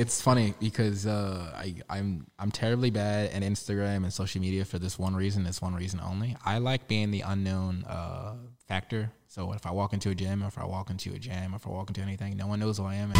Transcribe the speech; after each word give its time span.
It's 0.00 0.22
funny 0.22 0.54
because 0.58 1.06
uh, 1.06 1.52
I, 1.54 1.74
I'm 1.90 2.26
I'm 2.38 2.50
terribly 2.50 2.88
bad 2.88 3.32
at 3.32 3.42
Instagram 3.42 3.96
and 3.96 4.10
social 4.10 4.40
media 4.40 4.64
for 4.64 4.78
this 4.78 4.98
one 4.98 5.14
reason. 5.14 5.44
This 5.44 5.60
one 5.60 5.74
reason 5.74 6.00
only. 6.00 6.38
I 6.42 6.56
like 6.56 6.88
being 6.88 7.10
the 7.10 7.20
unknown 7.20 7.84
uh, 7.84 8.36
factor. 8.66 9.12
So 9.26 9.52
if 9.52 9.66
I 9.66 9.72
walk 9.72 9.92
into 9.92 10.08
a 10.08 10.14
gym, 10.14 10.42
or 10.42 10.46
if 10.46 10.56
I 10.56 10.64
walk 10.64 10.88
into 10.88 11.12
a 11.12 11.18
jam, 11.18 11.52
or 11.52 11.56
if 11.56 11.66
I 11.66 11.70
walk 11.70 11.90
into 11.90 12.00
anything, 12.00 12.34
no 12.38 12.46
one 12.46 12.60
knows 12.60 12.78
who 12.78 12.86
I 12.86 12.94
am. 12.94 13.12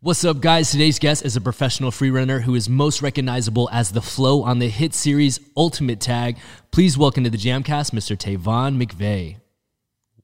What's 0.00 0.24
up, 0.24 0.40
guys? 0.40 0.72
Today's 0.72 0.98
guest 0.98 1.24
is 1.24 1.36
a 1.36 1.40
professional 1.40 1.92
freerunner 1.92 2.42
who 2.42 2.56
is 2.56 2.68
most 2.68 3.00
recognizable 3.00 3.68
as 3.70 3.92
the 3.92 4.02
Flow 4.02 4.42
on 4.42 4.58
the 4.58 4.68
hit 4.68 4.92
series 4.92 5.38
Ultimate 5.56 6.00
Tag. 6.00 6.36
Please 6.72 6.98
welcome 6.98 7.22
to 7.22 7.30
the 7.30 7.38
Jamcast, 7.38 7.92
Mr. 7.92 8.16
Tavon 8.16 8.76
McVeigh. 8.84 9.36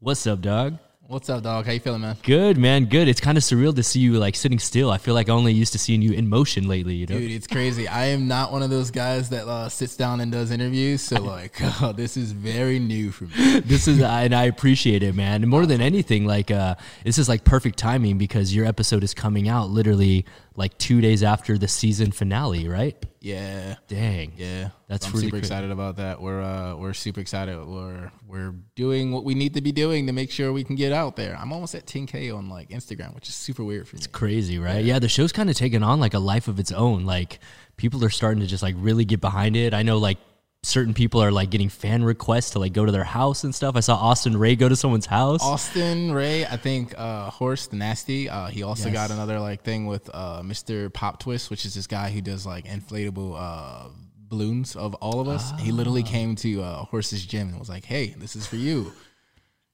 What's 0.03 0.27
up, 0.27 0.41
dog? 0.41 0.79
What's 1.07 1.30
up, 1.30 1.45
dog? 1.45 1.64
How 1.64 1.71
you 1.71 1.79
feeling, 1.79 2.01
man? 2.01 2.16
Good, 2.24 2.59
man. 2.59 2.87
Good. 2.87 3.06
It's 3.06 3.20
kind 3.20 3.38
of 3.38 3.45
surreal 3.45 3.73
to 3.77 3.84
see 3.84 4.01
you 4.01 4.15
like 4.15 4.34
sitting 4.34 4.59
still. 4.59 4.91
I 4.91 4.98
feel 4.98 5.15
like 5.15 5.29
I 5.29 5.33
only 5.33 5.52
used 5.52 5.70
to 5.74 5.79
seeing 5.79 6.02
you 6.02 6.12
in 6.12 6.29
motion 6.29 6.66
lately. 6.66 6.97
You 6.97 7.06
know, 7.06 7.19
Dude, 7.20 7.30
it's 7.30 7.47
crazy. 7.47 7.87
I 7.87 8.07
am 8.07 8.27
not 8.27 8.51
one 8.51 8.65
of 8.65 8.70
those 8.70 8.91
guys 8.91 9.29
that 9.29 9.46
uh, 9.46 9.69
sits 9.69 9.96
down 9.96 10.20
and 10.20 10.33
does 10.33 10.51
interviews. 10.51 11.02
So 11.02 11.23
like, 11.23 11.55
uh, 11.80 11.93
this 11.96 12.16
is 12.16 12.33
very 12.33 12.80
new 12.80 13.12
for 13.12 13.27
me. 13.27 13.60
this 13.65 13.87
is 13.87 14.02
and 14.02 14.34
I 14.34 14.46
appreciate 14.46 15.05
it, 15.05 15.15
man. 15.15 15.43
And 15.43 15.48
more 15.48 15.66
than 15.66 15.80
anything, 15.80 16.27
like 16.27 16.51
uh, 16.51 16.74
this 17.05 17.16
is 17.16 17.29
like 17.29 17.45
perfect 17.45 17.79
timing 17.79 18.19
because 18.19 18.52
your 18.52 18.66
episode 18.66 19.05
is 19.05 19.15
coming 19.15 19.48
out 19.48 19.71
literally 19.71 20.27
like 20.56 20.77
two 20.79 21.01
days 21.01 21.23
after 21.23 21.56
the 21.56 21.69
season 21.69 22.12
finale, 22.12 22.69
right? 22.69 22.97
Yeah. 23.20 23.77
Dang. 23.88 24.33
Yeah, 24.37 24.70
That's 24.88 25.06
I'm 25.06 25.12
really 25.12 25.27
super 25.27 25.37
excited 25.37 25.70
about 25.70 25.97
that. 25.97 26.20
We're 26.20 26.43
uh, 26.43 26.74
we're 26.77 26.93
super 26.93 27.20
excited. 27.20 27.56
We're 27.65 28.10
we're 28.27 28.55
doing 28.74 29.12
what 29.12 29.24
we 29.24 29.34
need 29.34 29.55
to 29.55 29.60
be 29.60 29.73
doing 29.73 30.07
to 30.07 30.12
make 30.12 30.30
sure 30.30 30.52
we 30.52 30.65
can 30.65 30.77
get 30.77 30.93
out 30.93 31.16
there. 31.16 31.37
I'm 31.37 31.52
almost 31.52 31.74
at 31.74 31.87
10k 31.87 32.37
on 32.37 32.48
like 32.48 32.70
Instagram, 32.70 33.15
which 33.15 33.29
is 33.29 33.34
super 33.34 33.65
weird 33.65 33.88
for 33.88 33.96
me. 33.96 33.99
It's 33.99 34.07
crazy, 34.07 34.59
right? 34.59 34.85
Yeah, 34.85 34.99
the 34.99 35.09
show's 35.09 35.32
kind 35.32 35.49
of 35.51 35.57
taken 35.57 35.82
on 35.82 36.01
like 36.01 36.15
a 36.15 36.18
life 36.18 36.49
of 36.49 36.59
its 36.59 36.73
own. 36.73 37.04
Like 37.04 37.38
people 37.76 38.04
are 38.04 38.10
starting 38.10 38.41
to 38.41 38.46
just 38.46 38.63
like 38.63 38.74
really 38.79 39.04
get 39.04 39.21
behind 39.21 39.57
it. 39.57 39.74
I 39.74 39.82
know 39.82 39.98
like 39.98 40.19
certain 40.65 40.95
people 40.95 41.21
are 41.21 41.32
like 41.32 41.51
getting 41.51 41.68
fan 41.68 42.05
requests 42.05 42.51
to 42.51 42.59
like 42.60 42.73
go 42.73 42.87
to 42.87 42.93
their 42.93 43.02
house 43.05 43.43
and 43.43 43.52
stuff. 43.55 43.74
I 43.77 43.80
saw 43.80 43.96
Austin 43.96 44.37
Ray 44.37 44.55
go 44.55 44.69
to 44.69 44.77
someone's 44.77 45.07
house. 45.07 45.43
Austin 45.43 46.13
Ray, 46.13 46.46
I 46.46 46.57
think 46.57 46.95
uh, 46.96 47.30
Horst 47.30 47.71
the 47.71 47.77
Nasty. 47.77 48.29
Uh, 48.29 48.46
he 48.46 48.63
also 48.63 48.85
Yes. 48.88 48.95
got 48.95 49.10
another 49.10 49.41
like 49.41 49.63
thing 49.65 49.87
with 49.87 50.09
uh, 50.15 50.43
Mr. 50.43 50.93
Pop 50.93 51.19
Twist, 51.19 51.51
which 51.51 51.65
is 51.65 51.74
this 51.74 51.88
guy 51.88 52.10
who 52.10 52.21
does 52.21 52.46
like 52.46 52.66
inflatable 52.66 53.35
uh, 53.37 53.88
balloons 54.29 54.77
of 54.77 54.95
all 54.96 55.21
of 55.21 55.27
us. 55.29 55.51
He 55.60 55.73
Ah. 55.73 55.74
literally 55.74 56.04
came 56.04 56.37
to 56.37 56.63
uh, 56.63 56.85
Horst's 56.85 57.26
gym 57.26 57.49
and 57.49 57.59
was 57.59 57.69
like, 57.69 57.85
"Hey, 57.85 58.15
this 58.16 58.37
is 58.37 58.47
for 58.47 58.57
you." 58.57 58.93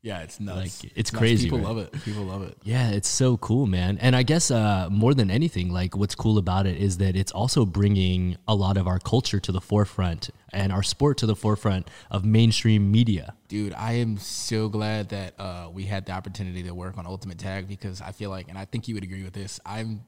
Yeah, 0.01 0.21
it's 0.21 0.39
nuts. 0.39 0.85
Like, 0.85 0.93
it's 0.95 1.13
nuts. 1.13 1.21
crazy, 1.21 1.47
People 1.47 1.59
right? 1.59 1.67
love 1.67 1.79
it. 1.79 1.93
People 2.05 2.23
love 2.23 2.43
it. 2.43 2.57
Yeah, 2.63 2.91
it's 2.91 3.09
so 3.09 3.37
cool, 3.39 3.67
man. 3.67 3.99
And 3.99 4.15
I 4.15 4.23
guess 4.23 4.51
uh, 4.51 4.89
more 4.91 5.13
than 5.13 5.29
anything, 5.29 5.73
like 5.73 5.97
what's 5.97 6.15
cool 6.15 6.39
about 6.39 6.67
it 6.67 6.77
is 6.77 6.99
that 6.99 7.17
it's 7.17 7.33
also 7.33 7.67
bringing 7.67 8.37
a 8.47 8.55
lot 8.55 8.77
of 8.77 8.87
our 8.87 9.01
culture 9.01 9.41
to 9.41 9.51
the 9.51 9.61
forefront 9.61 10.31
and 10.53 10.73
our 10.73 10.85
sport 10.85 11.19
to 11.19 11.27
the 11.27 11.35
forefront 11.35 11.91
of 12.13 12.25
mainstream 12.25 12.93
media. 12.93 13.35
Dude, 13.49 13.75
I 13.75 13.95
am 13.95 14.19
so 14.19 14.69
glad 14.69 15.09
that 15.09 15.35
uh, 15.39 15.69
we 15.73 15.85
had 15.85 16.07
the 16.07 16.13
opportunity 16.13 16.63
to 16.63 16.73
work 16.75 16.97
on 16.97 17.05
Ultimate 17.05 17.39
Tag 17.39 17.67
because 17.67 18.01
I 18.01 18.13
feel 18.13 18.31
like, 18.31 18.49
and 18.49 18.57
I 18.57 18.67
think 18.67 18.87
you 18.87 18.95
would 18.95 19.05
agree 19.05 19.25
with 19.25 19.33
this. 19.35 19.59
I'm, 19.67 20.03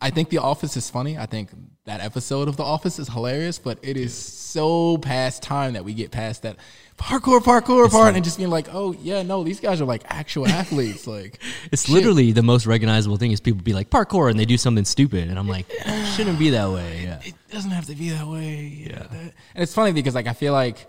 I 0.00 0.10
think 0.10 0.28
The 0.28 0.38
Office 0.38 0.76
is 0.76 0.90
funny. 0.90 1.16
I 1.16 1.24
think 1.26 1.50
that 1.84 2.00
episode 2.00 2.48
of 2.48 2.56
The 2.56 2.64
Office 2.64 2.98
is 2.98 3.08
hilarious, 3.08 3.58
but 3.58 3.78
it 3.82 3.96
is 3.96 4.12
so 4.12 4.98
past 4.98 5.42
time 5.42 5.74
that 5.74 5.84
we 5.84 5.94
get 5.94 6.10
past 6.10 6.42
that 6.42 6.56
parkour, 6.98 7.40
parkour 7.40 7.90
part, 7.90 8.14
and 8.14 8.24
just 8.24 8.38
being 8.38 8.50
like, 8.50 8.68
oh 8.72 8.92
yeah, 8.92 9.22
no, 9.22 9.44
these 9.44 9.60
guys 9.60 9.80
are 9.80 9.84
like 9.84 10.02
actual 10.06 10.46
athletes. 10.60 11.06
Like, 11.06 11.40
It's 11.72 11.84
shit. 11.86 11.94
literally 11.94 12.32
the 12.32 12.42
most 12.42 12.66
recognizable 12.66 13.16
thing 13.16 13.32
is 13.32 13.40
people 13.40 13.62
be 13.62 13.72
like 13.74 13.90
parkour 13.90 14.30
and 14.30 14.38
they 14.38 14.44
do 14.44 14.56
something 14.56 14.84
stupid, 14.84 15.28
and 15.28 15.38
I'm 15.38 15.48
like, 15.48 15.66
shouldn't 16.14 16.38
be 16.38 16.50
that 16.50 16.70
way. 16.70 17.02
Yeah. 17.04 17.20
it 17.24 17.34
doesn't 17.50 17.70
have 17.70 17.86
to 17.86 17.94
be 17.94 18.10
that 18.10 18.26
way. 18.26 18.84
Yeah. 18.88 18.98
That, 18.98 19.12
and 19.12 19.32
it's 19.62 19.74
funny 19.74 19.92
because 19.92 20.14
like 20.14 20.26
I 20.26 20.32
feel 20.32 20.52
like 20.52 20.86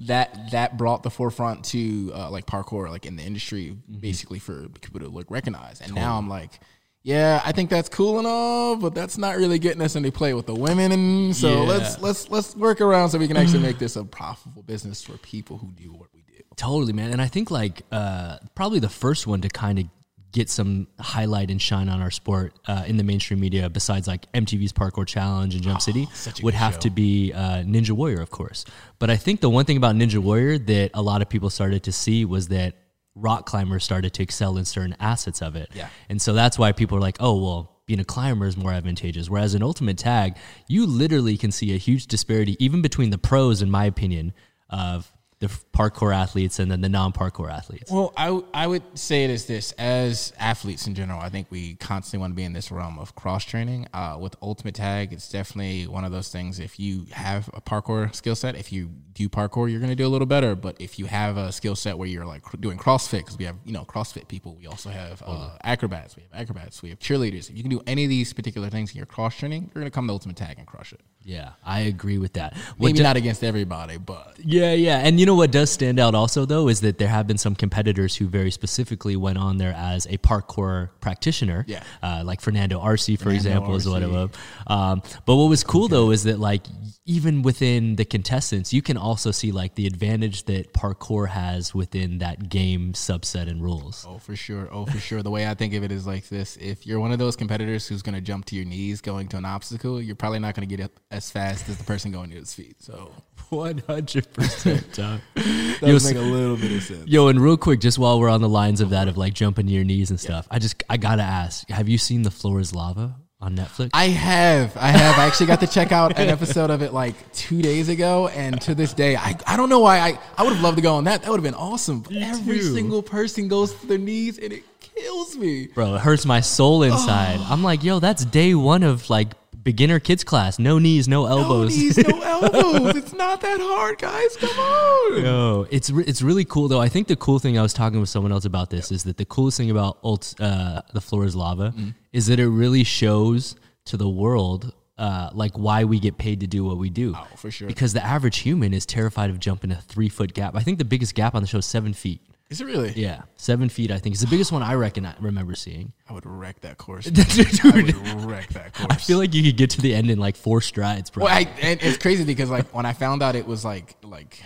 that 0.00 0.52
that 0.52 0.76
brought 0.76 1.02
the 1.02 1.10
forefront 1.10 1.64
to 1.64 2.12
uh, 2.14 2.30
like 2.30 2.46
parkour 2.46 2.88
like 2.88 3.04
in 3.04 3.16
the 3.16 3.22
industry 3.24 3.76
basically 4.00 4.38
for 4.38 4.68
people 4.68 5.00
to 5.00 5.08
like 5.08 5.28
recognize. 5.30 5.80
And 5.80 5.92
now 5.94 6.16
I'm 6.16 6.28
like, 6.28 6.60
yeah, 7.02 7.40
I 7.44 7.52
think 7.52 7.70
that's 7.70 7.88
cool 7.88 8.18
and 8.18 8.26
all, 8.26 8.76
but 8.76 8.94
that's 8.94 9.16
not 9.16 9.36
really 9.36 9.58
getting 9.58 9.80
us 9.82 9.96
into 9.96 10.12
play 10.12 10.34
with 10.34 10.46
the 10.46 10.54
women. 10.54 10.92
And 10.92 11.36
so 11.36 11.48
Yeah. 11.62 11.68
let's 11.68 11.98
let's 12.00 12.28
let's 12.30 12.56
work 12.56 12.80
around 12.80 13.10
so 13.10 13.18
we 13.18 13.28
can 13.28 13.36
actually 13.36 13.60
make 13.62 13.78
this 13.78 13.96
a 13.96 14.04
profitable 14.04 14.62
business 14.62 15.02
for 15.02 15.16
people 15.18 15.58
who 15.58 15.68
do 15.72 15.92
what 15.92 16.08
we 16.12 16.20
do. 16.22 16.42
Totally, 16.56 16.92
man. 16.92 17.10
And 17.12 17.22
I 17.22 17.28
think 17.28 17.50
like 17.50 17.82
uh, 17.92 18.38
probably 18.54 18.80
the 18.80 18.88
first 18.88 19.26
one 19.26 19.40
to 19.42 19.48
kind 19.48 19.78
of 19.78 19.84
get 20.30 20.50
some 20.50 20.86
highlight 21.00 21.50
and 21.50 21.60
shine 21.62 21.88
on 21.88 22.02
our 22.02 22.10
sport 22.10 22.52
uh, 22.66 22.84
in 22.86 22.98
the 22.98 23.02
mainstream 23.04 23.40
media, 23.40 23.70
besides 23.70 24.06
like 24.06 24.30
MTV's 24.32 24.74
Parkour 24.74 25.06
Challenge 25.06 25.54
and 25.54 25.64
Jump 25.64 25.80
City, 25.80 26.06
would 26.42 26.52
have 26.52 26.74
show. 26.74 26.80
to 26.80 26.90
be 26.90 27.32
uh, 27.32 27.62
Ninja 27.62 27.92
Warrior, 27.92 28.20
of 28.20 28.30
course. 28.30 28.66
But 28.98 29.08
I 29.08 29.16
think 29.16 29.40
the 29.40 29.48
one 29.48 29.64
thing 29.64 29.78
about 29.78 29.94
Ninja 29.94 30.18
Warrior 30.18 30.58
that 30.58 30.90
a 30.92 31.00
lot 31.00 31.22
of 31.22 31.30
people 31.30 31.48
started 31.48 31.84
to 31.84 31.92
see 31.92 32.26
was 32.26 32.48
that 32.48 32.74
rock 33.18 33.46
climbers 33.46 33.84
started 33.84 34.14
to 34.14 34.22
excel 34.22 34.56
in 34.56 34.64
certain 34.64 34.96
assets 35.00 35.42
of 35.42 35.56
it. 35.56 35.70
Yeah. 35.74 35.88
And 36.08 36.20
so 36.20 36.32
that's 36.32 36.58
why 36.58 36.72
people 36.72 36.96
are 36.96 37.00
like, 37.00 37.16
oh, 37.20 37.42
well, 37.42 37.80
being 37.86 38.00
a 38.00 38.04
climber 38.04 38.46
is 38.46 38.56
more 38.56 38.72
advantageous. 38.72 39.30
Whereas 39.30 39.54
in 39.54 39.62
Ultimate 39.62 39.98
Tag, 39.98 40.36
you 40.68 40.86
literally 40.86 41.36
can 41.36 41.50
see 41.50 41.74
a 41.74 41.78
huge 41.78 42.06
disparity, 42.06 42.56
even 42.62 42.82
between 42.82 43.10
the 43.10 43.18
pros, 43.18 43.62
in 43.62 43.70
my 43.70 43.86
opinion, 43.86 44.34
of 44.70 45.10
the 45.40 45.46
parkour 45.72 46.12
athletes 46.12 46.58
and 46.58 46.68
then 46.70 46.80
the 46.80 46.88
non 46.88 47.12
parkour 47.12 47.48
athletes. 47.50 47.92
Well, 47.92 48.12
I, 48.16 48.26
w- 48.26 48.44
I 48.52 48.66
would 48.66 48.82
say 48.98 49.24
it 49.24 49.30
as 49.30 49.44
this 49.46 49.70
as 49.72 50.32
athletes 50.38 50.86
in 50.88 50.94
general. 50.96 51.20
I 51.20 51.28
think 51.28 51.46
we 51.50 51.74
constantly 51.76 52.20
want 52.20 52.32
to 52.32 52.34
be 52.34 52.42
in 52.42 52.52
this 52.52 52.72
realm 52.72 52.98
of 52.98 53.14
cross 53.14 53.44
training. 53.44 53.86
Uh, 53.94 54.16
with 54.20 54.34
Ultimate 54.42 54.74
Tag, 54.74 55.12
it's 55.12 55.30
definitely 55.30 55.86
one 55.86 56.04
of 56.04 56.10
those 56.10 56.28
things. 56.30 56.58
If 56.58 56.80
you 56.80 57.06
have 57.12 57.48
a 57.54 57.60
parkour 57.60 58.12
skill 58.14 58.34
set, 58.34 58.56
if 58.56 58.72
you 58.72 58.90
do 59.14 59.28
parkour, 59.28 59.70
you're 59.70 59.80
going 59.80 59.90
to 59.90 59.96
do 59.96 60.06
a 60.06 60.08
little 60.08 60.26
better. 60.26 60.56
But 60.56 60.80
if 60.80 60.98
you 60.98 61.06
have 61.06 61.36
a 61.36 61.52
skill 61.52 61.76
set 61.76 61.96
where 61.96 62.08
you're 62.08 62.26
like 62.26 62.42
doing 62.60 62.76
CrossFit, 62.76 63.18
because 63.18 63.38
we 63.38 63.44
have 63.44 63.56
you 63.64 63.72
know 63.72 63.84
CrossFit 63.84 64.26
people, 64.26 64.56
we 64.56 64.66
also 64.66 64.90
have 64.90 65.22
uh, 65.24 65.50
acrobats, 65.62 66.16
we 66.16 66.22
have 66.22 66.32
acrobats, 66.42 66.82
we 66.82 66.88
have 66.88 66.98
cheerleaders. 66.98 67.48
If 67.48 67.56
you 67.56 67.62
can 67.62 67.70
do 67.70 67.80
any 67.86 68.02
of 68.04 68.10
these 68.10 68.32
particular 68.32 68.70
things 68.70 68.90
in 68.90 68.96
your 68.96 69.06
cross 69.06 69.36
training, 69.36 69.70
you're 69.72 69.80
going 69.82 69.90
to 69.90 69.94
come 69.94 70.08
to 70.08 70.12
Ultimate 70.12 70.36
Tag 70.36 70.58
and 70.58 70.66
crush 70.66 70.92
it. 70.92 71.00
Yeah, 71.24 71.50
I 71.64 71.80
agree 71.80 72.16
with 72.18 72.32
that. 72.34 72.56
What 72.78 72.86
Maybe 72.86 72.98
do- 72.98 73.02
not 73.02 73.16
against 73.18 73.44
everybody, 73.44 73.98
but 73.98 74.36
Yeah, 74.42 74.72
yeah. 74.72 74.98
And 74.98 75.20
you 75.20 75.26
know 75.28 75.36
what 75.36 75.52
does 75.52 75.70
stand 75.70 76.00
out 76.00 76.14
also, 76.14 76.44
though, 76.44 76.68
is 76.68 76.80
that 76.80 76.98
there 76.98 77.08
have 77.08 77.26
been 77.26 77.38
some 77.38 77.54
competitors 77.54 78.16
who 78.16 78.26
very 78.26 78.50
specifically 78.50 79.14
went 79.14 79.38
on 79.38 79.58
there 79.58 79.74
as 79.74 80.06
a 80.06 80.18
parkour 80.18 80.90
practitioner. 81.00 81.64
Yeah. 81.68 81.84
Uh, 82.02 82.22
like 82.24 82.40
Fernando 82.40 82.80
Arce, 82.80 83.06
for 83.06 83.16
Fernando 83.16 83.36
example, 83.36 83.76
is 83.76 83.88
one 83.88 84.02
of 84.02 84.14
Arce. 84.14 84.30
them. 84.32 84.40
Um, 84.66 85.02
but 85.26 85.36
what 85.36 85.48
was 85.48 85.62
cool, 85.62 85.86
though, 85.88 86.10
is 86.10 86.24
that, 86.24 86.40
like, 86.40 86.66
even 87.04 87.42
within 87.42 87.96
the 87.96 88.04
contestants, 88.04 88.72
you 88.72 88.82
can 88.82 88.96
also 88.96 89.30
see, 89.30 89.52
like, 89.52 89.74
the 89.76 89.86
advantage 89.86 90.44
that 90.44 90.72
parkour 90.72 91.28
has 91.28 91.74
within 91.74 92.18
that 92.18 92.48
game 92.48 92.92
subset 92.94 93.48
and 93.48 93.62
rules. 93.62 94.04
Oh, 94.08 94.18
for 94.18 94.34
sure. 94.34 94.68
Oh, 94.72 94.86
for 94.86 94.98
sure. 94.98 95.22
The 95.22 95.30
way 95.30 95.46
I 95.46 95.54
think 95.54 95.74
of 95.74 95.84
it 95.84 95.92
is 95.92 96.06
like 96.06 96.28
this: 96.28 96.56
if 96.56 96.86
you're 96.86 97.00
one 97.00 97.12
of 97.12 97.18
those 97.18 97.36
competitors 97.36 97.86
who's 97.86 98.02
going 98.02 98.14
to 98.14 98.20
jump 98.20 98.46
to 98.46 98.56
your 98.56 98.64
knees 98.64 99.00
going 99.00 99.28
to 99.28 99.36
an 99.36 99.44
obstacle, 99.44 100.00
you're 100.00 100.16
probably 100.16 100.38
not 100.38 100.54
going 100.54 100.68
to 100.68 100.76
get 100.76 100.84
up 100.84 100.92
as 101.10 101.30
fast 101.30 101.68
as 101.68 101.76
the 101.78 101.84
person 101.84 102.10
going 102.10 102.30
to 102.30 102.36
his 102.36 102.54
feet. 102.54 102.76
So 102.82 103.12
100%. 103.50 104.92
Tom. 104.92 105.20
that 105.34 105.78
Yo, 105.82 105.98
make 105.98 106.16
a 106.16 106.20
little 106.20 106.56
bit 106.56 106.72
of 106.72 106.82
sense. 106.82 107.06
Yo, 107.06 107.28
and 107.28 107.40
real 107.40 107.56
quick, 107.56 107.80
just 107.80 107.98
while 107.98 108.20
we're 108.20 108.28
on 108.28 108.40
the 108.40 108.48
lines 108.48 108.80
of 108.80 108.90
that, 108.90 109.08
of 109.08 109.16
like 109.16 109.34
jumping 109.34 109.66
to 109.66 109.72
your 109.72 109.84
knees 109.84 110.10
and 110.10 110.20
stuff, 110.20 110.46
I 110.50 110.58
just, 110.58 110.82
I 110.88 110.96
gotta 110.96 111.22
ask, 111.22 111.68
have 111.70 111.88
you 111.88 111.98
seen 111.98 112.22
The 112.22 112.30
Floor 112.30 112.60
is 112.60 112.74
Lava 112.74 113.16
on 113.40 113.56
Netflix? 113.56 113.90
I 113.94 114.08
have, 114.08 114.76
I 114.76 114.88
have. 114.88 115.18
I 115.18 115.26
actually 115.26 115.46
got 115.46 115.60
to 115.60 115.66
check 115.66 115.92
out 115.92 116.18
an 116.18 116.28
episode 116.28 116.70
of 116.70 116.82
it 116.82 116.92
like 116.92 117.32
two 117.32 117.62
days 117.62 117.88
ago, 117.88 118.28
and 118.28 118.60
to 118.62 118.74
this 118.74 118.92
day, 118.92 119.16
I, 119.16 119.36
I 119.46 119.56
don't 119.56 119.68
know 119.68 119.80
why 119.80 119.98
I, 120.00 120.18
I 120.36 120.42
would 120.42 120.52
have 120.52 120.62
loved 120.62 120.76
to 120.76 120.82
go 120.82 120.94
on 120.94 121.04
that. 121.04 121.22
That 121.22 121.30
would 121.30 121.38
have 121.38 121.44
been 121.44 121.54
awesome. 121.54 122.00
But 122.00 122.16
every 122.16 122.58
too. 122.58 122.74
single 122.74 123.02
person 123.02 123.48
goes 123.48 123.72
to 123.74 123.86
their 123.86 123.98
knees, 123.98 124.38
and 124.38 124.52
it 124.52 124.64
kills 124.80 125.36
me. 125.36 125.68
Bro, 125.68 125.96
it 125.96 126.00
hurts 126.00 126.26
my 126.26 126.40
soul 126.40 126.80
oh. 126.80 126.82
inside. 126.82 127.40
I'm 127.48 127.62
like, 127.62 127.82
yo, 127.84 127.98
that's 127.98 128.24
day 128.24 128.54
one 128.54 128.82
of 128.82 129.08
like 129.10 129.28
beginner 129.62 129.98
kids 130.00 130.24
class. 130.24 130.58
No 130.58 130.78
knees, 130.78 131.08
no 131.08 131.26
elbows. 131.26 131.76
No 131.76 131.82
knees, 131.82 131.98
no 131.98 132.20
elbows. 132.22 132.96
It's 132.96 133.12
not 133.12 133.40
that 133.40 133.58
hard, 133.60 133.98
guys. 133.98 134.36
Come 134.36 134.58
on. 134.58 135.24
Yo, 135.24 135.66
it's 135.70 135.90
re- 135.90 136.04
it's 136.06 136.22
really 136.22 136.44
cool 136.44 136.68
though. 136.68 136.80
I 136.80 136.88
think 136.88 137.08
the 137.08 137.16
cool 137.16 137.38
thing 137.38 137.58
I 137.58 137.62
was 137.62 137.72
talking 137.72 138.00
with 138.00 138.08
someone 138.08 138.32
else 138.32 138.44
about 138.44 138.70
this 138.70 138.90
is 138.92 139.04
that 139.04 139.16
the 139.16 139.24
coolest 139.24 139.56
thing 139.58 139.70
about 139.70 139.98
ult, 140.02 140.34
uh, 140.40 140.82
the 140.92 141.00
floor 141.00 141.24
is 141.24 141.34
lava 141.36 141.72
Mm-hmm. 141.76 141.88
is 142.12 142.26
that 142.26 142.38
it 142.40 142.48
really 142.48 142.84
shows 142.84 143.56
to 143.86 143.96
the 143.96 144.08
world 144.08 144.72
uh, 144.96 145.30
like 145.32 145.56
why 145.56 145.84
we 145.84 145.98
get 146.00 146.18
paid 146.18 146.40
to 146.40 146.46
do 146.46 146.64
what 146.64 146.76
we 146.76 146.90
do. 146.90 147.14
Oh, 147.16 147.26
for 147.36 147.50
sure. 147.50 147.68
Because 147.68 147.92
the 147.92 148.04
average 148.04 148.38
human 148.38 148.74
is 148.74 148.84
terrified 148.84 149.30
of 149.30 149.38
jumping 149.38 149.70
a 149.70 149.76
three 149.76 150.08
foot 150.08 150.34
gap. 150.34 150.54
I 150.56 150.60
think 150.62 150.78
the 150.78 150.84
biggest 150.84 151.14
gap 151.14 151.34
on 151.34 151.42
the 151.42 151.48
show 151.48 151.58
is 151.58 151.66
seven 151.66 151.92
feet. 151.94 152.20
Is 152.50 152.62
it 152.62 152.64
really? 152.64 152.92
Yeah, 152.96 153.22
seven 153.36 153.68
feet. 153.68 153.90
I 153.90 153.98
think 153.98 154.14
it's 154.14 154.22
the 154.22 154.28
biggest 154.28 154.52
one 154.52 154.62
I 154.62 154.72
reckon 154.74 155.04
I 155.04 155.14
remember 155.20 155.54
seeing. 155.54 155.92
I 156.08 156.14
would 156.14 156.24
wreck 156.24 156.60
that 156.60 156.78
course. 156.78 157.04
Dude, 157.10 157.60
I 157.62 157.70
would 157.76 158.24
wreck 158.24 158.48
that 158.50 158.72
course. 158.72 158.88
I 158.90 158.96
feel 158.96 159.18
like 159.18 159.34
you 159.34 159.42
could 159.42 159.58
get 159.58 159.70
to 159.70 159.82
the 159.82 159.94
end 159.94 160.10
in 160.10 160.18
like 160.18 160.34
four 160.34 160.62
strides, 160.62 161.10
bro. 161.10 161.24
Well, 161.24 161.34
I, 161.34 161.46
and 161.60 161.78
it's 161.82 161.98
crazy 161.98 162.24
because 162.24 162.48
like 162.48 162.74
when 162.74 162.86
I 162.86 162.94
found 162.94 163.22
out 163.22 163.36
it 163.36 163.46
was 163.46 163.66
like 163.66 163.96
like 164.02 164.42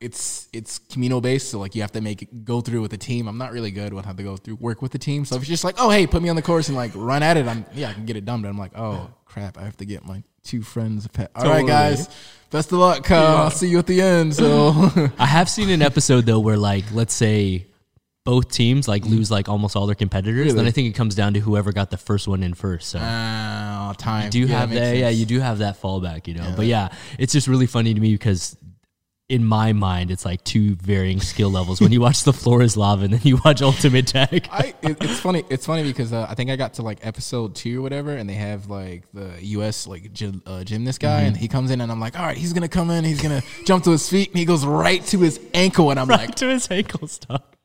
it's 0.00 0.48
it's 0.52 0.78
communal 0.78 1.20
based, 1.20 1.50
so 1.50 1.58
like 1.58 1.74
you 1.74 1.82
have 1.82 1.92
to 1.92 2.00
make 2.00 2.22
it 2.22 2.44
go 2.44 2.60
through 2.60 2.82
with 2.82 2.92
a 2.92 2.98
team. 2.98 3.26
I'm 3.26 3.38
not 3.38 3.50
really 3.50 3.72
good 3.72 3.92
with 3.92 4.04
how 4.04 4.12
to 4.12 4.22
go 4.22 4.36
through 4.36 4.54
work 4.56 4.80
with 4.80 4.92
the 4.92 4.98
team. 4.98 5.24
So 5.24 5.34
if 5.34 5.42
it's 5.42 5.48
just 5.48 5.64
like, 5.64 5.74
oh 5.78 5.90
hey, 5.90 6.06
put 6.06 6.22
me 6.22 6.28
on 6.28 6.36
the 6.36 6.42
course 6.42 6.68
and 6.68 6.76
like 6.76 6.92
run 6.94 7.24
at 7.24 7.36
it, 7.36 7.46
I'm 7.46 7.66
yeah, 7.74 7.90
I 7.90 7.94
can 7.94 8.06
get 8.06 8.16
it 8.16 8.24
done. 8.24 8.42
But 8.42 8.48
I'm 8.48 8.58
like, 8.58 8.72
oh 8.76 9.10
crap, 9.24 9.58
I 9.58 9.62
have 9.62 9.76
to 9.78 9.84
get 9.84 10.06
my 10.06 10.22
two 10.44 10.62
friends. 10.62 11.04
a 11.06 11.08
pet. 11.08 11.30
All 11.34 11.44
right, 11.44 11.50
Totally. 11.60 11.68
guys, 11.68 12.08
best 12.50 12.72
of 12.72 12.78
luck. 12.78 13.04
Kyle. 13.04 13.36
I'll 13.38 13.50
see 13.50 13.68
you 13.68 13.78
at 13.78 13.86
the 13.86 14.00
end. 14.00 14.34
So 14.34 14.72
I 15.18 15.26
have 15.26 15.48
seen 15.48 15.70
an 15.70 15.82
episode 15.82 16.26
though 16.26 16.40
where 16.40 16.56
like 16.56 16.84
let's 16.92 17.14
say 17.14 17.66
both 18.24 18.50
teams 18.52 18.86
like 18.86 19.04
lose 19.06 19.30
like 19.30 19.48
almost 19.48 19.76
all 19.76 19.86
their 19.86 19.94
competitors. 19.94 20.54
Then 20.54 20.66
I 20.66 20.70
think 20.70 20.88
it 20.88 20.94
comes 20.96 21.14
down 21.14 21.34
to 21.34 21.40
whoever 21.40 21.72
got 21.72 21.90
the 21.90 21.96
first 21.96 22.28
one 22.28 22.42
in 22.42 22.54
first. 22.54 22.90
So 22.90 22.98
uh, 22.98 23.94
time. 23.94 24.30
do 24.30 24.38
you 24.38 24.46
Yeah, 24.46 24.58
have 24.58 24.68
makes 24.70 24.80
that? 24.82 24.96
Yeah, 24.96 25.08
you 25.08 25.24
do 25.26 25.40
have 25.40 25.58
that 25.58 25.80
fallback, 25.80 26.26
you 26.28 26.34
know. 26.34 26.52
But 26.56 26.66
yeah, 26.66 26.90
it's 27.18 27.32
just 27.32 27.48
really 27.48 27.66
funny 27.66 27.94
to 27.94 28.00
me 28.00 28.12
because 28.12 28.56
in 29.30 29.44
my 29.44 29.72
mind, 29.72 30.10
it's 30.10 30.24
like 30.24 30.42
two 30.42 30.74
varying 30.74 31.20
skill 31.20 31.50
levels. 31.50 31.80
When 31.80 31.92
you 31.92 32.00
watch 32.00 32.24
The 32.24 32.32
Floor 32.32 32.62
is 32.62 32.76
Lava 32.76 33.04
and 33.04 33.14
then 33.14 33.20
you 33.22 33.38
watch 33.44 33.62
Ultimate 33.62 34.08
Tag. 34.08 34.48
I 34.50 34.74
it, 34.82 34.96
it's 35.00 35.20
funny. 35.20 35.44
It's 35.48 35.64
funny 35.64 35.84
because 35.84 36.12
uh, 36.12 36.26
I 36.28 36.34
think 36.34 36.50
I 36.50 36.56
got 36.56 36.74
to 36.74 36.82
like 36.82 37.06
episode 37.06 37.54
two 37.54 37.78
or 37.78 37.82
whatever, 37.82 38.10
and 38.10 38.28
they 38.28 38.34
have 38.34 38.68
like 38.68 39.04
the 39.14 39.32
U.S. 39.40 39.86
like 39.86 40.12
gym, 40.12 40.42
uh, 40.46 40.64
gymnast 40.64 40.98
guy, 40.98 41.22
and 41.22 41.36
he 41.36 41.46
comes 41.46 41.70
in, 41.70 41.80
and 41.80 41.92
I'm 41.92 42.00
like, 42.00 42.18
all 42.18 42.26
right, 42.26 42.36
he's 42.36 42.52
gonna 42.52 42.68
come 42.68 42.90
in, 42.90 43.04
he's 43.04 43.22
gonna 43.22 43.42
jump 43.64 43.84
to 43.84 43.92
his 43.92 44.08
feet, 44.08 44.30
and 44.30 44.38
he 44.38 44.44
goes 44.44 44.66
right 44.66 45.04
to 45.06 45.20
his 45.20 45.38
ankle, 45.54 45.92
and 45.92 46.00
I'm 46.00 46.08
like, 46.08 46.34
to 46.36 46.48
his 46.48 46.68
ankle 46.70 47.06
stop. 47.06 47.56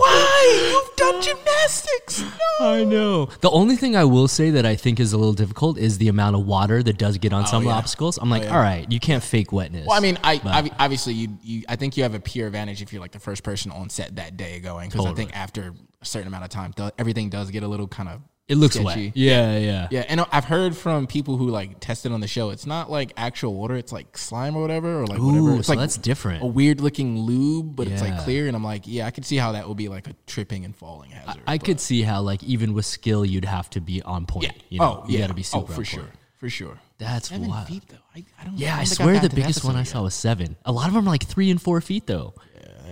Why? 0.00 0.70
You've 0.72 0.96
done 0.96 1.22
gymnastics? 1.22 2.22
No. 2.22 2.70
I 2.70 2.84
know. 2.84 3.26
The 3.40 3.50
only 3.50 3.76
thing 3.76 3.96
I 3.96 4.04
will 4.04 4.28
say 4.28 4.50
that 4.50 4.64
I 4.66 4.76
think 4.76 4.98
is 5.00 5.12
a 5.12 5.18
little 5.18 5.34
difficult 5.34 5.78
is 5.78 5.98
the 5.98 6.08
amount 6.08 6.36
of 6.36 6.46
water 6.46 6.82
that 6.82 6.98
does 6.98 7.18
get 7.18 7.32
on 7.32 7.42
oh, 7.42 7.46
some 7.46 7.64
yeah. 7.64 7.72
obstacles. 7.72 8.18
I'm 8.18 8.28
oh, 8.28 8.36
like, 8.36 8.44
yeah. 8.44 8.56
all 8.56 8.62
right, 8.62 8.90
you 8.90 9.00
can't 9.00 9.22
fake 9.22 9.52
wetness. 9.52 9.86
Well, 9.86 9.96
I 9.96 10.00
mean, 10.00 10.18
I 10.24 10.38
obvi- 10.38 10.74
obviously 10.78 11.14
you, 11.14 11.38
you 11.42 11.64
I 11.68 11.76
think 11.76 11.96
you 11.96 12.02
have 12.02 12.14
a 12.14 12.20
pure 12.20 12.46
advantage 12.46 12.82
if 12.82 12.92
you're 12.92 13.00
like 13.00 13.12
the 13.12 13.20
first 13.20 13.42
person 13.42 13.70
on 13.70 13.90
set 13.90 14.16
that 14.16 14.36
day 14.36 14.60
going 14.60 14.88
because 14.88 15.06
I 15.06 15.12
think 15.12 15.36
after 15.36 15.74
a 16.00 16.04
certain 16.04 16.28
amount 16.28 16.44
of 16.44 16.50
time, 16.50 16.72
th- 16.72 16.92
everything 16.98 17.28
does 17.28 17.50
get 17.50 17.62
a 17.62 17.68
little 17.68 17.88
kind 17.88 18.08
of 18.08 18.22
it 18.50 18.56
looks 18.56 18.74
sketchy. 18.74 19.06
wet. 19.06 19.16
Yeah, 19.16 19.56
yeah. 19.58 19.88
Yeah, 19.90 20.04
and 20.08 20.20
I've 20.32 20.44
heard 20.44 20.76
from 20.76 21.06
people 21.06 21.36
who 21.36 21.48
like 21.48 21.80
tested 21.80 22.12
on 22.12 22.20
the 22.20 22.26
show. 22.26 22.50
It's 22.50 22.66
not 22.66 22.90
like 22.90 23.12
actual 23.16 23.54
water; 23.54 23.76
it's 23.76 23.92
like 23.92 24.18
slime 24.18 24.56
or 24.56 24.60
whatever, 24.62 25.00
or 25.02 25.06
like 25.06 25.18
whatever. 25.20 25.50
Ooh, 25.50 25.58
It's 25.58 25.68
so 25.68 25.72
like 25.74 25.80
that's 25.80 25.96
different. 25.96 26.42
a 26.42 26.46
weird 26.46 26.80
looking 26.80 27.18
lube, 27.20 27.76
but 27.76 27.86
it's 27.86 28.02
like 28.02 28.18
clear. 28.24 28.46
And 28.48 28.56
I'm 28.56 28.64
like, 28.64 28.82
yeah, 28.86 29.06
I 29.06 29.10
could 29.12 29.24
see 29.24 29.36
how 29.36 29.52
that 29.52 29.68
would 29.68 29.76
be 29.76 29.88
like 29.88 30.08
a 30.08 30.14
tripping 30.26 30.64
and 30.64 30.74
falling 30.76 31.10
hazard. 31.12 31.42
I 31.46 31.58
but- 31.58 31.64
could 31.66 31.80
see 31.80 32.02
how, 32.02 32.22
like, 32.22 32.42
even 32.42 32.74
with 32.74 32.86
skill, 32.86 33.24
you'd 33.24 33.44
have 33.44 33.70
to 33.70 33.80
be 33.80 34.02
on 34.02 34.26
point. 34.26 34.52
You 34.68 34.80
know, 34.80 35.02
oh, 35.04 35.08
you 35.08 35.14
yeah. 35.18 35.24
got 35.24 35.28
to 35.28 35.34
be 35.34 35.42
oh, 35.42 35.60
super 35.60 35.72
for 35.72 35.78
on 35.80 35.84
sure, 35.84 36.02
point. 36.02 36.14
for 36.38 36.48
sure. 36.50 36.78
That's 36.98 37.28
Seven 37.28 37.48
wild. 37.48 37.68
feet 37.68 37.84
though. 37.88 37.96
I, 38.14 38.24
I 38.40 38.44
don't. 38.44 38.58
Yeah, 38.58 38.76
I 38.76 38.80
I've 38.80 38.88
swear 38.88 39.18
the 39.20 39.30
biggest 39.30 39.64
one 39.64 39.76
I 39.76 39.84
saw 39.84 40.02
was 40.02 40.14
seven. 40.14 40.56
A 40.66 40.72
lot 40.72 40.88
of 40.88 40.94
them 40.94 41.06
are 41.06 41.10
like 41.10 41.24
three 41.24 41.50
and 41.50 41.62
four 41.62 41.80
feet 41.80 42.06
though. 42.06 42.34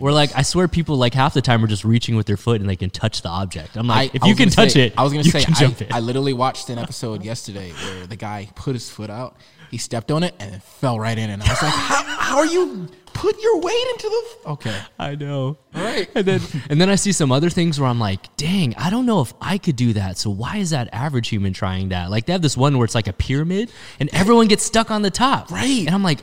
Where 0.00 0.12
like 0.12 0.30
I 0.36 0.42
swear 0.42 0.68
people 0.68 0.96
like 0.96 1.14
half 1.14 1.34
the 1.34 1.42
time 1.42 1.62
are 1.64 1.68
just 1.68 1.84
reaching 1.84 2.16
with 2.16 2.26
their 2.26 2.36
foot 2.36 2.60
and 2.60 2.68
they 2.68 2.76
can 2.76 2.90
touch 2.90 3.22
the 3.22 3.28
object. 3.28 3.76
I'm 3.76 3.86
like, 3.86 4.10
I- 4.12 4.16
if 4.16 4.22
I 4.22 4.26
you 4.26 4.32
was 4.32 4.38
can 4.38 4.46
gonna 4.48 4.56
touch 4.56 4.72
say- 4.72 4.86
it, 4.86 4.94
I 4.98 5.02
was 5.04 5.12
gonna 5.12 5.24
you 5.24 5.30
say 5.30 5.42
can 5.44 5.54
I, 5.54 5.58
jump 5.58 5.82
it. 5.82 5.92
I 5.92 6.00
literally 6.00 6.32
watched 6.32 6.68
an 6.70 6.78
episode 6.78 7.24
yesterday 7.24 7.72
where 7.72 8.06
the 8.06 8.16
guy 8.16 8.48
put 8.54 8.74
his 8.74 8.88
foot 8.90 9.10
out, 9.10 9.36
he 9.70 9.78
stepped 9.78 10.10
on 10.10 10.22
it 10.22 10.34
and 10.40 10.54
it 10.54 10.62
fell 10.62 10.98
right 10.98 11.18
in, 11.18 11.28
and 11.30 11.42
I 11.42 11.48
was 11.48 11.62
like, 11.62 11.72
how, 11.74 12.02
how 12.04 12.36
are 12.38 12.46
you 12.46 12.88
put 13.12 13.40
your 13.42 13.60
weight 13.60 13.86
into 13.94 14.08
the? 14.08 14.22
F-? 14.30 14.46
Okay, 14.52 14.78
I 14.98 15.14
know. 15.16 15.58
Right. 15.74 16.08
And 16.14 16.24
then 16.24 16.40
and 16.70 16.80
then 16.80 16.88
I 16.88 16.94
see 16.94 17.12
some 17.12 17.30
other 17.32 17.50
things 17.50 17.78
where 17.80 17.88
I'm 17.88 17.98
like, 17.98 18.34
dang, 18.36 18.74
I 18.76 18.90
don't 18.90 19.04
know 19.06 19.20
if 19.20 19.34
I 19.40 19.58
could 19.58 19.76
do 19.76 19.92
that. 19.94 20.16
So 20.18 20.30
why 20.30 20.56
is 20.58 20.70
that 20.70 20.88
average 20.92 21.28
human 21.28 21.52
trying 21.52 21.88
that? 21.90 22.10
Like 22.10 22.26
they 22.26 22.32
have 22.32 22.42
this 22.42 22.56
one 22.56 22.78
where 22.78 22.84
it's 22.84 22.94
like 22.94 23.08
a 23.08 23.12
pyramid 23.12 23.70
and 24.00 24.08
everyone 24.12 24.46
gets 24.48 24.62
stuck 24.62 24.90
on 24.90 25.02
the 25.02 25.10
top. 25.10 25.50
Right. 25.50 25.80
And 25.86 25.90
I'm 25.90 26.02
like, 26.04 26.20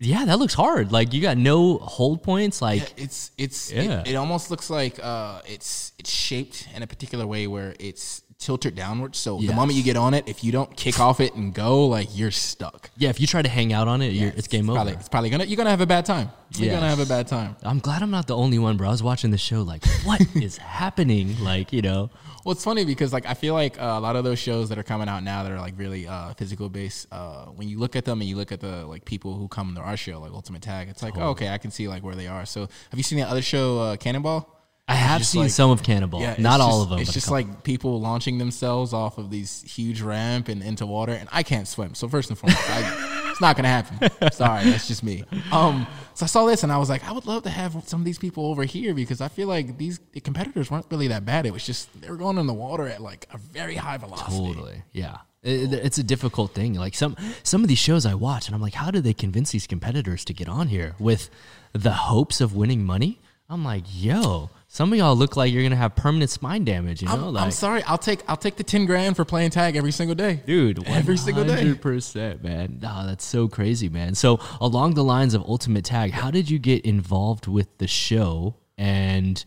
yeah, 0.00 0.24
that 0.26 0.38
looks 0.38 0.54
hard. 0.54 0.92
Like 0.92 1.12
you 1.12 1.22
got 1.22 1.36
no 1.38 1.78
hold 1.78 2.22
points. 2.22 2.60
Like 2.60 2.92
it's 2.96 3.30
it's 3.38 3.72
Yeah. 3.72 4.00
it, 4.00 4.08
it 4.08 4.14
almost 4.16 4.50
looks 4.50 4.68
like 4.70 4.98
uh 5.02 5.40
it's 5.46 5.92
it's 5.98 6.10
shaped 6.10 6.68
in 6.74 6.82
a 6.82 6.86
particular 6.86 7.26
way 7.26 7.46
where 7.46 7.74
it's 7.78 8.22
tilted 8.38 8.74
downwards. 8.74 9.16
So 9.18 9.38
the 9.38 9.54
moment 9.54 9.78
you 9.78 9.82
get 9.82 9.96
on 9.96 10.12
it, 10.12 10.28
if 10.28 10.44
you 10.44 10.52
don't 10.52 10.76
kick 10.76 11.00
off 11.00 11.20
it 11.20 11.34
and 11.34 11.54
go, 11.54 11.86
like 11.86 12.08
you're 12.16 12.30
stuck. 12.32 12.90
yeah, 12.98 13.08
if 13.08 13.18
you 13.20 13.26
try 13.26 13.40
to 13.40 13.48
hang 13.48 13.72
out 13.72 13.88
on 13.88 14.02
it, 14.02 14.12
you're, 14.12 14.32
it's 14.36 14.48
game 14.48 14.68
over. 14.68 14.76
Probably, 14.76 14.92
it's 14.94 15.08
probably 15.08 15.30
gonna 15.30 15.44
you're 15.44 15.56
gonna 15.56 15.70
have 15.70 15.80
a 15.80 15.86
bad 15.86 16.04
time. 16.04 16.30
You're 16.56 16.66
Yes. 16.66 16.74
gonna 16.74 16.88
have 16.90 17.00
a 17.00 17.06
bad 17.06 17.26
time. 17.26 17.56
I'm 17.62 17.78
glad 17.78 18.02
I'm 18.02 18.10
not 18.10 18.26
the 18.26 18.36
only 18.36 18.58
one, 18.58 18.76
bro. 18.76 18.88
I 18.88 18.90
was 18.90 19.02
watching 19.02 19.30
the 19.30 19.38
show 19.38 19.62
like, 19.62 19.84
what 20.04 20.20
is 20.34 20.58
happening? 20.58 21.42
Like, 21.42 21.72
you 21.72 21.80
know, 21.82 22.10
Well, 22.44 22.52
it's 22.52 22.62
funny 22.62 22.84
because 22.84 23.10
like 23.12 23.24
I 23.26 23.32
feel 23.32 23.54
like 23.54 23.80
uh, 23.80 23.94
a 23.96 24.00
lot 24.00 24.16
of 24.16 24.24
those 24.24 24.38
shows 24.38 24.68
that 24.68 24.76
are 24.76 24.82
coming 24.82 25.08
out 25.08 25.22
now 25.22 25.42
that 25.42 25.50
are 25.50 25.60
like 25.60 25.78
really 25.78 26.06
uh, 26.06 26.34
physical 26.34 26.68
based. 26.68 27.08
Uh, 27.10 27.46
when 27.46 27.68
you 27.68 27.78
look 27.78 27.96
at 27.96 28.04
them 28.04 28.20
and 28.20 28.28
you 28.28 28.36
look 28.36 28.52
at 28.52 28.60
the 28.60 28.84
like 28.84 29.06
people 29.06 29.34
who 29.34 29.48
come 29.48 29.74
to 29.74 29.80
our 29.80 29.96
show, 29.96 30.20
like 30.20 30.32
Ultimate 30.32 30.60
Tag, 30.60 30.88
it's 30.90 31.02
like 31.02 31.16
oh, 31.16 31.30
okay, 31.30 31.48
I 31.48 31.56
can 31.58 31.70
see 31.70 31.88
like 31.88 32.02
where 32.02 32.14
they 32.14 32.26
are. 32.26 32.44
So 32.44 32.60
have 32.60 32.98
you 32.98 33.02
seen 33.02 33.18
that 33.18 33.28
other 33.28 33.42
show, 33.42 33.78
uh, 33.78 33.96
Cannonball? 33.96 34.53
I 34.86 34.94
have 34.96 35.24
seen 35.24 35.42
like- 35.42 35.50
some 35.50 35.70
of 35.70 35.82
Cannonball, 35.82 36.20
Yeah, 36.20 36.36
not 36.38 36.60
all 36.60 36.80
just- 36.80 36.82
of 36.82 36.88
them. 36.90 36.98
It's 37.00 37.08
but 37.10 37.14
just 37.14 37.30
like 37.30 37.62
people 37.64 38.00
launching 38.00 38.36
themselves 38.38 38.92
off 38.92 39.16
of 39.16 39.30
these 39.30 39.62
huge 39.62 40.02
ramp 40.02 40.48
and 40.48 40.62
into 40.62 40.84
water, 40.84 41.12
and 41.12 41.28
I 41.32 41.42
can't 41.42 41.66
swim. 41.66 41.94
So 41.94 42.06
first 42.08 42.28
and 42.28 42.38
foremost, 42.38 42.60
I, 42.68 43.28
it's 43.30 43.40
not 43.40 43.56
gonna 43.56 43.68
happen. 43.68 44.10
Sorry, 44.32 44.64
that's 44.64 44.86
just 44.86 45.02
me. 45.02 45.24
Um, 45.50 45.86
so 46.12 46.24
I 46.24 46.26
saw 46.26 46.44
this 46.44 46.62
and 46.64 46.70
I 46.70 46.76
was 46.76 46.90
like, 46.90 47.02
I 47.08 47.12
would 47.12 47.24
love 47.26 47.44
to 47.44 47.50
have 47.50 47.74
some 47.86 48.00
of 48.02 48.04
these 48.04 48.18
people 48.18 48.44
over 48.46 48.64
here 48.64 48.92
because 48.94 49.22
I 49.22 49.28
feel 49.28 49.48
like 49.48 49.78
these 49.78 50.00
the 50.12 50.20
competitors 50.20 50.70
weren't 50.70 50.86
really 50.90 51.08
that 51.08 51.24
bad. 51.24 51.46
It 51.46 51.52
was 51.54 51.64
just 51.64 51.88
they 52.02 52.10
were 52.10 52.16
going 52.18 52.36
in 52.36 52.46
the 52.46 52.52
water 52.54 52.86
at 52.86 53.00
like 53.00 53.26
a 53.32 53.38
very 53.38 53.76
high 53.76 53.96
velocity. 53.96 54.36
Totally. 54.36 54.82
Yeah. 54.92 55.16
It- 55.42 55.72
it- 55.72 55.84
it's 55.84 55.96
a 55.98 56.02
difficult 56.04 56.52
thing. 56.52 56.74
Like 56.74 56.94
some 56.94 57.16
some 57.42 57.62
of 57.62 57.68
these 57.68 57.78
shows 57.78 58.04
I 58.04 58.14
watch, 58.14 58.48
and 58.48 58.54
I'm 58.54 58.60
like, 58.60 58.74
how 58.74 58.90
do 58.90 59.00
they 59.00 59.14
convince 59.14 59.50
these 59.50 59.66
competitors 59.66 60.26
to 60.26 60.34
get 60.34 60.48
on 60.48 60.68
here 60.68 60.94
with 60.98 61.30
the 61.72 61.92
hopes 61.92 62.42
of 62.42 62.54
winning 62.54 62.84
money? 62.84 63.18
I'm 63.48 63.62
like, 63.64 63.84
yo, 63.90 64.50
some 64.74 64.92
of 64.92 64.98
y'all 64.98 65.14
look 65.14 65.36
like 65.36 65.52
you're 65.52 65.62
gonna 65.62 65.76
have 65.76 65.94
permanent 65.94 66.32
spine 66.32 66.64
damage. 66.64 67.00
You 67.00 67.06
know, 67.06 67.14
I'm, 67.14 67.32
like, 67.32 67.44
I'm 67.44 67.50
sorry. 67.52 67.84
I'll 67.84 67.96
take 67.96 68.22
I'll 68.26 68.36
take 68.36 68.56
the 68.56 68.64
ten 68.64 68.86
grand 68.86 69.14
for 69.14 69.24
playing 69.24 69.50
tag 69.50 69.76
every 69.76 69.92
single 69.92 70.16
day, 70.16 70.40
dude, 70.44 70.84
Every 70.88 71.16
single 71.16 71.44
day. 71.44 71.58
hundred 71.58 71.80
percent, 71.80 72.42
man. 72.42 72.80
Nah, 72.82 73.06
that's 73.06 73.24
so 73.24 73.46
crazy, 73.46 73.88
man. 73.88 74.16
So 74.16 74.40
along 74.60 74.94
the 74.94 75.04
lines 75.04 75.32
of 75.32 75.42
Ultimate 75.42 75.84
Tag, 75.84 76.10
how 76.10 76.32
did 76.32 76.50
you 76.50 76.58
get 76.58 76.84
involved 76.84 77.46
with 77.46 77.78
the 77.78 77.86
show? 77.86 78.56
And 78.76 79.44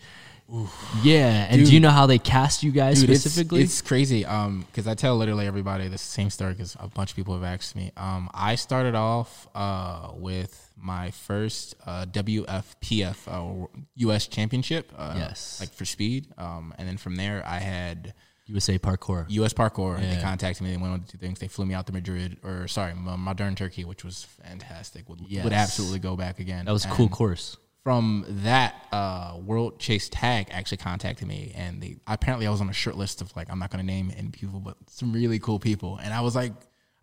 yeah, 1.04 1.48
and 1.50 1.66
do 1.66 1.74
you 1.74 1.80
know 1.80 1.90
how 1.90 2.06
they 2.06 2.20
cast 2.20 2.64
you 2.64 2.72
guys 2.72 3.02
Dude, 3.02 3.10
specifically? 3.10 3.62
It's, 3.62 3.82
crazy. 3.82 4.26
Um, 4.26 4.66
because 4.68 4.88
I 4.88 4.94
tell 4.94 5.18
literally 5.18 5.46
everybody 5.46 5.88
the 5.90 5.98
same 5.98 6.30
story 6.30 6.54
because 6.54 6.78
a 6.80 6.88
bunch 6.88 7.12
of 7.12 7.16
people 7.16 7.34
have 7.34 7.44
asked 7.44 7.76
me. 7.76 7.92
Um, 7.98 8.30
I 8.34 8.56
started 8.56 8.96
off 8.96 9.48
uh 9.56 10.12
with 10.16 10.72
my 10.78 11.12
first 11.12 11.76
uh 11.86 12.06
WFPF 12.06 13.18
uh, 13.28 13.68
U.S. 13.96 14.28
Championship. 14.28 14.92
Uh, 14.98 15.16
Yes. 15.18 15.58
like 15.60 15.72
for 15.74 15.86
speed. 15.86 16.28
Um, 16.38 16.74
and 16.78 16.88
then 16.88 16.98
from 16.98 17.16
there 17.16 17.44
I 17.46 17.60
had. 17.60 18.14
USA 18.50 18.80
Parkour. 18.80 19.26
U.S. 19.28 19.52
Parkour. 19.54 20.02
Yeah. 20.02 20.16
They 20.16 20.22
contacted 20.22 20.64
me. 20.64 20.72
They 20.72 20.78
went 20.78 20.94
on 20.94 21.04
to 21.04 21.18
do 21.18 21.18
things. 21.18 21.38
They 21.38 21.50
flew 21.50 21.66
me 21.66 21.74
out 21.74 21.86
to 21.88 21.92
Madrid, 21.92 22.38
or 22.46 22.66
sorry, 22.70 22.94
Modern 22.94 23.56
Turkey, 23.56 23.84
which 23.84 24.06
was 24.06 24.24
fantastic. 24.24 25.10
Would, 25.10 25.20
Yes. 25.28 25.44
would 25.44 25.52
absolutely 25.52 26.00
go 26.00 26.16
back 26.16 26.40
again. 26.40 26.64
That 26.64 26.72
was 26.72 26.86
a 26.86 26.88
cool 26.88 27.10
course. 27.10 27.58
From 27.88 28.26
that 28.28 28.86
uh, 28.92 29.38
World 29.46 29.80
Chase 29.80 30.10
Tag 30.10 30.50
actually 30.52 30.76
contacted 30.76 31.26
me, 31.26 31.54
and 31.56 31.82
they 31.82 31.96
apparently 32.06 32.46
I 32.46 32.50
was 32.50 32.60
on 32.60 32.68
a 32.68 32.74
short 32.74 32.98
list 32.98 33.22
of 33.22 33.34
like 33.34 33.50
I'm 33.50 33.60
not 33.60 33.72
going 33.72 33.80
to 33.80 33.86
name 33.86 34.12
any 34.18 34.28
people, 34.28 34.60
but 34.60 34.76
some 34.88 35.14
really 35.14 35.40
cool 35.40 35.58
people, 35.58 35.98
and 36.04 36.14
I 36.14 36.20
was 36.20 36.36
like. 36.36 36.52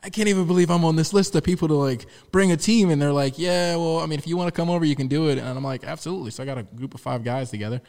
I 0.03 0.11
can't 0.11 0.29
even 0.29 0.47
believe 0.47 0.71
I'm 0.71 0.85
on 0.85 0.97
this 0.97 1.15
list 1.15 1.35
of 1.35 1.43
people 1.45 1.67
to 1.69 1.75
like 1.77 2.05
bring 2.31 2.53
a 2.53 2.59
team, 2.59 2.91
and 2.91 3.01
they're 3.01 3.11
like, 3.11 3.39
"Yeah, 3.39 3.77
well, 3.77 4.01
I 4.01 4.05
mean, 4.05 4.19
if 4.19 4.27
you 4.27 4.37
want 4.37 4.49
to 4.49 4.53
come 4.53 4.69
over, 4.69 4.85
you 4.85 4.95
can 4.95 5.09
do 5.09 5.31
it." 5.31 5.39
And 5.39 5.49
I'm 5.49 5.65
like, 5.65 5.83
"Absolutely!" 5.83 6.31
So 6.31 6.43
I 6.43 6.47
got 6.47 6.59
a 6.59 6.63
group 6.63 6.93
of 6.93 7.01
five 7.01 7.25
guys 7.25 7.49
together. 7.49 7.81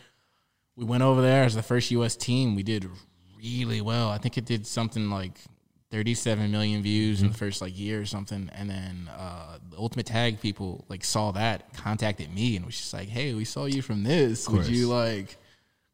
We 0.77 0.85
went 0.85 1.03
over 1.03 1.21
there 1.21 1.43
as 1.43 1.55
the 1.55 1.61
first 1.61 1.91
U.S. 1.91 2.15
team. 2.15 2.55
We 2.55 2.63
did 2.63 2.89
really 3.37 3.81
well. 3.81 4.07
I 4.07 4.17
think 4.17 4.37
it 4.37 4.45
did 4.45 4.65
something 4.65 5.09
like 5.09 5.33
37 5.91 6.51
million 6.51 6.81
views 6.81 7.21
in 7.21 7.29
the 7.29 7.33
first 7.37 7.61
like 7.61 7.77
year 7.77 8.01
or 8.01 8.05
something. 8.05 8.49
And 8.53 8.69
then 8.69 9.09
uh, 9.15 9.59
the 9.69 9.77
Ultimate 9.77 10.05
Tag 10.05 10.41
people 10.41 10.83
like 10.89 11.03
saw 11.03 11.31
that, 11.31 11.73
contacted 11.73 12.33
me, 12.33 12.55
and 12.55 12.65
was 12.65 12.75
just 12.75 12.93
like, 12.93 13.07
"Hey, 13.07 13.33
we 13.33 13.45
saw 13.45 13.65
you 13.65 13.81
from 13.81 14.03
this. 14.03 14.49
Would 14.49 14.67
you 14.67 14.87
like?" 14.87 15.37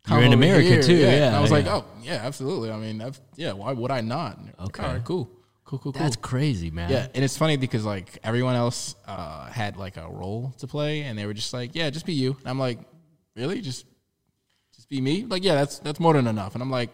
You're 0.07 0.17
come 0.17 0.23
in 0.23 0.33
America 0.33 0.67
here?" 0.67 0.81
too, 0.81 0.93
And 0.93 1.17
yeah, 1.17 1.37
I 1.37 1.41
was 1.41 1.51
like, 1.51 1.67
"Oh, 1.67 1.85
yeah, 2.01 2.21
absolutely. 2.23 2.71
I 2.71 2.77
mean, 2.77 3.01
I've, 3.01 3.19
yeah, 3.35 3.51
why 3.51 3.73
would 3.73 3.91
I 3.91 4.01
not?" 4.01 4.39
Okay. 4.59 4.83
All 4.83 4.93
right, 4.93 5.03
cool, 5.03 5.29
cool, 5.65 5.77
cool, 5.77 5.91
cool. 5.91 6.01
That's 6.01 6.15
crazy, 6.15 6.71
man. 6.71 6.89
Yeah, 6.89 7.07
and 7.13 7.23
it's 7.23 7.37
funny 7.37 7.57
because 7.57 7.85
like 7.85 8.17
everyone 8.23 8.55
else 8.55 8.95
uh, 9.05 9.45
had 9.51 9.77
like 9.77 9.97
a 9.97 10.07
role 10.09 10.53
to 10.59 10.67
play, 10.67 11.01
and 11.01 11.19
they 11.19 11.25
were 11.25 11.35
just 11.35 11.53
like, 11.53 11.75
"Yeah, 11.75 11.89
just 11.89 12.05
be 12.05 12.13
you." 12.13 12.35
And 12.39 12.47
I'm 12.47 12.59
like, 12.59 12.79
"Really? 13.35 13.61
Just, 13.61 13.85
just 14.75 14.89
be 14.89 14.99
me?" 15.01 15.25
Like, 15.25 15.43
yeah, 15.43 15.53
that's 15.55 15.77
that's 15.79 15.99
more 15.99 16.13
than 16.13 16.25
enough. 16.25 16.55
And 16.55 16.63
I'm 16.63 16.71
like, 16.71 16.89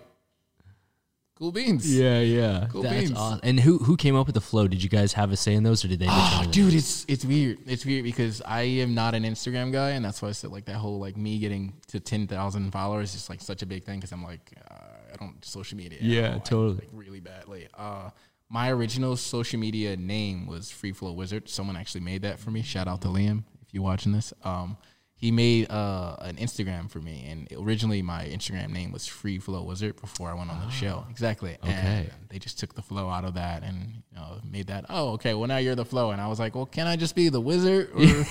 "Cool 1.37 1.51
beans." 1.51 1.97
Yeah, 1.97 2.19
yeah. 2.19 2.67
Cool 2.71 2.83
That's 2.83 3.07
beans. 3.07 3.17
awesome. 3.17 3.39
And 3.43 3.59
who 3.59 3.77
who 3.77 3.95
came 3.95 4.15
up 4.15 4.25
with 4.25 4.33
the 4.33 4.41
flow? 4.41 4.67
Did 4.67 4.81
you 4.81 4.89
guys 4.89 5.13
have 5.13 5.31
a 5.31 5.37
say 5.37 5.53
in 5.53 5.63
those, 5.63 5.85
or 5.85 5.87
did 5.87 5.99
they? 5.99 6.07
Oh, 6.09 6.29
determine 6.29 6.51
dude, 6.51 6.73
it's 6.73 7.05
it's 7.07 7.23
weird. 7.23 7.59
It's 7.65 7.85
weird 7.85 8.03
because 8.03 8.41
I 8.45 8.61
am 8.61 8.93
not 8.93 9.13
an 9.13 9.23
Instagram 9.23 9.71
guy, 9.71 9.91
and 9.91 10.03
that's 10.03 10.21
why 10.21 10.29
I 10.29 10.31
said 10.31 10.51
like 10.51 10.65
that 10.65 10.77
whole 10.77 10.99
like 10.99 11.17
me 11.17 11.39
getting 11.39 11.73
to 11.87 11.99
ten 11.99 12.27
thousand 12.27 12.71
followers 12.71 13.09
is 13.09 13.15
just 13.15 13.29
like 13.29 13.41
such 13.41 13.61
a 13.61 13.65
big 13.65 13.83
thing 13.83 13.99
because 13.99 14.11
I'm 14.11 14.23
like 14.23 14.53
uh, 14.69 14.75
I 15.13 15.15
don't 15.17 15.43
social 15.45 15.77
media. 15.77 15.99
Yeah, 16.01 16.33
all, 16.33 16.39
totally. 16.39 16.75
like, 16.75 16.89
really 16.91 17.19
badly. 17.19 17.67
Uh, 17.77 18.09
my 18.49 18.71
original 18.71 19.17
social 19.17 19.59
media 19.59 19.97
name 19.97 20.47
was 20.47 20.71
Free 20.71 20.93
Flow 20.93 21.11
Wizard. 21.11 21.49
Someone 21.49 21.75
actually 21.75 22.01
made 22.01 22.21
that 22.21 22.39
for 22.39 22.49
me. 22.51 22.61
Shout 22.61 22.87
out 22.87 23.01
to 23.01 23.09
Liam 23.09 23.43
if 23.65 23.73
you're 23.73 23.83
watching 23.83 24.11
this. 24.11 24.33
Um, 24.43 24.77
he 25.17 25.31
made 25.31 25.71
uh, 25.71 26.15
an 26.19 26.35
Instagram 26.35 26.91
for 26.91 26.99
me, 26.99 27.25
and 27.27 27.47
originally 27.59 28.03
my 28.03 28.25
Instagram 28.25 28.69
name 28.69 28.91
was 28.91 29.07
Free 29.07 29.39
Flow 29.39 29.63
Wizard 29.63 29.99
before 29.99 30.29
I 30.29 30.35
went 30.35 30.51
on 30.51 30.59
the 30.59 30.69
show. 30.69 31.05
Exactly. 31.09 31.57
Okay. 31.63 31.71
And 31.71 32.11
they 32.29 32.37
just 32.37 32.59
took 32.59 32.75
the 32.75 32.83
flow 32.83 33.09
out 33.09 33.25
of 33.25 33.33
that 33.33 33.63
and 33.63 34.03
you 34.11 34.17
know, 34.17 34.39
made 34.47 34.67
that. 34.67 34.85
Oh, 34.89 35.13
okay. 35.13 35.33
Well, 35.33 35.47
now 35.47 35.57
you're 35.57 35.73
the 35.73 35.85
flow, 35.85 36.11
and 36.11 36.21
I 36.21 36.27
was 36.27 36.39
like, 36.39 36.53
well, 36.53 36.67
can 36.67 36.85
I 36.85 36.97
just 36.97 37.15
be 37.15 37.29
the 37.29 37.41
wizard? 37.41 37.89
Or 37.95 37.99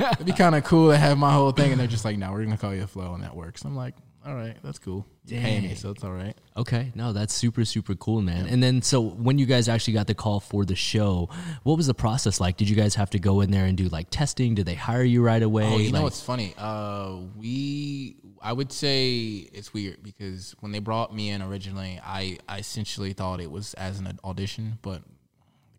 it'd 0.00 0.26
be 0.26 0.32
kind 0.32 0.56
of 0.56 0.64
cool 0.64 0.90
to 0.90 0.98
have 0.98 1.16
my 1.16 1.32
whole 1.32 1.52
thing. 1.52 1.70
And 1.70 1.80
they're 1.80 1.86
just 1.86 2.04
like, 2.04 2.18
no, 2.18 2.32
we're 2.32 2.42
gonna 2.42 2.56
call 2.56 2.74
you 2.74 2.80
the 2.80 2.88
flow, 2.88 3.14
and 3.14 3.22
that 3.22 3.36
works. 3.36 3.64
I'm 3.64 3.76
like, 3.76 3.94
all 4.26 4.34
right, 4.34 4.56
that's 4.62 4.78
cool. 4.78 5.06
You 5.26 5.38
pay 5.40 5.60
me, 5.60 5.74
so 5.74 5.90
it's 5.90 6.02
all 6.04 6.12
right. 6.12 6.36
Okay, 6.56 6.92
no, 6.94 7.12
that's 7.12 7.34
super 7.34 7.64
super 7.64 7.94
cool, 7.94 8.22
man. 8.22 8.46
And 8.46 8.62
then 8.62 8.80
so 8.82 9.00
when 9.00 9.38
you 9.38 9.46
guys 9.46 9.68
actually 9.68 9.94
got 9.94 10.06
the 10.06 10.14
call 10.14 10.40
for 10.40 10.64
the 10.64 10.74
show, 10.74 11.28
what 11.62 11.76
was 11.76 11.86
the 11.86 11.94
process 11.94 12.40
like? 12.40 12.56
Did 12.56 12.68
you 12.68 12.76
guys 12.76 12.94
have 12.94 13.10
to 13.10 13.18
go 13.18 13.40
in 13.42 13.50
there 13.50 13.64
and 13.66 13.76
do 13.76 13.88
like 13.88 14.08
testing? 14.10 14.54
Did 14.54 14.66
they 14.66 14.74
hire 14.74 15.02
you 15.02 15.22
right 15.22 15.42
away? 15.42 15.64
Oh, 15.66 15.78
you 15.78 15.90
know 15.92 15.98
Like- 15.98 16.04
what's 16.04 16.22
funny? 16.22 16.54
Uh, 16.58 17.16
we, 17.36 18.16
I 18.42 18.52
would 18.52 18.72
say 18.72 19.48
it's 19.52 19.72
weird 19.74 20.02
because 20.02 20.54
when 20.60 20.72
they 20.72 20.78
brought 20.78 21.14
me 21.14 21.30
in 21.30 21.40
originally, 21.42 22.00
I, 22.04 22.38
I 22.48 22.58
essentially 22.58 23.12
thought 23.14 23.40
it 23.40 23.50
was 23.50 23.74
as 23.74 23.98
an 23.98 24.18
audition, 24.24 24.78
but 24.82 25.02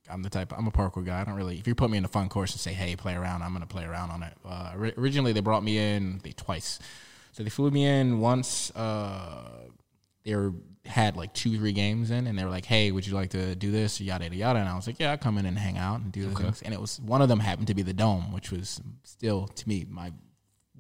I'm 0.09 0.21
the 0.23 0.29
type. 0.29 0.53
I'm 0.55 0.67
a 0.67 0.71
parkour 0.71 1.03
guy. 1.05 1.21
I 1.21 1.23
don't 1.23 1.33
really. 1.35 1.57
If 1.57 1.67
you 1.67 1.73
put 1.73 1.89
me 1.89 1.97
in 1.97 2.05
a 2.05 2.07
fun 2.07 2.29
course 2.29 2.51
and 2.51 2.59
say, 2.61 2.73
"Hey, 2.73 2.95
play 2.95 3.15
around," 3.15 3.41
I'm 3.41 3.53
gonna 3.53 3.65
play 3.65 3.85
around 3.85 4.11
on 4.11 4.21
it. 4.21 4.33
Uh, 4.45 4.71
ori- 4.77 4.93
originally, 4.97 5.33
they 5.33 5.39
brought 5.39 5.63
me 5.63 5.79
in 5.79 6.19
they 6.23 6.31
twice, 6.31 6.77
so 7.35 7.43
they 7.43 7.49
flew 7.49 7.69
me 7.69 7.85
in 7.85 8.19
once. 8.19 8.71
Uh, 8.75 9.49
they 10.23 10.35
were 10.35 10.53
had 10.85 11.17
like 11.17 11.33
two, 11.33 11.57
three 11.57 11.73
games 11.73 12.11
in, 12.11 12.27
and 12.27 12.39
they 12.39 12.43
were 12.45 12.49
like, 12.49 12.63
"Hey, 12.65 12.91
would 12.91 13.05
you 13.05 13.13
like 13.13 13.31
to 13.31 13.55
do 13.55 13.71
this?" 13.71 13.99
Yada 13.99 14.23
yada 14.23 14.35
yada. 14.35 14.59
And 14.59 14.69
I 14.69 14.75
was 14.75 14.87
like, 14.87 14.99
"Yeah, 14.99 15.11
I'll 15.11 15.17
come 15.17 15.37
in 15.37 15.45
and 15.45 15.57
hang 15.57 15.77
out 15.77 15.99
and 15.99 16.11
do 16.13 16.29
the 16.29 16.33
things." 16.35 16.61
And 16.61 16.73
it 16.73 16.79
was 16.79 17.01
one 17.01 17.21
of 17.21 17.27
them 17.27 17.39
happened 17.41 17.67
to 17.67 17.73
be 17.73 17.81
the 17.81 17.93
dome, 17.93 18.31
which 18.31 18.51
was 18.51 18.79
still 19.03 19.47
to 19.47 19.67
me 19.67 19.85
my 19.89 20.13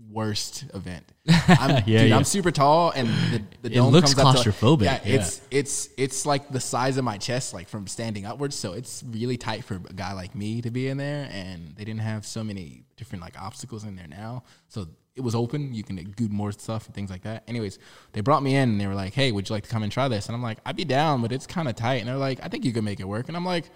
worst 0.09 0.63
event. 0.73 1.11
I'm, 1.47 1.69
Yeah, 1.87 1.99
dude, 2.01 2.09
yeah. 2.09 2.15
I'm 2.15 2.23
super 2.23 2.51
tall, 2.51 2.91
and 2.91 3.07
the, 3.09 3.41
the 3.63 3.71
It 3.71 3.75
dome 3.75 3.91
looks 3.91 4.13
comes 4.13 4.37
up 4.37 4.43
to- 4.43 4.49
claustrophobic, 4.51 4.83
yeah, 4.83 4.99
yeah. 5.03 5.15
it's 5.15 5.41
it's 5.51 5.89
it's 5.97 6.25
like 6.25 6.49
the 6.49 6.59
size 6.61 6.97
of 6.97 7.03
my 7.03 7.17
chest, 7.17 7.53
like 7.53 7.67
from 7.67 7.85
standing 7.87 8.25
upwards. 8.25 8.55
So 8.55 8.73
it's 8.73 9.03
really 9.05 9.37
tight 9.37 9.65
for 9.65 9.75
a 9.75 9.93
guy 9.93 10.13
like 10.13 10.35
me 10.35 10.61
to 10.61 10.71
be 10.71 10.87
in 10.87 10.97
there. 10.97 11.27
And 11.31 11.75
they 11.75 11.83
didn't 11.83 12.01
have 12.01 12.25
so 12.25 12.43
many 12.43 12.83
different 12.95 13.21
like 13.23 13.39
obstacles 13.41 13.83
in 13.83 13.95
there 13.95 14.07
now, 14.07 14.43
so 14.69 14.87
it 15.15 15.21
was 15.21 15.33
open. 15.33 15.73
You 15.73 15.83
can 15.83 15.95
do 15.95 16.27
more 16.27 16.51
stuff 16.51 16.85
and 16.85 16.95
things 16.95 17.09
like 17.09 17.23
that. 17.23 17.43
Anyways, 17.47 17.79
they 18.11 18.21
brought 18.21 18.43
me 18.43 18.55
in 18.55 18.69
and 18.69 18.81
they 18.81 18.87
were 18.87 18.95
like, 18.95 19.13
"Hey, 19.13 19.31
would 19.31 19.47
you 19.47 19.53
like 19.53 19.63
to 19.63 19.69
come 19.69 19.83
and 19.83 19.91
try 19.91 20.07
this?" 20.07 20.27
And 20.27 20.35
I'm 20.35 20.43
like, 20.43 20.59
"I'd 20.65 20.75
be 20.75 20.85
down, 20.85 21.21
but 21.21 21.31
it's 21.31 21.47
kind 21.47 21.67
of 21.69 21.75
tight." 21.75 21.95
And 21.95 22.07
they're 22.07 22.17
like, 22.17 22.39
"I 22.43 22.47
think 22.49 22.65
you 22.65 22.73
can 22.73 22.83
make 22.83 22.99
it 22.99 23.07
work." 23.07 23.27
And 23.27 23.37
I'm 23.37 23.45
like. 23.45 23.69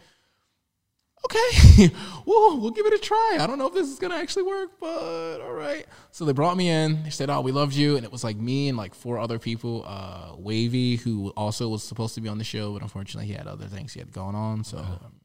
Okay, 1.26 1.90
well, 2.26 2.58
we'll 2.62 2.72
give 2.72 2.86
it 2.86 2.94
a 2.94 2.98
try. 2.98 3.40
I 3.42 3.46
don't 3.46 3.58
know 3.58 3.68
if 3.68 3.74
this 3.74 3.90
is 3.90 4.00
gonna 4.00 4.16
actually 4.16 4.44
work, 4.44 4.80
but 4.80 5.42
all 5.42 5.52
right. 5.52 5.86
So 6.12 6.24
they 6.24 6.32
brought 6.32 6.56
me 6.56 6.70
in. 6.70 7.04
They 7.04 7.10
said, 7.10 7.30
"Oh, 7.30 7.42
we 7.42 7.52
loved 7.52 7.74
you," 7.74 7.98
and 7.98 8.06
it 8.06 8.12
was 8.12 8.24
like 8.24 8.38
me 8.38 8.70
and 8.70 8.78
like 8.78 8.96
four 8.96 9.20
other 9.20 9.38
people. 9.38 9.84
Uh, 9.86 10.36
Wavy, 10.38 10.96
who 10.96 11.32
also 11.32 11.68
was 11.68 11.84
supposed 11.84 12.16
to 12.16 12.22
be 12.22 12.30
on 12.30 12.38
the 12.38 12.46
show, 12.46 12.72
but 12.72 12.82
unfortunately 12.82 13.28
he 13.28 13.34
had 13.34 13.48
other 13.48 13.66
things 13.66 13.92
he 13.92 14.00
had 14.00 14.14
going 14.14 14.34
on. 14.34 14.64
So 14.64 14.78
um, 14.78 15.20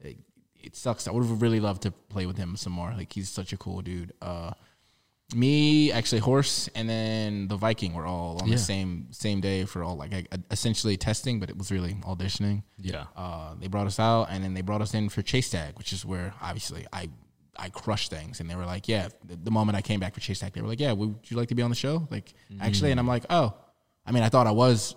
it, 0.00 0.18
it 0.60 0.74
sucks. 0.74 1.06
I 1.06 1.12
would 1.12 1.24
have 1.24 1.40
really 1.40 1.60
loved 1.60 1.82
to 1.82 1.92
play 1.92 2.26
with 2.26 2.36
him 2.36 2.56
some 2.56 2.72
more. 2.72 2.92
Like 2.96 3.12
he's 3.12 3.28
such 3.30 3.52
a 3.52 3.56
cool 3.56 3.80
dude. 3.80 4.12
Uh, 4.20 4.54
me, 5.34 5.92
actually, 5.92 6.20
Horse, 6.20 6.68
and 6.74 6.88
then 6.88 7.48
the 7.48 7.56
Viking 7.56 7.92
were 7.92 8.06
all 8.06 8.38
on 8.40 8.48
Yeah. 8.48 8.54
the 8.56 8.60
same 8.62 9.08
same 9.10 9.40
day 9.40 9.64
for 9.66 9.82
all 9.84 9.96
like 9.96 10.28
essentially 10.50 10.96
testing, 10.96 11.38
but 11.40 11.50
it 11.50 11.56
was 11.58 11.70
really 11.70 11.94
auditioning. 12.02 12.62
Yeah. 12.78 13.04
Uh, 13.16 13.54
they 13.60 13.66
brought 13.68 13.86
us 13.86 13.98
out, 14.00 14.28
and 14.30 14.42
then 14.42 14.54
they 14.54 14.62
brought 14.62 14.80
us 14.80 14.94
in 14.94 15.08
for 15.10 15.20
Chase 15.22 15.50
Tag, 15.50 15.76
which 15.76 15.92
is 15.92 16.04
where 16.04 16.32
obviously 16.40 16.86
I 16.92 17.10
I 17.60 17.68
crushed 17.70 18.10
things, 18.10 18.40
and 18.40 18.48
they 18.48 18.54
were 18.54 18.64
like, 18.64 18.88
yeah. 18.88 19.08
The, 19.24 19.36
the 19.36 19.50
moment 19.50 19.76
I 19.76 19.82
came 19.82 20.00
back 20.00 20.14
for 20.14 20.20
Chase 20.20 20.38
Tag, 20.38 20.52
they 20.54 20.62
were 20.62 20.68
like, 20.68 20.80
yeah, 20.80 20.92
would 20.92 21.16
you 21.24 21.36
like 21.36 21.48
to 21.48 21.54
be 21.54 21.62
on 21.62 21.70
the 21.70 21.76
show? 21.76 22.06
Like, 22.10 22.32
actually, 22.60 22.92
and 22.92 23.00
I'm 23.00 23.08
like, 23.08 23.24
oh, 23.28 23.52
I 24.06 24.12
mean, 24.12 24.22
I 24.22 24.28
thought 24.30 24.46
I 24.46 24.52
was 24.52 24.94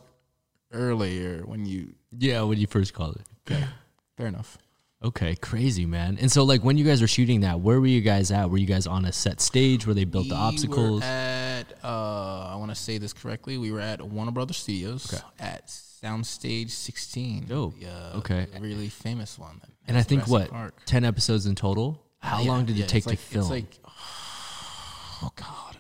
earlier 0.71 1.41
when 1.45 1.65
you. 1.65 1.93
yeah, 2.17 2.41
when 2.43 2.57
you 2.57 2.67
first 2.67 2.93
called 2.93 3.15
it. 3.17 3.25
Okay, 3.51 3.63
fair 4.15 4.27
enough. 4.27 4.57
Okay, 5.03 5.36
crazy 5.36 5.86
man. 5.88 6.17
And 6.22 6.31
so 6.31 6.43
like 6.43 6.63
when 6.63 6.77
you 6.77 6.86
guys 6.86 7.01
were 7.01 7.08
shooting 7.08 7.41
that, 7.41 7.60
where 7.60 7.79
were 7.79 7.88
you 7.88 8.01
guys 8.01 8.29
at? 8.31 8.50
Were 8.51 8.58
you 8.60 8.67
guys 8.67 8.86
on 8.86 9.05
a 9.05 9.12
set 9.12 9.41
stage 9.41 9.88
where 9.88 9.96
they 9.96 10.03
built 10.03 10.27
the 10.29 10.36
We 10.36 10.39
obstacles? 10.41 11.01
Were 11.01 11.08
at 11.08 11.63
uh, 11.84 12.50
I 12.51 12.55
want 12.58 12.70
to 12.70 12.75
say 12.75 12.98
this 13.00 13.12
correctly. 13.13 13.58
We 13.58 13.72
were 13.72 13.79
at 13.79 14.00
Warner 14.01 14.31
Brothers 14.31 14.58
Studios 14.58 15.20
at 15.39 15.67
Soundstage 15.67 16.70
16. 16.70 17.48
Oh, 17.51 17.74
Yeah. 17.79 18.12
Okay. 18.15 18.46
really 18.60 18.89
famous 18.89 19.39
one. 19.39 19.60
and 19.88 19.98
I 19.98 20.03
think 20.03 20.27
what 20.27 20.50
Park. 20.51 20.75
ten 20.86 21.03
episodes 21.03 21.46
in 21.48 21.55
total. 21.55 22.03
How 22.20 22.41
Yeah, 22.43 22.50
long 22.51 22.65
did 22.65 22.75
yeah, 22.77 22.86
it 22.86 22.89
take 22.89 23.08
like, 23.08 23.17
to 23.17 23.24
film? 23.24 23.41
It's 23.43 23.50
like, 23.50 23.79
oh 25.24 25.31
god, 25.36 25.70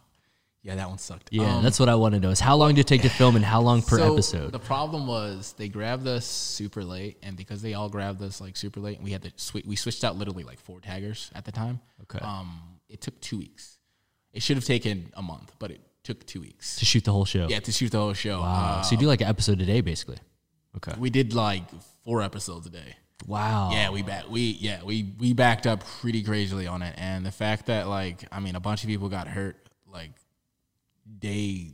yeah, 0.63 0.75
that 0.75 0.89
one 0.89 0.97
sucked. 0.99 1.29
yeah, 1.31 1.57
Um, 1.57 1.63
that's 1.63 1.79
what 1.79 1.89
I 1.89 1.95
want 1.95 2.13
to 2.13 2.19
know. 2.19 2.29
Is 2.29 2.39
how 2.39 2.55
long 2.55 2.75
did 2.75 2.81
it 2.81 2.87
take 2.87 3.01
to 3.01 3.09
film 3.09 3.35
and 3.35 3.43
how 3.43 3.61
long 3.61 3.81
per 3.81 3.97
so 3.97 4.13
episode? 4.13 4.51
The 4.51 4.59
problem 4.59 5.07
was 5.07 5.53
they 5.57 5.67
grabbed 5.69 6.07
us 6.07 6.25
super 6.25 6.83
late, 6.83 7.17
and 7.23 7.35
because 7.35 7.61
they 7.61 7.73
all 7.73 7.89
grabbed 7.89 8.21
us 8.21 8.39
like 8.39 8.55
super 8.55 8.79
late, 8.79 9.01
we 9.01 9.11
had 9.11 9.23
to 9.23 9.31
swi 9.31 9.65
we 9.65 9.75
switched 9.75 10.03
out 10.03 10.15
literally 10.17 10.43
like 10.43 10.59
four 10.59 10.79
taggers 10.79 11.31
at 11.33 11.45
the 11.45 11.51
time. 11.51 11.79
Okay. 12.03 12.19
Um, 12.23 12.59
it 12.89 13.01
took 13.01 13.19
two 13.21 13.37
weeks. 13.39 13.79
It 14.33 14.43
should 14.43 14.57
have 14.57 14.65
taken 14.65 15.11
a 15.15 15.21
month, 15.21 15.53
but 15.59 15.71
it 15.71 15.81
took 16.03 16.25
two 16.25 16.41
weeks. 16.41 16.77
to 16.77 16.85
shoot 16.85 17.03
the 17.03 17.11
whole 17.11 17.25
show. 17.25 17.47
Yeah, 17.47 17.59
to 17.59 17.71
shoot 17.71 17.91
the 17.91 17.99
whole 17.99 18.13
show. 18.13 18.39
Wow. 18.39 18.79
Uh, 18.79 18.81
so 18.83 18.91
you 18.93 18.97
do 18.97 19.07
like 19.07 19.21
an 19.21 19.27
episode 19.27 19.59
a 19.61 19.65
day, 19.65 19.81
basically. 19.81 20.17
Okay. 20.77 20.93
we 20.97 21.09
did 21.09 21.33
like 21.33 21.63
four 22.05 22.21
episodes 22.21 22.65
a 22.67 22.69
day. 22.69 22.95
Wow. 23.27 23.71
Yeah, 23.71 23.89
we 23.91 24.01
back 24.03 24.29
we 24.29 24.41
yeah 24.59 24.83
we 24.83 25.13
we 25.19 25.33
backed 25.33 25.67
up 25.67 25.83
pretty 26.01 26.23
crazily 26.23 26.65
on 26.67 26.81
it, 26.81 26.95
and 26.97 27.25
the 27.25 27.31
fact 27.31 27.65
that 27.67 27.87
like 27.87 28.23
I 28.31 28.39
mean 28.39 28.55
a 28.55 28.59
bunch 28.59 28.83
of 28.83 28.87
people 28.87 29.09
got 29.09 29.27
hurt 29.27 29.57
like 29.91 30.11
day 31.19 31.73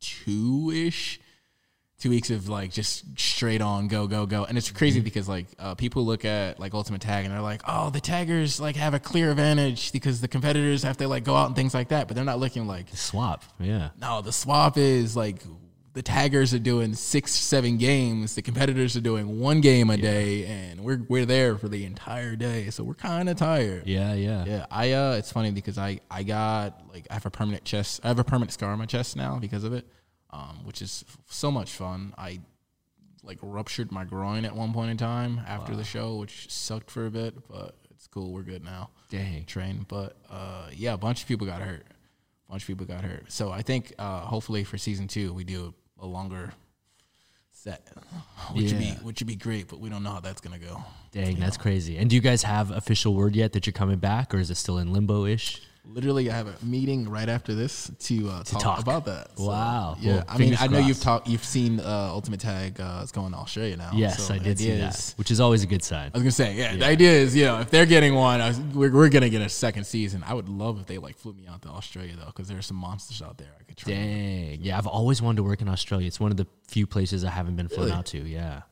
two 0.00 0.72
ish, 0.74 1.20
two 1.98 2.10
weeks 2.10 2.30
of 2.30 2.48
like 2.48 2.72
just 2.72 3.18
straight 3.18 3.60
on 3.60 3.88
go 3.88 4.06
go 4.06 4.26
go, 4.26 4.44
and 4.44 4.58
it's 4.58 4.70
crazy 4.70 5.00
because 5.00 5.28
like 5.28 5.46
uh, 5.58 5.74
people 5.74 6.04
look 6.04 6.24
at 6.24 6.58
like 6.58 6.74
Ultimate 6.74 7.00
Tag 7.00 7.24
and 7.24 7.32
they're 7.32 7.40
like, 7.40 7.62
oh 7.66 7.90
the 7.90 8.00
taggers 8.00 8.60
like 8.60 8.76
have 8.76 8.94
a 8.94 8.98
clear 8.98 9.30
advantage 9.30 9.92
because 9.92 10.20
the 10.20 10.28
competitors 10.28 10.82
have 10.82 10.96
to 10.96 11.08
like 11.08 11.24
go 11.24 11.34
out 11.34 11.46
and 11.46 11.56
things 11.56 11.74
like 11.74 11.88
that, 11.88 12.08
but 12.08 12.14
they're 12.14 12.24
not 12.24 12.38
looking 12.38 12.66
like 12.66 12.90
the 12.90 12.96
Swap. 12.96 13.44
Yeah. 13.60 13.90
no, 14.00 14.22
the 14.22 14.32
swap 14.32 14.76
is 14.76 15.16
like 15.16 15.42
the 15.94 16.02
taggers 16.02 16.54
are 16.54 16.58
doing 16.58 16.94
six, 16.94 17.32
seven 17.32 17.76
games. 17.76 18.34
The 18.34 18.42
competitors 18.42 18.96
are 18.96 19.00
doing 19.00 19.38
one 19.40 19.60
game 19.60 19.90
a 19.90 19.96
day, 19.96 20.46
and 20.46 20.80
we're 20.80 21.02
we're 21.08 21.26
there 21.26 21.58
for 21.58 21.68
the 21.68 21.84
entire 21.84 22.34
day. 22.34 22.70
So 22.70 22.82
we're 22.82 22.94
kind 22.94 23.28
of 23.28 23.36
tired. 23.36 23.86
Yeah. 23.86 24.14
Yeah. 24.14 24.44
Yeah, 24.46 24.66
I 24.70 24.92
uh, 24.92 25.12
it's 25.12 25.30
funny 25.30 25.50
because 25.50 25.78
I 25.78 26.00
I 26.10 26.22
got 26.22 26.80
like 26.92 27.06
I 27.10 27.14
have 27.14 27.26
a 27.26 27.30
permanent 27.30 27.64
chest. 27.64 28.00
I 28.04 28.08
have 28.08 28.18
a 28.18 28.24
permanent 28.24 28.52
scar 28.52 28.72
on 28.72 28.78
my 28.78 28.86
chest 28.86 29.16
now 29.16 29.38
because 29.38 29.64
of 29.64 29.72
it, 29.72 29.86
um, 30.30 30.60
which 30.64 30.80
is 30.80 31.04
f- 31.08 31.18
so 31.28 31.50
much 31.50 31.72
fun. 31.72 32.14
I 32.16 32.40
like 33.22 33.38
ruptured 33.42 33.92
my 33.92 34.04
groin 34.04 34.44
at 34.44 34.54
one 34.56 34.72
point 34.72 34.90
in 34.90 34.96
time 34.96 35.40
after 35.46 35.76
the 35.76 35.84
show, 35.84 36.16
which 36.16 36.50
sucked 36.50 36.90
for 36.90 37.06
a 37.06 37.10
bit, 37.10 37.34
but 37.48 37.76
it's 37.90 38.06
cool. 38.08 38.32
We're 38.32 38.42
good 38.42 38.64
now 38.64 38.90
Dang. 39.10 39.44
train. 39.44 39.84
But 39.88 40.16
uh, 40.30 40.68
yeah, 40.72 40.94
a 40.94 40.98
bunch 40.98 41.22
of 41.22 41.28
people 41.28 41.46
got 41.46 41.60
hurt. 41.60 41.84
A 42.48 42.50
bunch 42.50 42.62
of 42.62 42.66
people 42.66 42.86
got 42.86 43.04
hurt. 43.04 43.30
So 43.30 43.52
I 43.52 43.62
think 43.62 43.92
uh, 43.98 44.20
hopefully 44.20 44.64
for 44.64 44.76
season 44.78 45.06
two 45.06 45.32
we 45.32 45.44
do 45.44 45.72
a 46.02 46.06
longer 46.06 46.52
set, 47.50 47.88
which 48.52 48.72
would 48.72 48.78
be 48.78 48.90
which 49.02 49.20
would 49.20 49.26
be 49.28 49.36
great. 49.36 49.68
But 49.68 49.80
we 49.80 49.88
don't 49.88 50.02
know 50.02 50.10
how 50.10 50.20
that's 50.20 50.40
gonna 50.40 50.58
go. 50.58 50.84
Dang, 51.12 51.36
that's 51.38 51.56
crazy. 51.56 51.96
And 51.96 52.10
do 52.10 52.16
you 52.16 52.22
guys 52.22 52.42
have 52.42 52.70
official 52.70 53.14
word 53.14 53.34
yet 53.34 53.52
that 53.52 53.66
you're 53.66 53.72
coming 53.72 53.98
back, 53.98 54.34
or 54.34 54.38
is 54.38 54.50
it 54.50 54.56
still 54.56 54.78
in 54.78 54.92
limbo 54.92 55.24
ish? 55.24 55.62
Literally, 55.84 56.30
I 56.30 56.36
have 56.36 56.46
a 56.46 56.54
meeting 56.64 57.08
right 57.08 57.28
after 57.28 57.54
this 57.56 57.90
to, 58.00 58.28
uh, 58.30 58.42
talk, 58.44 58.62
talk. 58.62 58.78
about 58.80 59.04
that. 59.06 59.36
So, 59.36 59.48
Wow. 59.48 59.96
Yeah, 60.00 60.14
Well, 60.14 60.24
I 60.28 60.38
mean, 60.38 60.56
I 60.60 60.68
know 60.68 60.78
you've 60.78 61.00
talked, 61.00 61.26
you've 61.26 61.44
seen 61.44 61.80
uh, 61.80 62.08
Ultimate 62.12 62.38
Tag. 62.38 62.80
Uh, 62.80 63.00
it's 63.02 63.10
going 63.10 63.32
to 63.32 63.38
Australia 63.38 63.76
now. 63.76 63.90
Yes, 63.92 64.22
So 64.24 64.34
I 64.34 64.38
did 64.38 64.58
see 64.60 64.70
that, 64.70 64.94
is- 64.94 65.14
which 65.16 65.32
is 65.32 65.40
always 65.40 65.64
a 65.64 65.66
good 65.66 65.82
sign. 65.82 66.10
I 66.14 66.18
was 66.18 66.22
gonna 66.22 66.30
say, 66.30 66.54
yeah, 66.54 66.76
The 66.76 66.86
idea 66.86 67.10
is, 67.10 67.34
you 67.34 67.46
know, 67.46 67.58
if 67.60 67.70
they're 67.70 67.84
getting 67.86 68.14
one, 68.14 68.40
I 68.40 68.48
was, 68.48 68.60
we're, 68.60 68.92
we're 68.92 69.08
gonna 69.08 69.28
get 69.28 69.42
a 69.42 69.48
second 69.48 69.84
season. 69.84 70.22
I 70.24 70.34
would 70.34 70.48
love 70.48 70.78
if 70.80 70.86
they 70.86 70.98
like 70.98 71.16
flew 71.18 71.32
me 71.32 71.48
out 71.48 71.62
to 71.62 71.68
Australia 71.68 72.14
though, 72.16 72.26
because 72.26 72.46
there's 72.46 72.66
some 72.66 72.76
monsters 72.76 73.20
out 73.20 73.38
there 73.38 73.50
I 73.60 73.64
could 73.64 73.76
try. 73.76 73.92
Dang. 73.92 74.58
Yeah, 74.62 74.78
I've 74.78 74.86
always 74.86 75.20
wanted 75.20 75.38
to 75.38 75.42
work 75.42 75.62
in 75.62 75.68
Australia. 75.68 76.06
It's 76.06 76.20
one 76.20 76.30
of 76.30 76.36
the 76.36 76.46
few 76.68 76.86
places 76.86 77.24
I 77.24 77.30
haven't 77.30 77.56
been 77.56 77.68
flown 77.68 77.86
Really? 77.86 77.98
out 77.98 78.06
to. 78.06 78.18
Yeah. 78.18 78.62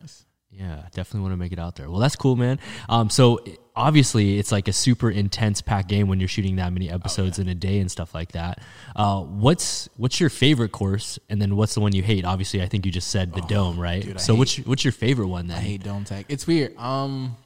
Yeah, 0.52 0.82
definitely 0.92 1.20
want 1.20 1.32
to 1.32 1.36
make 1.36 1.52
it 1.52 1.58
out 1.60 1.76
there. 1.76 1.88
Well, 1.88 2.00
that's 2.00 2.16
cool, 2.16 2.34
man. 2.34 2.58
Um, 2.88 3.08
so 3.08 3.38
obviously 3.80 4.38
it's 4.38 4.52
like 4.52 4.68
a 4.68 4.72
super 4.72 5.10
intense 5.10 5.60
packed 5.60 5.88
game 5.88 6.06
when 6.08 6.20
you're 6.20 6.28
shooting 6.28 6.56
that 6.56 6.72
many 6.72 6.88
episodes 6.90 7.38
in 7.38 7.48
a 7.48 7.54
day 7.54 7.78
and 7.80 7.90
stuff 7.90 8.14
like 8.14 8.32
that. 8.32 8.62
Uh, 8.94 9.20
what's 9.22 9.88
what's 9.96 10.20
your 10.20 10.30
favorite 10.30 10.72
course, 10.72 11.18
and 11.28 11.40
then 11.42 11.56
what's 11.56 11.74
the 11.74 11.80
one 11.80 11.94
you 11.94 12.02
hate? 12.02 12.24
Obviously, 12.24 12.62
I 12.62 12.66
think 12.66 12.86
you 12.86 12.92
just 12.92 13.08
said 13.08 13.32
the 13.34 13.40
dome, 13.42 13.78
right? 13.78 14.02
Oh, 14.04 14.08
dude, 14.08 14.20
so 14.20 14.32
hate- 14.34 14.38
what's 14.38 14.58
your- 14.58 14.64
what's 14.66 14.84
your 14.84 14.92
favorite 14.92 15.28
one 15.28 15.46
then? 15.48 15.58
I 15.58 15.60
hate 15.60 15.82
dome 15.82 16.04
tag. 16.04 16.26
It's 16.28 16.46
weird. 16.46 16.76
Um, 16.76 17.36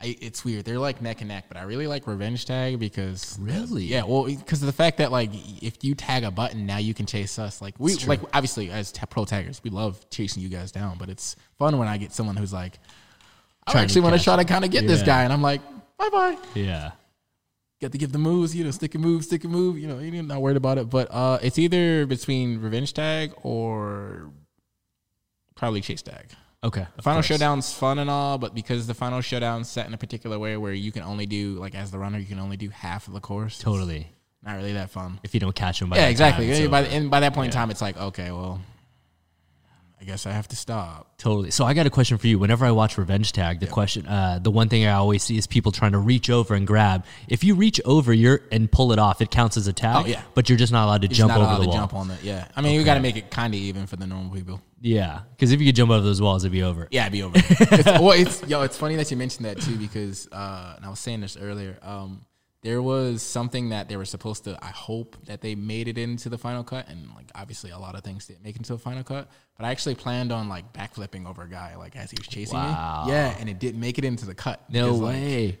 I 0.00 0.16
it's 0.20 0.44
weird. 0.44 0.64
They're 0.64 0.78
like 0.78 1.00
neck 1.00 1.20
and 1.20 1.28
neck, 1.28 1.44
but 1.48 1.56
I 1.56 1.62
really 1.62 1.86
like 1.86 2.06
revenge 2.06 2.44
tag 2.46 2.78
because 2.80 3.38
Really? 3.40 3.84
yeah. 3.84 4.02
Well, 4.04 4.24
because 4.24 4.60
of 4.60 4.66
the 4.66 4.72
fact 4.72 4.98
that 4.98 5.12
like 5.12 5.30
if 5.62 5.82
you 5.84 5.94
tag 5.94 6.24
a 6.24 6.30
button, 6.30 6.66
now 6.66 6.78
you 6.78 6.94
can 6.94 7.06
chase 7.06 7.38
us. 7.38 7.62
Like 7.62 7.74
we 7.78 7.94
like 8.06 8.20
obviously 8.34 8.70
as 8.70 8.90
ta- 8.90 9.06
pro 9.06 9.24
taggers, 9.24 9.60
we 9.62 9.70
love 9.70 10.04
chasing 10.10 10.42
you 10.42 10.48
guys 10.48 10.72
down, 10.72 10.98
but 10.98 11.08
it's 11.08 11.36
fun 11.58 11.78
when 11.78 11.86
I 11.88 11.96
get 11.96 12.12
someone 12.12 12.36
who's 12.36 12.52
like, 12.52 12.78
I 13.66 13.80
actually 13.80 14.02
want 14.02 14.16
to 14.16 14.22
try 14.22 14.36
to 14.36 14.44
kind 14.44 14.64
of 14.64 14.70
get 14.70 14.86
this 14.86 15.02
guy, 15.02 15.22
and 15.24 15.32
I'm 15.32 15.42
like, 15.42 15.60
bye 15.98 16.08
bye. 16.10 16.36
Yeah. 16.54 16.92
got 17.80 17.92
to 17.92 17.98
give 17.98 18.12
the 18.12 18.18
moves, 18.18 18.54
you 18.54 18.64
know, 18.64 18.70
stick 18.70 18.94
and 18.94 19.02
move, 19.04 19.24
stick 19.24 19.44
and 19.44 19.52
move. 19.52 19.78
You 19.78 19.88
know, 19.88 19.98
you're 19.98 20.22
not 20.22 20.40
worried 20.42 20.56
about 20.56 20.78
it. 20.78 20.90
But 20.90 21.08
uh, 21.10 21.38
it's 21.42 21.58
either 21.58 22.06
between 22.06 22.60
revenge 22.60 22.92
tag 22.94 23.32
or 23.42 24.30
probably 25.54 25.80
chase 25.80 26.02
tag. 26.02 26.26
Okay. 26.62 26.86
The 26.96 27.02
final 27.02 27.20
showdown's 27.22 27.72
fun 27.74 27.98
and 27.98 28.08
all, 28.08 28.38
but 28.38 28.54
because 28.54 28.86
the 28.86 28.94
final 28.94 29.20
showdown's 29.20 29.68
set 29.68 29.86
in 29.86 29.92
a 29.92 29.98
particular 29.98 30.38
way 30.38 30.56
where 30.56 30.72
you 30.72 30.92
can 30.92 31.02
only 31.02 31.26
do 31.26 31.54
like 31.54 31.74
as 31.74 31.90
the 31.90 31.98
runner, 31.98 32.18
you 32.18 32.24
can 32.26 32.38
only 32.38 32.56
do 32.56 32.70
half 32.70 33.06
of 33.06 33.12
the 33.12 33.20
course. 33.20 33.58
Totally. 33.58 34.08
not 34.42 34.56
really 34.56 34.72
that 34.72 34.88
fun. 34.90 35.20
If 35.22 35.34
you 35.34 35.40
don't 35.40 35.54
catch 35.54 35.80
them 35.80 35.90
by 35.90 35.96
Yeah, 35.96 36.08
exactly. 36.08 36.50
time, 36.50 36.70
by 36.70 36.82
the, 36.82 36.88
and 36.88 37.10
by 37.10 37.20
that 37.20 37.34
point 37.34 37.46
in 37.46 37.52
time, 37.52 37.70
it's 37.70 37.82
like 37.82 37.98
okay, 37.98 38.30
well, 38.30 38.60
I 40.04 40.06
guess 40.06 40.26
I 40.26 40.32
have 40.32 40.48
to 40.48 40.56
stop. 40.56 41.16
Totally. 41.16 41.50
So 41.50 41.64
I 41.64 41.72
got 41.72 41.86
a 41.86 41.90
question 41.90 42.18
for 42.18 42.26
you. 42.26 42.38
Whenever 42.38 42.66
I 42.66 42.72
watch 42.72 42.98
Revenge 42.98 43.32
Tag, 43.32 43.60
the 43.60 43.66
question, 43.66 44.06
uh, 44.06 44.38
the 44.38 44.50
one 44.50 44.68
thing 44.68 44.84
I 44.84 44.92
always 44.92 45.22
see 45.22 45.38
is 45.38 45.46
people 45.46 45.72
trying 45.72 45.92
to 45.92 45.98
reach 45.98 46.28
over 46.28 46.54
and 46.54 46.66
grab. 46.66 47.06
If 47.26 47.42
you 47.42 47.54
reach 47.54 47.80
over, 47.86 48.12
you're 48.12 48.42
and 48.52 48.70
pull 48.70 48.92
it 48.92 48.98
off, 48.98 49.22
it 49.22 49.30
counts 49.30 49.56
as 49.56 49.66
a 49.66 49.72
tag. 49.72 50.04
Oh, 50.04 50.06
yeah. 50.06 50.20
But 50.34 50.50
you're 50.50 50.58
just 50.58 50.72
not 50.74 50.84
allowed 50.84 51.00
to 51.02 51.08
You're 51.08 51.14
jump 51.14 51.28
not 51.30 51.38
over 51.38 51.44
allowed 51.46 51.56
the 51.58 51.62
to 51.62 51.68
wall. 51.68 51.76
jump 51.78 51.94
on 51.94 52.10
it. 52.10 52.22
Yeah, 52.22 52.46
I 52.54 52.60
mean, 52.60 52.74
you 52.78 52.84
got 52.84 52.94
to 52.94 53.00
make 53.00 53.16
it 53.16 53.30
kind 53.30 53.54
of 53.54 53.60
even 53.60 53.86
for 53.86 53.96
the 53.96 54.06
normal 54.06 54.30
people. 54.34 54.60
Yeah, 54.82 55.20
because 55.30 55.52
if 55.52 55.60
you 55.60 55.64
could 55.66 55.76
jump 55.76 55.90
over 55.90 56.04
those 56.04 56.20
walls, 56.20 56.44
it'd 56.44 56.52
be 56.52 56.62
over. 56.62 56.86
Yeah, 56.90 57.02
it'd 57.06 57.12
be 57.12 57.22
over. 57.22 57.32
it's, 57.36 57.84
well, 57.86 58.10
it's 58.12 58.46
yo, 58.46 58.60
it's 58.60 58.76
funny 58.76 58.96
that 58.96 59.10
you 59.10 59.16
mentioned 59.16 59.46
that 59.46 59.58
too 59.62 59.78
because, 59.78 60.28
uh, 60.30 60.74
and 60.76 60.84
I 60.84 60.90
was 60.90 61.00
saying 61.00 61.22
this 61.22 61.38
earlier. 61.38 61.78
Um, 61.80 62.26
there 62.64 62.80
was 62.82 63.22
something 63.22 63.68
that 63.68 63.88
they 63.88 63.96
were 63.96 64.06
supposed 64.06 64.44
to. 64.44 64.58
I 64.60 64.70
hope 64.70 65.16
that 65.26 65.40
they 65.42 65.54
made 65.54 65.86
it 65.86 65.98
into 65.98 66.28
the 66.30 66.38
final 66.38 66.64
cut, 66.64 66.88
and 66.88 67.08
like 67.14 67.30
obviously 67.34 67.70
a 67.70 67.78
lot 67.78 67.94
of 67.94 68.02
things 68.02 68.26
didn't 68.26 68.42
make 68.42 68.56
it 68.56 68.60
into 68.60 68.72
the 68.72 68.78
final 68.78 69.04
cut. 69.04 69.28
But 69.56 69.66
I 69.66 69.70
actually 69.70 69.94
planned 69.94 70.32
on 70.32 70.48
like 70.48 70.72
backflipping 70.72 71.26
over 71.28 71.42
a 71.42 71.48
guy 71.48 71.76
like 71.76 71.94
as 71.94 72.10
he 72.10 72.16
was 72.18 72.26
chasing 72.26 72.58
Wow. 72.58 73.04
me. 73.06 73.12
Yeah, 73.12 73.36
and 73.38 73.48
it 73.48 73.58
didn't 73.60 73.80
make 73.80 73.98
it 73.98 74.04
into 74.04 74.24
the 74.26 74.34
cut. 74.34 74.64
No 74.70 74.86
because, 74.86 75.00
like, 75.00 75.14
way. 75.14 75.58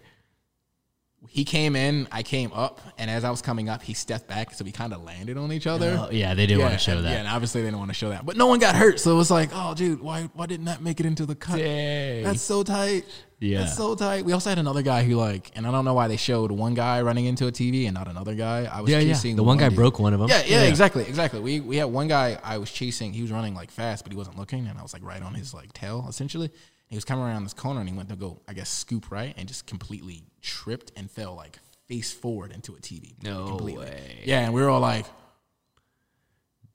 he 1.28 1.44
came 1.44 1.76
in, 1.76 2.08
I 2.10 2.22
came 2.22 2.52
up, 2.54 2.80
and 2.98 3.10
as 3.10 3.22
I 3.22 3.30
was 3.30 3.42
coming 3.42 3.68
up, 3.68 3.82
he 3.82 3.92
stepped 3.94 4.26
back, 4.26 4.54
so 4.54 4.64
we 4.64 4.72
kind 4.72 4.92
of 4.94 5.02
landed 5.04 5.36
on 5.36 5.52
each 5.52 5.66
other. 5.66 5.98
Oh, 6.00 6.10
yeah, 6.10 6.32
they 6.34 6.46
didn't 6.46 6.62
want 6.62 6.72
to 6.74 6.78
show 6.78 7.00
that. 7.02 7.10
Yeah, 7.10 7.18
and 7.18 7.28
obviously 7.28 7.60
they 7.60 7.66
didn't 7.66 7.78
want 7.80 7.90
to 7.90 7.94
show 7.94 8.08
that. 8.10 8.24
But 8.26 8.36
no 8.38 8.46
one 8.46 8.58
got 8.58 8.76
hurt, 8.76 8.98
so 8.98 9.12
it 9.12 9.16
was 9.16 9.30
like, 9.30 9.50
oh, 9.52 9.74
dude, 9.74 10.00
why 10.00 10.30
why 10.34 10.46
didn't 10.46 10.66
that 10.66 10.80
make 10.82 11.00
it 11.00 11.06
into 11.06 11.26
the 11.26 11.34
cut? 11.34 11.58
Dang. 11.58 12.24
That's 12.24 12.42
so 12.42 12.62
tight. 12.62 13.04
Yeah. 13.44 13.58
That's 13.60 13.76
so 13.76 13.94
tight. 13.94 14.24
We 14.24 14.32
also 14.32 14.48
had 14.50 14.58
another 14.58 14.82
guy 14.82 15.04
who 15.04 15.16
like, 15.16 15.50
and 15.54 15.66
I 15.66 15.70
don't 15.70 15.84
know 15.84 15.94
why 15.94 16.08
they 16.08 16.16
showed 16.16 16.50
one 16.50 16.74
guy 16.74 17.02
running 17.02 17.26
into 17.26 17.46
a 17.46 17.52
TV 17.52 17.84
and 17.86 17.94
not 17.94 18.08
another 18.08 18.34
guy. 18.34 18.64
I 18.64 18.80
was 18.80 18.90
Yeah, 18.90 18.98
yeah. 19.00 19.12
chasing 19.12 19.36
The 19.36 19.42
one 19.44 19.58
guy 19.58 19.68
dude. 19.68 19.76
broke 19.76 19.98
one 19.98 20.14
of 20.14 20.20
'em. 20.20 20.28
Yeah, 20.28 20.42
yeah, 20.46 20.62
Yeah. 20.62 20.68
exactly, 20.68 21.04
exactly. 21.04 21.40
We 21.40 21.60
we 21.60 21.76
had 21.76 21.86
one 21.86 22.08
guy 22.08 22.38
I 22.42 22.58
was 22.58 22.70
chasing. 22.70 23.12
He 23.12 23.22
was 23.22 23.30
running 23.30 23.54
like 23.54 23.70
fast, 23.70 24.04
but 24.04 24.12
he 24.12 24.16
wasn't 24.16 24.38
looking, 24.38 24.66
and 24.66 24.78
I 24.78 24.82
was 24.82 24.92
like 24.92 25.04
right 25.04 25.22
on 25.22 25.34
his 25.34 25.52
like 25.54 25.72
tail 25.72 26.06
essentially. 26.08 26.50
He 26.88 26.96
was 26.96 27.04
coming 27.04 27.24
around 27.24 27.44
this 27.44 27.54
corner 27.54 27.80
and 27.80 27.88
he 27.88 27.94
went 27.94 28.08
to 28.10 28.16
go, 28.16 28.40
I 28.46 28.52
guess, 28.52 28.68
scoop 28.68 29.10
right 29.10 29.34
and 29.36 29.48
just 29.48 29.66
completely 29.66 30.24
tripped 30.42 30.92
and 30.96 31.10
fell 31.10 31.34
like 31.34 31.58
face 31.88 32.12
forward 32.12 32.52
into 32.52 32.74
a 32.74 32.78
TV. 32.80 33.14
No 33.22 33.46
completely. 33.48 33.84
way. 33.84 34.18
Yeah, 34.24 34.40
and 34.40 34.54
we 34.54 34.62
were 34.62 34.68
all 34.70 34.80
like, 34.80 35.06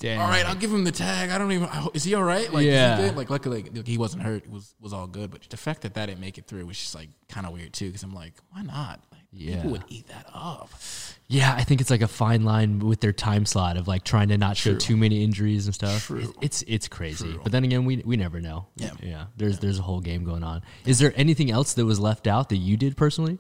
All 0.04 0.30
right, 0.30 0.46
I'll 0.46 0.56
give 0.56 0.72
him 0.74 0.84
the 0.86 0.92
tag. 0.92 1.30
I 1.30 1.38
don't 1.38 1.52
even. 1.52 1.68
Is 1.94 2.04
he 2.06 2.14
all 2.16 2.24
right? 2.24 2.52
Like, 2.54 2.66
Yeah. 2.66 3.12
Like, 3.16 3.30
luckily, 3.30 3.64
like, 3.64 3.86
he 3.88 3.98
wasn't 3.98 4.24
hurt. 4.24 4.46
It 4.46 4.52
was 4.52 4.74
was 4.80 4.94
all 4.94 5.08
good. 5.08 5.30
But 5.32 5.42
the 5.50 5.58
fact 5.58 5.82
that 5.82 5.94
that 5.96 6.06
didn't 6.08 6.22
make 6.22 6.38
it 6.38 6.46
through 6.48 6.66
was 6.66 6.78
just 6.80 6.96
like 6.96 7.10
kind 7.28 7.46
of 7.46 7.54
weird 7.54 7.74
too. 7.74 7.88
Because 7.88 8.04
I'm 8.04 8.14
like, 8.14 8.34
why 8.52 8.62
not? 8.62 9.02
Like, 9.12 9.22
Yeah. 9.34 9.56
people 9.58 9.72
would 9.72 9.84
eat 9.90 10.08
that 10.08 10.26
up. 10.34 10.70
Yeah, 11.28 11.54
I 11.54 11.64
think 11.64 11.80
it's 11.82 11.92
like 11.92 12.02
a 12.02 12.08
fine 12.08 12.44
line 12.44 12.80
with 12.80 13.02
their 13.02 13.12
time 13.14 13.46
slot 13.46 13.78
of 13.78 13.88
like 13.88 14.04
trying 14.04 14.30
to 14.30 14.38
not 14.38 14.58
show 14.58 14.74
too 14.76 14.98
many 14.98 15.24
injuries 15.24 15.66
and 15.68 15.76
stuff. 15.76 16.06
True. 16.08 16.20
It- 16.22 16.36
It's 16.42 16.64
it's 16.68 16.88
crazy. 16.88 17.34
True. 17.34 17.42
But 17.44 17.52
then 17.52 17.64
again, 17.66 17.86
we 17.86 17.98
we 17.98 18.16
never 18.18 18.40
know. 18.42 18.68
Yeah. 18.78 18.92
Yeah. 19.04 19.26
There's 19.38 19.60
there's 19.60 19.80
a 19.80 19.84
whole 19.84 20.00
game 20.02 20.24
going 20.24 20.44
on. 20.44 20.64
Is 20.86 20.98
there 21.00 21.14
anything 21.16 21.52
else 21.52 21.74
that 21.74 21.86
was 21.86 22.00
left 22.00 22.26
out 22.26 22.50
that 22.50 22.58
you 22.58 22.78
did 22.78 22.96
personally 22.98 23.38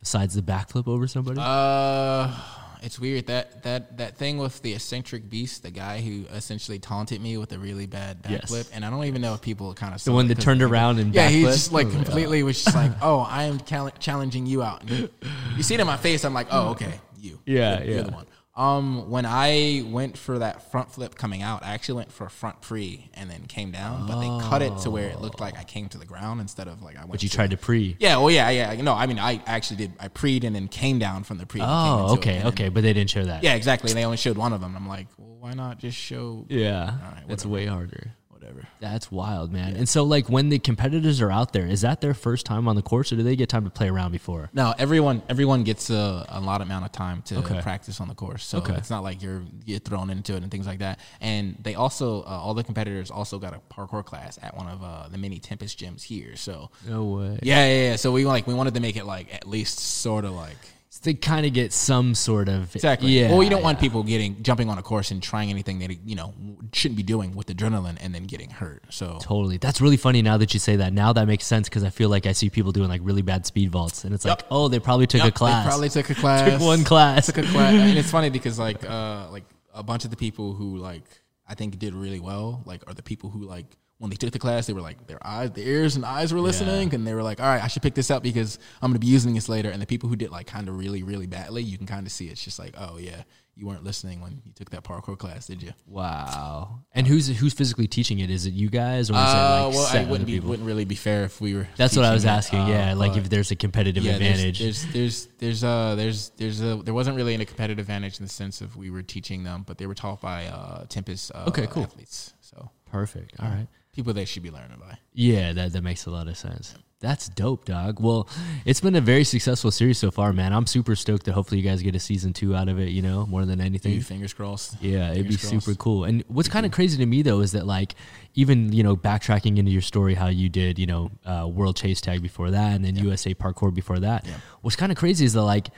besides 0.00 0.34
the 0.34 0.42
backflip 0.42 0.86
over 0.88 1.06
somebody? 1.06 1.38
Uh, 1.40 2.34
it's 2.82 2.98
weird 2.98 3.26
that 3.26 3.62
that 3.62 3.98
that 3.98 4.16
thing 4.16 4.38
with 4.38 4.60
the 4.62 4.74
eccentric 4.74 5.28
beast, 5.28 5.62
the 5.62 5.70
guy 5.70 6.00
who 6.00 6.24
essentially 6.34 6.78
taunted 6.78 7.20
me 7.20 7.36
with 7.36 7.52
a 7.52 7.58
really 7.58 7.86
bad 7.86 8.18
Yes. 8.28 8.50
backflip, 8.50 8.70
and 8.72 8.84
I 8.84 8.90
don't 8.90 9.04
even 9.04 9.22
know 9.22 9.34
if 9.34 9.42
people 9.42 9.72
kind 9.74 9.94
of 9.94 10.02
the 10.04 10.12
one 10.12 10.28
that 10.28 10.40
turned 10.40 10.62
around 10.62 10.98
and 10.98 11.14
Yeah, 11.14 11.28
he 11.28 11.42
just 11.42 11.72
like 11.72 11.90
completely 11.90 12.42
was 12.42 12.62
just 12.62 12.74
like, 12.76 12.92
"Oh, 13.02 13.20
I 13.20 13.44
am 13.44 13.58
cal- 13.58 13.90
challenging 13.98 14.46
you 14.46 14.62
out." 14.62 14.82
And 14.82 15.10
you, 15.56 15.62
see 15.62 15.74
it 15.74 15.80
in 15.80 15.86
my 15.86 15.96
face. 15.96 16.24
I'm 16.24 16.34
like, 16.34 16.48
"Oh, 16.50 16.68
okay, 16.70 17.00
you." 17.20 17.38
Yeah, 17.46 17.82
you're, 17.82 17.96
yeah. 17.96 18.02
the 18.02 18.12
one. 18.12 18.26
Um, 18.56 19.08
when 19.08 19.26
I 19.26 19.84
went 19.86 20.18
for 20.18 20.40
that 20.40 20.70
front 20.72 20.92
flip 20.92 21.14
coming 21.14 21.40
out, 21.40 21.62
I 21.62 21.72
actually 21.72 21.94
went 21.96 22.12
for 22.12 22.26
a 22.26 22.30
front 22.30 22.60
pre 22.60 23.08
and 23.14 23.30
then 23.30 23.46
came 23.46 23.70
down, 23.70 24.06
but 24.08 24.18
they 24.20 24.26
cut 24.48 24.60
it 24.60 24.76
to 24.82 24.90
where 24.90 25.08
it 25.08 25.20
looked 25.20 25.40
like 25.40 25.56
I 25.56 25.62
came 25.62 25.88
to 25.90 25.98
the 25.98 26.04
ground 26.04 26.40
instead 26.40 26.66
of 26.66 26.82
like 26.82 26.96
I 26.96 27.00
went. 27.00 27.12
But 27.12 27.22
you 27.22 27.28
to- 27.28 27.34
tried 27.36 27.50
to 27.52 27.56
pre. 27.56 27.96
Yeah, 28.00 28.16
well, 28.16 28.30
yeah, 28.30 28.50
yeah. 28.50 28.74
No, 28.82 28.92
I 28.94 29.06
mean, 29.06 29.18
I 29.20 29.40
actually 29.46 29.76
did. 29.76 29.92
I 30.00 30.08
preed 30.08 30.42
and 30.44 30.54
then 30.54 30.66
came 30.68 30.98
down 30.98 31.22
from 31.22 31.38
the 31.38 31.46
pre. 31.46 31.60
and 31.60 31.70
Oh, 31.70 32.14
okay, 32.14 32.38
then- 32.38 32.46
okay, 32.48 32.68
but 32.70 32.82
they 32.82 32.92
didn't 32.92 33.10
show 33.10 33.24
that. 33.24 33.44
Yeah, 33.44 33.54
exactly. 33.54 33.92
They 33.92 34.04
only 34.04 34.16
showed 34.16 34.36
one 34.36 34.52
of 34.52 34.60
them. 34.60 34.74
I'm 34.76 34.88
like, 34.88 35.06
well, 35.16 35.36
why 35.38 35.52
not 35.52 35.78
just 35.78 35.96
show 35.96 36.44
Yeah. 36.48 36.86
right, 37.00 37.24
That's 37.28 37.44
whatever. 37.46 37.48
way 37.54 37.66
harder. 37.66 38.12
Whatever? 38.40 38.66
That's 38.80 39.10
wild, 39.12 39.52
man. 39.52 39.76
And 39.76 39.88
so 39.88 40.02
like 40.04 40.28
when 40.28 40.48
the 40.48 40.58
competitors 40.58 41.20
are 41.20 41.30
out 41.30 41.52
there, 41.52 41.66
is 41.66 41.82
that 41.82 42.00
their 42.00 42.14
first 42.14 42.46
time 42.46 42.66
on 42.68 42.76
the 42.76 42.82
course 42.82 43.12
or 43.12 43.16
do 43.16 43.22
they 43.22 43.36
get 43.36 43.48
time 43.48 43.64
to 43.64 43.70
play 43.70 43.88
around 43.88 44.12
before? 44.12 44.50
No, 44.52 44.74
everyone 44.78 45.22
everyone 45.28 45.64
gets 45.64 45.90
a, 45.90 46.24
a 46.28 46.40
lot 46.40 46.60
amount 46.62 46.84
of 46.84 46.92
time 46.92 47.22
to 47.22 47.38
Okay. 47.38 47.60
practice 47.60 48.00
on 48.00 48.08
the 48.08 48.14
course, 48.14 48.44
so 48.44 48.58
Okay. 48.58 48.74
it's 48.74 48.90
not 48.90 49.02
like 49.02 49.22
you're 49.22 49.42
you're 49.64 49.78
thrown 49.78 50.10
into 50.10 50.34
it 50.36 50.42
and 50.42 50.50
things 50.50 50.66
like 50.66 50.78
that. 50.80 50.98
And 51.20 51.56
they 51.62 51.74
also 51.74 52.22
uh, 52.22 52.26
all 52.26 52.54
the 52.54 52.64
competitors 52.64 53.10
also 53.10 53.38
got 53.38 53.54
a 53.54 53.60
parkour 53.74 54.04
class 54.04 54.38
at 54.42 54.56
one 54.56 54.68
of 54.68 54.82
uh, 54.82 55.08
the 55.08 55.18
mini 55.18 55.38
Tempest 55.38 55.78
gyms 55.78 56.02
here. 56.02 56.36
So 56.36 56.70
No 56.88 57.04
way. 57.04 57.38
yeah, 57.42 57.66
yeah, 57.66 57.88
yeah. 57.90 57.96
So 57.96 58.12
we 58.12 58.24
like 58.24 58.46
we 58.46 58.54
wanted 58.54 58.74
to 58.74 58.80
make 58.80 58.96
it 58.96 59.04
like 59.04 59.32
at 59.34 59.46
least 59.46 59.78
sort 59.78 60.24
of 60.24 60.32
like 60.32 60.56
they 61.02 61.14
kind 61.14 61.46
of 61.46 61.54
get 61.54 61.72
some 61.72 62.14
sort 62.14 62.48
of 62.48 62.74
exactly. 62.76 63.10
Yeah. 63.10 63.30
Well, 63.30 63.42
you 63.42 63.48
don't 63.48 63.62
want 63.62 63.80
people 63.80 64.02
getting 64.02 64.42
jumping 64.42 64.68
on 64.68 64.76
a 64.76 64.82
course 64.82 65.10
and 65.10 65.22
trying 65.22 65.48
anything 65.48 65.78
they 65.78 65.98
you 66.04 66.14
know 66.14 66.34
shouldn't 66.72 66.96
be 66.96 67.02
doing 67.02 67.34
with 67.34 67.46
adrenaline 67.46 67.96
and 68.00 68.14
then 68.14 68.24
getting 68.24 68.50
hurt. 68.50 68.84
So 68.90 69.18
Totally. 69.20 69.56
That's 69.56 69.80
really 69.80 69.96
funny 69.96 70.20
now 70.20 70.36
that 70.36 70.52
you 70.52 70.60
say 70.60 70.76
that. 70.76 70.92
Now 70.92 71.12
that 71.14 71.26
makes 71.26 71.46
sense 71.46 71.68
because 71.68 71.84
I 71.84 71.90
feel 71.90 72.10
like 72.10 72.26
I 72.26 72.32
see 72.32 72.50
people 72.50 72.72
doing 72.72 72.88
like 72.88 73.00
really 73.02 73.22
bad 73.22 73.46
speed 73.46 73.70
vaults 73.70 74.04
and 74.04 74.14
it's 74.14 74.24
like, 74.24 74.42
oh, 74.50 74.68
they 74.68 74.78
probably 74.78 75.06
took 75.06 75.24
a 75.24 75.30
class. 75.30 75.64
They 75.64 75.70
probably 75.70 75.88
took 75.88 76.10
a 76.10 76.14
class. 76.20 76.50
took 76.50 76.60
one 76.60 76.84
class. 76.84 77.26
took 77.26 77.38
a 77.38 77.42
class. 77.42 77.72
and 77.74 77.98
it's 77.98 78.10
funny 78.10 78.28
because 78.28 78.58
like 78.58 78.84
uh 78.88 79.28
like 79.30 79.44
a 79.72 79.82
bunch 79.82 80.04
of 80.04 80.10
the 80.10 80.16
people 80.16 80.52
who 80.52 80.76
like 80.76 81.04
I 81.48 81.54
think 81.54 81.78
did 81.78 81.94
really 81.94 82.20
well 82.20 82.62
like 82.66 82.86
are 82.86 82.94
the 82.94 83.02
people 83.02 83.30
who 83.30 83.44
like 83.44 83.66
when 84.00 84.10
they 84.10 84.16
took 84.16 84.32
the 84.32 84.38
class 84.38 84.66
they 84.66 84.72
were 84.72 84.80
like 84.80 85.06
their 85.06 85.24
eyes 85.26 85.50
their 85.52 85.64
ears 85.64 85.94
and 85.94 86.04
eyes 86.04 86.32
were 86.34 86.40
listening 86.40 86.92
and 86.94 87.06
they 87.06 87.14
were 87.14 87.22
like 87.22 87.38
all 87.40 87.46
right 87.46 87.62
I 87.62 87.68
should 87.68 87.82
pick 87.82 87.94
this 87.94 88.10
up 88.10 88.22
because 88.22 88.58
I'm 88.82 88.90
gonna 88.90 88.98
be 88.98 89.06
using 89.06 89.34
this 89.34 89.48
later 89.48 89.70
and 89.70 89.80
the 89.80 89.86
people 89.86 90.08
who 90.08 90.16
did 90.16 90.30
like 90.30 90.46
kind 90.48 90.68
of 90.68 90.76
really 90.78 91.02
really 91.04 91.26
badly 91.26 91.62
you 91.62 91.78
can 91.78 91.86
kind 91.86 92.06
of 92.06 92.12
see 92.12 92.26
it's 92.28 92.42
just 92.42 92.58
like 92.58 92.74
oh 92.78 92.98
yeah 92.98 93.22
you 93.56 93.66
weren't 93.66 93.84
listening 93.84 94.22
when 94.22 94.40
you 94.46 94.52
took 94.54 94.70
that 94.70 94.84
parkour 94.84 95.18
class 95.18 95.46
did 95.46 95.62
you 95.62 95.72
wow. 95.86 96.80
And 96.94 97.06
who's 97.06 97.26
who's 97.28 97.52
physically 97.52 97.86
teaching 97.86 98.18
it? 98.20 98.30
Is 98.30 98.46
it 98.46 98.54
you 98.54 98.70
guys 98.70 99.10
or 99.10 99.14
is 99.14 99.18
uh, 99.18 99.22
it 99.22 99.66
like 99.66 99.74
well 99.74 99.96
it 100.02 100.08
wouldn't 100.08 100.26
be 100.26 100.34
people? 100.34 100.48
wouldn't 100.50 100.66
really 100.66 100.84
be 100.86 100.94
fair 100.94 101.24
if 101.24 101.40
we 101.40 101.54
were 101.54 101.68
That's 101.76 101.94
what 101.94 102.04
I 102.06 102.12
was 102.14 102.22
teaching 102.22 102.32
it, 102.34 102.36
asking. 102.38 102.58
uh, 102.60 102.68
yeah, 102.68 102.94
like 102.94 103.16
if 103.18 103.28
there's 103.28 103.50
a 103.50 103.56
competitive 103.56 104.02
yeah, 104.02 104.16
there's- 104.18 104.30
advantage. 104.38 104.58
There's, 104.60 104.86
there's 104.92 105.28
there's 105.38 105.64
uh 105.64 105.94
there's 105.94 106.30
there's 106.38 106.62
a 106.62 106.76
there 106.76 106.94
wasn't 106.94 107.16
really 107.16 107.34
any 107.34 107.44
competitive 107.44 107.80
advantage 107.80 108.18
in 108.18 108.24
the 108.24 108.32
sense 108.32 108.60
of 108.62 108.76
we 108.76 108.88
were 108.90 109.02
teaching 109.02 109.44
them, 109.44 109.64
but 109.66 109.76
they 109.78 109.86
were 109.86 109.94
taught 109.94 110.20
by 110.22 110.46
uh 110.46 110.86
Tempest 110.88 111.30
uh, 111.34 111.44
Okay, 111.48 111.66
cool. 111.68 111.82
athletes. 111.82 112.32
So 112.40 112.70
Perfect. 112.90 113.38
All 113.40 113.48
right. 113.48 113.68
People 113.92 114.12
they 114.12 114.24
should 114.24 114.42
be 114.42 114.50
learning 114.50 114.78
by. 114.80 114.98
Yeah, 115.12 115.52
that, 115.52 115.72
that 115.72 115.82
makes 115.82 116.06
a 116.06 116.10
lot 116.10 116.28
of 116.28 116.36
sense. 116.36 116.74
That's 117.00 117.30
dope, 117.30 117.64
dog. 117.64 117.98
Well, 117.98 118.28
it's 118.66 118.82
been 118.82 118.94
a 118.94 119.00
very 119.00 119.24
successful 119.24 119.70
series 119.70 119.96
so 119.96 120.10
far, 120.10 120.34
man. 120.34 120.52
I'm 120.52 120.66
super 120.66 120.94
stoked 120.94 121.24
that 121.24 121.32
hopefully 121.32 121.58
you 121.58 121.66
guys 121.66 121.80
get 121.80 121.94
a 121.94 121.98
season 121.98 122.34
two 122.34 122.54
out 122.54 122.68
of 122.68 122.78
it, 122.78 122.90
you 122.90 123.00
know, 123.00 123.24
more 123.24 123.46
than 123.46 123.58
anything. 123.58 123.94
Dude, 123.94 124.06
fingers 124.06 124.34
crossed. 124.34 124.76
Yeah, 124.82 125.10
it'd 125.12 125.26
be 125.26 125.36
crossed. 125.36 125.48
super 125.48 125.74
cool. 125.76 126.04
And 126.04 126.22
what's 126.28 126.50
kind 126.50 126.66
of 126.66 126.72
crazy 126.72 126.98
to 126.98 127.06
me 127.06 127.22
though 127.22 127.40
is 127.40 127.52
that 127.52 127.66
like 127.66 127.94
even 128.34 128.70
you 128.70 128.82
know 128.82 128.98
backtracking 128.98 129.56
into 129.56 129.70
your 129.70 129.80
story, 129.80 130.12
how 130.12 130.28
you 130.28 130.50
did 130.50 130.78
you 130.78 130.86
know 130.86 131.10
uh, 131.24 131.48
World 131.48 131.76
Chase 131.76 132.02
Tag 132.02 132.20
before 132.20 132.50
that, 132.50 132.74
and 132.74 132.84
then 132.84 132.96
USA 132.96 133.32
Parkour 133.32 133.72
before 133.72 133.98
that. 134.00 134.26
Yeah. 134.26 134.34
What's 134.60 134.76
kind 134.76 134.92
of 134.92 134.98
crazy 134.98 135.24
is 135.24 135.32
that 135.32 135.42
like 135.42 135.68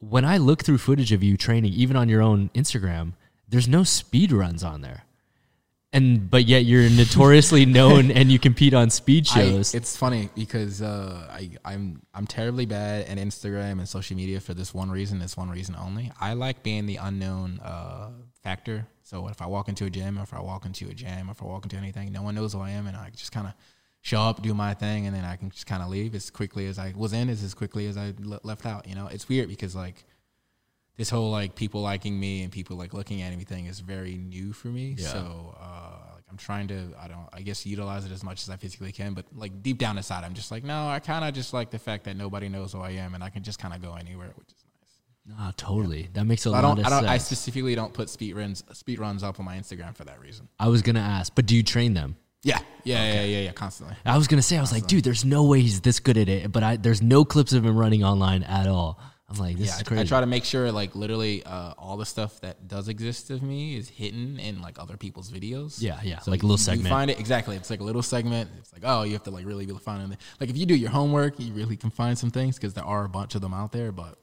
when 0.00 0.26
I 0.26 0.36
look 0.36 0.62
through 0.62 0.78
footage 0.78 1.12
of 1.12 1.22
you 1.22 1.38
training, 1.38 1.72
even 1.72 1.96
on 1.96 2.10
your 2.10 2.20
own 2.20 2.50
Instagram, 2.54 3.14
there's 3.48 3.68
no 3.68 3.82
speed 3.82 4.30
runs 4.30 4.62
on 4.62 4.82
there. 4.82 5.04
And 5.94 6.30
but 6.30 6.46
yet 6.46 6.64
you're 6.64 6.88
notoriously 6.88 7.66
known 7.78 8.10
and 8.10 8.32
you 8.32 8.38
compete 8.38 8.72
on 8.72 8.88
speed 8.88 9.28
I, 9.32 9.34
shows. 9.34 9.74
it's 9.74 9.94
funny 9.96 10.30
because 10.34 10.80
uh, 10.80 11.28
I, 11.30 11.50
I'm 11.64 12.00
I'm 12.14 12.26
terribly 12.26 12.64
bad 12.64 13.06
at 13.08 13.18
Instagram 13.18 13.72
and 13.72 13.88
social 13.88 14.16
media 14.16 14.40
for 14.40 14.54
this 14.54 14.72
one 14.72 14.90
reason, 14.90 15.18
this 15.18 15.36
one 15.36 15.50
reason 15.50 15.76
only. 15.76 16.10
I 16.20 16.32
like 16.32 16.62
being 16.62 16.86
the 16.86 16.96
unknown 16.96 17.60
uh, 17.62 18.10
factor. 18.42 18.86
So 19.02 19.28
if 19.28 19.42
I 19.42 19.46
walk 19.46 19.68
into 19.68 19.84
a 19.84 19.90
gym, 19.90 20.18
or 20.18 20.22
if 20.22 20.32
I 20.32 20.40
walk 20.40 20.64
into 20.64 20.88
a 20.88 20.94
jam, 20.94 21.28
or 21.28 21.32
if 21.32 21.42
I 21.42 21.44
walk 21.44 21.64
into 21.64 21.76
anything, 21.76 22.10
no 22.12 22.22
one 22.22 22.34
knows 22.34 22.54
who 22.54 22.60
I 22.60 22.70
am, 22.70 22.86
and 22.86 22.96
I 22.96 23.10
just 23.10 23.32
kind 23.32 23.46
of 23.46 23.52
show 24.00 24.20
up, 24.20 24.42
do 24.42 24.54
my 24.54 24.72
thing, 24.72 25.06
and 25.06 25.14
then 25.14 25.24
I 25.24 25.36
can 25.36 25.50
just 25.50 25.66
kind 25.66 25.82
of 25.82 25.90
leave 25.90 26.14
as 26.14 26.30
quickly 26.30 26.66
as 26.66 26.78
I 26.78 26.94
was 26.96 27.12
in, 27.12 27.28
is 27.28 27.44
as 27.44 27.52
quickly 27.52 27.86
as 27.86 27.98
I 27.98 28.14
le- 28.18 28.40
left 28.42 28.64
out. 28.64 28.88
You 28.88 28.94
know, 28.94 29.08
it's 29.08 29.28
weird 29.28 29.48
because 29.48 29.76
like 29.76 30.04
this 31.02 31.10
whole 31.10 31.32
like 31.32 31.56
people 31.56 31.80
liking 31.82 32.18
me 32.18 32.42
and 32.44 32.52
people 32.52 32.76
like 32.76 32.94
looking 32.94 33.22
at 33.22 33.36
me 33.36 33.42
thing 33.42 33.66
is 33.66 33.80
very 33.80 34.14
new 34.16 34.52
for 34.52 34.68
me. 34.68 34.94
Yeah. 34.96 35.08
So 35.08 35.56
uh, 35.60 35.98
like 36.14 36.22
I'm 36.30 36.36
trying 36.36 36.68
to 36.68 36.78
I 36.96 37.08
don't 37.08 37.26
I 37.32 37.42
guess 37.42 37.66
utilize 37.66 38.04
it 38.04 38.12
as 38.12 38.22
much 38.22 38.42
as 38.44 38.50
I 38.50 38.56
physically 38.56 38.92
can, 38.92 39.14
but 39.14 39.24
like 39.34 39.64
deep 39.64 39.78
down 39.78 39.96
inside 39.96 40.22
I'm 40.22 40.34
just 40.34 40.52
like 40.52 40.62
no, 40.62 40.86
I 40.86 41.00
kind 41.00 41.24
of 41.24 41.34
just 41.34 41.52
like 41.52 41.70
the 41.70 41.78
fact 41.80 42.04
that 42.04 42.16
nobody 42.16 42.48
knows 42.48 42.72
who 42.72 42.80
I 42.80 42.90
am 42.90 43.14
and 43.16 43.24
I 43.24 43.30
can 43.30 43.42
just 43.42 43.58
kind 43.58 43.74
of 43.74 43.82
go 43.82 43.94
anywhere, 43.94 44.30
which 44.36 44.46
is 44.52 44.64
nice. 45.26 45.36
Ah, 45.40 45.52
totally. 45.56 46.08
That 46.12 46.24
makes 46.24 46.46
a 46.46 46.50
I 46.50 46.60
lot 46.60 46.78
of 46.78 46.86
I 46.86 46.90
don't. 46.90 47.00
sense. 47.00 47.10
I 47.10 47.18
specifically 47.18 47.74
don't 47.74 47.92
put 47.92 48.08
speed 48.08 48.36
runs 48.36 48.62
speed 48.74 49.00
runs 49.00 49.24
up 49.24 49.40
on 49.40 49.44
my 49.44 49.56
Instagram 49.56 49.96
for 49.96 50.04
that 50.04 50.20
reason. 50.20 50.46
I 50.60 50.68
was 50.68 50.82
gonna 50.82 51.00
ask, 51.00 51.34
but 51.34 51.46
do 51.46 51.56
you 51.56 51.64
train 51.64 51.94
them? 51.94 52.14
Yeah. 52.44 52.60
Yeah. 52.84 53.12
Yeah. 53.14 53.24
Yeah. 53.24 53.40
Yeah. 53.40 53.52
Constantly. 53.52 53.96
I 54.04 54.16
was 54.16 54.28
gonna 54.28 54.42
say, 54.42 54.56
I 54.56 54.60
was 54.60 54.70
like, 54.72 54.86
dude, 54.86 55.02
there's 55.02 55.24
no 55.24 55.42
way 55.44 55.60
he's 55.60 55.80
this 55.80 55.98
good 55.98 56.16
at 56.16 56.28
it. 56.28 56.50
But 56.52 56.62
I, 56.62 56.76
there's 56.76 57.02
no 57.02 57.24
clips 57.24 57.52
of 57.52 57.64
him 57.66 57.76
running 57.76 58.04
online 58.04 58.44
at 58.44 58.68
all. 58.68 59.00
I'm 59.32 59.38
like, 59.38 59.56
this 59.56 59.68
Yeah, 59.68 59.74
is 59.76 59.80
I, 59.80 59.84
crazy. 59.84 60.02
I 60.02 60.04
try 60.04 60.20
to 60.20 60.26
make 60.26 60.44
sure 60.44 60.70
like 60.70 60.94
literally 60.94 61.42
uh, 61.44 61.74
all 61.78 61.96
the 61.96 62.06
stuff 62.06 62.40
that 62.40 62.68
does 62.68 62.88
exist 62.88 63.30
of 63.30 63.42
me 63.42 63.76
is 63.76 63.88
hidden 63.88 64.38
in 64.38 64.60
like 64.60 64.78
other 64.78 64.96
people's 64.96 65.30
videos. 65.30 65.80
Yeah, 65.80 65.98
yeah, 66.02 66.20
like 66.26 66.42
a 66.42 66.46
little 66.46 66.58
segment. 66.58 66.84
You 66.88 66.90
find 66.94 67.10
it 67.10 67.18
exactly. 67.18 67.56
It's 67.56 67.70
like 67.70 67.80
a 67.80 67.84
little 67.84 68.02
segment. 68.02 68.50
It's 68.58 68.72
like 68.72 68.82
oh, 68.84 69.02
you 69.04 69.12
have 69.12 69.22
to 69.24 69.30
like 69.30 69.46
really 69.46 69.64
be 69.64 69.70
able 69.70 69.78
to 69.78 69.84
find 69.84 70.12
it. 70.12 70.18
Like 70.40 70.50
if 70.50 70.56
you 70.56 70.66
do 70.66 70.74
your 70.76 70.90
homework, 70.90 71.38
you 71.40 71.52
really 71.52 71.76
can 71.76 71.90
find 71.90 72.18
some 72.18 72.30
things 72.30 72.56
because 72.56 72.74
there 72.74 72.84
are 72.84 73.04
a 73.04 73.08
bunch 73.08 73.34
of 73.34 73.40
them 73.40 73.54
out 73.54 73.72
there. 73.72 73.92
But 73.92 74.18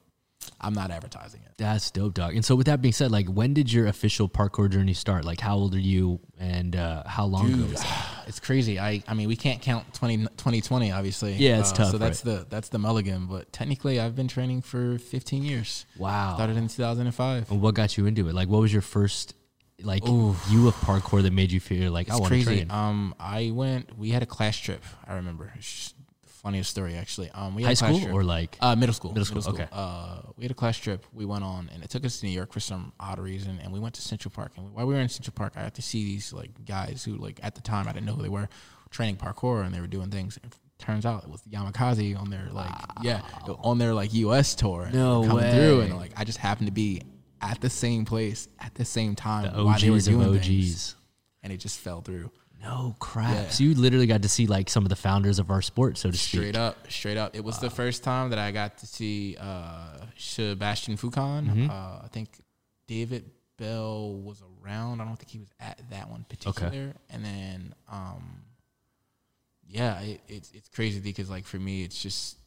I'm 0.62 0.74
not 0.74 0.92
advertising 0.92 1.42
it. 1.46 1.54
That's 1.58 1.90
dope, 1.92 2.14
dog. 2.14 2.36
And 2.36 2.44
so, 2.44 2.56
with 2.56 2.68
that 2.68 2.82
being 2.82 2.92
said, 2.94 3.12
like, 3.12 3.28
when 3.28 3.54
did 3.54 3.72
your 3.72 3.88
official 3.88 4.28
parkour 4.28 4.70
journey 4.70 4.94
start? 4.94 5.24
Like, 5.26 5.40
how 5.40 5.56
old 5.56 5.74
are 5.76 5.80
you, 5.80 6.20
and 6.38 6.76
uh, 6.76 7.04
how 7.06 7.26
long 7.26 7.54
ago 7.54 7.64
was 7.66 7.82
that? 7.82 8.06
It's 8.30 8.40
crazy. 8.40 8.80
I 8.80 9.02
I 9.08 9.16
mean, 9.16 9.28
we 9.28 9.36
can't 9.36 9.60
count 9.60 9.92
20, 9.96 10.18
2020, 10.38 10.92
obviously. 10.92 11.34
Yeah, 11.34 11.60
it's 11.62 11.72
Uh, 11.72 11.76
tough, 11.78 11.92
So 11.92 11.98
that's 11.98 12.22
the 12.22 12.46
that's 12.48 12.70
the 12.70 12.78
mulligan. 12.78 13.26
But 13.26 13.52
technically, 13.52 14.00
I've 14.00 14.16
been 14.16 14.28
training 14.28 14.62
for 14.62 15.00
15 15.00 15.44
years. 15.44 15.86
Wow. 15.98 16.36
Started 16.36 16.56
in 16.58 16.68
2005. 16.68 17.50
And 17.52 17.60
what 17.60 17.74
got 17.74 17.98
you 17.98 18.06
into 18.06 18.28
it? 18.30 18.36
Like, 18.36 18.48
what 18.48 18.62
was 18.62 18.72
your 18.72 18.84
first 18.84 19.34
like 19.82 20.04
view 20.04 20.68
of 20.68 20.76
parkour 20.82 21.24
that 21.24 21.32
made 21.34 21.52
you 21.52 21.60
feel 21.60 21.92
like 21.92 22.10
I 22.10 22.14
It's 22.14 22.20
want 22.22 22.34
to 22.34 22.44
crazy. 22.44 22.66
train? 22.66 22.70
Um, 22.72 23.16
I 23.20 23.50
went. 23.52 23.98
We 23.98 24.12
had 24.12 24.22
a 24.22 24.28
class 24.28 24.58
trip. 24.58 24.84
I 25.08 25.16
remember. 25.16 25.52
It's 25.58 25.94
funniest 26.50 26.72
story 26.72 26.96
actually. 26.96 27.30
Um, 27.32 27.54
we 27.56 27.62
had 27.64 27.68
High 27.68 27.72
a 27.74 27.76
class 27.76 27.90
school 27.92 28.00
trip. 28.02 28.14
or 28.16 28.24
like 28.24 28.58
Uh, 28.60 28.76
middle 28.76 28.94
school. 28.94 29.12
Middle 29.14 29.26
school, 29.26 29.54
okay. 29.54 29.68
Uh, 29.72 30.22
we 30.38 30.44
had 30.44 30.52
a 30.52 30.56
class 30.56 30.78
trip. 30.78 31.06
We 31.14 31.26
went 31.26 31.44
on, 31.44 31.70
and 31.74 31.84
it 31.84 31.90
took 31.90 32.04
us 32.06 32.20
to 32.20 32.26
New 32.26 32.32
York 32.32 32.52
for 32.52 32.60
some 32.60 32.92
odd 33.00 33.20
reason. 33.20 33.60
And 33.64 33.72
we 33.72 33.80
went 33.80 33.94
to 33.96 34.02
Central 34.02 34.32
Park. 34.32 34.52
And 34.58 34.74
while 34.74 34.88
we 34.88 34.94
were 34.96 35.00
in 35.02 35.10
Central 35.10 35.34
Park, 35.36 35.54
I 35.56 35.62
had 35.62 35.76
to 35.76 35.82
see 35.82 36.04
these 36.04 36.34
like 36.34 36.52
guys 36.66 37.04
who, 37.04 37.16
like, 37.18 37.40
at 37.44 37.54
the 37.56 37.62
time, 37.62 37.88
I 37.88 37.92
didn't 37.94 38.06
know 38.08 38.14
who 38.16 38.24
they 38.24 38.30
were, 38.30 38.50
training 38.90 39.18
parkour, 39.18 39.64
and 39.64 39.74
they 39.74 39.80
were 39.82 39.88
doing 39.88 40.10
things. 40.10 40.40
And 40.42 40.52
turns 40.80 41.06
out 41.06 41.24
it 41.24 41.30
was 41.30 41.42
Yamakasi 41.44 42.18
on 42.20 42.30
their 42.32 42.48
like, 42.52 42.74
yeah, 43.04 43.22
on 43.70 43.78
their 43.78 43.94
like 43.94 44.12
U.S. 44.14 44.56
tour. 44.56 44.84
and 44.84 44.94
No 44.96 45.24
coming 45.28 45.52
through, 45.54 45.80
way. 45.80 45.86
and 45.90 45.98
like, 45.98 46.14
I 46.18 46.24
just 46.24 46.40
happened 46.40 46.68
to 46.68 46.74
be 46.74 47.02
at 47.42 47.62
the 47.62 47.70
same 47.70 48.06
place 48.06 48.48
at 48.60 48.74
the 48.76 48.86
same 48.86 49.14
time 49.16 49.44
the 49.56 49.64
while 49.64 49.78
they 49.80 49.90
were 49.90 50.00
doing 50.02 50.40
things, 50.40 50.96
and 51.44 51.54
it 51.54 51.58
just 51.58 51.80
fell 51.80 52.02
through. 52.02 52.32
No 52.62 52.96
crap. 53.00 53.34
Yeah. 53.34 53.50
So 53.50 53.64
you 53.64 53.74
literally 53.74 54.08
got 54.08 54.22
to 54.24 54.30
see 54.30 54.46
like 54.48 54.70
some 54.70 54.84
of 54.84 54.90
the 54.90 54.96
founders 54.96 55.40
of 55.40 55.50
our 55.50 55.62
sport, 55.62 55.98
so 55.98 56.12
to 56.12 56.18
speak. 56.18 56.42
Straight 56.42 56.56
up, 56.58 56.92
straight 56.92 57.18
up. 57.18 57.36
It 57.36 57.44
was 57.44 57.60
the 57.60 57.70
first 57.70 58.04
time 58.04 58.32
that 58.32 58.40
I 58.40 58.52
got 58.52 58.78
to 58.80 58.88
see 58.88 59.38
uh, 59.40 59.98
Sebastian 60.18 60.98
Foucan. 60.98 61.48
Mm-hmm. 61.48 61.70
Uh, 61.70 61.74
I 62.04 62.08
think 62.12 62.30
David 62.88 63.30
Belle 63.58 64.14
was 64.14 64.42
around. 64.42 65.00
I 65.00 65.06
don't 65.06 65.16
think 65.16 65.30
he 65.30 65.40
was 65.40 65.52
at 65.60 65.80
that 65.90 66.10
one 66.10 66.26
particular. 66.28 66.94
And 67.10 67.24
then, 67.24 67.76
um, 67.90 68.42
yeah, 69.68 70.02
it, 70.02 70.22
it's 70.28 70.52
it's 70.54 70.70
crazy 70.70 71.00
because 71.00 71.30
like 71.30 71.46
for 71.46 71.58
me, 71.58 71.84
it's 71.84 72.02
just 72.02 72.38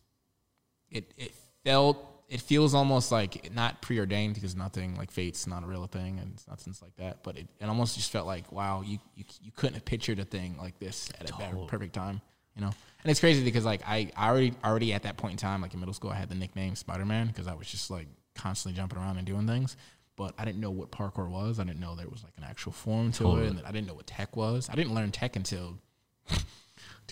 it 0.91 1.13
it 1.17 1.33
felt 1.65 2.12
it 2.33 2.41
feels 2.41 2.73
almost 2.73 3.13
like 3.13 3.53
not 3.55 3.83
preordained 3.83 4.33
because 4.33 4.57
nothing 4.57 4.97
like 4.97 5.11
fate's 5.11 5.47
not 5.47 5.63
a 5.63 5.67
real 5.67 5.87
thing 5.87 6.19
and 6.19 6.33
it's 6.33 6.49
nothing's 6.49 6.81
like 6.81 6.97
that. 6.97 7.23
But 7.23 7.37
it, 7.37 7.47
it 7.61 7.67
almost 7.67 7.95
just 7.95 8.11
felt 8.11 8.27
like 8.27 8.51
wow, 8.51 8.81
you 8.81 8.99
you 9.15 9.25
you 9.43 9.53
couldn't 9.55 9.75
have 9.75 9.85
pictured 9.85 10.19
a 10.19 10.25
thing 10.25 10.57
like 10.59 10.79
this 10.79 11.11
at 11.21 11.31
a 11.31 11.37
better, 11.37 11.57
perfect 11.69 11.93
time, 11.95 12.23
you 12.57 12.63
know. 12.63 12.71
And 13.03 13.11
it's 13.11 13.21
crazy 13.21 13.45
because 13.45 13.67
like 13.67 13.83
I, 13.87 14.11
I 14.17 14.31
already 14.31 14.55
already 14.65 14.95
at 14.95 15.03
that 15.03 15.19
point 15.19 15.33
in 15.33 15.37
time, 15.37 15.61
like 15.61 15.75
in 15.75 15.81
middle 15.81 15.93
school, 15.93 16.11
I 16.11 16.15
had 16.15 16.31
the 16.31 16.35
nickname 16.35 16.75
Spider 16.75 17.05
Man 17.05 17.27
because 17.27 17.47
I 17.47 17.53
was 17.55 17.67
just 17.67 17.91
like 17.91 18.07
constantly 18.35 18.79
jumping 18.79 18.99
around 18.99 19.19
and 19.19 19.27
doing 19.27 19.47
things. 19.47 19.77
But 20.17 20.35
I 20.39 20.47
didn't 20.47 20.61
know 20.61 20.71
what 20.71 20.91
parkour 20.91 21.29
was. 21.29 21.59
I 21.59 21.65
didn't 21.65 21.81
know 21.81 21.95
there 21.97 22.09
was 22.09 22.25
like 22.25 22.35
an 22.39 22.45
actual 22.45 22.73
form 22.73 23.13
to 23.13 23.25
Totally. 23.25 23.47
it, 23.47 23.51
and 23.51 23.67
I 23.67 23.73
didn't 23.73 23.89
know 23.89 23.95
what 23.95 24.07
tech 24.07 24.37
was. 24.37 24.71
I 24.71 24.75
didn't 24.75 24.95
learn 24.95 25.11
tech 25.11 25.37
until 25.37 25.79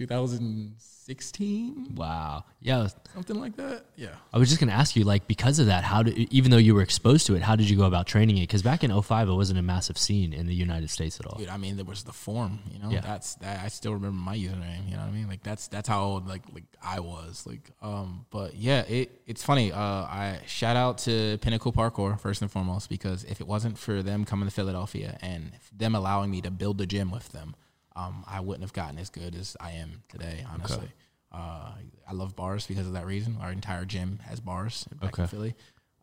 2016, 1.14 1.94
Wow. 1.96 2.44
Yeah. 2.60 2.88
something 3.14 3.40
like 3.40 3.56
that. 3.56 3.84
Yeah. 3.96 4.10
I 4.32 4.38
was 4.38 4.48
just 4.48 4.60
gonna 4.60 4.72
ask 4.72 4.94
you, 4.96 5.04
like, 5.04 5.26
because 5.26 5.58
of 5.58 5.66
that, 5.66 5.82
how 5.84 6.02
did 6.02 6.16
even 6.32 6.50
though 6.50 6.56
you 6.58 6.74
were 6.74 6.82
exposed 6.82 7.26
to 7.26 7.34
it, 7.34 7.42
how 7.42 7.56
did 7.56 7.68
you 7.68 7.76
go 7.76 7.84
about 7.84 8.06
training 8.06 8.36
it? 8.38 8.42
Because 8.42 8.62
back 8.62 8.84
in 8.84 8.90
05, 8.90 9.28
it 9.28 9.32
wasn't 9.32 9.58
a 9.58 9.62
massive 9.62 9.96
scene 9.98 10.32
in 10.32 10.46
the 10.46 10.54
United 10.54 10.90
States 10.90 11.18
at 11.18 11.26
all. 11.26 11.38
Dude, 11.38 11.48
I 11.48 11.56
mean, 11.56 11.76
there 11.76 11.84
was 11.84 12.04
the 12.04 12.12
form, 12.12 12.60
you 12.70 12.78
know. 12.78 12.90
Yeah. 12.90 13.00
That's 13.00 13.34
that. 13.36 13.64
I 13.64 13.68
still 13.68 13.94
remember 13.94 14.16
my 14.16 14.36
username. 14.36 14.84
You 14.88 14.96
know 14.96 15.02
what 15.02 15.08
I 15.08 15.12
mean? 15.12 15.28
Like 15.28 15.42
that's 15.42 15.68
that's 15.68 15.88
how 15.88 16.02
old 16.02 16.28
like 16.28 16.42
like 16.52 16.64
I 16.82 17.00
was. 17.00 17.46
Like, 17.46 17.70
um, 17.82 18.26
but 18.30 18.54
yeah, 18.54 18.82
it 18.82 19.20
it's 19.26 19.42
funny. 19.42 19.72
Uh, 19.72 19.78
I 19.80 20.38
shout 20.46 20.76
out 20.76 20.98
to 20.98 21.38
Pinnacle 21.40 21.72
Parkour 21.72 22.18
first 22.20 22.42
and 22.42 22.50
foremost 22.50 22.88
because 22.88 23.24
if 23.24 23.40
it 23.40 23.46
wasn't 23.46 23.78
for 23.78 24.02
them 24.02 24.24
coming 24.24 24.48
to 24.48 24.54
Philadelphia 24.54 25.18
and 25.22 25.52
them 25.76 25.94
allowing 25.94 26.30
me 26.30 26.40
to 26.42 26.50
build 26.50 26.80
a 26.80 26.86
gym 26.86 27.10
with 27.10 27.30
them, 27.30 27.54
um, 27.96 28.24
I 28.26 28.40
wouldn't 28.40 28.62
have 28.62 28.72
gotten 28.72 28.98
as 28.98 29.10
good 29.10 29.34
as 29.34 29.56
I 29.60 29.72
am 29.72 30.02
today. 30.08 30.44
Honestly, 30.52 30.88
uh, 31.32 31.72
I 32.08 32.12
love 32.12 32.34
bars 32.36 32.66
because 32.66 32.86
of 32.86 32.92
that 32.94 33.06
reason. 33.06 33.36
Our 33.40 33.52
entire 33.52 33.84
gym 33.84 34.20
has 34.26 34.40
bars 34.40 34.84
back 35.00 35.18
in 35.18 35.24
Okay. 35.24 35.30
Philly. 35.30 35.54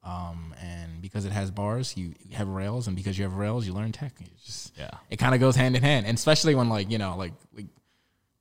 Um, 0.04 0.54
and 0.62 1.02
because 1.02 1.26
it 1.26 1.32
has 1.34 1.52
bars, 1.52 1.98
you, 1.98 2.14
you 2.24 2.38
have 2.38 2.48
rails, 2.48 2.88
and 2.88 2.96
because 2.96 3.18
you 3.18 3.26
have 3.26 3.34
rails, 3.34 3.68
you 3.68 3.74
learn 3.74 3.92
tech. 3.92 4.14
It's 4.22 4.46
just 4.46 4.78
Yeah. 4.78 4.92
it 5.10 5.18
kind 5.18 5.34
of 5.36 5.42
goes 5.42 5.56
hand 5.56 5.76
in 5.76 5.84
hand, 5.84 6.06
and 6.06 6.16
especially 6.18 6.56
when 6.56 6.70
like 6.70 6.90
you 6.90 6.98
know 6.98 7.18
like 7.18 7.34
like 7.54 7.66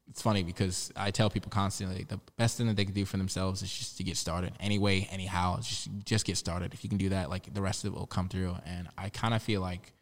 it's 0.09 0.23
funny 0.23 0.45
because 0.45 0.93
I 0.97 1.11
tell 1.11 1.29
people 1.29 1.51
constantly 1.51 1.99
like, 1.99 2.09
the 2.09 2.21
best 2.37 2.57
thing 2.57 2.69
that 2.69 2.77
they 2.77 2.85
can 2.85 2.95
do 2.95 3.05
for 3.05 3.17
themselves 3.17 3.63
is 3.63 3.71
just 3.77 3.97
to 3.99 4.05
get 4.05 4.17
started 4.17 4.53
anyway, 4.61 5.09
anyhow. 5.11 5.57
Just 5.57 5.89
just 6.05 6.25
get 6.25 6.37
started. 6.37 6.73
If 6.73 6.85
you 6.85 6.89
can 6.89 6.99
do 6.99 7.09
that, 7.09 7.29
like 7.31 7.53
the 7.53 7.61
rest 7.61 7.85
of 7.85 7.93
it 7.93 7.99
will 7.99 8.07
come 8.07 8.29
through. 8.29 8.55
And 8.65 8.87
I 8.97 9.09
kind 9.09 9.35
of 9.35 9.43
feel 9.43 9.61
like 9.61 9.93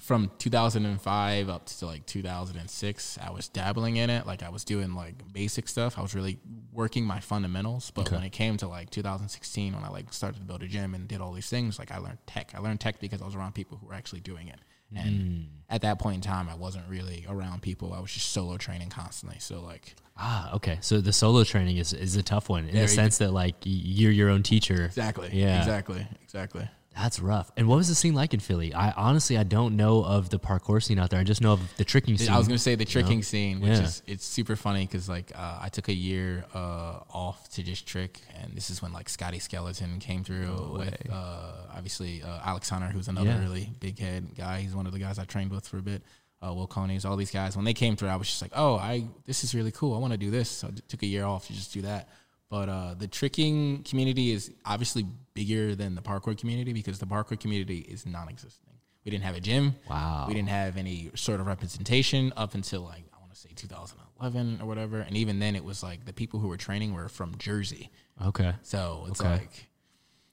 from 0.00 0.30
2005 0.38 1.48
up 1.48 1.66
to 1.66 1.86
like 1.86 2.06
2006, 2.06 3.18
I 3.22 3.30
was 3.30 3.48
dabbling 3.48 3.96
in 3.96 4.10
it. 4.10 4.26
Like 4.26 4.42
I 4.42 4.48
was 4.48 4.64
doing 4.64 4.94
like 4.94 5.14
basic 5.32 5.68
stuff. 5.68 5.98
I 5.98 6.02
was 6.02 6.14
really 6.14 6.38
working 6.72 7.04
my 7.04 7.20
fundamentals. 7.20 7.90
But 7.90 8.10
when 8.10 8.22
it 8.22 8.30
came 8.30 8.56
to 8.58 8.68
like 8.68 8.90
2016, 8.90 9.74
when 9.74 9.84
I 9.84 9.88
like 9.88 10.12
started 10.12 10.38
to 10.38 10.44
build 10.44 10.62
a 10.62 10.66
gym 10.66 10.94
and 10.94 11.06
did 11.06 11.20
all 11.20 11.32
these 11.32 11.48
things, 11.50 11.78
like 11.78 11.90
I 11.92 11.98
learned 11.98 12.18
tech. 12.26 12.52
I 12.54 12.58
learned 12.60 12.80
tech 12.80 13.00
because 13.00 13.20
I 13.20 13.24
was 13.26 13.34
around 13.34 13.54
people 13.54 13.76
who 13.78 13.86
were 13.86 13.94
actually 13.94 14.20
doing 14.20 14.48
it. 14.48 14.58
And 14.94 15.48
at 15.70 15.80
that 15.82 15.98
point 15.98 16.16
in 16.16 16.20
time, 16.20 16.50
I 16.50 16.54
wasn't 16.54 16.86
really 16.86 17.24
around 17.26 17.62
people. 17.62 17.94
I 17.94 18.00
was 18.00 18.12
just 18.12 18.30
solo 18.30 18.58
training 18.58 18.90
constantly. 18.90 19.38
So 19.40 19.62
like 19.62 19.94
Ah, 20.18 20.52
okay. 20.56 20.76
So 20.82 21.00
the 21.00 21.14
solo 21.14 21.44
training 21.44 21.78
is 21.78 21.94
is 21.94 22.16
a 22.16 22.22
tough 22.22 22.50
one 22.50 22.68
in 22.68 22.76
the 22.76 22.88
sense 22.88 23.16
that 23.18 23.32
like 23.32 23.54
you're 23.64 24.12
your 24.12 24.28
own 24.28 24.42
teacher. 24.42 24.84
exactly, 24.84 25.30
Yeah. 25.32 25.58
exactly, 25.60 26.06
exactly. 26.22 26.68
That's 26.94 27.20
rough. 27.20 27.50
And 27.56 27.68
what 27.68 27.76
was 27.76 27.88
the 27.88 27.94
scene 27.94 28.14
like 28.14 28.34
in 28.34 28.40
Philly? 28.40 28.74
I 28.74 28.90
honestly 28.92 29.38
I 29.38 29.44
don't 29.44 29.76
know 29.76 30.04
of 30.04 30.28
the 30.28 30.38
parkour 30.38 30.82
scene 30.82 30.98
out 30.98 31.10
there. 31.10 31.18
I 31.20 31.24
just 31.24 31.40
know 31.40 31.52
of 31.54 31.76
the 31.76 31.84
tricking 31.84 32.18
scene. 32.18 32.28
I 32.30 32.36
was 32.38 32.46
gonna 32.46 32.58
say 32.58 32.74
the 32.74 32.84
tricking 32.84 33.22
scene, 33.22 33.60
which 33.60 33.70
Yeah. 33.72 33.82
is 33.84 34.02
it's 34.06 34.24
super 34.26 34.56
funny 34.56 34.86
because 34.86 35.08
like 35.08 35.32
uh, 35.34 35.58
I 35.62 35.68
took 35.70 35.88
a 35.88 35.94
year 35.94 36.44
uh, 36.54 37.00
off 37.10 37.48
to 37.54 37.62
just 37.62 37.86
trick, 37.86 38.20
and 38.40 38.54
this 38.54 38.68
is 38.70 38.82
when 38.82 38.92
like 38.92 39.08
Scotty 39.08 39.38
Skeleton 39.38 39.98
came 40.00 40.22
through 40.22 40.76
with 40.78 41.10
uh, 41.10 41.52
obviously 41.74 42.22
uh, 42.22 42.40
Alex 42.44 42.68
Hunter, 42.68 42.88
who's 42.88 43.08
another 43.08 43.28
Yeah. 43.30 43.40
really 43.40 43.70
big 43.80 43.98
head 43.98 44.28
guy. 44.36 44.60
He's 44.60 44.74
one 44.74 44.86
of 44.86 44.92
the 44.92 44.98
guys 44.98 45.18
I 45.18 45.24
trained 45.24 45.50
with 45.50 45.66
for 45.66 45.78
a 45.78 45.82
bit. 45.82 46.02
Uh, 46.44 46.52
Will 46.52 46.66
Coney's, 46.66 47.04
all 47.04 47.16
these 47.16 47.30
guys. 47.30 47.54
When 47.54 47.64
they 47.64 47.72
came 47.72 47.94
through, 47.94 48.08
I 48.08 48.16
was 48.16 48.26
just 48.26 48.42
like, 48.42 48.50
oh, 48.54 48.74
I 48.74 49.06
this 49.26 49.44
is 49.44 49.54
really 49.54 49.70
cool. 49.70 49.94
I 49.94 49.98
want 49.98 50.12
to 50.12 50.18
do 50.18 50.30
this. 50.30 50.50
So 50.50 50.68
I 50.68 50.70
took 50.88 51.02
a 51.04 51.06
year 51.06 51.24
off 51.24 51.46
to 51.46 51.52
just 51.52 51.72
do 51.72 51.82
that. 51.82 52.08
But 52.52 52.68
uh, 52.68 52.94
the 52.98 53.08
tricking 53.08 53.82
community 53.82 54.30
is 54.30 54.50
obviously 54.66 55.06
bigger 55.32 55.74
than 55.74 55.94
the 55.94 56.02
parkour 56.02 56.36
community 56.38 56.74
because 56.74 56.98
the 56.98 57.06
parkour 57.06 57.40
community 57.40 57.78
is 57.78 58.04
non-existent. 58.04 58.68
We 59.06 59.10
didn't 59.10 59.24
have 59.24 59.36
a 59.36 59.40
gym. 59.40 59.74
Wow. 59.88 60.26
We 60.28 60.34
didn't 60.34 60.50
have 60.50 60.76
any 60.76 61.10
sort 61.14 61.40
of 61.40 61.46
representation 61.46 62.30
up 62.36 62.54
until 62.54 62.82
like 62.82 63.04
I 63.14 63.18
want 63.20 63.32
to 63.32 63.38
say 63.40 63.48
2011 63.56 64.58
or 64.60 64.66
whatever. 64.66 65.00
And 65.00 65.16
even 65.16 65.38
then, 65.38 65.56
it 65.56 65.64
was 65.64 65.82
like 65.82 66.04
the 66.04 66.12
people 66.12 66.40
who 66.40 66.48
were 66.48 66.58
training 66.58 66.92
were 66.92 67.08
from 67.08 67.38
Jersey, 67.38 67.90
okay. 68.22 68.52
so 68.60 69.06
it's 69.08 69.22
Okay. 69.22 69.30
like 69.30 69.68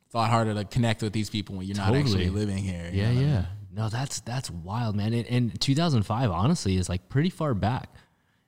it's 0.06 0.14
a 0.14 0.18
lot 0.18 0.30
harder 0.30 0.54
to 0.56 0.66
connect 0.66 1.02
with 1.02 1.14
these 1.14 1.30
people 1.30 1.56
when 1.56 1.68
you're 1.68 1.78
not 1.78 1.96
actually 1.96 2.30
living 2.30 2.58
here. 2.58 2.90
Yeah, 2.92 3.06
know 3.06 3.10
I 3.12 3.14
mean? 3.14 3.30
yeah. 3.30 3.46
No, 3.72 3.88
that's 3.88 4.20
that's 4.20 4.52
wild, 4.52 4.94
man. 4.94 5.14
And, 5.14 5.26
and 5.28 5.62
2005, 5.62 6.32
honestly, 6.32 6.76
is 6.76 6.90
like 6.90 7.08
pretty 7.08 7.30
far 7.30 7.54
back. 7.54 7.88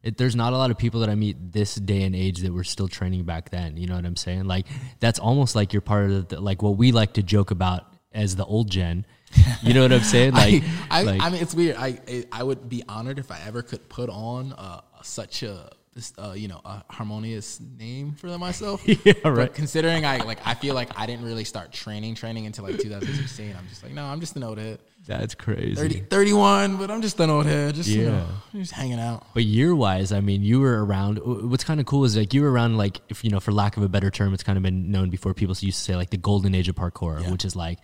It, 0.03 0.17
there's 0.17 0.35
not 0.35 0.53
a 0.53 0.57
lot 0.57 0.71
of 0.71 0.77
people 0.77 1.01
that 1.01 1.09
I 1.09 1.15
meet 1.15 1.51
this 1.51 1.75
day 1.75 2.03
and 2.03 2.15
age 2.15 2.39
that 2.39 2.51
were 2.51 2.63
still 2.63 2.87
training 2.87 3.23
back 3.23 3.51
then. 3.51 3.77
You 3.77 3.87
know 3.87 3.95
what 3.95 4.05
I'm 4.05 4.15
saying? 4.15 4.45
Like 4.45 4.65
that's 4.99 5.19
almost 5.19 5.55
like 5.55 5.73
you're 5.73 5.81
part 5.81 6.09
of 6.09 6.27
the 6.29 6.39
like 6.41 6.61
what 6.61 6.77
we 6.77 6.91
like 6.91 7.13
to 7.13 7.23
joke 7.23 7.51
about 7.51 7.85
as 8.11 8.35
the 8.35 8.45
old 8.45 8.69
gen. 8.69 9.05
You 9.63 9.73
know 9.75 9.83
what 9.83 9.93
I'm 9.93 10.01
saying? 10.01 10.33
Like, 10.33 10.63
I, 10.89 10.99
I, 10.99 11.03
like 11.03 11.21
I 11.21 11.29
mean, 11.29 11.41
it's 11.41 11.53
weird. 11.53 11.75
I 11.77 12.25
I- 12.31 12.43
would 12.43 12.67
be 12.67 12.83
honored 12.89 13.19
if 13.19 13.31
I 13.31 13.39
ever 13.45 13.61
could 13.61 13.87
put 13.89 14.09
on 14.09 14.53
uh, 14.53 14.81
such 15.03 15.43
a 15.43 15.69
uh, 16.17 16.31
you 16.31 16.47
know, 16.47 16.61
a 16.63 16.83
harmonious 16.89 17.59
name 17.59 18.13
for 18.13 18.27
myself. 18.37 18.81
Yeah, 19.05 19.13
But 19.23 19.31
right. 19.31 19.53
considering 19.53 20.05
I 20.05 20.17
like, 20.17 20.39
I 20.47 20.53
feel 20.53 20.73
like 20.73 20.89
I 20.97 21.05
didn't 21.05 21.25
really 21.25 21.43
start 21.43 21.71
training, 21.73 22.15
training 22.15 22.45
until 22.45 22.63
like 22.63 22.79
2016. 22.79 23.55
I'm 23.57 23.67
just 23.67 23.83
like, 23.83 23.91
no, 23.91 24.05
I'm 24.05 24.19
just 24.21 24.35
an 24.37 24.43
old 24.43 24.57
head. 24.57 24.79
That's 25.05 25.33
crazy. 25.35 25.75
30, 25.75 26.01
31, 26.09 26.77
but 26.77 26.91
I'm 26.91 27.01
just 27.01 27.19
an 27.19 27.29
old 27.29 27.45
head. 27.45 27.75
Just 27.75 27.89
you 27.89 28.05
know, 28.05 28.25
Yeah. 28.53 28.61
just 28.61 28.71
hanging 28.71 28.99
out. 28.99 29.25
But 29.33 29.43
year 29.43 29.75
wise, 29.75 30.11
I 30.11 30.21
mean, 30.21 30.43
you 30.43 30.59
were 30.61 30.85
around. 30.85 31.17
What's 31.49 31.63
kind 31.63 31.79
of 31.79 31.85
cool 31.87 32.03
is 32.05 32.15
like 32.15 32.33
you 32.33 32.43
were 32.43 32.51
around, 32.51 32.77
like 32.77 33.01
if 33.09 33.23
you 33.23 33.29
know, 33.31 33.39
for 33.39 33.51
lack 33.51 33.75
of 33.77 33.83
a 33.83 33.89
better 33.89 34.11
term, 34.11 34.33
it's 34.33 34.43
kind 34.43 34.57
of 34.57 34.63
been 34.63 34.91
known 34.91 35.09
before. 35.09 35.33
People 35.33 35.55
used 35.59 35.79
to 35.79 35.83
say 35.83 35.95
like 35.95 36.11
the 36.11 36.17
golden 36.17 36.53
age 36.55 36.69
of 36.69 36.75
parkour, 36.75 37.21
Yeah. 37.21 37.31
which 37.31 37.43
is 37.45 37.55
like 37.55 37.79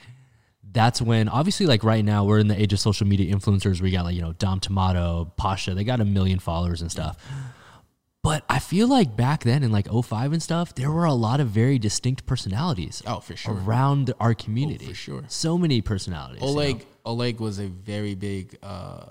that's 0.71 1.01
when 1.01 1.27
obviously 1.27 1.65
like 1.65 1.83
right 1.83 2.05
now 2.05 2.23
we're 2.23 2.37
in 2.39 2.47
the 2.49 2.61
age 2.61 2.71
of 2.71 2.79
social 2.79 3.07
media 3.07 3.33
influencers. 3.35 3.81
We 3.81 3.89
got 3.89 4.05
like 4.05 4.15
you 4.15 4.21
know 4.21 4.33
Dom 4.33 4.59
Tomato, 4.59 5.33
Pasha, 5.37 5.73
they 5.73 5.83
got 5.83 5.99
a 5.99 6.05
million 6.05 6.37
followers 6.39 6.81
and 6.83 6.91
stuff. 6.91 7.17
But 8.27 8.43
I 8.49 8.59
feel 8.59 8.87
like 8.87 9.15
back 9.15 9.43
then 9.43 9.63
in 9.63 9.71
like 9.71 9.87
05 9.87 10.33
and 10.33 10.43
stuff, 10.43 10.75
there 10.75 10.91
were 10.91 11.05
a 11.05 11.13
lot 11.13 11.39
of 11.39 11.47
very 11.49 11.79
distinct 11.79 12.25
personalities 12.25 13.01
Oh, 13.07 13.19
for 13.21 13.35
sure. 13.35 13.55
around 13.55 14.13
our 14.19 14.33
community. 14.33 14.85
for 14.87 14.93
sure. 14.93 15.23
So 15.29 15.57
many 15.57 15.81
personalities. 15.81 16.41
you 16.41 16.47
know? 16.47 16.51
Oleg 16.53 16.85
Oleg 17.05 17.39
was 17.39 17.59
a 17.59 17.67
very 17.67 18.15
big 18.15 18.57
uh, 18.61 19.05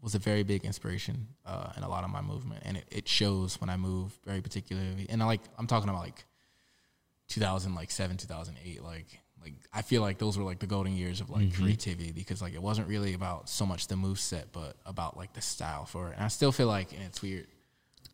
was 0.00 0.14
a 0.14 0.18
very 0.18 0.42
big 0.42 0.64
inspiration 0.64 1.26
uh, 1.44 1.72
in 1.76 1.82
a 1.82 1.88
lot 1.88 2.02
of 2.04 2.10
my 2.10 2.22
movement, 2.22 2.62
and 2.64 2.78
it, 2.78 2.84
it 2.90 3.06
shows 3.08 3.60
when 3.60 3.68
I 3.68 3.76
move 3.76 4.18
very 4.24 4.40
particularly. 4.40 5.06
And 5.10 5.22
I 5.22 5.26
like 5.26 5.42
I'm 5.58 5.66
talking 5.66 5.88
about 5.90 6.00
like 6.02 6.24
2000 7.28 7.74
like 7.74 7.90
seven 7.90 8.16
2008 8.16 8.82
like 8.82 9.20
like 9.42 9.54
I 9.72 9.82
feel 9.82 10.02
like 10.02 10.18
those 10.18 10.36
were 10.36 10.44
like 10.44 10.58
the 10.58 10.66
golden 10.66 10.94
years 10.96 11.20
of 11.20 11.30
like 11.30 11.42
Mm-hmm. 11.42 11.62
creativity 11.62 12.12
because 12.12 12.42
like 12.42 12.54
it 12.54 12.62
wasn't 12.62 12.88
really 12.88 13.14
about 13.14 13.48
so 13.48 13.64
much 13.66 13.86
the 13.88 13.96
move 13.96 14.18
set, 14.20 14.52
but 14.52 14.76
about 14.86 15.16
like 15.16 15.32
the 15.34 15.40
style 15.40 15.84
for 15.86 16.08
it. 16.08 16.14
And 16.16 16.24
I 16.24 16.28
still 16.28 16.52
feel 16.52 16.66
like, 16.66 16.92
and 16.92 17.02
it's 17.02 17.22
weird. 17.22 17.46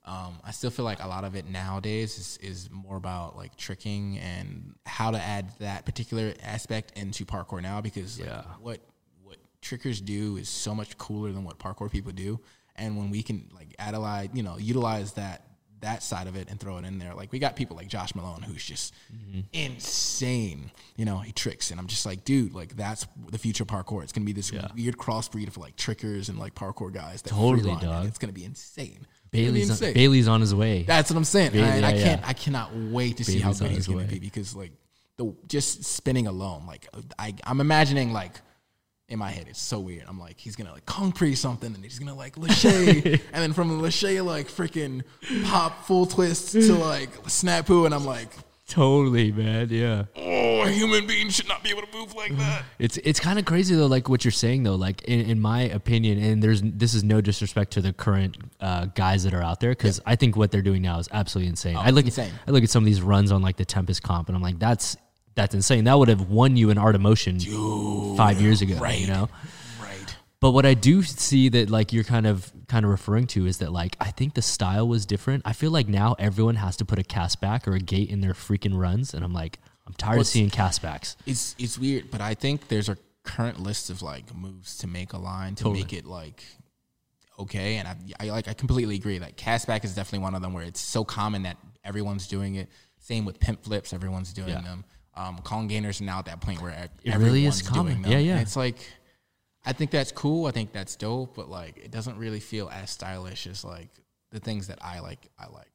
Um, 0.07 0.39
I 0.45 0.53
still 0.53 0.71
feel 0.71 0.85
like 0.85 1.03
a 1.03 1.09
lot 1.09 1.25
of 1.25 1.35
it 1.35 1.47
nowadays 1.51 2.17
is, 2.17 2.39
is 2.41 2.71
more 2.71 2.97
about 2.97 3.37
like 3.37 3.57
tricking 3.57 4.19
and 4.19 4.75
how 4.87 5.11
to 5.11 5.19
add 5.19 5.51
that 5.59 5.85
particular 5.85 6.33
aspect 6.45 6.97
into 6.97 7.25
parkour 7.25 7.61
now 7.61 7.81
because 7.81 8.21
like, 8.21 8.29
Yeah. 8.29 8.43
what 8.61 8.81
what 9.25 9.39
trickers 9.63 10.01
do 10.01 10.37
is 10.37 10.49
so 10.49 10.75
much 10.77 10.97
cooler 10.97 11.33
than 11.33 11.43
what 11.43 11.59
parkour 11.59 11.91
people 11.91 12.13
do. 12.13 12.39
And 12.77 12.97
when 12.97 13.11
we 13.11 13.23
can 13.25 13.49
like 13.53 13.75
analyze, 13.81 14.29
you 14.33 14.45
know, 14.45 14.59
utilize 14.59 15.15
that 15.15 15.43
that 15.81 16.03
side 16.03 16.27
of 16.27 16.37
it 16.37 16.49
and 16.51 16.59
throw 16.61 16.79
it 16.79 16.85
in 16.85 16.99
there, 16.99 17.13
like 17.15 17.33
we 17.33 17.39
got 17.41 17.57
people 17.57 17.77
like 17.77 17.89
Josh 17.89 18.15
Malone 18.15 18.43
who's 18.43 18.65
just 18.65 18.95
insane. 19.53 20.71
You 20.97 21.05
know, 21.05 21.19
he 21.19 21.33
tricks, 21.33 21.71
and 21.71 21.81
I'm 21.81 21.87
just 21.87 22.07
like, 22.07 22.25
dude, 22.25 22.55
like 22.55 22.77
that's 22.77 23.07
the 23.31 23.39
future 23.39 23.65
of 23.65 23.69
parkour. 23.69 24.03
It's 24.03 24.13
gonna 24.13 24.25
be 24.25 24.33
this 24.33 24.53
Yeah. 24.53 24.69
weird 24.75 24.97
crossbreed 24.97 25.49
of 25.49 25.57
like 25.59 25.77
trickers 25.77 26.29
and 26.29 26.39
like 26.39 26.55
parkour 26.55 26.93
guys. 26.93 27.23
That 27.23 27.31
Totally, 27.31 27.77
dog. 27.81 28.07
It's 28.07 28.19
gonna 28.19 28.33
be 28.33 28.45
insane. 28.45 29.07
It's 29.37 29.47
gonna 29.47 29.53
be 29.53 29.61
Bailey's 29.61 29.71
insane. 29.71 29.95
Bailey's 29.95 30.29
on 30.29 30.41
his 30.41 30.55
way. 30.55 30.83
That's 30.83 31.11
what 31.11 31.17
I'm 31.17 31.25
saying. 31.25 31.53
Bailey- 31.53 31.65
I 31.65 31.77
yeah, 31.77 32.05
can't. 32.05 32.21
yeah. 32.23 32.29
I 32.29 32.33
cannot 32.33 32.75
wait 32.75 33.19
to 33.19 33.25
see 33.25 33.39
how 33.39 33.53
Bailey's 33.53 33.61
good 33.61 33.71
he's 33.77 33.87
going 33.87 34.07
to 34.07 34.13
be 34.15 34.19
because 34.19 34.55
like 34.55 34.73
the 35.17 35.35
just 35.49 35.85
spinning 35.85 36.27
alone. 36.27 36.67
Like 36.67 36.89
I, 37.19 37.35
I'm 37.45 37.61
imagining 37.61 38.13
like 38.13 38.41
in 39.09 39.19
my 39.19 39.31
head, 39.31 39.47
it's 39.49 39.61
so 39.61 39.79
weird. 39.79 40.05
I'm 40.09 40.19
like 40.19 40.39
he's 40.39 40.57
gonna 40.57 40.73
like 40.73 40.85
kung 40.87 41.07
concrete 41.13 41.37
something 41.37 41.75
and 41.75 41.83
he's 41.83 41.99
gonna 41.99 42.15
like 42.15 42.37
lache, 42.37 42.65
and 43.05 43.21
then 43.33 43.53
from 43.53 43.69
the 43.69 43.75
lache 43.75 44.21
like 44.21 44.49
freaking 44.49 45.03
pop 45.45 45.85
full 45.87 46.07
twist 46.07 46.53
to 46.53 46.75
like 46.75 47.11
snapu, 47.25 47.87
and 47.87 47.95
I'm 47.95 48.05
like, 48.05 48.31
totally, 48.69 49.33
man. 49.33 49.69
Yeah. 49.71 50.05
oh, 50.17 50.63
a 50.63 50.71
human 50.71 51.07
being 51.07 51.29
should 51.31 51.49
not 51.49 51.63
be 51.63 51.71
able 51.71 51.83
to 51.83 51.97
move 51.97 52.15
like 52.15 52.37
that. 52.39 52.65
It's 52.79 52.97
it's 52.99 53.21
kind 53.21 53.39
of 53.39 53.45
crazy 53.45 53.75
though, 53.75 53.87
like 53.87 54.09
what 54.09 54.25
you're 54.25 54.33
saying 54.33 54.63
though. 54.65 54.75
Like 54.75 55.03
in, 55.05 55.21
in 55.31 55.41
my 55.41 55.63
opinion, 55.63 56.19
and 56.23 56.43
there's 56.43 56.63
this 56.63 56.95
is 56.95 57.05
no 57.05 57.21
disrespect 57.21 57.73
to 57.73 57.81
the 57.81 57.93
current 57.93 58.37
uh, 58.61 58.87
guys 58.87 59.25
that 59.25 59.35
are 59.35 59.43
out 59.43 59.61
there 59.61 59.71
because 59.71 60.01
I 60.07 60.17
think 60.17 60.37
what 60.37 60.51
they're 60.51 60.63
doing 60.63 60.83
now 60.83 60.99
is 60.99 61.09
absolutely 61.13 61.51
insane. 61.51 61.77
I 61.77 61.91
look 61.91 62.05
Oh, 62.05 62.09
insane. 62.09 62.33
at 62.33 62.49
I 62.49 62.51
look 62.51 62.63
at 62.65 62.71
some 62.71 62.83
of 62.83 62.87
these 62.87 63.03
runs 63.03 63.33
on 63.33 63.43
like 63.43 63.57
the 63.57 63.65
Tempest 63.65 64.03
comp, 64.03 64.29
and 64.29 64.37
I'm 64.37 64.43
like, 64.43 64.59
that's 64.59 64.97
that's 65.35 65.55
insane. 65.55 65.85
That 65.85 65.99
would 65.99 66.09
have 66.09 66.29
won 66.31 66.57
you 66.57 66.71
an 66.71 66.79
Art 66.79 66.95
of 66.95 67.01
Motion 67.01 67.39
five 68.17 68.41
years 68.41 68.63
ago. 68.63 68.77
right. 68.79 68.99
You 68.99 69.07
know. 69.09 69.29
Right. 69.81 70.17
But 70.41 70.51
what 70.53 70.65
I 70.67 70.75
do 70.75 71.03
see 71.03 71.49
that 71.51 71.71
like 71.71 71.93
you're 71.93 72.05
kind 72.05 72.27
of 72.27 72.51
kind 72.69 72.85
of 72.85 72.91
referring 72.91 73.27
to 73.29 73.47
is 73.47 73.59
that 73.59 73.73
like 73.73 73.97
I 74.01 74.11
think 74.11 74.35
the 74.35 74.43
style 74.43 74.87
was 74.89 75.07
different. 75.07 75.43
I 75.45 75.53
feel 75.53 75.71
like 75.71 75.89
now 75.89 76.15
everyone 76.19 76.57
has 76.57 76.77
to 76.79 76.85
put 76.85 76.99
a 76.99 77.05
cast 77.05 77.41
back 77.41 77.67
or 77.69 77.75
a 77.75 77.79
gate 77.79 78.11
in 78.11 78.21
their 78.21 78.33
freaking 78.35 78.77
runs, 78.77 79.15
and 79.15 79.25
I'm 79.25 79.33
like, 79.33 79.59
I'm 79.87 79.93
tired 79.95 80.21
of 80.21 80.27
seeing 80.27 80.51
cast 80.51 80.83
backs. 80.83 81.17
It's 81.27 81.55
it's 81.59 81.79
weird, 81.79 82.11
but 82.11 82.21
I 82.21 82.35
think 82.35 82.69
there's 82.69 82.89
a 82.89 82.97
current 83.23 83.61
list 83.61 83.91
of 83.91 84.03
like 84.03 84.35
moves 84.35 84.79
to 84.79 84.87
make 84.87 85.13
a 85.13 85.19
line 85.19 85.55
to 85.57 85.65
Totally. 85.65 85.83
make 85.83 85.93
it 85.93 86.07
like 86.07 86.43
okay. 87.39 87.77
And 87.77 87.89
I, 87.89 87.97
I 88.21 88.31
like 88.31 88.49
I 88.49 88.55
completely 88.55 88.97
agree. 88.97 89.19
Like 89.19 89.37
castback 89.37 89.85
is 89.85 89.95
definitely 89.95 90.21
one 90.25 90.35
of 90.35 90.43
them 90.43 90.53
where 90.53 90.65
it's 90.65 90.81
so 90.81 91.05
common 91.05 91.43
that 91.43 91.57
everyone's 91.85 92.27
doing 92.27 92.57
it. 92.57 92.69
Same 92.99 93.25
with 93.25 93.39
pimp 93.39 93.63
flips, 93.63 93.93
everyone's 93.93 94.33
doing 94.33 94.49
Yeah. 94.49 94.63
them. 94.63 94.85
Um, 95.15 95.39
Kong 95.39 95.67
gainers 95.67 96.01
are 96.01 96.05
now 96.05 96.19
at 96.19 96.27
that 96.27 96.41
point 96.41 96.61
where 96.61 96.89
It 97.05 97.15
really 97.17 97.47
is 97.47 97.63
common. 97.63 97.87
doing 97.93 98.03
them. 98.03 98.13
Yeah, 98.13 98.19
yeah. 98.19 98.33
And 98.33 98.41
it's 98.43 98.57
like 98.57 98.77
I 99.67 99.73
think 99.73 99.91
that's 99.91 100.13
cool. 100.13 100.47
I 100.47 100.53
think 100.53 100.73
that's 100.73 100.97
dope, 100.97 101.35
but 101.35 101.51
like 101.51 101.77
it 101.77 101.91
doesn't 101.91 102.17
really 102.17 102.41
feel 102.41 102.71
as 102.73 102.91
stylish 102.91 103.47
as 103.47 103.65
like 103.65 103.89
the 104.31 104.41
things 104.41 104.69
that 104.69 104.79
I 104.81 105.01
like. 105.01 105.29
I 105.39 105.49
like. 105.49 105.67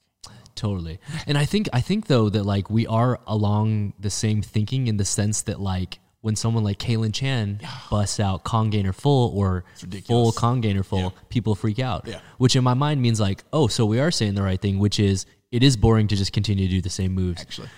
Totally. 0.56 1.00
And 1.28 1.38
I 1.38 1.46
think 1.46 1.68
I 1.74 1.82
think 1.82 2.08
though 2.08 2.30
that 2.30 2.44
like 2.44 2.70
we 2.70 2.88
are 2.88 3.20
along 3.28 3.94
the 4.00 4.10
same 4.10 4.42
thinking 4.42 4.88
in 4.88 4.98
the 4.98 5.06
sense 5.06 5.42
that 5.44 5.60
like 5.60 6.00
when 6.22 6.36
someone 6.36 6.64
like 6.64 6.78
Calen 6.78 7.14
Chan 7.14 7.60
busts 7.90 8.20
out 8.20 8.44
Kong 8.44 8.70
Gainer 8.70 8.94
full 8.94 9.36
or 9.38 9.66
full. 10.06 10.32
Kong 10.32 10.62
Gainer 10.62 10.84
full, 10.84 11.16
people 11.30 11.56
freak 11.56 11.80
out. 11.80 12.08
Yeah. 12.08 12.20
Which 12.38 12.56
in 12.56 12.64
my 12.64 12.76
mind 12.76 13.02
means 13.02 13.20
like, 13.20 13.44
oh, 13.52 13.68
so 13.68 13.86
we 13.86 14.00
are 14.00 14.12
saying 14.12 14.36
the 14.36 14.44
right 14.44 14.62
thing, 14.62 14.78
which 14.80 15.00
is 15.00 15.26
it 15.52 15.64
is 15.64 15.76
boring 15.76 16.08
to 16.08 16.16
just 16.16 16.32
continue 16.32 16.68
to 16.68 16.72
do 16.72 16.82
the 16.82 16.90
same 16.90 17.14
moves. 17.14 17.42
Actually. 17.42 17.70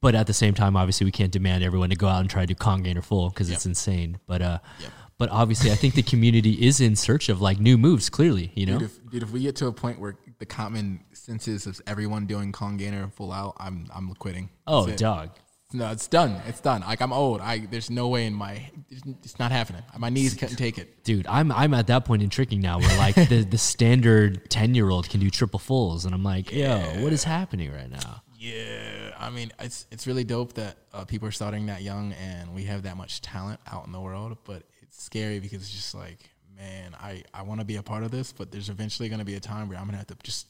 But 0.00 0.16
at 0.16 0.26
the 0.26 0.34
same 0.34 0.52
time, 0.52 0.76
obviously, 0.76 1.04
we 1.04 1.12
can't 1.12 1.30
demand 1.30 1.62
everyone 1.62 1.90
to 1.90 1.96
go 1.96 2.08
out 2.08 2.20
and 2.20 2.28
try 2.28 2.42
to 2.42 2.46
do 2.48 2.56
Kong 2.56 2.82
Gainer 2.82 3.02
full 3.02 3.28
because 3.28 3.50
it's 3.50 3.66
insane. 3.66 4.18
But 4.26 4.42
uh, 4.42 4.58
Yep. 4.80 4.90
But 5.22 5.30
obviously, 5.30 5.70
I 5.70 5.76
think 5.76 5.94
the 5.94 6.02
community 6.02 6.66
is 6.66 6.80
in 6.80 6.96
search 6.96 7.28
of 7.28 7.40
like 7.40 7.60
new 7.60 7.78
moves. 7.78 8.10
Clearly, 8.10 8.50
you 8.56 8.66
know. 8.66 8.80
Dude 8.80 8.90
if, 8.90 9.10
dude, 9.12 9.22
if 9.22 9.30
we 9.30 9.42
get 9.42 9.54
to 9.54 9.68
a 9.68 9.72
point 9.72 10.00
where 10.00 10.16
the 10.40 10.46
common 10.46 11.04
senses 11.12 11.64
of 11.64 11.80
everyone 11.86 12.26
doing 12.26 12.50
Kong 12.50 12.76
Gainer 12.76 13.06
full 13.06 13.30
out, 13.30 13.54
I'm 13.60 13.86
I'm 13.94 14.12
quitting. 14.14 14.50
Oh, 14.66 14.86
That's 14.86 15.00
it. 15.00 15.04
dog. 15.04 15.30
No, 15.72 15.92
it's 15.92 16.08
done. 16.08 16.42
It's 16.48 16.60
done. 16.60 16.80
Like 16.80 17.00
I'm 17.00 17.12
old. 17.12 17.40
I 17.40 17.58
there's 17.70 17.88
no 17.88 18.08
way 18.08 18.26
in 18.26 18.34
my 18.34 18.68
it's 18.90 19.38
not 19.38 19.52
happening. 19.52 19.84
My 19.96 20.08
knees 20.08 20.34
couldn't 20.34 20.56
take 20.56 20.76
it. 20.76 21.04
Dude, 21.04 21.24
I'm 21.28 21.52
I'm 21.52 21.72
at 21.72 21.86
that 21.86 22.04
point 22.04 22.24
in 22.24 22.28
tricking 22.28 22.60
now 22.60 22.80
where 22.80 22.98
like 22.98 23.14
the, 23.14 23.46
the 23.48 23.58
standard 23.58 24.50
ten 24.50 24.74
year 24.74 24.90
old 24.90 25.08
can 25.08 25.20
do 25.20 25.30
triple 25.30 25.60
fulls, 25.60 26.04
and 26.04 26.16
I'm 26.16 26.24
like, 26.24 26.50
yo, 26.50 26.80
what 26.98 27.12
is 27.12 27.22
happening 27.22 27.70
right 27.72 27.88
now? 27.88 28.22
Yeah, 28.36 29.14
I 29.20 29.30
mean 29.30 29.52
it's 29.60 29.86
it's 29.92 30.08
really 30.08 30.24
dope 30.24 30.54
that 30.54 30.78
uh, 30.92 31.04
people 31.04 31.28
are 31.28 31.32
starting 31.32 31.66
that 31.66 31.82
young 31.82 32.12
and 32.14 32.52
we 32.56 32.64
have 32.64 32.82
that 32.82 32.96
much 32.96 33.20
talent 33.20 33.60
out 33.70 33.86
in 33.86 33.92
the 33.92 34.00
world. 34.00 34.36
But 34.42 34.64
scary 35.02 35.40
because 35.40 35.62
it's 35.62 35.70
just 35.72 35.94
like, 35.94 36.18
man, 36.56 36.94
I 37.00 37.22
I 37.34 37.42
want 37.42 37.60
to 37.60 37.66
be 37.66 37.76
a 37.76 37.82
part 37.82 38.02
of 38.02 38.10
this, 38.10 38.32
but 38.32 38.50
there's 38.50 38.68
eventually 38.68 39.08
going 39.08 39.18
to 39.18 39.24
be 39.24 39.34
a 39.34 39.40
time 39.40 39.68
where 39.68 39.78
I'm 39.78 39.84
gonna 39.86 39.98
have 39.98 40.06
to 40.08 40.16
just 40.22 40.46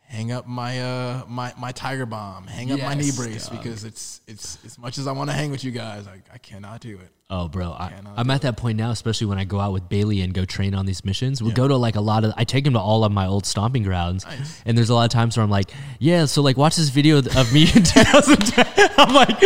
hang 0.00 0.32
up 0.32 0.46
my 0.46 0.80
uh 0.80 1.22
my 1.28 1.52
my 1.58 1.72
tiger 1.72 2.06
bomb, 2.06 2.46
hang 2.46 2.70
up 2.72 2.80
my 2.80 2.94
knee 2.94 3.10
brace 3.16 3.48
dog. 3.48 3.58
because 3.58 3.84
it's 3.84 4.20
it's 4.26 4.58
as 4.64 4.78
much 4.78 4.98
as 4.98 5.06
I 5.06 5.12
want 5.12 5.30
to 5.30 5.34
hang 5.34 5.50
with 5.50 5.64
you 5.64 5.70
guys, 5.70 6.06
I, 6.06 6.22
I 6.32 6.38
cannot 6.38 6.80
do 6.80 6.98
it. 6.98 7.10
Oh, 7.36 7.48
bro, 7.48 7.72
I, 7.72 7.92
I'm 8.16 8.30
at 8.30 8.42
that 8.42 8.56
point 8.56 8.78
now, 8.78 8.92
especially 8.92 9.26
when 9.26 9.38
I 9.38 9.44
go 9.44 9.58
out 9.58 9.72
with 9.72 9.88
Bailey 9.88 10.20
and 10.20 10.32
go 10.32 10.44
train 10.44 10.72
on 10.72 10.86
these 10.86 11.04
missions. 11.04 11.42
We 11.42 11.50
go 11.50 11.66
to 11.66 11.76
like 11.76 11.96
a 11.96 12.00
lot 12.00 12.22
of, 12.22 12.32
I 12.36 12.44
take 12.44 12.64
him 12.64 12.74
to 12.74 12.78
all 12.78 13.02
of 13.02 13.10
my 13.10 13.26
old 13.26 13.44
stomping 13.44 13.82
grounds, 13.82 14.24
Nice. 14.24 14.62
and 14.64 14.78
there's 14.78 14.88
a 14.88 14.94
lot 14.94 15.04
of 15.04 15.10
times 15.10 15.36
where 15.36 15.42
I'm 15.42 15.50
like, 15.50 15.72
yeah, 15.98 16.26
so 16.26 16.40
like 16.42 16.56
watch 16.56 16.76
this 16.76 16.90
video 16.90 17.18
of 17.18 17.52
me 17.52 17.62
in 17.62 17.82
2010. 17.82 18.66
I'm 18.96 19.12
like, 19.14 19.36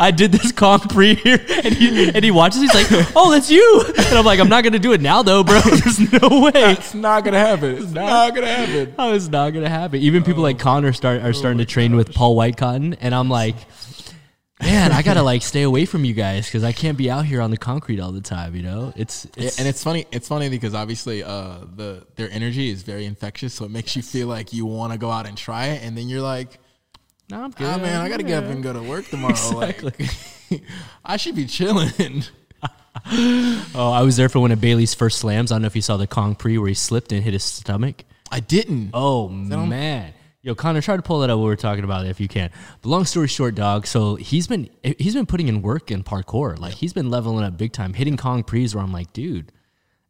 I 0.00 0.12
did 0.12 0.30
this 0.30 0.52
Kong 0.52 0.78
pre 0.78 1.16
here, 1.16 1.44
and 1.64 1.74
he 1.74 2.10
and 2.10 2.24
he 2.24 2.30
watches, 2.30 2.60
he's 2.60 2.74
like, 2.74 2.86
oh, 3.16 3.32
that's 3.32 3.50
you, 3.50 3.84
and 3.88 4.16
I'm 4.16 4.24
like, 4.24 4.38
I'm 4.38 4.48
not 4.48 4.62
gonna 4.62 4.78
do 4.78 4.92
it 4.92 5.00
now 5.00 5.24
though, 5.24 5.42
bro. 5.42 5.60
There's 5.64 5.98
no 6.22 6.42
way. 6.42 6.52
It's 6.54 6.94
not 6.94 7.24
gonna 7.24 7.40
happen. 7.40 7.74
It's 7.76 7.90
not 7.90 8.36
gonna 8.36 8.46
happen. 8.46 8.94
Oh, 9.00 9.14
it's 9.14 9.26
not 9.28 9.50
gonna 9.50 9.68
happen? 9.68 10.00
Even 10.00 10.22
people 10.22 10.42
oh 10.42 10.44
like 10.44 10.60
Connor 10.60 10.92
start 10.92 11.22
are 11.22 11.32
starting 11.32 11.58
to 11.58 11.64
train 11.66 11.96
with 11.96 12.14
Paul 12.14 12.36
White 12.36 12.56
Cotton, 12.56 12.94
and 13.00 13.12
I'm 13.12 13.28
like, 13.28 13.56
man, 14.62 14.92
I 14.92 15.02
gotta 15.02 15.22
like 15.32 15.42
stay 15.42 15.62
away 15.62 15.84
from 15.84 16.04
you 16.04 16.14
guys 16.14 16.46
because 16.46 16.64
I 16.64 16.72
can't 16.72 16.96
be 16.96 17.10
out 17.10 17.26
here 17.26 17.40
on 17.40 17.50
the 17.50 17.56
concrete 17.56 18.00
all 18.00 18.12
the 18.12 18.20
time. 18.20 18.54
You 18.54 18.62
know, 18.62 18.92
it's, 18.96 19.26
it's 19.36 19.58
and 19.58 19.68
it's 19.68 19.82
funny. 19.82 20.06
It's 20.10 20.28
funny 20.28 20.48
because 20.48 20.74
obviously, 20.74 21.22
uh, 21.22 21.58
the 21.76 22.06
their 22.16 22.30
energy 22.30 22.70
is 22.70 22.82
very 22.82 23.04
infectious, 23.04 23.54
so 23.54 23.64
it 23.64 23.70
makes 23.70 23.96
you 23.96 24.02
feel 24.02 24.28
like 24.28 24.52
you 24.52 24.64
want 24.66 24.92
to 24.92 24.98
go 24.98 25.10
out 25.10 25.26
and 25.26 25.36
try 25.36 25.66
it, 25.66 25.82
and 25.82 25.96
then 25.96 26.08
you're 26.08 26.22
like, 26.22 26.58
no, 27.30 27.42
I'm 27.42 27.50
good. 27.50 27.66
"Ah, 27.66 27.78
man, 27.78 28.00
I 28.00 28.08
gotta 28.08 28.22
get 28.22 28.44
up 28.44 28.50
and 28.50 28.62
go 28.62 28.72
to 28.72 28.82
work 28.82 29.06
tomorrow. 29.08 29.50
Like, 29.54 29.82
I 31.04 31.16
should 31.16 31.36
be 31.36 31.46
chilling." 31.46 32.22
Oh, 33.74 33.90
I 33.90 34.02
was 34.02 34.18
there 34.18 34.28
for 34.28 34.38
one 34.38 34.52
of 34.52 34.60
Bailey's 34.60 34.92
first 34.92 35.18
slams. 35.18 35.50
I 35.50 35.54
don't 35.54 35.62
know 35.62 35.66
if 35.66 35.74
you 35.74 35.80
saw 35.82 35.96
the 35.96 36.06
Kong 36.06 36.34
pre 36.34 36.58
where 36.58 36.68
he 36.68 36.74
slipped 36.74 37.10
and 37.10 37.24
hit 37.24 37.32
his 37.32 37.42
stomach. 37.42 38.04
I 38.30 38.40
didn't. 38.40 38.90
Oh 38.92 39.28
man. 39.28 40.12
Yo, 40.44 40.56
Connor, 40.56 40.80
try 40.82 40.96
to 40.96 41.02
pull 41.02 41.20
that 41.20 41.30
up. 41.30 41.38
What 41.38 41.44
we're 41.44 41.54
talking 41.56 41.84
about, 41.84 42.04
if 42.06 42.20
you 42.20 42.26
can. 42.26 42.50
But 42.80 42.88
long 42.88 43.04
story 43.04 43.28
short, 43.28 43.54
dog. 43.54 43.86
So 43.86 44.16
he's 44.16 44.48
been 44.48 44.68
he's 44.98 45.14
been 45.14 45.26
putting 45.26 45.46
in 45.48 45.62
work 45.62 45.90
in 45.92 46.02
parkour. 46.02 46.58
Like 46.58 46.74
he's 46.74 46.92
been 46.92 47.10
leveling 47.10 47.44
up 47.44 47.56
big 47.56 47.72
time, 47.72 47.94
hitting 47.94 48.16
Kong 48.16 48.42
pre's 48.42 48.74
where 48.74 48.82
I'm 48.82 48.92
like, 48.92 49.12
dude, 49.12 49.52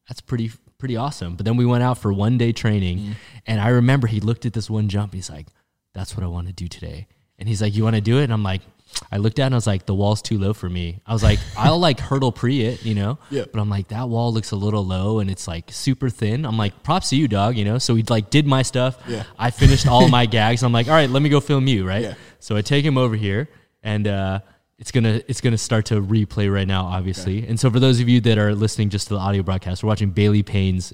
that's 0.09 0.23
pretty 0.23 0.51
pretty 0.79 0.97
awesome. 0.97 1.37
But 1.37 1.45
then 1.45 1.57
we 1.59 1.67
went 1.67 1.83
out 1.83 1.99
for 1.99 2.13
one 2.13 2.39
day 2.39 2.53
training, 2.53 2.99
Mm-hmm. 2.99 3.13
and 3.47 3.61
I 3.61 3.69
remember 3.69 4.07
he 4.07 4.21
looked 4.21 4.47
at 4.47 4.55
this 4.55 4.71
one 4.71 4.89
jump. 4.89 5.13
He's 5.13 5.29
like, 5.29 5.49
"That's 5.93 6.17
what 6.17 6.25
I 6.25 6.29
want 6.29 6.47
to 6.47 6.53
do 6.55 6.67
today." 6.67 7.09
And 7.39 7.47
he's 7.47 7.61
like, 7.61 7.75
"You 7.77 7.85
want 7.85 7.97
to 7.97 8.03
do 8.03 8.19
it?" 8.19 8.25
And 8.25 8.33
I'm 8.33 8.43
like, 8.43 8.63
I 9.11 9.19
looked 9.19 9.39
at 9.39 9.45
it 9.45 9.47
and 9.47 9.55
I 9.55 9.57
was 9.57 9.67
like, 9.67 9.87
"The 9.87 9.95
wall's 9.95 10.23
too 10.23 10.39
low 10.39 10.53
for 10.53 10.69
me." 10.69 11.01
I 11.07 11.13
was 11.13 11.23
like, 11.23 11.39
"I'll 11.57 11.79
like 11.79 12.01
hurdle 12.01 12.33
pre 12.33 12.63
it, 12.63 12.85
you 12.85 12.95
know." 12.95 13.19
Yeah. 13.31 13.45
But 13.53 13.61
I'm 13.61 13.69
like, 13.69 13.89
that 13.89 14.09
wall 14.09 14.33
looks 14.33 14.53
a 14.53 14.57
little 14.57 14.85
low 14.85 15.19
and 15.19 15.31
it's 15.31 15.47
like 15.49 15.71
super 15.71 16.09
thin. 16.09 16.45
I'm 16.45 16.57
like, 16.57 16.83
props 16.83 17.11
to 17.11 17.17
you, 17.17 17.29
dog. 17.29 17.57
You 17.57 17.65
know. 17.65 17.79
So 17.79 17.95
we 17.95 18.03
like 18.05 18.31
did 18.31 18.47
my 18.47 18.63
stuff. 18.63 18.99
Yeah. 19.07 19.25
I 19.39 19.51
finished 19.51 19.87
all 19.87 20.09
my 20.09 20.27
gags. 20.39 20.63
I'm 20.63 20.73
like, 20.73 20.89
all 20.89 20.95
right, 20.95 21.11
let 21.11 21.23
me 21.23 21.29
go 21.29 21.41
film 21.41 21.67
you, 21.67 21.87
right? 21.87 22.03
Yeah. 22.03 22.15
So 22.39 22.57
I 22.57 22.63
take 22.63 22.85
him 22.85 22.97
over 22.99 23.17
here, 23.17 23.49
and 23.83 24.07
uh, 24.07 24.41
it's 24.79 24.91
gonna 24.91 25.23
it's 25.29 25.41
gonna 25.41 25.59
start 25.59 25.87
to 25.87 26.01
replay 26.01 26.53
right 26.53 26.67
now, 26.67 26.85
obviously. 26.87 27.47
And 27.47 27.59
so 27.61 27.71
for 27.71 27.81
those 27.81 28.01
of 28.01 28.09
you 28.09 28.21
that 28.23 28.39
are 28.39 28.55
listening 28.55 28.91
just 28.91 29.09
to 29.09 29.15
the 29.15 29.21
audio 29.21 29.43
broadcast, 29.43 29.83
we're 29.83 29.89
watching 29.89 30.11
Bailey 30.11 30.43
Payne's 30.43 30.93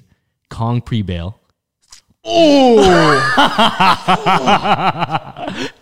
Kong 0.49 0.81
pre 0.81 1.01
bail. 1.01 1.39
Oh. 2.25 2.79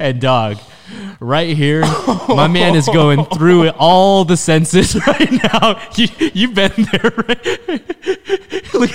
and 0.00 0.20
dog, 0.20 0.58
right 1.20 1.56
here, 1.56 1.82
my 2.28 2.48
man 2.48 2.74
is 2.74 2.86
going 2.86 3.24
through 3.26 3.64
it, 3.64 3.74
all 3.78 4.24
the 4.24 4.36
senses 4.36 4.96
right 5.06 5.30
now. 5.30 5.80
You 5.96 6.08
you've 6.34 6.54
been 6.54 6.72
there, 6.90 7.12
right? 7.28 8.74
Look- 8.74 8.90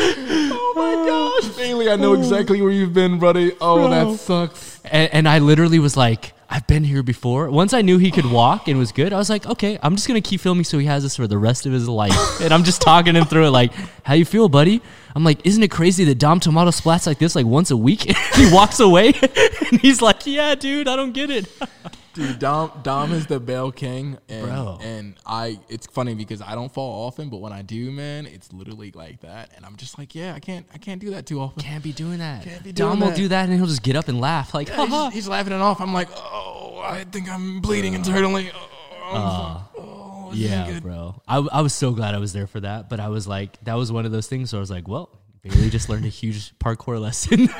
Oh 0.00 0.72
my 0.76 1.40
gosh, 1.48 1.56
Bailey, 1.56 1.90
I 1.90 1.96
know 1.96 2.12
exactly 2.14 2.62
where 2.62 2.70
you've 2.70 2.94
been, 2.94 3.18
buddy. 3.18 3.52
Oh, 3.60 3.88
that 3.90 4.16
sucks. 4.18 4.80
and, 4.84 5.12
and 5.12 5.28
I 5.28 5.38
literally 5.40 5.78
was 5.80 5.96
like, 5.96 6.32
I've 6.48 6.66
been 6.66 6.84
here 6.84 7.02
before. 7.02 7.50
Once 7.50 7.74
I 7.74 7.82
knew 7.82 7.98
he 7.98 8.10
could 8.12 8.24
walk 8.26 8.68
and 8.68 8.78
was 8.78 8.92
good, 8.92 9.12
I 9.12 9.16
was 9.16 9.28
like, 9.28 9.46
okay, 9.46 9.78
I'm 9.82 9.96
just 9.96 10.06
gonna 10.06 10.20
keep 10.20 10.40
filming 10.40 10.64
so 10.64 10.78
he 10.78 10.86
has 10.86 11.02
this 11.02 11.16
for 11.16 11.26
the 11.26 11.36
rest 11.38 11.66
of 11.66 11.72
his 11.72 11.88
life. 11.88 12.40
and 12.40 12.54
I'm 12.54 12.62
just 12.64 12.80
talking 12.80 13.16
him 13.16 13.24
through 13.24 13.46
it, 13.46 13.50
like, 13.50 13.72
how 14.04 14.14
you 14.14 14.24
feel, 14.24 14.48
buddy? 14.48 14.80
I'm 15.18 15.24
like, 15.24 15.44
isn't 15.44 15.60
it 15.64 15.72
crazy 15.72 16.04
that 16.04 16.14
Dom 16.20 16.38
Tomato 16.38 16.70
splats 16.70 17.04
like 17.04 17.18
this 17.18 17.34
like 17.34 17.44
once 17.44 17.72
a 17.72 17.76
week? 17.76 18.02
he 18.36 18.52
walks 18.52 18.78
away, 18.78 19.08
and 19.72 19.80
he's 19.80 20.00
like, 20.00 20.24
yeah, 20.26 20.54
dude, 20.54 20.86
I 20.86 20.94
don't 20.94 21.10
get 21.10 21.28
it. 21.28 21.48
Dude, 22.14 22.38
Dom 22.40 22.70
Dom 22.84 23.12
is 23.12 23.26
the 23.26 23.38
bell 23.38 23.70
king, 23.72 24.18
and 24.28 24.46
Bro. 24.46 24.78
and 24.80 25.14
I. 25.26 25.58
It's 25.68 25.86
funny 25.86 26.14
because 26.14 26.40
I 26.42 26.54
don't 26.56 26.72
fall 26.72 27.06
often, 27.06 27.28
but 27.30 27.36
when 27.38 27.52
I 27.52 27.62
do, 27.62 27.90
man, 27.92 28.26
it's 28.26 28.52
literally 28.52 28.90
like 28.92 29.20
that, 29.20 29.50
and 29.56 29.64
I'm 29.66 29.76
just 29.76 29.98
like, 29.98 30.14
yeah, 30.16 30.34
I 30.34 30.40
can't, 30.40 30.66
I 30.74 30.78
can't 30.78 31.00
do 31.00 31.10
that 31.10 31.26
too 31.26 31.40
often. 31.40 31.62
Can't 31.62 31.82
be 31.82 31.92
doing 31.92 32.18
that. 32.18 32.42
Can't 32.44 32.62
be 32.64 32.72
doing 32.72 32.90
Dom 32.90 33.00
will 33.00 33.08
that. 33.08 33.16
do 33.16 33.28
that, 33.28 33.48
and 33.48 33.56
he'll 33.56 33.66
just 33.66 33.82
get 33.84 33.94
up 33.96 34.08
and 34.08 34.20
laugh, 34.20 34.52
like, 34.54 34.68
he's, 34.68 35.12
he's 35.12 35.28
laughing 35.28 35.52
it 35.52 35.60
off. 35.60 35.80
I'm 35.80 35.92
like, 35.94 36.08
oh, 36.16 36.80
I 36.84 37.04
think 37.04 37.28
I'm 37.28 37.60
bleeding 37.60 37.94
internally. 37.94 38.50
Uh, 38.50 38.54
oh, 38.54 39.14
I'm- 39.14 39.64
oh, 39.78 40.07
this 40.30 40.40
isn't 40.40 40.50
Yeah, 40.58 40.72
good. 40.72 40.82
bro. 40.82 41.20
I, 41.26 41.38
I 41.38 41.60
was 41.60 41.72
so 41.74 41.92
glad 41.92 42.14
I 42.14 42.18
was 42.18 42.32
there 42.32 42.46
for 42.46 42.60
that, 42.60 42.88
but 42.88 43.00
I 43.00 43.08
was 43.08 43.26
like, 43.26 43.58
that 43.64 43.74
was 43.74 43.90
one 43.92 44.06
of 44.06 44.12
those 44.12 44.26
things 44.28 44.52
where 44.52 44.58
I 44.58 44.60
was 44.60 44.70
like, 44.70 44.86
well, 44.88 45.10
Bailey 45.42 45.70
just 45.70 45.88
learned 45.88 46.04
a 46.04 46.08
huge 46.08 46.56
parkour 46.58 47.00
lesson. 47.00 47.48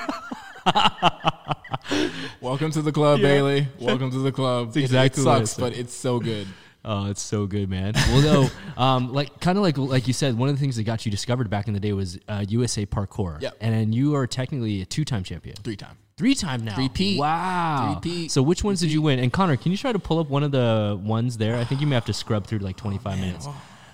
Welcome 2.41 2.71
to 2.73 2.83
the 2.83 2.93
club, 2.93 3.21
Bailey. 3.21 3.67
Welcome 3.81 4.11
to 4.11 4.19
the 4.19 4.33
club. 4.33 4.77
It- 4.77 4.81
exactly 4.85 5.23
it, 5.23 5.25
sucks, 5.25 5.55
but 5.55 5.77
it's 5.77 5.95
so 5.95 6.19
good. 6.21 6.47
Oh, 6.85 7.11
it's 7.11 7.21
so 7.21 7.45
good, 7.47 7.69
man. 7.69 7.93
Well, 7.95 8.23
no, 8.23 8.51
um, 8.83 9.13
like 9.13 9.41
kind 9.41 9.59
of 9.59 9.63
like 9.63 9.77
like 9.77 10.07
you 10.07 10.15
said, 10.15 10.39
one 10.39 10.49
of 10.49 10.55
the 10.55 10.61
things 10.61 10.77
that 10.77 10.85
got 10.85 11.05
you 11.05 11.11
discovered 11.11 11.51
back 11.51 11.67
in 11.67 11.75
the 11.75 11.81
day 11.81 11.93
was 11.93 12.19
uh, 12.29 12.45
USA 12.49 12.87
Parkour. 12.87 13.43
Yep. 13.43 13.57
And 13.61 13.93
you 13.95 14.15
are 14.15 14.27
technically 14.29 14.81
a 14.81 14.87
two-time 14.87 15.25
champion, 15.25 15.57
Three 16.19 16.35
time. 16.35 16.65
now. 16.65 16.75
Three-peat. 16.75 17.19
Wow. 17.19 18.01
Three-peat. 18.03 18.31
So 18.33 18.43
which 18.43 18.65
ones 18.65 18.81
did 18.81 18.91
you 18.93 19.01
win? 19.01 19.21
And 19.21 19.33
Connor, 19.33 19.57
can 19.57 19.71
you 19.71 19.79
try 19.79 19.93
to 19.93 19.99
pull 20.01 20.19
up 20.19 20.29
one 20.29 20.43
of 20.43 20.51
the 20.51 21.01
ones 21.03 21.37
there? 21.39 21.57
I 21.57 21.65
think 21.65 21.81
you 21.81 21.87
may 21.87 21.95
have 21.95 22.07
to 22.07 22.13
scrub 22.13 22.45
through 22.47 22.59
like 22.59 22.77
25 22.77 23.21
minutes. 23.21 23.47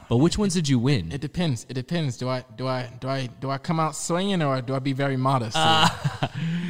But 0.08 0.16
which 0.18 0.36
ones 0.38 0.54
did 0.54 0.68
you 0.68 0.78
win? 0.78 1.12
It 1.12 1.20
depends. 1.20 1.66
It 1.68 1.74
depends. 1.74 2.16
Do 2.16 2.28
I 2.28 2.44
do 2.56 2.66
I 2.66 2.90
do 3.00 3.08
I 3.08 3.26
do 3.40 3.50
I 3.50 3.58
come 3.58 3.78
out 3.80 3.94
swinging 3.96 4.42
or 4.42 4.60
do 4.60 4.74
I 4.74 4.78
be 4.78 4.92
very 4.92 5.16
modest? 5.16 5.56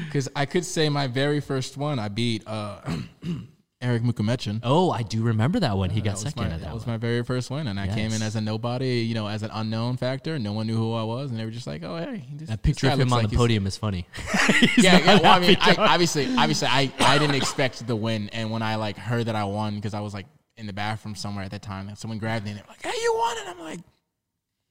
Because 0.07 0.29
I 0.37 0.47
could 0.47 0.65
say 0.65 0.89
my 0.89 1.09
very 1.09 1.41
first 1.41 1.77
one 1.77 1.99
I 1.99 2.07
beat 2.09 2.47
uh, 2.47 2.79
Eric 3.85 4.03
Mukumechin. 4.03 4.61
oh, 4.63 4.91
I 4.91 5.03
do 5.03 5.23
remember 5.23 5.61
that 5.61 5.77
one. 5.77 5.91
He 5.91 6.01
got 6.01 6.17
That 6.17 6.21
second 6.21 6.43
my, 6.43 6.45
at 6.47 6.61
that 6.61 6.67
that 6.67 6.75
was 6.75 6.87
one. 6.87 6.95
my 6.95 6.97
very 6.97 7.23
first 7.23 7.51
win, 7.51 7.67
and 7.67 7.79
I 7.79 7.87
came 7.87 8.13
in 8.13 8.23
as 8.23 8.35
a 8.35 8.41
nobody, 8.41 9.01
you 9.01 9.15
know, 9.15 9.27
as 9.29 9.43
an 9.43 9.51
unknown 9.53 9.99
factor. 9.99 10.39
No 10.39 10.53
one 10.53 10.67
knew 10.67 10.77
who 10.77 10.95
I 10.95 11.03
was, 11.03 11.31
and 11.31 11.39
they 11.39 11.45
were 11.45 11.51
just 11.51 11.67
like, 11.67 11.83
"Oh, 11.85 11.97
hey, 11.99 12.25
this, 12.33 12.49
That 12.49 12.63
picture 12.63 12.89
of 12.89 12.99
him 12.99 13.13
on 13.13 13.23
like 13.23 13.31
the 13.31 13.37
podium 13.37 13.67
is 13.67 13.77
funny. 13.77 14.07
yeah, 14.79 14.99
yeah. 14.99 15.21
Well, 15.21 15.27
I 15.27 15.39
mean, 15.39 15.57
I, 15.61 15.75
obviously, 15.77 16.35
obviously, 16.37 16.69
I, 16.69 16.91
I 17.01 17.19
didn't 17.19 17.37
expect 17.37 17.87
the 17.87 17.95
win, 17.95 18.31
and 18.31 18.51
when 18.51 18.63
I 18.63 18.77
like 18.77 18.97
heard 18.97 19.27
that 19.27 19.37
I 19.37 19.45
won 19.45 19.75
because 19.77 19.93
I 19.95 20.01
was 20.01 20.15
like 20.15 20.27
in 20.57 20.67
the 20.67 20.73
bathroom 20.73 21.15
somewhere 21.15 21.45
at 21.45 21.51
that 21.51 21.63
time, 21.63 21.89
and 21.89 21.99
someone 21.99 22.19
grabbed 22.19 22.45
me 22.45 22.53
and 22.53 22.59
they 22.59 22.63
were 22.63 22.69
like, 22.71 22.83
"Hey, 22.83 22.99
you 23.03 23.15
won!" 23.19 23.37
And 23.41 23.49
I'm 23.51 23.61
like, 23.61 23.81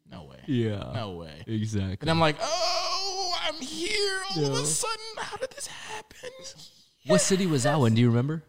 "No 0.10 0.23
way, 0.23 0.39
yeah. 0.47 0.91
no 0.93 1.12
way." 1.12 1.43
Exactly. 1.45 1.97
And 2.02 2.10
I'm 2.10 2.19
like, 2.19 2.38
"Oh, 2.41 3.36
I'm 3.43 3.56
here 3.62 4.21
all 4.36 4.45
of 4.45 4.54
a 4.54 4.65
sudden. 4.65 4.97
How 5.17 5.38
did 5.38 5.52
this 5.52 5.67
happen?" 5.67 6.30
What 7.06 7.19
city 7.21 7.45
was 7.45 7.63
that 7.63 7.80
one? 7.80 7.93
Do 7.93 8.02
you 8.02 8.08
remember? 8.10 8.43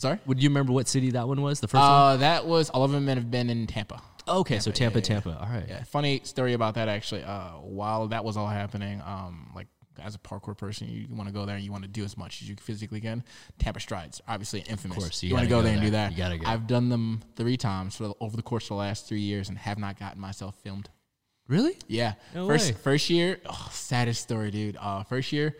Sorry. 0.00 0.18
Would 0.24 0.42
you 0.42 0.48
remember 0.48 0.72
what 0.72 0.88
city 0.88 1.10
that 1.10 1.28
one 1.28 1.42
was? 1.42 1.60
The 1.60 1.68
first 1.68 1.82
one? 1.82 1.92
Uh, 1.92 2.16
that 2.18 2.46
was 2.46 2.70
all 2.70 2.84
of 2.84 2.90
them 2.90 3.06
have 3.06 3.30
been 3.30 3.50
in 3.50 3.66
Tampa. 3.66 4.00
Okay, 4.26 4.58
so 4.58 4.70
Tampa, 4.70 4.98
yeah, 4.98 5.02
yeah. 5.02 5.20
Tampa. 5.20 5.38
All 5.38 5.48
right. 5.48 5.66
Yeah, 5.68 5.84
funny 5.84 6.20
story 6.24 6.54
about 6.54 6.74
that 6.74 6.88
actually. 6.88 7.22
Uh, 7.22 7.50
while 7.60 8.08
that 8.08 8.24
was 8.24 8.36
all 8.36 8.46
happening, 8.46 9.02
um, 9.04 9.50
like 9.54 9.66
as 10.02 10.14
a 10.14 10.18
parkour 10.18 10.56
person, 10.56 10.88
you, 10.88 11.06
want 11.14 11.28
to 11.28 11.34
go 11.34 11.44
there 11.44 11.56
and 11.56 11.64
you 11.64 11.70
want 11.70 11.84
to 11.84 11.88
do 11.88 12.02
as 12.02 12.16
much 12.16 12.40
as 12.40 12.48
you 12.48 12.56
physically 12.56 13.00
can. 13.00 13.22
Tampa 13.58 13.80
Strides, 13.80 14.22
obviously 14.26 14.60
infamous. 14.60 14.96
course, 14.96 15.22
you 15.22 15.28
you 15.28 15.34
want 15.34 15.44
to 15.44 15.50
go 15.50 15.58
go 15.58 15.62
there 15.62 15.74
and 15.74 15.82
do 15.82 15.90
that. 15.90 16.12
You 16.12 16.16
gotta 16.16 16.38
go. 16.38 16.46
I've 16.46 16.66
done 16.66 16.88
them 16.88 17.20
three 17.36 17.58
times 17.58 17.96
for 17.96 18.04
the, 18.04 18.14
over 18.20 18.36
the 18.36 18.42
course 18.42 18.64
of 18.64 18.68
the 18.68 18.74
last 18.76 19.06
three 19.06 19.20
years 19.20 19.50
and 19.50 19.58
have 19.58 19.78
not 19.78 19.98
gotten 19.98 20.20
myself 20.20 20.54
filmed. 20.62 20.88
Really? 21.46 21.76
Yeah. 21.88 22.14
No 22.34 22.46
first 22.46 22.72
way. 22.72 22.78
first 22.82 23.10
year, 23.10 23.40
oh, 23.44 23.68
saddest 23.72 24.22
story, 24.22 24.50
dude. 24.50 24.78
Uh, 24.80 25.02
first 25.02 25.32
year, 25.32 25.56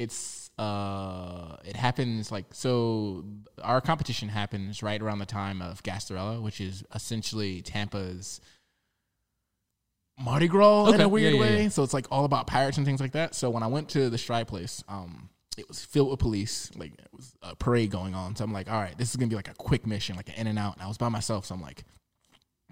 it's 0.00 0.50
uh, 0.58 1.56
it 1.64 1.76
happens 1.76 2.32
like 2.32 2.46
so. 2.52 3.24
Our 3.62 3.80
competition 3.80 4.28
happens 4.28 4.82
right 4.82 5.00
around 5.00 5.18
the 5.18 5.26
time 5.26 5.60
of 5.62 5.82
Gasparilla, 5.82 6.40
which 6.42 6.60
is 6.60 6.82
essentially 6.94 7.62
Tampa's 7.62 8.40
Mardi 10.18 10.48
Gras 10.48 10.92
in 10.92 11.00
a 11.00 11.08
weird 11.08 11.34
Yeah, 11.34 11.38
yeah, 11.38 11.40
way. 11.40 11.62
yeah. 11.64 11.68
So 11.68 11.82
it's 11.82 11.94
like 11.94 12.06
all 12.10 12.24
about 12.24 12.46
pirates 12.46 12.76
and 12.76 12.86
things 12.86 13.00
like 13.00 13.12
that. 13.12 13.34
So 13.34 13.48
when 13.50 13.62
I 13.62 13.66
went 13.68 13.88
to 13.90 14.10
the 14.10 14.18
Stride 14.18 14.48
place, 14.48 14.82
um, 14.88 15.30
it 15.56 15.66
was 15.68 15.84
filled 15.84 16.10
with 16.10 16.18
police. 16.18 16.70
Like 16.76 16.92
it 16.92 17.08
was 17.12 17.34
a 17.42 17.54
parade 17.56 17.90
going 17.90 18.14
on. 18.14 18.36
So 18.36 18.44
I'm 18.44 18.52
like, 18.52 18.70
all 18.70 18.80
right, 18.80 18.96
this 18.98 19.10
is 19.10 19.16
gonna 19.16 19.28
be 19.30 19.36
like 19.36 19.48
a 19.48 19.54
quick 19.54 19.86
mission, 19.86 20.16
like 20.16 20.28
an 20.28 20.34
in 20.36 20.46
and 20.46 20.58
out. 20.58 20.74
And 20.74 20.82
I 20.82 20.88
was 20.88 20.98
by 20.98 21.08
myself, 21.08 21.46
so 21.46 21.54
I'm 21.54 21.62
like, 21.62 21.84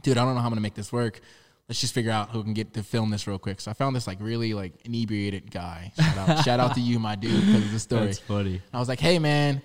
dude, 0.02 0.18
I 0.18 0.24
don't 0.24 0.34
know 0.34 0.40
how 0.40 0.46
I'm 0.46 0.52
gonna 0.52 0.60
make 0.60 0.74
this 0.74 0.92
work. 0.92 1.20
Let's 1.68 1.81
just 1.81 1.92
figure 1.92 2.11
out 2.11 2.31
who 2.31 2.42
can 2.42 2.54
get 2.54 2.72
to 2.74 2.83
film 2.83 3.11
this 3.11 3.26
real 3.26 3.38
quick. 3.38 3.61
So 3.61 3.70
I 3.70 3.74
found 3.74 3.94
this 3.94 4.07
like 4.07 4.18
really 4.20 4.54
like 4.54 4.72
inebriated 4.87 5.50
guy. 5.50 5.92
Shout 5.96 6.16
out, 6.16 6.38
shout 6.44 6.61
out 6.61 6.74
to 6.74 6.81
you, 6.81 6.98
my 6.98 7.14
dude, 7.14 7.44
because 7.44 7.64
of 7.64 7.72
the 7.72 7.78
story. 7.78 8.07
That's 8.07 8.18
funny. 8.18 8.62
I 8.72 8.78
was 8.78 8.88
like, 8.88 9.00
hey 9.00 9.18
man, 9.18 9.61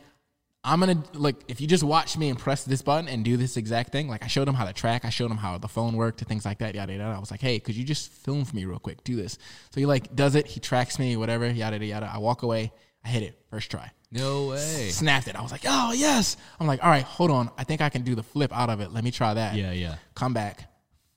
I'm 0.65 0.79
gonna 0.79 1.03
like 1.13 1.35
if 1.47 1.59
you 1.59 1.67
just 1.67 1.83
watch 1.83 2.17
me 2.17 2.29
and 2.29 2.39
press 2.39 2.63
this 2.63 2.81
button 2.81 3.09
and 3.09 3.23
do 3.23 3.35
this 3.35 3.57
exact 3.57 3.91
thing. 3.91 4.07
Like 4.07 4.23
I 4.23 4.27
showed 4.27 4.47
him 4.47 4.53
how 4.53 4.65
to 4.65 4.73
track, 4.73 5.03
I 5.03 5.09
showed 5.09 5.29
him 5.31 5.37
how 5.37 5.57
the 5.57 5.67
phone 5.67 5.95
worked 5.95 6.21
and 6.21 6.27
things 6.27 6.45
like 6.45 6.59
that. 6.59 6.75
Yada 6.75 6.93
yada. 6.93 7.05
I 7.05 7.19
was 7.19 7.31
like, 7.31 7.41
hey, 7.41 7.59
could 7.59 7.75
you 7.75 7.83
just 7.83 8.11
film 8.11 8.45
for 8.45 8.55
me 8.55 8.65
real 8.65 8.79
quick? 8.79 9.03
Do 9.03 9.15
this. 9.15 9.37
So 9.71 9.79
he 9.79 9.85
like 9.85 10.15
does 10.15 10.35
it. 10.35 10.47
He 10.47 10.59
tracks 10.59 10.99
me, 10.99 11.17
whatever. 11.17 11.45
Yada 11.47 11.75
yada. 11.75 11.85
yada. 11.85 12.11
I 12.13 12.17
walk 12.19 12.43
away. 12.43 12.71
I 13.03 13.09
hit 13.09 13.23
it 13.23 13.37
first 13.49 13.71
try. 13.71 13.91
No 14.11 14.47
way. 14.47 14.89
Snapped 14.89 15.27
it. 15.27 15.35
I 15.35 15.41
was 15.41 15.51
like, 15.51 15.65
oh 15.67 15.91
yes. 15.91 16.37
I'm 16.59 16.67
like, 16.67 16.83
all 16.83 16.89
right, 16.89 17.03
hold 17.03 17.31
on. 17.31 17.49
I 17.57 17.63
think 17.65 17.81
I 17.81 17.89
can 17.89 18.03
do 18.03 18.15
the 18.15 18.23
flip 18.23 18.55
out 18.55 18.69
of 18.69 18.79
it. 18.79 18.93
Let 18.93 19.03
me 19.03 19.11
try 19.11 19.33
that. 19.33 19.55
Yeah, 19.55 19.71
yeah. 19.71 19.95
Come 20.15 20.33
back, 20.33 20.69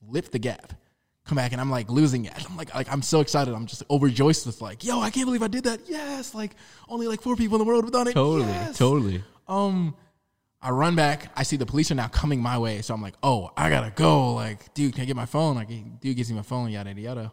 flip 0.09 0.31
the 0.31 0.39
gap. 0.39 0.73
Come 1.25 1.37
back 1.37 1.51
and 1.53 1.61
I'm 1.61 1.71
like 1.71 1.91
losing 1.91 2.25
it. 2.27 2.33
I'm 2.49 2.57
like, 2.57 2.73
like 2.75 2.91
I'm 2.93 3.03
so 3.03 3.21
excited. 3.21 3.53
I'm 3.53 3.67
just 3.67 3.83
overjoyed 3.91 4.37
with 4.47 4.61
like, 4.61 4.85
yo, 4.85 5.01
I 5.01 5.11
can't 5.11 5.27
believe 5.27 5.43
I 5.43 5.49
did 5.49 5.65
that. 5.65 5.81
Yes, 5.89 6.35
like 6.35 6.53
only 6.89 7.09
like 7.09 7.21
four 7.21 7.35
people 7.35 7.57
in 7.57 7.59
the 7.61 7.65
world 7.65 7.85
have 7.85 7.93
done 7.93 8.07
it. 8.09 8.13
Totally, 8.15 8.49
Yes. 8.49 8.79
totally. 8.79 9.25
Um, 9.49 9.97
I 10.63 10.71
run 10.71 10.95
back. 10.95 11.31
I 11.37 11.43
see 11.43 11.57
the 11.57 11.67
police 11.67 11.91
are 11.91 11.97
now 11.97 12.09
coming 12.09 12.41
my 12.41 12.59
way. 12.59 12.81
So 12.83 12.95
I'm 12.95 13.03
like, 13.03 13.15
oh, 13.25 13.51
I 13.57 13.71
gotta 13.71 13.91
go. 13.95 14.35
Like, 14.35 14.73
dude, 14.75 14.95
can 14.95 15.03
I 15.03 15.05
get 15.05 15.17
my 15.17 15.27
phone? 15.27 15.57
Like, 15.57 15.69
dude 16.01 16.17
gives 16.17 16.31
me 16.31 16.37
my 16.37 16.43
phone. 16.43 16.71
Yada 16.71 16.91
yada 16.91 17.01
yada. 17.01 17.33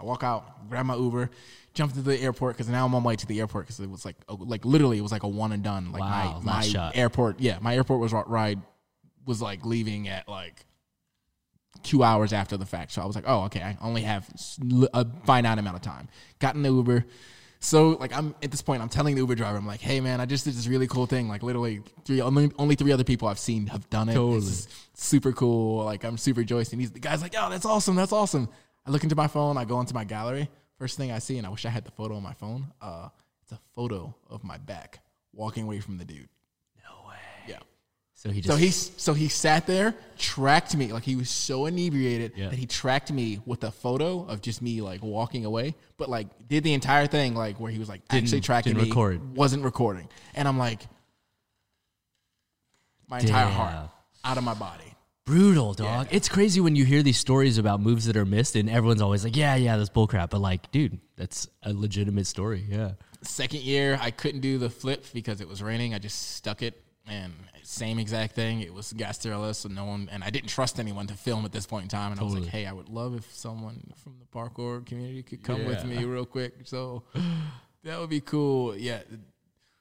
I 0.00 0.04
walk 0.04 0.22
out, 0.22 0.68
grab 0.68 0.86
my 0.86 0.94
Uber, 0.96 1.28
jump 1.74 1.92
to 1.94 2.00
the 2.02 2.20
airport 2.20 2.56
because 2.56 2.68
now 2.68 2.86
I'm 2.86 2.94
on 2.94 3.02
my 3.02 3.08
way 3.08 3.16
to 3.16 3.26
the 3.26 3.40
airport 3.40 3.66
because 3.66 3.80
it 3.80 3.90
was 3.90 4.04
like, 4.04 4.14
like 4.28 4.64
literally, 4.64 4.98
it 4.98 5.00
was 5.00 5.10
like 5.12 5.24
a 5.24 5.28
one 5.28 5.50
and 5.52 5.62
done. 5.62 5.90
Like 5.92 6.00
Wow, 6.00 6.40
my 6.44 6.54
my 6.56 6.62
shot. 6.62 6.96
airport, 6.96 7.40
yeah, 7.40 7.58
my 7.60 7.74
airport 7.74 8.00
was 8.00 8.12
ri- 8.12 8.22
ride 8.26 8.60
was 9.26 9.42
like 9.42 9.64
leaving 9.64 10.06
at 10.08 10.28
like 10.28 10.64
two 11.82 12.02
hours 12.02 12.32
after 12.32 12.56
the 12.56 12.66
fact. 12.66 12.92
So 12.92 13.02
I 13.02 13.06
was 13.06 13.16
like, 13.16 13.24
oh, 13.26 13.44
okay, 13.44 13.62
I 13.62 13.76
only 13.80 14.02
have 14.02 14.28
a 14.92 15.06
finite 15.24 15.58
amount 15.58 15.76
of 15.76 15.82
time. 15.82 16.08
Got 16.38 16.54
in 16.54 16.62
the 16.62 16.70
Uber. 16.70 17.04
So 17.60 17.90
like 17.90 18.16
I'm 18.16 18.34
at 18.42 18.50
this 18.50 18.62
point, 18.62 18.82
I'm 18.82 18.88
telling 18.88 19.14
the 19.14 19.20
Uber 19.22 19.34
driver, 19.34 19.58
I'm 19.58 19.66
like, 19.66 19.80
hey 19.80 20.00
man, 20.00 20.20
I 20.20 20.26
just 20.26 20.44
did 20.44 20.54
this 20.54 20.68
really 20.68 20.86
cool 20.86 21.06
thing. 21.06 21.28
Like 21.28 21.42
literally 21.42 21.80
three 22.04 22.20
only, 22.20 22.52
only 22.58 22.76
three 22.76 22.92
other 22.92 23.04
people 23.04 23.26
I've 23.28 23.38
seen 23.38 23.66
have 23.66 23.88
done 23.90 24.08
it. 24.08 24.14
Totally. 24.14 24.38
Is 24.38 24.68
super 24.94 25.32
cool. 25.32 25.84
Like 25.84 26.04
I'm 26.04 26.18
super 26.18 26.44
joyous. 26.44 26.72
And 26.72 26.80
he's 26.80 26.92
the 26.92 27.00
guy's 27.00 27.20
like, 27.20 27.34
oh, 27.36 27.50
that's 27.50 27.66
awesome, 27.66 27.96
that's 27.96 28.12
awesome. 28.12 28.48
I 28.86 28.90
look 28.90 29.02
into 29.02 29.16
my 29.16 29.26
phone, 29.26 29.56
I 29.56 29.64
go 29.64 29.80
into 29.80 29.94
my 29.94 30.04
gallery. 30.04 30.48
First 30.78 30.96
thing 30.96 31.10
I 31.10 31.18
see, 31.18 31.38
and 31.38 31.46
I 31.46 31.50
wish 31.50 31.66
I 31.66 31.70
had 31.70 31.84
the 31.84 31.90
photo 31.90 32.14
on 32.14 32.22
my 32.22 32.34
phone. 32.34 32.68
Uh, 32.80 33.08
it's 33.42 33.50
a 33.50 33.58
photo 33.74 34.14
of 34.30 34.44
my 34.44 34.58
back 34.58 35.00
walking 35.32 35.64
away 35.64 35.80
from 35.80 35.98
the 35.98 36.04
dude. 36.04 36.28
No 36.76 37.08
way. 37.08 37.16
Yeah. 37.48 37.58
So 38.20 38.30
he 38.30 38.40
just 38.40 38.48
So 38.52 38.56
he 38.56 38.70
so 38.72 39.14
he 39.14 39.28
sat 39.28 39.68
there, 39.68 39.94
tracked 40.16 40.76
me 40.76 40.92
like 40.92 41.04
he 41.04 41.14
was 41.14 41.30
so 41.30 41.66
inebriated 41.66 42.32
Yeah. 42.34 42.48
that 42.48 42.58
he 42.58 42.66
tracked 42.66 43.12
me 43.12 43.38
with 43.46 43.62
a 43.62 43.70
photo 43.70 44.24
of 44.26 44.42
just 44.42 44.60
me 44.60 44.80
like 44.82 45.04
walking 45.04 45.44
away, 45.44 45.76
but 45.98 46.08
like 46.08 46.26
did 46.48 46.64
the 46.64 46.72
entire 46.74 47.06
thing 47.06 47.36
like 47.36 47.60
where 47.60 47.70
he 47.70 47.78
was 47.78 47.88
like 47.88 48.02
actually 48.10 48.40
tracking 48.40 48.72
didn't 48.72 48.86
me, 48.86 48.90
record. 48.90 49.36
wasn't 49.36 49.62
recording, 49.62 50.08
and 50.34 50.48
I'm 50.48 50.58
like, 50.58 50.82
my 53.08 53.20
entire 53.20 53.46
heart 53.46 53.88
out 54.24 54.36
of 54.36 54.42
my 54.42 54.54
body. 54.54 54.94
brutal, 55.24 55.72
dog. 55.74 56.08
It's 56.10 56.28
crazy 56.28 56.60
when 56.60 56.74
you 56.74 56.84
hear 56.84 57.02
these 57.04 57.18
stories 57.18 57.56
about 57.56 57.80
moves 57.80 58.06
that 58.06 58.16
are 58.16 58.24
missed, 58.26 58.56
and 58.56 58.68
everyone's 58.68 59.00
always 59.02 59.22
like, 59.24 59.36
"Yeah, 59.36 59.54
yeah, 59.54 59.76
that's 59.76 59.90
bullcrap." 59.90 60.30
But 60.30 60.40
like, 60.40 60.72
dude, 60.72 60.98
that's 61.16 61.46
a 61.62 61.72
legitimate 61.72 62.26
story. 62.26 62.64
Yeah. 62.68 62.92
Second 63.22 63.62
year, 63.62 63.96
I 64.02 64.10
couldn't 64.10 64.40
do 64.40 64.58
the 64.58 64.70
flip 64.70 65.04
because 65.12 65.40
it 65.40 65.46
was 65.48 65.62
raining. 65.62 65.94
I 65.94 65.98
just 65.98 66.32
stuck 66.36 66.62
it, 66.62 66.82
and 67.06 67.32
same 67.68 67.98
exact 67.98 68.34
thing. 68.34 68.60
It 68.62 68.72
was 68.72 68.94
Gasparilla, 68.94 69.54
so 69.54 69.68
no 69.68 69.84
one, 69.84 70.08
and 70.10 70.24
I 70.24 70.30
didn't 70.30 70.48
trust 70.48 70.80
anyone 70.80 71.06
to 71.08 71.14
film 71.14 71.44
at 71.44 71.52
this 71.52 71.66
point 71.66 71.82
in 71.82 71.88
time. 71.90 72.12
And 72.12 72.20
I 72.20 72.24
was 72.24 72.34
like, 72.34 72.46
hey, 72.46 72.64
I 72.64 72.72
would 72.72 72.88
love 72.88 73.14
if 73.14 73.30
someone 73.34 73.92
from 74.02 74.14
the 74.18 74.24
parkour 74.24 74.84
community 74.86 75.22
could 75.22 75.42
come 75.42 75.66
with 75.66 75.84
me 75.84 76.02
real 76.04 76.24
quick. 76.36 76.54
So 76.64 77.02
that 77.84 78.00
would 78.00 78.08
be 78.08 78.20
cool. 78.20 78.74
Yeah. 78.74 79.00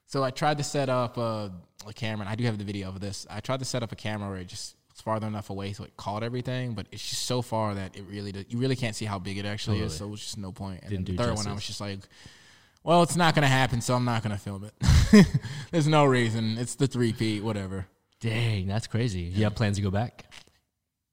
So 0.06 0.22
I 0.22 0.32
tried 0.32 0.58
to 0.58 0.66
set 0.66 0.90
up 0.90 1.18
a, 1.18 1.52
a 1.88 1.94
camera, 1.94 2.26
and 2.26 2.30
I 2.30 2.36
do 2.36 2.44
have 2.44 2.58
the 2.58 2.66
video 2.66 2.90
of 2.90 3.00
this. 3.00 3.26
I 3.30 3.40
tried 3.40 3.60
to 3.60 3.66
set 3.66 3.84
up 3.84 3.94
a 3.94 3.96
camera 3.96 4.30
where 4.30 4.40
it 4.40 4.48
just 4.48 4.76
was 4.92 5.00
farther 5.00 5.28
enough 5.28 5.50
away 5.50 5.72
so 5.72 5.86
it 5.86 5.96
caught 5.96 6.24
everything, 6.24 6.74
but 6.74 6.88
it's 6.92 7.08
just 7.08 7.24
so 7.24 7.42
far 7.42 7.74
that 7.74 7.96
it 7.96 8.04
really 8.10 8.34
does, 8.34 8.46
you 8.50 8.58
really 8.58 8.76
can't 8.76 8.98
see 8.98 9.06
how 9.06 9.18
big 9.18 9.38
it 9.38 9.46
actually 9.46 9.80
is. 9.80 9.96
So 9.96 10.06
it 10.06 10.10
was 10.10 10.20
just 10.20 10.38
no 10.38 10.52
point. 10.52 10.82
And 10.82 10.90
Didn't 10.90 11.06
the 11.06 11.24
third 11.24 11.36
one, 11.36 11.48
I 11.48 11.54
was 11.54 11.66
just 11.66 11.80
like, 11.80 12.00
well, 12.88 13.04
it's 13.04 13.16
not 13.18 13.36
going 13.36 13.44
to 13.44 13.48
happen, 13.50 13.82
so 13.82 13.94
I'm 13.96 14.06
not 14.06 14.24
going 14.24 14.32
to 14.36 14.42
film 14.42 14.64
it. 14.64 15.28
There's 15.72 15.88
no 15.88 16.06
reason. 16.06 16.58
It's 16.58 16.76
the 16.76 16.88
three 16.88 17.12
P, 17.12 17.42
whatever. 17.42 17.86
Dang, 18.22 18.66
that's 18.68 18.88
crazy. 18.88 19.22
You 19.22 19.44
have 19.44 19.56
plans 19.56 19.76
to 19.76 19.84
go 19.84 19.92
back? 19.92 20.26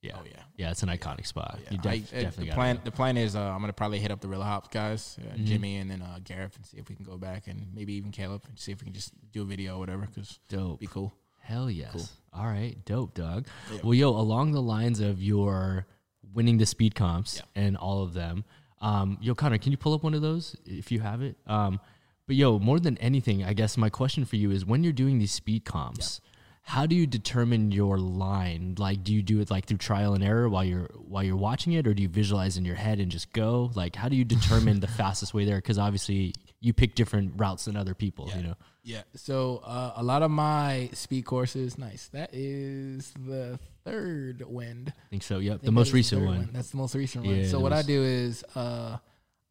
Yeah. 0.00 0.12
Oh, 0.16 0.22
yeah. 0.24 0.40
Yeah, 0.56 0.70
it's 0.70 0.84
an 0.84 0.88
iconic 0.88 1.26
spot. 1.26 1.58
You 1.70 1.78
I- 1.84 1.98
def- 1.98 2.12
uh, 2.14 2.20
definitely 2.20 2.50
the 2.50 2.54
plan. 2.54 2.80
The 2.84 2.90
plan 2.92 3.16
is 3.16 3.34
uh, 3.34 3.40
I'm 3.40 3.60
gonna 3.60 3.72
probably 3.72 3.98
hit 3.98 4.12
up 4.12 4.20
the 4.20 4.28
Real 4.28 4.42
Hops 4.42 4.68
guys, 4.68 5.18
uh, 5.20 5.34
Mm-hmm. 5.34 5.44
Jimmy, 5.46 5.76
and 5.78 5.90
then 5.90 6.00
uh, 6.00 6.20
Gareth, 6.22 6.54
and 6.56 6.64
see 6.64 6.76
if 6.78 6.88
we 6.88 6.94
can 6.94 7.04
go 7.04 7.16
back, 7.18 7.48
and 7.48 7.66
maybe 7.74 7.94
even 7.94 8.12
Caleb, 8.12 8.44
and 8.48 8.56
see 8.56 8.70
if 8.70 8.80
we 8.80 8.84
can 8.84 8.94
just 8.94 9.10
do 9.32 9.42
a 9.42 9.44
video 9.44 9.74
or 9.74 9.78
whatever, 9.80 10.06
because 10.06 10.38
Dope. 10.48 10.78
be 10.78 10.86
cool. 10.86 11.12
Hell 11.40 11.68
yes. 11.68 12.12
All 12.32 12.46
right, 12.46 12.76
dope, 12.84 13.14
Doug. 13.14 13.46
Yeah. 13.72 13.80
Well, 13.82 13.94
yo, 13.94 14.10
along 14.10 14.52
the 14.52 14.62
lines 14.62 15.00
of 15.00 15.20
your 15.20 15.86
winning 16.32 16.58
the 16.58 16.66
speed 16.66 16.94
comps 16.94 17.36
Yeah. 17.38 17.62
and 17.64 17.76
all 17.76 18.02
of 18.04 18.14
them, 18.14 18.44
um, 18.84 19.16
yo, 19.22 19.34
Connor, 19.34 19.56
can 19.56 19.72
you 19.72 19.78
pull 19.78 19.94
up 19.94 20.02
one 20.02 20.12
of 20.12 20.20
those 20.20 20.54
if 20.66 20.92
you 20.92 21.00
have 21.00 21.22
it? 21.22 21.36
Um, 21.46 21.80
but 22.26 22.36
yo, 22.36 22.58
more 22.58 22.78
than 22.78 22.98
anything, 22.98 23.42
I 23.42 23.54
guess 23.54 23.78
my 23.78 23.88
question 23.88 24.26
for 24.26 24.36
you 24.36 24.50
is 24.50 24.66
when 24.66 24.84
you're 24.84 24.92
doing 24.92 25.18
these 25.18 25.32
speed 25.32 25.64
comps, 25.64 26.20
how 26.60 26.84
do 26.84 26.94
you 26.94 27.06
determine 27.06 27.72
your 27.72 27.96
line? 27.96 28.74
Like, 28.78 29.02
do 29.02 29.14
you 29.14 29.22
do 29.22 29.40
it 29.40 29.50
like 29.50 29.64
through 29.64 29.78
trial 29.78 30.12
and 30.12 30.22
error 30.22 30.50
while 30.50 30.64
you're 30.64 30.90
while 30.96 31.22
you're 31.22 31.34
watching 31.36 31.72
it, 31.72 31.86
or 31.86 31.94
do 31.94 32.02
you 32.02 32.08
visualize 32.10 32.58
in 32.58 32.66
your 32.66 32.74
head 32.74 33.00
and 33.00 33.10
just 33.10 33.32
go? 33.32 33.70
Like, 33.74 33.96
how 33.96 34.10
do 34.10 34.16
you 34.16 34.24
determine 34.36 34.80
the 34.80 34.86
fastest 34.86 35.32
way 35.32 35.46
there? 35.46 35.56
Because 35.56 35.78
obviously, 35.78 36.34
you 36.60 36.74
pick 36.74 36.94
different 36.94 37.32
routes 37.36 37.64
than 37.64 37.76
other 37.76 37.94
people. 37.94 38.30
You 38.36 38.42
know. 38.42 38.54
Yeah. 38.84 39.02
So 39.16 39.62
uh, 39.64 39.94
a 39.96 40.02
lot 40.02 40.22
of 40.22 40.30
my 40.30 40.90
speed 40.92 41.24
courses, 41.24 41.78
nice. 41.78 42.08
That 42.12 42.30
is 42.32 43.12
the 43.26 43.58
third 43.84 44.42
wind. 44.46 44.92
I 44.96 45.10
think 45.10 45.22
so. 45.22 45.38
Yep, 45.38 45.52
think 45.52 45.64
the 45.64 45.72
most 45.72 45.88
the 45.88 45.94
recent 45.94 46.20
third 46.20 46.28
one. 46.28 46.50
That's 46.52 46.70
the 46.70 46.76
most 46.76 46.94
recent 46.94 47.26
one. 47.26 47.44
So 47.46 47.56
the 47.56 47.60
what 47.60 47.72
I 47.72 47.82
do 47.82 48.02
is 48.02 48.44
uh, 48.54 48.98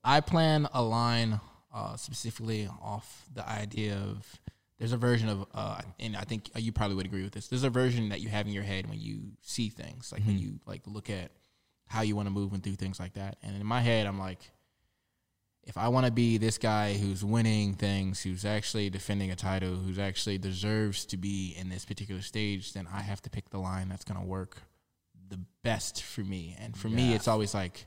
I 0.04 0.22
plan 0.22 0.68
a 0.74 0.82
line 0.84 1.42
uh, 1.74 1.96
specifically 1.96 2.70
off 2.82 3.26
the 3.34 3.48
idea 3.48 3.96
of 3.96 4.40
there's 4.78 4.94
a 4.94 4.98
version 4.98 5.30
of 5.30 5.48
uh, 5.54 5.82
and 6.00 6.16
I 6.16 6.22
think 6.22 6.50
you 6.56 6.72
probably 6.72 6.96
would 6.96 7.08
agree 7.08 7.24
with 7.24 7.34
this. 7.34 7.48
There's 7.48 7.64
a 7.64 7.70
version 7.72 8.10
that 8.10 8.22
you 8.22 8.30
have 8.30 8.46
in 8.46 8.54
your 8.54 8.64
head 8.64 8.88
when 8.88 9.00
you 9.00 9.32
see 9.42 9.70
things, 9.70 10.12
like 10.12 10.24
when 10.26 10.38
you 10.38 10.60
like 10.68 10.82
look 10.86 11.10
at 11.10 11.32
how 11.88 12.02
you 12.02 12.16
want 12.16 12.28
to 12.28 12.32
move 12.32 12.54
and 12.54 12.62
do 12.62 12.76
things 12.76 13.00
like 13.00 13.14
that. 13.14 13.38
And 13.44 13.56
in 13.56 13.66
my 13.66 13.82
head, 13.82 14.06
I'm 14.06 14.20
like, 14.20 14.40
if 15.66 15.78
I 15.78 15.88
want 15.88 16.06
to 16.06 16.12
be 16.12 16.38
this 16.38 16.58
guy 16.58 16.94
who's 16.94 17.24
winning 17.24 17.74
things, 17.74 18.22
who's 18.22 18.44
actually 18.44 18.90
defending 18.90 19.32
a 19.32 19.36
title, 19.36 19.76
who's 19.76 20.00
actually 20.00 20.38
deserves 20.38 21.06
to 21.06 21.18
be 21.18 21.56
in 21.58 21.70
this 21.70 21.86
particular 21.86 22.22
stage, 22.22 22.74
then 22.74 22.88
I 22.94 23.02
have 23.02 23.22
to 23.22 23.30
pick 23.30 23.50
the 23.50 23.60
line 23.60 23.88
that's 23.88 24.04
going 24.04 24.20
to 24.20 24.26
work 24.26 24.58
the 25.30 25.40
best 25.64 26.04
for 26.04 26.22
me. 26.22 26.58
And 26.60 26.76
for 26.76 26.90
me, 26.90 27.14
it's 27.14 27.28
always 27.28 27.54
like, 27.54 27.86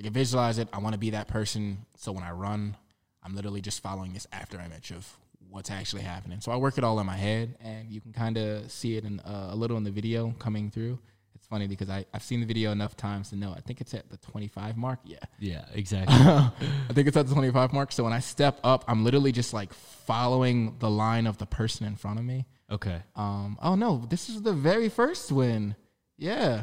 I 0.00 0.04
can 0.04 0.12
visualize 0.12 0.58
it. 0.58 0.68
I 0.72 0.78
want 0.78 0.94
to 0.94 0.98
be 0.98 1.10
that 1.10 1.28
person. 1.28 1.84
So 1.96 2.12
when 2.12 2.24
I 2.24 2.32
run, 2.32 2.76
I'm 3.22 3.36
literally 3.36 3.60
just 3.60 3.82
following 3.82 4.14
this 4.14 4.26
after 4.32 4.58
image 4.58 4.90
of 4.90 5.06
what's 5.50 5.70
actually 5.70 6.02
happening. 6.02 6.40
So 6.40 6.50
I 6.50 6.56
work 6.56 6.78
it 6.78 6.84
all 6.84 6.98
in 6.98 7.06
my 7.06 7.16
head, 7.16 7.56
and 7.60 7.90
you 7.90 8.00
can 8.00 8.12
kind 8.12 8.38
of 8.38 8.72
see 8.72 8.96
it 8.96 9.04
in 9.04 9.20
uh, 9.20 9.48
a 9.50 9.54
little 9.54 9.76
in 9.76 9.84
the 9.84 9.90
video 9.90 10.34
coming 10.38 10.70
through. 10.70 10.98
It's 11.44 11.50
funny 11.50 11.66
because 11.66 11.90
I, 11.90 12.06
I've 12.14 12.22
seen 12.22 12.40
the 12.40 12.46
video 12.46 12.72
enough 12.72 12.96
times 12.96 13.28
to 13.28 13.36
know. 13.36 13.52
I 13.54 13.60
think 13.60 13.82
it's 13.82 13.92
at 13.92 14.08
the 14.08 14.16
25 14.16 14.78
mark. 14.78 15.00
Yeah. 15.04 15.18
Yeah, 15.38 15.66
exactly. 15.74 16.16
I 16.18 16.92
think 16.94 17.06
it's 17.06 17.18
at 17.18 17.26
the 17.26 17.34
25 17.34 17.70
mark. 17.74 17.92
So 17.92 18.02
when 18.02 18.14
I 18.14 18.20
step 18.20 18.58
up, 18.64 18.82
I'm 18.88 19.04
literally 19.04 19.30
just 19.30 19.52
like 19.52 19.74
following 19.74 20.76
the 20.78 20.88
line 20.88 21.26
of 21.26 21.36
the 21.36 21.44
person 21.44 21.86
in 21.86 21.96
front 21.96 22.18
of 22.18 22.24
me. 22.24 22.46
okay. 22.70 23.02
Um, 23.14 23.58
oh 23.60 23.74
no, 23.74 24.06
this 24.08 24.30
is 24.30 24.40
the 24.40 24.54
very 24.54 24.88
first 24.88 25.30
win. 25.30 25.76
Yeah. 26.16 26.62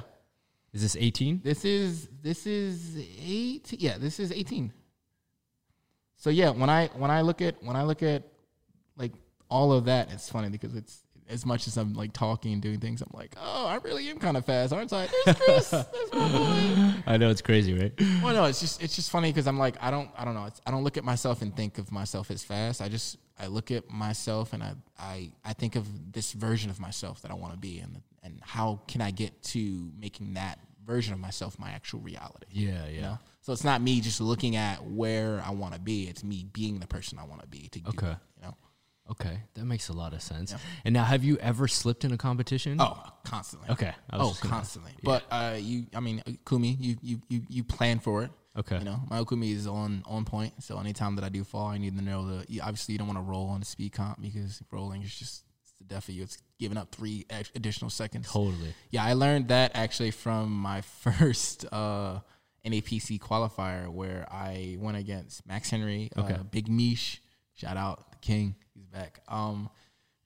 Is 0.73 0.82
this 0.82 0.95
18? 0.99 1.41
This 1.43 1.63
is 1.63 2.09
this 2.23 2.47
is 2.47 2.97
eight. 3.23 3.73
Yeah, 3.73 3.99
this 3.99 4.19
is 4.19 4.32
18. 4.32 4.73
So 6.15 6.32
yeah, 6.32 6.49
when 6.49 6.71
I 6.71 6.88
when 6.95 7.11
I 7.11 7.21
look 7.21 7.43
at 7.43 7.61
when 7.61 7.75
I 7.75 7.84
look 7.84 8.01
at 8.01 8.23
like 8.97 9.11
all 9.47 9.73
of 9.73 9.86
that, 9.86 10.11
it's 10.11 10.27
funny 10.27 10.49
because 10.49 10.73
it's 10.73 11.03
as 11.32 11.45
much 11.45 11.65
as 11.67 11.77
I'm 11.77 11.93
like 11.93 12.13
talking 12.13 12.53
and 12.53 12.61
doing 12.61 12.79
things, 12.79 13.01
I'm 13.01 13.09
like, 13.13 13.36
oh, 13.41 13.65
I 13.67 13.75
really 13.77 14.07
am 14.09 14.19
kind 14.19 14.38
of 14.38 14.45
fast, 14.45 14.73
aren't 14.73 14.91
I? 14.93 15.07
There's 15.25 15.38
Chris. 15.39 15.69
There's 15.69 16.13
my 16.13 16.29
boy. 16.32 17.03
I 17.07 17.17
know 17.17 17.29
it's 17.29 17.41
crazy, 17.41 17.73
right? 17.73 17.93
Well, 18.23 18.34
no, 18.36 18.45
it's 18.45 18.59
just 18.59 18.84
it's 18.84 18.95
just 18.95 19.09
funny 19.09 19.29
because 19.32 19.47
I'm 19.47 19.57
like 19.57 19.75
I 19.82 19.89
don't 19.91 20.09
I 20.17 20.25
don't 20.25 20.36
know 20.36 20.45
it's, 20.45 20.61
I 20.65 20.71
don't 20.71 20.84
look 20.84 20.97
at 20.97 21.03
myself 21.03 21.41
and 21.41 21.55
think 21.55 21.77
of 21.77 21.91
myself 21.91 22.29
as 22.32 22.43
fast. 22.43 22.82
I 22.82 22.89
just 22.89 23.17
I 23.39 23.47
look 23.47 23.71
at 23.71 23.89
myself 23.89 24.53
and 24.53 24.61
I 24.61 24.73
I 24.99 25.32
I 25.45 25.53
think 25.53 25.75
of 25.75 26.11
this 26.13 26.34
version 26.34 26.69
of 26.69 26.79
myself 26.79 27.21
that 27.21 27.32
I 27.32 27.34
want 27.36 27.53
to 27.53 27.59
be 27.59 27.79
and 27.79 28.01
and 28.23 28.39
how 28.43 28.82
can 28.88 29.01
I 29.01 29.11
get 29.11 29.41
to 29.43 29.91
making 29.99 30.36
that 30.36 30.59
version 30.86 31.13
of 31.13 31.19
myself 31.19 31.57
my 31.57 31.71
actual 31.71 31.99
reality. 32.01 32.47
Yeah, 32.51 32.88
You 32.88 33.01
know, 33.01 33.19
so 33.41 33.53
it's 33.53 33.63
not 33.63 33.82
me 33.82 34.01
just 34.01 34.19
looking 34.19 34.55
at 34.55 34.84
where 34.84 35.41
I 35.45 35.51
want 35.51 35.73
to 35.75 35.79
be. 35.79 36.03
It's 36.07 36.23
me 36.23 36.45
being 36.53 36.79
the 36.79 36.88
person 36.88 37.17
I 37.19 37.23
want 37.23 37.41
to 37.41 37.47
be. 37.47 37.67
To 37.69 37.79
Okay. 37.89 38.07
it, 38.11 38.17
you 38.38 38.43
know. 38.43 38.55
Okay, 39.10 39.39
that 39.56 39.66
makes 39.66 39.89
a 39.89 39.93
lot 39.93 40.14
of 40.14 40.22
sense. 40.22 40.56
And 40.86 40.93
now, 40.93 41.04
have 41.04 41.24
you 41.24 41.38
ever 41.39 41.68
slipped 41.68 42.06
in 42.06 42.14
a 42.14 42.18
competition? 42.18 42.78
Oh, 42.80 42.97
constantly. 43.26 43.70
Okay, 43.70 43.93
Oh, 44.14 44.36
constantly. 44.39 44.91
But 45.04 45.24
uh, 45.30 45.56
you, 45.60 45.88
I 45.93 45.99
mean, 45.99 46.24
ukemi, 46.45 46.78
you, 46.80 46.95
you, 47.02 47.22
you, 47.28 47.41
you 47.49 47.64
plan 47.64 47.99
for 47.99 48.24
it. 48.24 48.32
Okay. 48.58 48.78
You 48.80 48.86
know, 48.86 49.02
my 49.10 49.20
ukemi 49.20 49.54
is 49.54 49.68
on 49.68 50.04
on 50.06 50.24
point. 50.26 50.64
So 50.64 50.78
anytime 50.80 51.16
that 51.16 51.26
I 51.26 51.30
do 51.30 51.43
fall, 51.43 51.68
I 51.68 51.78
need 51.78 51.97
to 51.97 52.04
know 52.04 52.38
that. 52.38 52.49
You, 52.49 52.62
obviously, 52.62 52.93
you 52.93 52.99
don't 52.99 53.08
want 53.08 53.18
to 53.20 53.24
roll 53.24 53.47
on 53.49 53.60
the 53.60 53.66
speed 53.66 53.91
comp 53.93 54.22
because 54.22 54.62
rolling 54.72 55.02
is 55.04 55.14
just 55.14 55.43
the 55.78 55.84
death 55.86 56.08
of 56.08 56.16
you. 56.16 56.24
It's 56.24 56.38
giving 56.60 56.78
up 56.78 56.93
three 56.93 57.26
additional 57.56 57.89
seconds. 57.89 58.32
Totally. 58.32 58.74
Yeah, 58.91 59.04
I 59.04 59.14
learned 59.14 59.49
that 59.49 59.72
actually 59.74 60.12
from 60.12 60.52
my 60.52 60.82
first 61.02 61.66
uh, 61.72 62.20
NAPC 62.66 63.20
qualifier 63.20 63.89
where 63.89 64.26
I 64.32 64.78
went 64.80 64.95
against 64.97 65.45
Max 65.47 65.70
Henry, 65.70 66.10
Okay. 66.18 66.34
uh, 66.36 66.43
Big 66.43 66.70
Mish. 66.70 67.22
Shout 67.56 67.78
out 67.78 68.12
the 68.12 68.18
King, 68.18 68.56
back. 68.91 69.21
Um, 69.27 69.69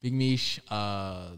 Big 0.01 0.13
Mish, 0.13 0.59
uh, 0.69 1.31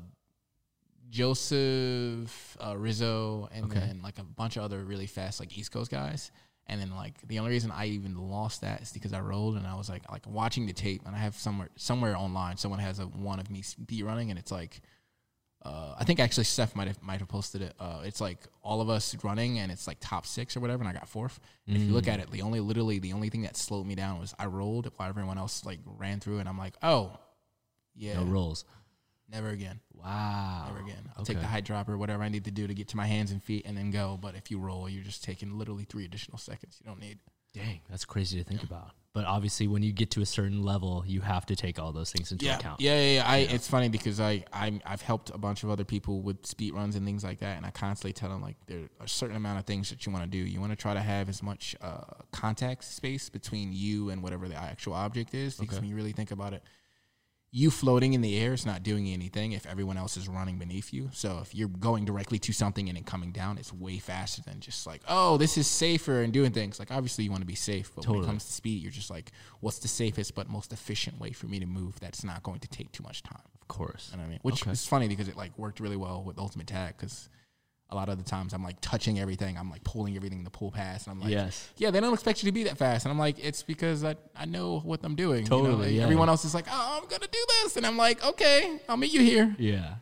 Joseph 1.09 2.57
uh, 2.65 2.77
Rizzo, 2.77 3.49
and 3.53 3.65
Okay. 3.65 3.79
then 3.79 4.01
like 4.03 4.19
a 4.19 4.23
bunch 4.23 4.57
of 4.57 4.63
other 4.63 4.83
really 4.83 5.07
fast 5.07 5.39
like 5.39 5.57
East 5.57 5.71
Coast 5.71 5.91
guys. 5.91 6.31
And 6.69 6.81
then 6.81 6.91
like 6.93 7.25
the 7.27 7.39
only 7.39 7.51
reason 7.51 7.71
I 7.71 7.85
even 7.87 8.17
lost 8.29 8.61
that 8.61 8.81
is 8.81 8.91
because 8.91 9.13
I 9.13 9.21
rolled 9.21 9.55
and 9.55 9.65
I 9.65 9.75
was 9.75 9.89
like 9.89 10.09
like 10.11 10.27
watching 10.27 10.65
the 10.65 10.73
tape 10.73 11.03
and 11.05 11.15
I 11.15 11.19
have 11.19 11.35
somewhere 11.35 11.69
somewhere 11.77 12.17
online 12.17 12.57
someone 12.57 12.81
has 12.81 12.99
a 12.99 13.03
one 13.05 13.39
of 13.39 13.49
me 13.49 13.61
speed 13.61 14.03
running 14.03 14.31
and 14.31 14.37
it's 14.37 14.51
like 14.51 14.81
uh, 15.63 15.95
I 15.99 16.03
think 16.03 16.19
actually 16.19 16.43
Steph 16.45 16.75
might 16.75 16.87
have 16.87 17.01
might 17.03 17.19
have 17.19 17.27
posted 17.27 17.61
it. 17.61 17.73
Uh, 17.79 18.01
it's 18.05 18.21
like 18.21 18.39
all 18.63 18.79
of 18.79 18.89
us 18.89 19.15
running, 19.23 19.59
and 19.59 19.71
it's 19.71 19.87
like 19.87 19.97
top 19.99 20.25
six 20.25 20.55
or 20.55 20.59
whatever, 20.59 20.81
and 20.81 20.89
I 20.89 20.93
got 20.93 21.09
fourth. 21.09 21.39
And 21.67 21.75
if 21.75 21.83
you 21.83 21.91
look 21.93 22.07
at 22.07 22.19
it, 22.19 22.31
the 22.31 22.41
only 22.43 22.59
literally 22.59 22.99
the 22.99 23.13
only 23.13 23.29
thing 23.29 23.41
that 23.41 23.57
slowed 23.57 23.85
me 23.85 23.95
down 23.95 24.19
was 24.19 24.33
I 24.39 24.45
rolled 24.45 24.91
while 24.95 25.09
everyone 25.09 25.37
else 25.37 25.65
like 25.65 25.79
ran 25.85 26.19
through, 26.19 26.39
and 26.39 26.47
I'm 26.47 26.57
like, 26.57 26.75
oh, 26.83 27.17
yeah, 27.95 28.13
No 28.15 28.23
rolls. 28.25 28.63
never 29.29 29.49
again, 29.49 29.79
Wow. 29.93 30.65
never 30.67 30.79
again. 30.85 31.09
I'll 31.17 31.25
take 31.25 31.39
the 31.39 31.47
height 31.47 31.65
drop 31.65 31.89
or 31.89 31.97
whatever 31.97 32.23
I 32.23 32.29
need 32.29 32.45
to 32.45 32.51
do 32.51 32.67
to 32.67 32.73
get 32.73 32.87
to 32.89 32.97
my 32.97 33.07
hands 33.07 33.31
and 33.31 33.43
feet, 33.43 33.65
and 33.65 33.75
then 33.75 33.91
go. 33.91 34.17
But 34.21 34.35
if 34.35 34.49
you 34.51 34.59
roll, 34.59 34.87
you're 34.87 35.03
just 35.03 35.23
taking 35.23 35.57
literally 35.57 35.83
three 35.85 36.05
additional 36.05 36.37
seconds. 36.37 36.77
You 36.81 36.87
don't 36.89 36.99
need. 37.01 37.17
Dang, 37.53 37.79
that's 37.89 38.05
crazy 38.05 38.37
to 38.37 38.43
think 38.43 38.61
about. 38.63 38.91
But 39.17 39.25
obviously, 39.25 39.67
when 39.67 39.81
you 39.81 39.93
get 39.93 40.11
to 40.11 40.21
a 40.21 40.27
certain 40.27 40.61
level, 40.61 41.03
you 41.07 41.21
have 41.21 41.43
to 41.47 41.55
take 41.55 41.79
all 41.79 41.91
those 41.91 42.11
things 42.11 42.31
into 42.31 42.45
yeah, 42.45 42.59
account. 42.59 42.79
Yeah, 42.79 42.99
yeah, 43.01 43.15
yeah. 43.15 43.27
I, 43.27 43.37
It's 43.37 43.67
funny 43.67 43.89
because 43.89 44.19
I 44.19 44.43
I'm, 44.53 44.79
I've 44.85 45.01
helped 45.01 45.31
a 45.31 45.39
bunch 45.39 45.63
of 45.63 45.71
other 45.71 45.83
people 45.83 46.21
with 46.21 46.45
speed 46.45 46.75
runs 46.75 46.95
and 46.95 47.03
things 47.03 47.23
like 47.23 47.39
that, 47.39 47.57
and 47.57 47.65
I 47.65 47.71
constantly 47.71 48.13
tell 48.13 48.29
them 48.29 48.43
like 48.43 48.57
there 48.67 48.81
are 48.99 49.05
a 49.05 49.09
certain 49.09 49.35
amount 49.35 49.57
of 49.57 49.65
things 49.65 49.89
that 49.89 50.05
you 50.05 50.11
want 50.11 50.23
to 50.25 50.29
do. 50.29 50.37
You 50.37 50.59
want 50.59 50.71
to 50.71 50.75
try 50.75 50.93
to 50.93 50.99
have 50.99 51.29
as 51.29 51.41
much 51.41 51.75
uh, 51.81 52.01
contact 52.31 52.83
space 52.83 53.27
between 53.27 53.73
you 53.73 54.11
and 54.11 54.21
whatever 54.21 54.47
the 54.47 54.53
actual 54.55 54.93
object 54.93 55.33
is, 55.33 55.55
because 55.55 55.77
Okay. 55.77 55.81
when 55.81 55.89
you 55.89 55.95
really 55.95 56.11
think 56.11 56.29
about 56.29 56.53
it, 56.53 56.61
you 57.51 57.71
floating 57.71 58.13
in 58.13 58.21
the 58.21 58.37
air 58.37 58.53
is 58.53 58.65
not 58.65 58.83
doing 58.83 59.07
anything 59.07 59.53
if 59.53 59.65
everyone 59.65 59.97
else 59.97 60.17
is 60.17 60.27
running 60.27 60.57
beneath 60.59 60.91
you. 60.93 61.09
So 61.13 61.39
if 61.41 61.55
you're 61.55 61.69
going 61.69 62.03
directly 62.05 62.39
to 62.39 62.51
something 62.51 62.89
and 62.89 62.97
then 62.97 63.05
coming 63.05 63.31
down, 63.31 63.57
it's 63.57 63.71
way 63.71 63.99
faster 63.99 64.41
than 64.41 64.59
just 64.59 64.85
like, 64.85 65.01
oh, 65.07 65.37
this 65.37 65.57
is 65.57 65.65
safer 65.65 66.21
and 66.23 66.33
doing 66.33 66.51
things. 66.51 66.77
Like 66.77 66.91
obviously 66.91 67.23
you 67.23 67.31
want 67.31 67.41
to 67.41 67.47
be 67.47 67.55
safe, 67.55 67.91
but 67.95 68.05
when 68.05 68.21
it 68.21 68.25
comes 68.25 68.45
to 68.45 68.51
speed, 68.51 68.83
you're 68.83 68.91
just 68.91 69.09
like, 69.09 69.31
what's 69.61 69.79
the 69.79 69.87
safest 69.87 70.35
but 70.35 70.49
most 70.49 70.73
efficient 70.73 71.19
way 71.19 71.31
for 71.31 71.47
me 71.47 71.59
to 71.59 71.65
move 71.65 71.99
that's 72.01 72.23
not 72.23 72.43
going 72.43 72.59
to 72.59 72.67
take 72.67 72.91
too 72.91 73.03
much 73.03 73.23
time? 73.23 73.41
Of 73.61 73.67
course. 73.69 74.09
You 74.11 74.17
know 74.17 74.23
I 74.23 74.27
mean? 74.27 74.39
Which 74.41 74.63
Okay. 74.63 74.71
is 74.71 74.85
funny 74.85 75.07
because 75.07 75.27
it 75.29 75.37
like 75.37 75.57
worked 75.57 75.79
really 75.79 75.97
well 75.97 76.23
with 76.23 76.37
Ultimate 76.37 76.67
Tag 76.67 76.95
because 76.97 77.29
a 77.89 77.95
lot 77.95 78.09
of 78.09 78.17
the 78.17 78.23
times 78.23 78.53
I'm 78.53 78.63
like 78.63 78.77
touching 78.81 79.19
everything, 79.19 79.57
I'm 79.57 79.69
like 79.69 79.83
pulling 79.83 80.15
everything 80.15 80.43
to 80.43 80.49
pull 80.49 80.71
past, 80.71 81.07
and 81.07 81.13
I'm 81.15 81.21
like, 81.21 81.31
Yes. 81.31 81.69
yeah, 81.77 81.89
they 81.91 81.99
don't 81.99 82.13
expect 82.13 82.43
you 82.43 82.47
to 82.47 82.51
be 82.53 82.63
that 82.63 82.77
fast, 82.77 83.05
and 83.05 83.11
I'm 83.11 83.19
like, 83.19 83.37
it's 83.39 83.63
because 83.63 84.03
I, 84.03 84.15
I 84.35 84.45
know 84.45 84.79
what 84.79 84.99
I'm 85.03 85.15
doing. 85.15 85.45
you 85.45 85.49
know? 85.49 85.57
Totally, 85.63 85.85
Like, 85.87 85.95
yeah. 85.95 86.03
Everyone 86.03 86.27
else 86.29 86.43
is 86.45 86.53
like, 86.53 86.65
oh, 86.69 86.99
I'm 87.01 87.07
gonna 87.07 87.27
do 87.31 87.45
this, 87.63 87.77
and 87.77 87.85
I'm 87.85 87.97
like, 87.97 88.23
okay, 88.25 88.79
I'll 88.89 88.97
meet 88.97 89.13
you 89.13 89.21
here. 89.21 89.55
Yeah. 89.57 89.95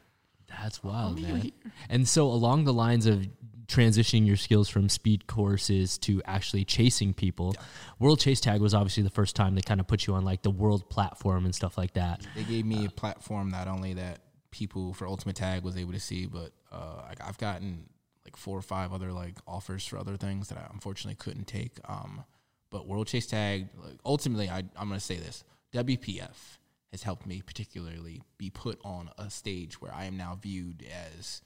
That's 0.62 0.84
wild, 0.84 1.22
man. 1.22 1.52
And 1.90 2.08
so 2.08 2.28
along 2.28 2.64
the 2.64 2.74
lines 2.74 3.06
of 3.08 3.28
transitioning 3.68 4.26
your 4.28 4.38
skills 4.38 4.70
from 4.70 4.88
speed 4.90 5.28
courses 5.28 5.98
to 5.98 6.22
actually 6.26 6.64
chasing 6.64 7.14
people, 7.14 7.56
World 8.00 8.20
Chase 8.20 8.40
Tag 8.40 8.62
was 8.62 8.74
obviously 8.74 9.04
the 9.04 9.10
first 9.10 9.36
time 9.36 9.56
they 9.56 9.62
kind 9.62 9.80
of 9.80 9.88
put 9.88 10.08
you 10.08 10.14
on 10.14 10.24
like 10.24 10.44
the 10.44 10.52
world 10.52 10.90
platform 10.90 11.46
and 11.46 11.54
stuff 11.54 11.78
like 11.78 11.94
that. 11.96 12.26
They 12.36 12.44
gave 12.44 12.66
me 12.66 12.86
a 12.86 12.90
platform 12.90 13.50
not 13.52 13.68
only 13.68 13.94
that 13.96 14.20
people 14.56 14.94
for 14.94 15.06
Ultimate 15.06 15.36
Tag 15.36 15.64
was 15.64 15.76
able 15.76 15.92
to 15.92 16.00
see, 16.00 16.26
but 16.26 16.52
uh, 16.72 17.02
like 17.10 17.20
I've 17.22 17.38
gotten 17.38 17.90
like 18.24 18.38
four 18.38 18.58
or 18.58 18.62
five 18.62 18.94
other 18.94 19.12
like 19.12 19.36
offers 19.46 19.86
for 19.86 19.98
other 19.98 20.16
things 20.16 20.48
that 20.48 20.58
I 20.58 20.68
unfortunately 20.74 21.16
couldn't 21.16 21.46
take. 21.46 21.78
Um, 21.86 22.24
but 22.72 22.88
World 22.88 23.08
Chase 23.08 23.28
Tag, 23.28 23.68
like, 23.84 24.00
ultimately, 24.06 24.50
I, 24.50 24.60
I'm 24.78 24.88
going 24.88 25.00
to 25.00 25.06
say 25.06 25.18
this: 25.18 25.44
WPF 25.74 26.58
has 26.92 27.04
helped 27.04 27.26
me 27.26 27.42
particularly 27.46 28.24
be 28.38 28.50
put 28.50 28.80
on 28.86 29.10
a 29.18 29.30
stage 29.30 29.82
where 29.82 29.94
I 29.94 30.06
am 30.06 30.16
now 30.16 30.40
viewed 30.42 30.86
as 31.18 31.42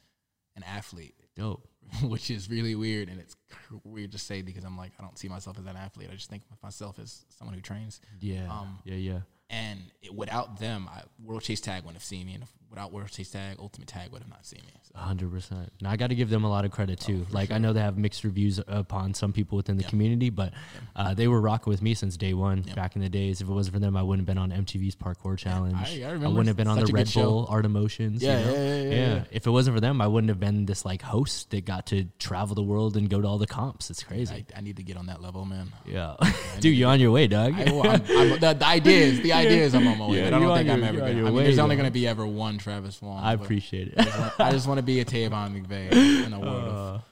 an 0.56 0.64
athlete. 0.64 1.16
Dope. 1.36 1.68
Which 2.04 2.30
is 2.30 2.50
really 2.50 2.76
weird, 2.76 3.10
and 3.10 3.20
it's 3.20 3.36
weird 3.84 4.12
to 4.12 4.20
say 4.20 4.44
because 4.44 4.64
I'm 4.64 4.78
like 4.78 4.92
I 5.00 5.04
don't 5.04 5.18
see 5.18 5.28
myself 5.28 5.58
as 5.58 5.66
an 5.66 5.76
athlete. 5.76 6.10
I 6.12 6.16
just 6.16 6.30
think 6.30 6.44
of 6.52 6.62
myself 6.62 7.00
as 7.00 7.26
someone 7.30 7.56
who 7.56 7.62
trains. 7.62 8.00
Yeah. 8.20 8.48
Um, 8.52 8.78
yeah, 8.84 8.96
yeah. 8.96 9.20
And 9.50 9.80
it, 10.02 10.14
without 10.14 10.60
them, 10.60 10.88
I, 10.88 11.02
World 11.24 11.42
Chase 11.42 11.62
Tag 11.62 11.82
wouldn't 11.82 11.96
have 11.96 12.04
seen 12.04 12.28
me. 12.28 12.36
And 12.36 12.44
if, 12.44 12.54
without 12.70 12.92
World 12.92 13.10
Chase 13.10 13.32
Tag, 13.32 13.58
Ultimate 13.60 13.88
Tag 13.88 14.12
would 14.12 14.22
have 14.22 14.30
not 14.30 14.46
seen 14.46 14.62
me. 14.66 14.74
Hundred 14.96 15.32
percent. 15.32 15.72
Now 15.82 15.92
I 15.92 15.96
got 15.98 16.08
to 16.08 16.16
give 16.16 16.30
them 16.30 16.44
a 16.44 16.50
lot 16.50 16.66
of 16.66 16.72
credit 16.72 17.00
Oh, 17.04 17.08
too. 17.08 17.26
like 17.32 17.52
I 17.52 17.58
know 17.58 17.74
they 17.74 17.80
have 17.80 17.98
mixed 17.98 18.24
reviews 18.24 18.60
upon 18.68 19.14
some 19.14 19.32
people 19.32 19.56
within 19.56 19.78
the 19.78 19.84
community, 19.84 20.30
but 20.30 20.52
uh, 20.96 21.14
they 21.14 21.28
were 21.28 21.40
rocking 21.40 21.70
with 21.72 21.82
me 21.82 21.94
since 21.94 22.18
day 22.18 22.34
one. 22.34 22.66
Back 22.76 22.96
in 22.96 23.02
the 23.02 23.08
days, 23.10 23.40
if 23.40 23.48
it 23.48 23.52
wasn't 23.52 23.76
for 23.76 23.80
them, 23.80 23.96
I 23.96 24.02
wouldn't 24.04 24.28
have 24.28 24.36
been 24.36 24.42
on 24.42 24.52
MTV's 24.52 24.96
Parkour 24.96 25.38
Challenge. 25.38 25.76
I- 25.78 26.04
I 26.10 26.12
I, 26.14 26.18
wouldn't 26.18 26.48
have 26.48 26.58
been 26.58 26.68
on 26.68 26.80
the 26.80 26.92
Red. 26.92 27.10
Bull 27.14 27.46
Art 27.50 27.66
of 27.66 27.72
Motion. 27.72 28.16
Yeah, 28.18 28.40
you 28.40 28.46
know? 28.46 28.54
yeah, 28.54 28.76
yeah, 28.76 28.90
yeah. 29.16 29.24
If 29.32 29.46
it 29.48 29.52
wasn't 29.52 29.76
for 29.78 29.80
them, 29.82 30.02
I 30.02 30.08
wouldn't 30.08 30.30
have 30.30 30.40
been 30.40 30.66
this 30.66 30.84
like 30.86 31.02
host 31.02 31.52
that 31.52 31.66
got 31.66 31.86
to 31.88 32.06
travel 32.18 32.56
the 32.56 32.64
world 32.64 32.98
and 32.98 33.10
go 33.10 33.22
to 33.22 33.28
all 33.28 33.38
the 33.38 33.48
comps. 33.48 33.90
It's 33.90 34.04
crazy. 34.04 34.34
I, 34.54 34.58
I 34.58 34.62
need 34.62 34.78
to 34.78 34.84
get 34.84 34.98
on 34.98 35.06
that 35.06 35.22
level, 35.22 35.46
man. 35.46 35.72
yeah, 35.86 36.16
dude, 36.60 36.76
you're 36.76 36.90
on 36.90 37.00
your 37.00 37.12
way, 37.12 37.28
Doug. 37.28 37.54
I, 37.60 37.72
will- 37.72 37.84
I'm, 37.88 38.02
I'm, 38.10 38.40
the, 38.40 38.56
the 38.60 38.66
ideas, 38.66 39.22
the 39.22 39.34
ideas, 39.44 39.76
I'm 39.76 39.88
on 39.88 39.98
my 40.00 40.08
way. 40.08 40.24
But 40.24 40.34
I 40.34 40.40
don't 40.40 40.58
think 40.58 40.70
I'm 40.70 40.84
ever 40.84 40.98
gonna. 41.00 41.12
I 41.12 41.14
mean, 41.14 41.34
way, 41.34 41.44
there's 41.44 41.60
only 41.60 41.76
gonna 41.76 41.92
be 41.92 42.08
ever 42.08 42.26
one 42.28 42.58
Travis 42.60 42.98
Vaughn. 42.98 43.24
I 43.24 43.34
appreciate 43.34 43.94
it. 43.96 44.40
I 44.40 44.52
just 44.52 44.68
want 44.68 44.78
to 44.78 44.84
be 44.84 45.00
a 45.00 45.06
Tavon 45.06 45.62
McVeigh 45.66 46.26
in 46.26 46.34
a 46.34 46.40
world 46.40 46.64
of. 46.64 47.04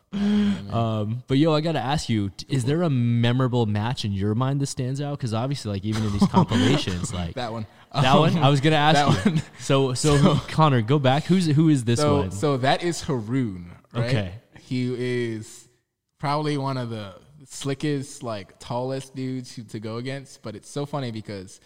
Um, 0.73 1.23
but 1.27 1.37
yo, 1.37 1.53
I 1.53 1.61
gotta 1.61 1.79
ask 1.79 2.09
you: 2.09 2.31
Is 2.47 2.65
there 2.65 2.81
a 2.83 2.89
memorable 2.89 3.65
match 3.65 4.05
in 4.05 4.11
your 4.13 4.35
mind 4.35 4.61
that 4.61 4.67
stands 4.67 5.01
out? 5.01 5.17
Because 5.17 5.33
obviously, 5.33 5.71
like 5.71 5.85
even 5.85 6.03
in 6.05 6.11
these 6.13 6.27
compilations, 6.29 7.13
like 7.13 7.35
That 7.35 7.51
one. 7.51 7.65
that 7.93 8.15
one, 8.17 8.37
I 8.43 8.49
was 8.49 8.61
gonna 8.61 8.75
ask 8.77 8.95
that 9.15 9.25
you. 9.25 9.31
one. 9.33 9.41
So, 9.59 9.93
so, 9.93 10.35
Connor, 10.49 10.81
go 10.81 10.99
back. 10.99 11.23
Who's 11.25 11.45
who 11.47 11.69
is 11.69 11.83
this 11.83 11.99
So, 11.99 12.17
one? 12.19 12.31
so 12.31 12.57
that 12.57 12.83
is 12.83 13.01
Haroon, 13.03 13.71
right? 13.93 14.05
Okay. 14.05 14.31
He 14.61 14.93
is 15.33 15.67
probably 16.19 16.57
one 16.57 16.77
of 16.77 16.89
the 16.89 17.13
slickest, 17.45 18.23
like 18.23 18.59
tallest 18.59 19.15
dudes 19.15 19.55
who- 19.55 19.63
to 19.63 19.79
go 19.79 19.97
against. 19.97 20.41
But 20.41 20.55
it's 20.55 20.69
so 20.69 20.85
funny 20.85 21.11
because 21.11 21.59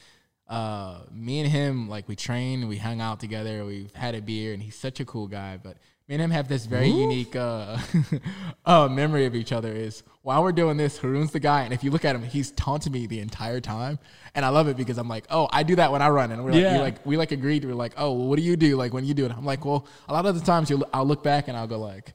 uh, 0.51 0.99
me 1.13 1.39
and 1.39 1.49
him, 1.49 1.87
like 1.87 2.07
we 2.09 2.15
trained, 2.15 2.67
we 2.67 2.77
hung 2.77 2.99
out 2.99 3.19
together, 3.21 3.63
we've 3.65 3.93
had 3.93 4.13
a 4.15 4.21
beer, 4.21 4.53
and 4.53 4.61
he's 4.61 4.75
such 4.75 4.99
a 4.99 5.05
cool 5.05 5.27
guy. 5.27 5.57
But 5.63 5.77
me 6.09 6.15
and 6.15 6.21
him 6.21 6.31
have 6.31 6.49
this 6.49 6.65
very 6.65 6.89
unique 6.89 7.37
uh, 7.37 7.77
uh, 8.65 8.89
memory 8.89 9.25
of 9.25 9.33
each 9.33 9.53
other. 9.53 9.71
Is 9.71 10.03
while 10.23 10.43
we're 10.43 10.51
doing 10.51 10.75
this, 10.75 10.97
Haroon's 10.97 11.31
the 11.31 11.39
guy, 11.39 11.61
and 11.63 11.73
if 11.73 11.85
you 11.85 11.89
look 11.89 12.03
at 12.03 12.15
him, 12.15 12.23
he's 12.23 12.51
taunting 12.51 12.91
me 12.91 13.07
the 13.07 13.21
entire 13.21 13.61
time, 13.61 13.97
and 14.35 14.43
I 14.43 14.49
love 14.49 14.67
it 14.67 14.75
because 14.75 14.97
I'm 14.97 15.07
like, 15.07 15.23
oh, 15.29 15.47
I 15.53 15.63
do 15.63 15.77
that 15.77 15.89
when 15.91 16.01
I 16.01 16.09
run, 16.09 16.31
and 16.33 16.43
we're 16.43 16.51
like, 16.51 16.63
we 16.73 16.79
like 16.79 17.05
we 17.05 17.17
like 17.17 17.31
agreed. 17.31 17.63
We're 17.63 17.73
like, 17.73 17.93
oh, 17.95 18.11
well, 18.11 18.27
what 18.27 18.35
do 18.35 18.43
you 18.43 18.57
do? 18.57 18.75
Like 18.75 18.93
when 18.93 19.05
you 19.05 19.13
do 19.13 19.25
it, 19.25 19.31
I'm 19.31 19.45
like, 19.45 19.63
well, 19.63 19.87
a 20.09 20.13
lot 20.13 20.25
of 20.25 20.37
the 20.37 20.45
times 20.45 20.69
you'll, 20.69 20.85
I'll 20.93 21.05
look 21.05 21.23
back 21.23 21.47
and 21.47 21.55
I'll 21.55 21.65
go 21.67 21.79
like, 21.79 22.13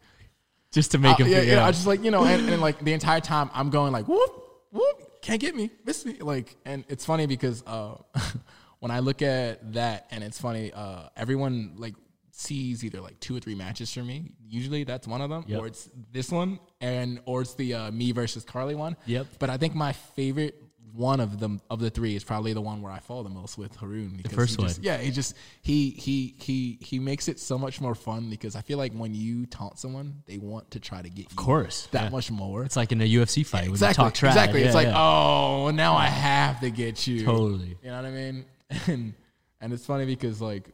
Just 0.73 0.91
to 0.93 0.99
make 0.99 1.19
I'll- 1.19 1.25
him, 1.27 1.33
yeah, 1.33 1.41
feel- 1.41 1.49
yeah, 1.55 1.65
I 1.67 1.71
just 1.73 1.87
like 1.87 2.05
you 2.05 2.11
know, 2.11 2.25
and, 2.25 2.51
and 2.51 2.61
like 2.61 2.85
the 2.85 2.93
entire 2.93 3.21
time 3.21 3.49
I'm 3.55 3.71
going 3.71 3.93
like 3.93 4.07
whoop 4.09 4.43
whoop, 4.73 5.06
can't 5.27 5.41
get 5.41 5.55
me, 5.57 5.71
miss 5.85 6.05
me, 6.07 6.15
like, 6.21 6.57
and 6.65 6.85
it's 6.89 7.05
funny 7.05 7.27
because 7.27 7.63
uh, 7.67 7.97
when 8.79 8.91
I 8.93 9.01
look 9.01 9.23
at 9.23 9.73
that, 9.73 10.07
and 10.13 10.23
it's 10.23 10.41
funny, 10.41 10.73
uh, 10.73 11.09
everyone 11.17 11.75
like 11.77 11.95
sees 12.31 12.85
either 12.85 13.01
like 13.01 13.19
two 13.19 13.37
or 13.37 13.41
three 13.41 13.55
matches 13.55 13.93
for 13.93 14.05
me. 14.05 14.33
Usually 14.49 14.85
that's 14.85 15.09
one 15.09 15.21
of 15.21 15.31
them, 15.31 15.45
Yep. 15.49 15.61
or 15.61 15.67
it's 15.67 15.89
this 16.13 16.31
one, 16.31 16.61
and 16.81 17.21
or 17.25 17.43
it's 17.43 17.55
the 17.55 17.75
uh, 17.75 17.91
me 17.91 18.13
versus 18.13 18.45
Carly 18.45 18.75
one. 18.75 18.97
Yep. 19.07 19.27
But 19.39 19.51
I 19.51 19.57
think 19.57 19.75
my 19.75 19.93
favorite 19.93 20.63
one 20.97 21.21
of 21.21 21.39
them 21.39 21.61
of 21.69 21.79
the 21.81 21.91
three 21.91 22.17
is 22.17 22.25
probably 22.25 22.53
the 22.53 22.61
one 22.61 22.81
where 22.83 22.91
I 22.91 22.99
fall 23.01 23.23
the 23.23 23.29
most 23.31 23.59
with 23.59 23.77
Haroon. 23.77 24.15
Because 24.17 24.33
first 24.33 24.57
he 24.57 24.63
just- 24.63 24.79
one. 24.79 24.85
yeah, 24.85 24.97
he 24.99 25.11
just 25.11 25.35
he 25.63 25.91
he 25.91 26.35
he 26.39 26.79
he 26.81 26.99
makes 26.99 27.29
it 27.29 27.39
so 27.39 27.59
much 27.59 27.81
more 27.81 27.95
fun 27.95 28.31
because 28.31 28.57
I 28.57 28.63
feel 28.63 28.79
like 28.79 28.93
when 28.93 29.15
you 29.15 29.47
taunt 29.47 29.79
someone, 29.79 30.23
they 30.27 30.39
want 30.39 30.71
to 30.73 30.81
try 30.81 31.03
to 31.03 31.09
get 31.11 31.27
of 31.31 31.37
course, 31.37 31.87
that 31.93 32.05
yeah. 32.05 32.09
much 32.09 32.31
more. 32.31 32.65
It's 32.65 32.77
like 32.77 32.93
in 32.93 33.01
a 33.01 33.05
UFC 33.09 33.45
fight 33.47 33.65
when 33.65 33.71
exactly, 33.73 34.05
you 34.05 34.07
talk 34.11 34.15
trash. 34.15 34.33
exactly. 34.35 34.63
it's 34.63 34.75
Yeah, 34.75 34.81
like 34.91 34.97
oh, 34.97 35.71
now 35.75 35.95
I 35.95 36.07
have 36.07 36.61
to 36.61 36.71
get 36.71 37.07
you. 37.07 37.25
Totally. 37.25 37.77
You 37.83 37.91
know 37.91 37.97
what 37.97 38.07
I 38.07 38.11
mean? 38.11 38.45
And 38.89 39.15
and 39.61 39.73
it's 39.73 39.87
funny 39.87 40.07
because 40.07 40.41
like 40.41 40.71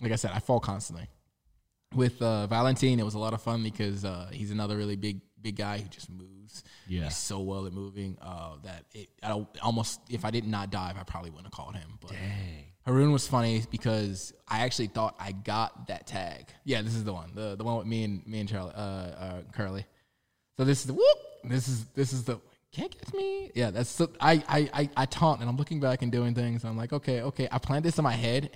like 0.00 0.12
I 0.12 0.16
said, 0.16 0.30
I 0.34 0.40
fall 0.40 0.60
constantly. 0.60 1.08
With 1.94 2.20
uh, 2.20 2.46
Valentine, 2.48 2.98
it 3.00 3.04
was 3.04 3.14
a 3.14 3.18
lot 3.18 3.32
of 3.32 3.40
fun 3.40 3.62
because 3.62 4.04
uh, 4.04 4.28
he's 4.32 4.50
another 4.50 4.76
really 4.76 4.96
big 4.96 5.20
big 5.46 5.56
guy 5.56 5.78
who 5.78 5.88
just 5.88 6.10
moves. 6.10 6.64
Yeah. 6.88 7.04
He's 7.04 7.16
so 7.16 7.40
well 7.40 7.66
at 7.66 7.72
moving 7.72 8.18
uh, 8.20 8.56
that 8.64 8.84
it 8.92 9.08
I 9.22 9.46
almost 9.62 10.00
if 10.10 10.24
I 10.24 10.30
did 10.30 10.46
not 10.46 10.70
dive, 10.70 10.96
I 10.98 11.04
probably 11.04 11.30
wouldn't 11.30 11.46
have 11.46 11.52
called 11.52 11.76
him. 11.76 11.98
But 12.00 12.12
Haroon 12.84 13.12
was 13.12 13.26
funny 13.28 13.62
because 13.70 14.32
I 14.48 14.60
actually 14.60 14.88
thought 14.88 15.14
I 15.20 15.32
got 15.32 15.86
that 15.88 16.06
tag. 16.06 16.46
Yeah, 16.64 16.82
this 16.82 16.94
is 16.94 17.04
the 17.04 17.12
one, 17.12 17.30
the 17.34 17.54
the 17.56 17.64
one 17.64 17.76
with 17.78 17.86
me 17.86 18.04
and 18.04 18.26
me 18.26 18.40
and 18.40 18.48
Charlie, 18.48 18.74
uh, 18.74 18.80
uh, 18.80 19.42
Curly. 19.52 19.86
So 20.56 20.64
this 20.64 20.80
is 20.80 20.86
the 20.86 20.94
whoop. 20.94 21.18
This 21.44 21.68
is 21.68 21.84
this 21.94 22.12
is 22.12 22.24
the 22.24 22.40
can't 22.72 22.96
catch 22.98 23.14
me. 23.14 23.52
Yeah, 23.54 23.70
that's 23.70 23.96
the, 23.96 24.08
I, 24.20 24.42
I 24.48 24.70
I 24.80 24.90
I 24.96 25.06
taunt 25.06 25.40
and 25.40 25.48
I'm 25.48 25.56
looking 25.56 25.80
back 25.80 26.02
and 26.02 26.10
doing 26.10 26.34
things. 26.34 26.64
And 26.64 26.70
I'm 26.70 26.76
like, 26.76 26.92
okay, 26.92 27.22
okay. 27.22 27.48
I 27.52 27.58
planned 27.58 27.84
this 27.84 27.98
in 27.98 28.04
my 28.04 28.12
head, 28.12 28.50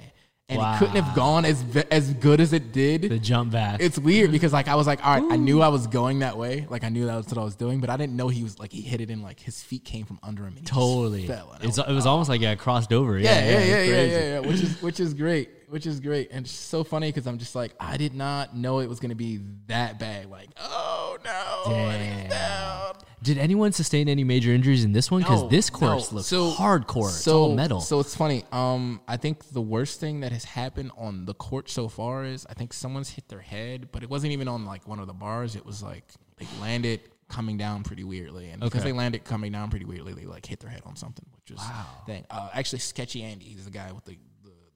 and 0.51 0.61
it 0.61 0.78
couldn't 0.78 1.03
have 1.03 1.14
gone 1.14 1.44
as 1.44 1.64
as 1.90 2.12
good 2.14 2.40
as 2.40 2.53
it 2.53 2.72
did. 2.72 3.03
the 3.03 3.18
jump 3.18 3.53
back. 3.53 3.80
It's 3.80 3.98
weird 3.98 4.30
because 4.36 4.53
like 4.53 4.68
I 4.68 4.74
was 4.74 4.86
like, 4.86 5.05
all 5.07 5.20
right, 5.20 5.32
I 5.32 5.36
knew 5.36 5.62
I 5.62 5.68
was 5.68 5.86
going 5.86 6.18
that 6.20 6.36
way. 6.36 6.66
Like 6.68 6.84
I 6.84 6.88
knew 6.88 7.07
that 7.07 7.16
was 7.16 7.26
what 7.28 7.38
I 7.38 7.44
was 7.44 7.57
doing, 7.57 7.80
but 7.80 7.90
I 7.90 7.96
didn't 7.96 8.16
know 8.16 8.28
he 8.28 8.42
was 8.42 8.59
like 8.59 8.72
he 8.72 8.80
hit 8.82 9.01
it 9.01 9.11
in 9.11 9.22
like 9.22 9.40
his 9.40 9.62
feet 9.62 9.84
came 9.84 10.05
from 10.07 10.18
under 10.22 10.44
him. 10.44 10.55
And 10.57 10.66
totally. 10.66 11.26
fell. 11.26 11.53
And 11.55 11.62
I 11.62 11.68
It's, 11.68 11.78
was 11.78 11.88
it 11.88 11.92
was 11.92 12.07
almost 12.07 12.28
like 12.28 12.40
yeah, 12.40 12.55
crossed 12.55 12.92
over. 12.92 13.18
yeah, 13.18 13.38
Yeah, 13.40 13.51
yeah, 13.51 13.59
yeah, 13.59 13.82
yeah, 13.82 14.03
yeah, 14.03 14.18
yeah, 14.34 14.38
Which 14.40 14.61
is 14.61 14.82
which 14.82 15.01
is 15.01 15.14
great, 15.14 15.51
which 15.71 15.87
is 15.87 16.01
great, 16.01 16.29
and 16.33 16.45
it's 16.45 16.55
so 16.55 16.85
funny 16.85 17.09
because 17.09 17.27
I'm 17.27 17.39
just 17.39 17.55
like, 17.55 17.73
I 17.81 17.97
did 17.97 18.14
not 18.14 18.55
know 18.57 18.81
it 18.81 18.89
was 18.89 19.01
gonna 19.01 19.14
be 19.14 19.41
that 19.68 19.99
bad. 19.99 20.31
Like, 20.31 20.49
oh 20.59 21.16
no, 21.25 21.62
Damn. 21.73 22.29
down. 22.29 22.95
Did 23.23 23.37
anyone 23.39 23.73
sustain 23.73 24.09
any 24.09 24.25
major 24.25 24.51
injuries 24.53 24.83
in 24.83 24.93
this 24.93 25.11
one? 25.11 25.21
Because 25.21 25.43
No, 25.43 25.49
this 25.49 25.68
course 25.68 26.11
no. 26.11 26.16
looks 26.16 26.29
So- 26.29 26.53
hardcore. 26.53 27.09
it's 27.09 27.23
So 27.23 27.43
all 27.43 27.55
metal. 27.55 27.81
So 27.81 28.01
it's 28.01 28.16
funny. 28.16 28.45
Um, 28.51 29.01
I 29.07 29.16
think 29.18 29.45
the 29.51 29.61
worst 29.61 30.01
thing 30.01 30.21
that 30.21 30.33
has 30.33 30.45
happened 30.45 30.91
on 30.97 31.27
the 31.27 31.35
court 31.35 31.68
so 31.68 31.89
far 31.89 32.25
is 32.25 32.47
I 32.49 32.55
think 32.55 32.73
someone's 32.73 33.11
hit 33.11 33.29
their 33.29 33.41
head, 33.41 33.89
but 33.93 34.03
it 34.03 34.09
wasn't 34.11 34.33
even 34.33 34.49
on 34.49 34.64
like 34.64 34.89
one 34.89 34.99
of 35.01 35.07
the 35.07 35.12
bars. 35.12 35.55
It 35.55 35.66
was 35.66 35.83
like 35.83 36.05
they 36.39 36.47
landed 36.62 37.01
coming 37.29 37.59
down 37.59 37.83
pretty 37.85 38.03
weirdly, 38.05 38.49
and 38.51 38.61
because 38.61 38.81
Okay. 38.81 38.91
they 38.91 38.97
landed 38.97 39.23
coming 39.25 39.53
down 39.53 39.68
pretty 39.71 39.85
weirdly, 39.85 40.14
they 40.14 40.25
like 40.25 40.47
hit 40.47 40.59
their 40.61 40.71
head 40.71 40.83
on 40.87 40.97
something, 40.97 41.27
which 41.37 41.57
was 41.57 41.64
thing. 42.07 42.25
Uh, 42.31 42.49
actually, 42.55 42.79
Sketchy 42.81 43.23
Andy, 43.23 43.45
he's 43.45 43.66
the 43.66 43.71
guy 43.71 43.93
with 43.93 44.05
the 44.07 44.16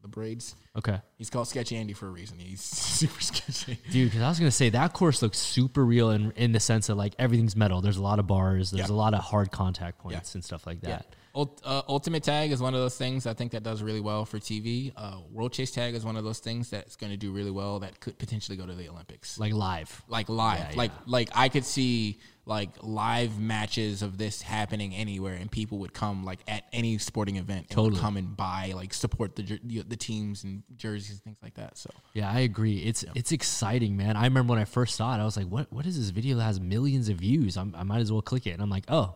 the, 0.05 0.09
braids. 0.09 0.55
okay. 0.77 1.01
He's 1.19 1.31
called 1.31 1.49
Sketchy 1.49 1.77
Andy 1.77 1.93
for 1.95 2.07
a 2.07 2.11
reason. 2.11 2.39
He's 2.39 2.61
super 3.01 3.21
sketchy. 3.21 3.79
Dude, 3.91 4.09
because 4.11 4.23
I 4.23 4.29
was 4.29 4.39
gonna 4.39 4.51
say 4.51 4.69
that 4.71 4.93
course 4.93 5.23
looks 5.23 5.39
super 5.39 5.85
real 5.85 6.11
in 6.11 6.33
in 6.37 6.53
the 6.53 6.61
sense 6.61 6.87
that 6.89 6.95
like 6.95 7.15
everything's 7.19 7.57
metal. 7.57 7.81
There's 7.81 7.97
a 7.97 8.03
lot 8.03 8.19
of 8.19 8.27
bars. 8.27 8.71
There's 8.71 8.89
Yeah. 8.89 8.95
a 8.95 8.97
lot 8.97 9.15
of 9.15 9.21
hard 9.21 9.51
contact 9.51 9.99
points 9.99 10.35
Yeah. 10.35 10.37
and 10.39 10.45
stuff 10.45 10.67
like 10.67 10.81
that. 10.83 11.07
Yeah. 11.11 11.17
Uh, 11.35 11.83
Ultimate 11.89 12.23
Tag 12.23 12.53
is 12.53 12.61
one 12.61 12.75
of 12.75 12.81
those 12.81 12.97
things 12.97 13.27
I 13.27 13.35
think 13.35 13.53
that 13.53 13.63
does 13.65 13.83
really 13.83 14.01
well 14.01 14.25
for 14.25 14.39
TV. 14.39 14.93
Uh, 14.97 15.19
World 15.33 15.53
Chase 15.53 15.73
Tag 15.73 15.95
is 15.95 16.05
one 16.05 16.17
of 16.17 16.23
those 16.23 16.39
things 16.39 16.71
that's 16.71 16.95
going 16.95 17.11
to 17.11 17.17
do 17.17 17.33
really 17.33 17.51
well 17.51 17.81
that 17.81 17.99
could 17.99 18.17
potentially 18.19 18.57
go 18.57 18.67
to 18.67 18.75
the 18.75 18.89
Olympics. 18.89 19.39
Like 19.39 19.53
live. 19.53 20.03
like 20.09 20.29
live 20.29 20.59
Yeah, 20.71 20.77
like 20.77 20.91
yeah. 20.93 21.03
like 21.07 21.31
i 21.35 21.49
could 21.49 21.65
see 21.65 22.19
like 22.47 22.71
live 22.83 23.39
matches 23.41 24.03
of 24.03 24.19
this 24.19 24.43
happening 24.43 24.95
anywhere, 24.95 25.35
and 25.35 25.51
people 25.51 25.79
would 25.79 25.93
come 25.95 26.25
like 26.25 26.41
at 26.47 26.65
any 26.73 26.99
sporting 26.99 27.37
event, 27.37 27.61
and 27.61 27.71
Totally. 27.71 28.01
come 28.01 28.17
and 28.17 28.37
buy 28.37 28.73
like 28.75 28.93
support 28.93 29.35
the 29.35 29.59
the, 29.65 29.97
teams 29.97 30.45
and 30.45 30.63
jerseys 30.77 31.13
and 31.13 31.23
things 31.23 31.39
like 31.43 31.55
that. 31.55 31.79
So 31.79 31.91
Yeah, 32.13 32.31
I 32.31 32.41
agree. 32.41 32.79
It's 32.79 33.05
it's 33.15 33.33
exciting, 33.33 33.97
man. 33.97 34.17
I 34.17 34.25
remember 34.25 34.53
when 34.53 34.61
I 34.61 34.67
first 34.67 34.95
saw 34.97 35.15
it, 35.17 35.21
I 35.21 35.25
was 35.25 35.37
like, 35.37 35.47
"What? 35.47 35.73
What 35.73 35.87
is 35.87 35.99
this 35.99 36.11
video 36.11 36.37
that 36.37 36.43
has 36.45 36.61
millions 36.61 37.09
of 37.09 37.17
views? 37.17 37.57
I'm, 37.57 37.75
I 37.75 37.83
might 37.83 38.01
as 38.01 38.13
well 38.13 38.23
click 38.23 38.47
it." 38.47 38.51
And 38.51 38.63
I'm 38.63 38.71
like, 38.71 38.85
"Oh, 38.89 39.15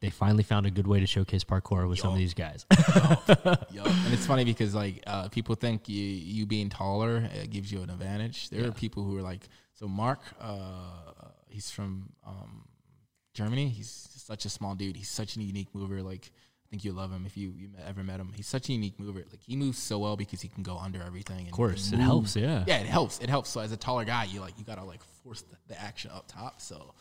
they 0.00 0.10
finally 0.10 0.42
found 0.42 0.66
a 0.66 0.70
good 0.70 0.86
way 0.86 1.00
to 1.00 1.06
showcase 1.06 1.44
parkour 1.44 1.88
with 1.88 1.98
some 1.98 2.12
of 2.12 2.18
these 2.18 2.34
guys." 2.34 2.66
And 4.04 4.12
it's 4.12 4.26
funny 4.26 4.44
because 4.44 4.74
like 4.74 5.02
uh, 5.06 5.28
people 5.28 5.54
think 5.54 5.88
you 5.88 6.02
you 6.02 6.46
being 6.46 6.68
taller 6.68 7.28
uh, 7.32 7.46
gives 7.48 7.70
you 7.72 7.82
an 7.82 7.90
advantage. 7.90 8.50
There 8.50 8.66
are 8.68 8.72
people 8.72 9.04
who 9.04 9.16
are 9.18 9.22
like, 9.22 9.48
so 9.74 9.88
Mark, 9.88 10.20
uh, 10.40 11.30
he's 11.48 11.70
from 11.70 12.10
um, 12.26 12.68
Germany. 13.34 13.68
He's 13.68 14.08
such 14.14 14.44
a 14.44 14.48
small 14.48 14.74
dude. 14.74 14.96
He's 14.96 15.08
such 15.08 15.36
a 15.36 15.42
unique 15.42 15.68
mover. 15.74 16.02
Like 16.02 16.30
I 16.66 16.68
think 16.70 16.84
you 16.84 16.92
love 16.92 17.12
him 17.12 17.24
if 17.26 17.36
you 17.36 17.52
you 17.56 17.68
ever 17.86 18.02
met 18.02 18.18
him. 18.18 18.32
He's 18.34 18.48
such 18.48 18.68
a 18.68 18.72
unique 18.72 18.98
mover. 18.98 19.20
Like 19.30 19.42
he 19.42 19.54
moves 19.56 19.78
so 19.78 19.98
well 19.98 20.16
because 20.16 20.40
he 20.40 20.48
can 20.48 20.62
go 20.62 20.76
under 20.78 21.02
everything. 21.02 21.38
And, 21.38 21.48
of 21.48 21.52
course, 21.52 21.92
it 21.92 21.98
helps. 21.98 22.34
Yeah. 22.34 22.64
Yeah, 22.66 22.78
it 22.78 22.86
helps. 22.86 23.20
It 23.20 23.28
helps. 23.28 23.50
So 23.50 23.60
as 23.60 23.72
a 23.72 23.76
taller 23.76 24.04
guy, 24.04 24.24
you 24.24 24.40
like 24.40 24.58
you 24.58 24.64
gotta 24.64 24.84
like 24.84 25.02
force 25.22 25.42
the, 25.42 25.56
the 25.68 25.80
action 25.80 26.10
up 26.12 26.26
top. 26.26 26.60
So 26.60 26.94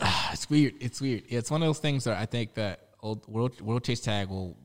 Ah, 0.00 0.30
it's 0.32 0.48
weird. 0.50 0.74
It's 0.80 1.00
weird. 1.00 1.24
Yeah, 1.28 1.38
it's 1.38 1.50
one 1.50 1.62
of 1.62 1.68
those 1.68 1.78
things 1.78 2.04
that 2.04 2.16
I 2.18 2.26
think 2.26 2.54
that 2.54 2.88
old 3.02 3.26
world 3.28 3.60
world 3.60 3.84
chase 3.84 4.00
tag 4.00 4.28
will 4.28 4.56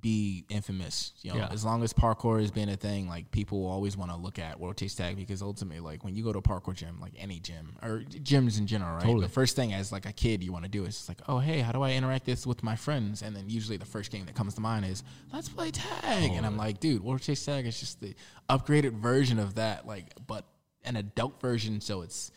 be 0.00 0.44
infamous. 0.48 1.12
You 1.22 1.30
know, 1.30 1.36
Yeah. 1.38 1.48
as 1.52 1.64
long 1.64 1.84
as 1.84 1.92
parkour 1.92 2.40
has 2.40 2.50
been 2.50 2.68
a 2.68 2.76
thing, 2.76 3.08
like 3.08 3.30
people 3.30 3.60
will 3.62 3.70
always 3.70 3.96
want 3.96 4.10
to 4.10 4.16
look 4.16 4.40
at 4.40 4.58
world 4.58 4.76
chase 4.76 4.96
tag 4.96 5.14
because 5.14 5.40
ultimately, 5.42 5.78
like 5.78 6.02
when 6.02 6.16
you 6.16 6.24
go 6.24 6.32
to 6.32 6.40
a 6.40 6.42
parkour 6.42 6.74
gym, 6.74 6.98
like 7.00 7.12
any 7.16 7.38
gym 7.38 7.76
or 7.80 8.00
gyms 8.08 8.58
in 8.58 8.66
general, 8.66 8.94
right? 8.96 9.04
Totally. 9.04 9.26
The 9.26 9.32
first 9.32 9.54
thing 9.54 9.72
as 9.72 9.92
like 9.92 10.04
a 10.04 10.12
kid 10.12 10.42
you 10.42 10.50
want 10.52 10.64
to 10.64 10.68
do 10.70 10.84
is 10.84 11.08
like, 11.08 11.20
oh 11.28 11.38
hey, 11.38 11.60
how 11.60 11.70
do 11.70 11.82
I 11.82 11.92
interact 11.92 12.24
this 12.24 12.44
with 12.44 12.64
my 12.64 12.74
friends? 12.74 13.22
And 13.22 13.36
then 13.36 13.48
usually 13.48 13.76
the 13.76 13.84
first 13.86 14.10
game 14.10 14.26
that 14.26 14.34
comes 14.34 14.54
to 14.54 14.60
mind 14.60 14.86
is 14.86 15.04
let's 15.32 15.48
play 15.48 15.70
tag, 15.70 16.32
and 16.32 16.44
I'm 16.44 16.56
like, 16.56 16.80
dude, 16.80 17.04
world 17.04 17.20
chase 17.22 17.44
tag 17.44 17.64
is 17.66 17.78
just 17.78 18.00
the 18.00 18.16
upgraded 18.50 18.94
version 18.94 19.38
of 19.38 19.54
that, 19.54 19.86
like, 19.86 20.06
but 20.26 20.44
an 20.84 20.96
adult 20.96 21.40
version, 21.40 21.80
so 21.80 22.02
it's 22.02 22.32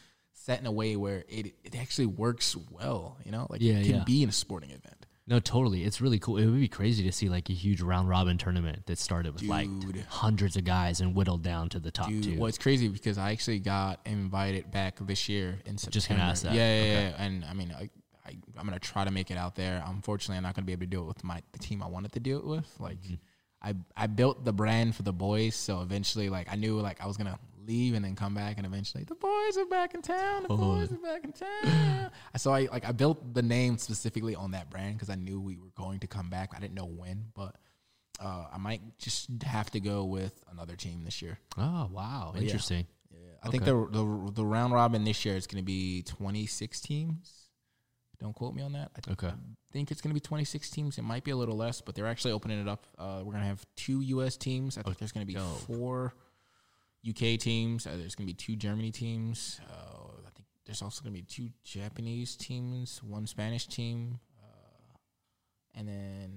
set 0.46 0.60
in 0.60 0.66
a 0.66 0.72
way 0.72 0.96
where 0.96 1.24
it 1.28 1.54
it 1.64 1.76
actually 1.76 2.06
works 2.08 2.56
well. 2.72 3.18
You 3.26 3.32
know, 3.32 3.48
like 3.50 3.62
Yeah, 3.62 3.76
it 3.80 3.86
can 3.86 3.96
yeah. 3.96 4.04
be 4.04 4.24
in 4.24 4.30
a 4.30 4.32
sporting 4.32 4.70
event. 4.72 5.06
No, 5.28 5.40
totally. 5.40 5.84
It's 5.84 6.02
really 6.02 6.20
cool. 6.20 6.38
It 6.38 6.46
would 6.46 6.60
be 6.60 6.68
crazy 6.68 7.04
to 7.04 7.12
see 7.12 7.30
like 7.30 7.50
a 7.50 7.54
huge 7.54 7.82
round 7.82 8.08
robin 8.10 8.38
tournament 8.38 8.86
that 8.86 9.00
started 9.00 9.34
with 9.34 9.42
like 9.42 9.68
hundreds 10.08 10.56
of 10.56 10.64
guys 10.66 11.02
and 11.02 11.16
whittled 11.16 11.42
down 11.42 11.70
to 11.70 11.80
the 11.80 11.90
top 11.90 12.10
Dude, 12.10 12.24
two. 12.24 12.38
well, 12.38 12.48
it's 12.48 12.60
crazy 12.60 12.88
because 12.88 13.18
I 13.18 13.32
actually 13.32 13.58
got 13.60 14.00
invited 14.06 14.70
back 14.70 14.98
this 15.02 15.28
year 15.28 15.58
in 15.66 15.78
September. 15.80 15.94
Just 15.94 16.10
gonna 16.10 16.22
ask 16.22 16.44
that. 16.44 16.54
Yeah, 16.54 16.84
yeah, 16.84 16.94
yeah. 17.10 17.24
And 17.26 17.44
I 17.46 17.54
mean, 17.54 17.74
I, 17.76 17.90
I, 18.24 18.38
I'm 18.58 18.66
gonna 18.68 18.78
try 18.80 19.04
to 19.04 19.10
make 19.12 19.32
it 19.32 19.38
out 19.38 19.56
there. 19.56 19.84
Unfortunately, 19.88 20.38
I'm 20.38 20.44
not 20.44 20.54
gonna 20.54 20.66
be 20.66 20.74
able 20.74 20.82
to 20.82 20.88
do 20.98 21.02
it 21.02 21.06
with 21.08 21.24
my 21.24 21.42
the 21.54 21.60
team 21.60 21.82
I 21.82 21.88
wanted 21.88 22.12
to 22.14 22.20
do 22.20 22.38
it 22.38 22.46
with. 22.46 22.70
Like, 22.80 23.02
Mm-hmm. 23.02 23.16
I 23.64 23.74
I 23.98 24.06
built 24.06 24.46
the 24.46 24.54
brand 24.54 24.94
for 24.96 25.02
the 25.02 25.14
boys, 25.14 25.56
so 25.56 25.82
eventually, 25.82 26.30
like, 26.30 26.48
I 26.52 26.56
knew 26.56 26.80
like 26.80 27.02
I 27.02 27.08
was 27.08 27.18
gonna 27.18 27.40
leave 27.66 27.94
and 27.94 28.04
then 28.06 28.16
come 28.16 28.34
back, 28.34 28.58
and 28.58 28.66
eventually, 28.66 29.04
the 29.04 29.16
boys 29.16 29.58
are 29.58 29.66
back 29.66 29.94
in 29.94 30.02
town. 30.02 30.44
The 30.44 30.54
Oh. 30.54 30.58
boys 30.58 30.92
are 30.92 30.98
back 30.98 31.24
in 31.24 31.32
town. 31.34 32.12
so 32.38 32.52
I 32.54 32.68
like 32.72 32.86
I 32.88 32.92
built 32.92 33.34
the 33.34 33.42
name 33.42 33.78
specifically 33.78 34.36
on 34.36 34.52
that 34.52 34.70
brand 34.70 34.96
because 34.96 35.10
I 35.10 35.16
knew 35.16 35.40
we 35.42 35.58
were 35.58 35.72
going 35.76 36.00
to 36.00 36.08
come 36.08 36.30
back. 36.30 36.54
I 36.56 36.60
didn't 36.60 36.76
know 36.76 36.86
when, 36.88 37.26
but. 37.34 37.56
Uh, 38.18 38.46
I 38.54 38.58
might 38.58 38.98
just 38.98 39.28
have 39.44 39.70
to 39.72 39.82
go 39.82 40.06
with 40.06 40.42
another 40.50 40.78
team 40.78 41.04
this 41.04 41.22
year. 41.22 41.38
oh 41.58 41.90
wow, 41.92 42.34
interesting. 42.38 42.88
Yeah, 43.12 43.20
I 43.44 43.50
think 43.50 43.66
the, 43.66 43.74
the 43.92 44.32
the 44.36 44.46
round 44.46 44.72
robin 44.72 45.04
this 45.04 45.26
year 45.26 45.36
is 45.36 45.48
going 45.48 45.62
to 45.62 45.66
be 45.66 46.02
26 46.04 46.80
teams. 46.80 47.50
Don't 48.22 48.34
quote 48.34 48.56
me 48.56 48.62
on 48.62 48.72
that. 48.72 48.92
I 49.06 49.12
Okay. 49.12 49.34
think 49.74 49.92
it's 49.92 50.00
going 50.00 50.12
to 50.12 50.14
be 50.14 50.22
26 50.22 50.70
teams. 50.70 50.98
It 50.98 51.02
might 51.02 51.26
be 51.26 51.32
a 51.32 51.36
little 51.36 51.58
less, 51.58 51.82
but 51.82 51.94
they're 51.94 52.08
actually 52.08 52.32
opening 52.32 52.62
it 52.62 52.70
up. 52.70 52.88
Uh, 52.98 53.18
we're 53.18 53.34
going 53.34 53.44
to 53.44 53.50
have 53.50 53.66
two 53.76 54.00
U.S. 54.00 54.38
teams. 54.38 54.78
I 54.78 54.82
think 54.84 54.98
there's 54.98 55.12
going 55.12 55.26
to 55.28 55.28
be 55.28 55.34
dope. 55.38 55.60
four 55.68 56.14
UK 57.08 57.40
teams. 57.40 57.86
Uh, 57.88 57.92
there's 57.98 58.16
going 58.16 58.28
to 58.28 58.34
be 58.34 58.38
two 58.38 58.56
Germany 58.56 58.92
teams. 58.92 59.60
Uh, 59.70 60.08
I 60.26 60.30
think 60.36 60.46
there's 60.66 60.82
also 60.82 61.02
going 61.04 61.14
to 61.14 61.20
be 61.22 61.26
two 61.28 61.50
Japanese 61.64 62.36
teams, 62.36 63.02
one 63.04 63.28
Spanish 63.28 63.68
team, 63.68 64.20
uh, 64.42 64.98
and 65.76 65.88
then 65.88 66.32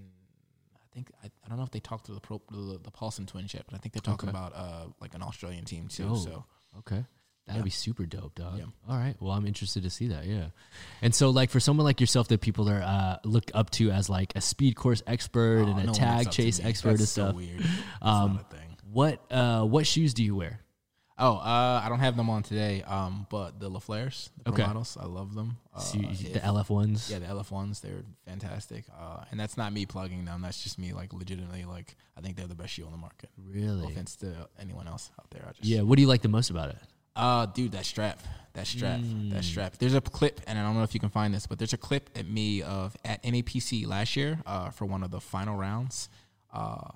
I 0.76 0.94
think 0.94 1.10
I, 1.22 1.26
I 1.44 1.48
don't 1.48 1.58
know 1.58 1.64
if 1.64 1.70
they 1.70 1.80
talked 1.80 2.06
to 2.06 2.12
the 2.12 2.20
pro, 2.20 2.40
the, 2.50 2.78
the 2.82 2.90
Paulson 2.90 3.26
twins 3.26 3.54
yet, 3.54 3.64
but 3.66 3.74
I 3.74 3.78
think 3.78 3.94
they're 3.94 4.00
talking 4.02 4.28
Okay. 4.28 4.36
about 4.38 4.52
uh, 4.54 4.86
like 5.00 5.14
an 5.14 5.22
Australian 5.22 5.64
team 5.64 5.88
too. 5.88 6.04
Dope. 6.04 6.18
So. 6.18 6.44
Okay. 6.78 7.04
That'd 7.46 7.60
Yeah. 7.60 7.64
be 7.64 7.70
super 7.70 8.04
dope, 8.04 8.34
dog. 8.34 8.58
Yeah. 8.58 8.64
All 8.86 8.98
right. 8.98 9.16
Well, 9.20 9.32
I'm 9.32 9.46
interested 9.46 9.84
to 9.84 9.88
see 9.90 10.08
that. 10.08 10.26
Yeah. 10.26 10.48
And 11.00 11.14
so, 11.14 11.30
like, 11.30 11.48
for 11.48 11.60
someone 11.60 11.84
like 11.86 11.98
yourself 11.98 12.28
that 12.28 12.42
people 12.42 12.68
are 12.68 12.82
uh, 12.82 13.16
look 13.24 13.50
up 13.54 13.70
to 13.70 13.90
as 13.90 14.10
like 14.10 14.34
a 14.36 14.42
speed 14.42 14.76
course 14.76 15.02
expert 15.06 15.60
and 15.62 15.76
Oh, 15.76 15.78
a 15.78 15.84
no 15.84 15.92
tag 15.94 16.16
looks 16.18 16.26
up 16.26 16.32
to 16.34 16.42
chase 16.42 16.60
expert 16.62 16.88
That's 16.98 17.00
and 17.00 17.08
so 17.08 17.22
stuff, 17.24 17.34
weird. 17.36 17.60
That's 17.60 17.72
Um, 18.02 18.34
not 18.34 18.42
a 18.52 18.54
thing. 18.54 18.67
What 18.92 19.20
uh, 19.30 19.64
what 19.64 19.86
shoes 19.86 20.14
do 20.14 20.22
you 20.24 20.34
wear? 20.36 20.60
Oh, 21.20 21.32
uh, 21.34 21.80
I 21.84 21.88
don't 21.88 21.98
have 21.98 22.16
them 22.16 22.30
on 22.30 22.44
today. 22.44 22.82
Um, 22.84 23.26
but 23.28 23.58
the 23.58 23.68
LaFleurs, 23.68 24.30
the 24.44 24.50
Okay. 24.52 24.62
Models, 24.64 24.96
I 25.00 25.06
love 25.06 25.34
them. 25.34 25.56
Uh, 25.74 25.80
So 25.80 25.98
you- 25.98 26.08
if- 26.10 26.32
the 26.32 26.38
LF 26.44 26.70
ones. 26.70 27.10
yeah, 27.10 27.18
the 27.18 27.26
LF 27.26 27.50
ones, 27.50 27.80
they're 27.80 28.04
fantastic. 28.24 28.84
Uh, 28.96 29.24
and 29.32 29.40
that's 29.40 29.56
not 29.56 29.72
me 29.72 29.84
plugging 29.84 30.24
them. 30.26 30.42
That's 30.42 30.62
just 30.62 30.78
me, 30.78 30.92
like, 30.92 31.12
legitimately, 31.12 31.64
like, 31.64 31.96
I 32.16 32.20
think 32.20 32.36
they're 32.36 32.46
the 32.46 32.54
best 32.54 32.72
shoe 32.74 32.86
on 32.86 32.92
the 32.92 32.98
market. 32.98 33.30
No 33.36 33.52
Really? 33.52 33.90
offense 33.92 34.14
to 34.16 34.48
anyone 34.60 34.86
else 34.86 35.10
out 35.18 35.28
there. 35.30 35.42
I 35.44 35.50
just, 35.54 35.64
Yeah. 35.64 35.82
What 35.82 35.96
do 35.96 36.02
you 36.02 36.08
like 36.08 36.22
the 36.22 36.28
most 36.28 36.50
about 36.50 36.68
it? 36.68 36.78
Uh, 37.16 37.46
dude, 37.46 37.72
that 37.72 37.84
strap, 37.84 38.20
that 38.52 38.68
strap, 38.68 39.00
that 39.02 39.42
strap. 39.42 39.76
There's 39.78 39.94
a 39.94 40.00
clip, 40.00 40.40
and 40.46 40.56
I 40.56 40.62
don't 40.62 40.76
know 40.76 40.84
if 40.84 40.94
you 40.94 41.00
can 41.00 41.10
find 41.10 41.34
this, 41.34 41.48
but 41.48 41.58
there's 41.58 41.72
a 41.72 41.76
clip 41.78 42.10
at 42.16 42.28
me 42.28 42.62
of 42.62 42.96
at 43.04 43.20
NAPC 43.24 43.86
last 43.88 44.14
year 44.14 44.40
uh, 44.46 44.70
for 44.70 44.86
one 44.86 45.02
of 45.02 45.10
the 45.10 45.20
final 45.20 45.56
rounds, 45.56 46.08
uh, 46.52 46.90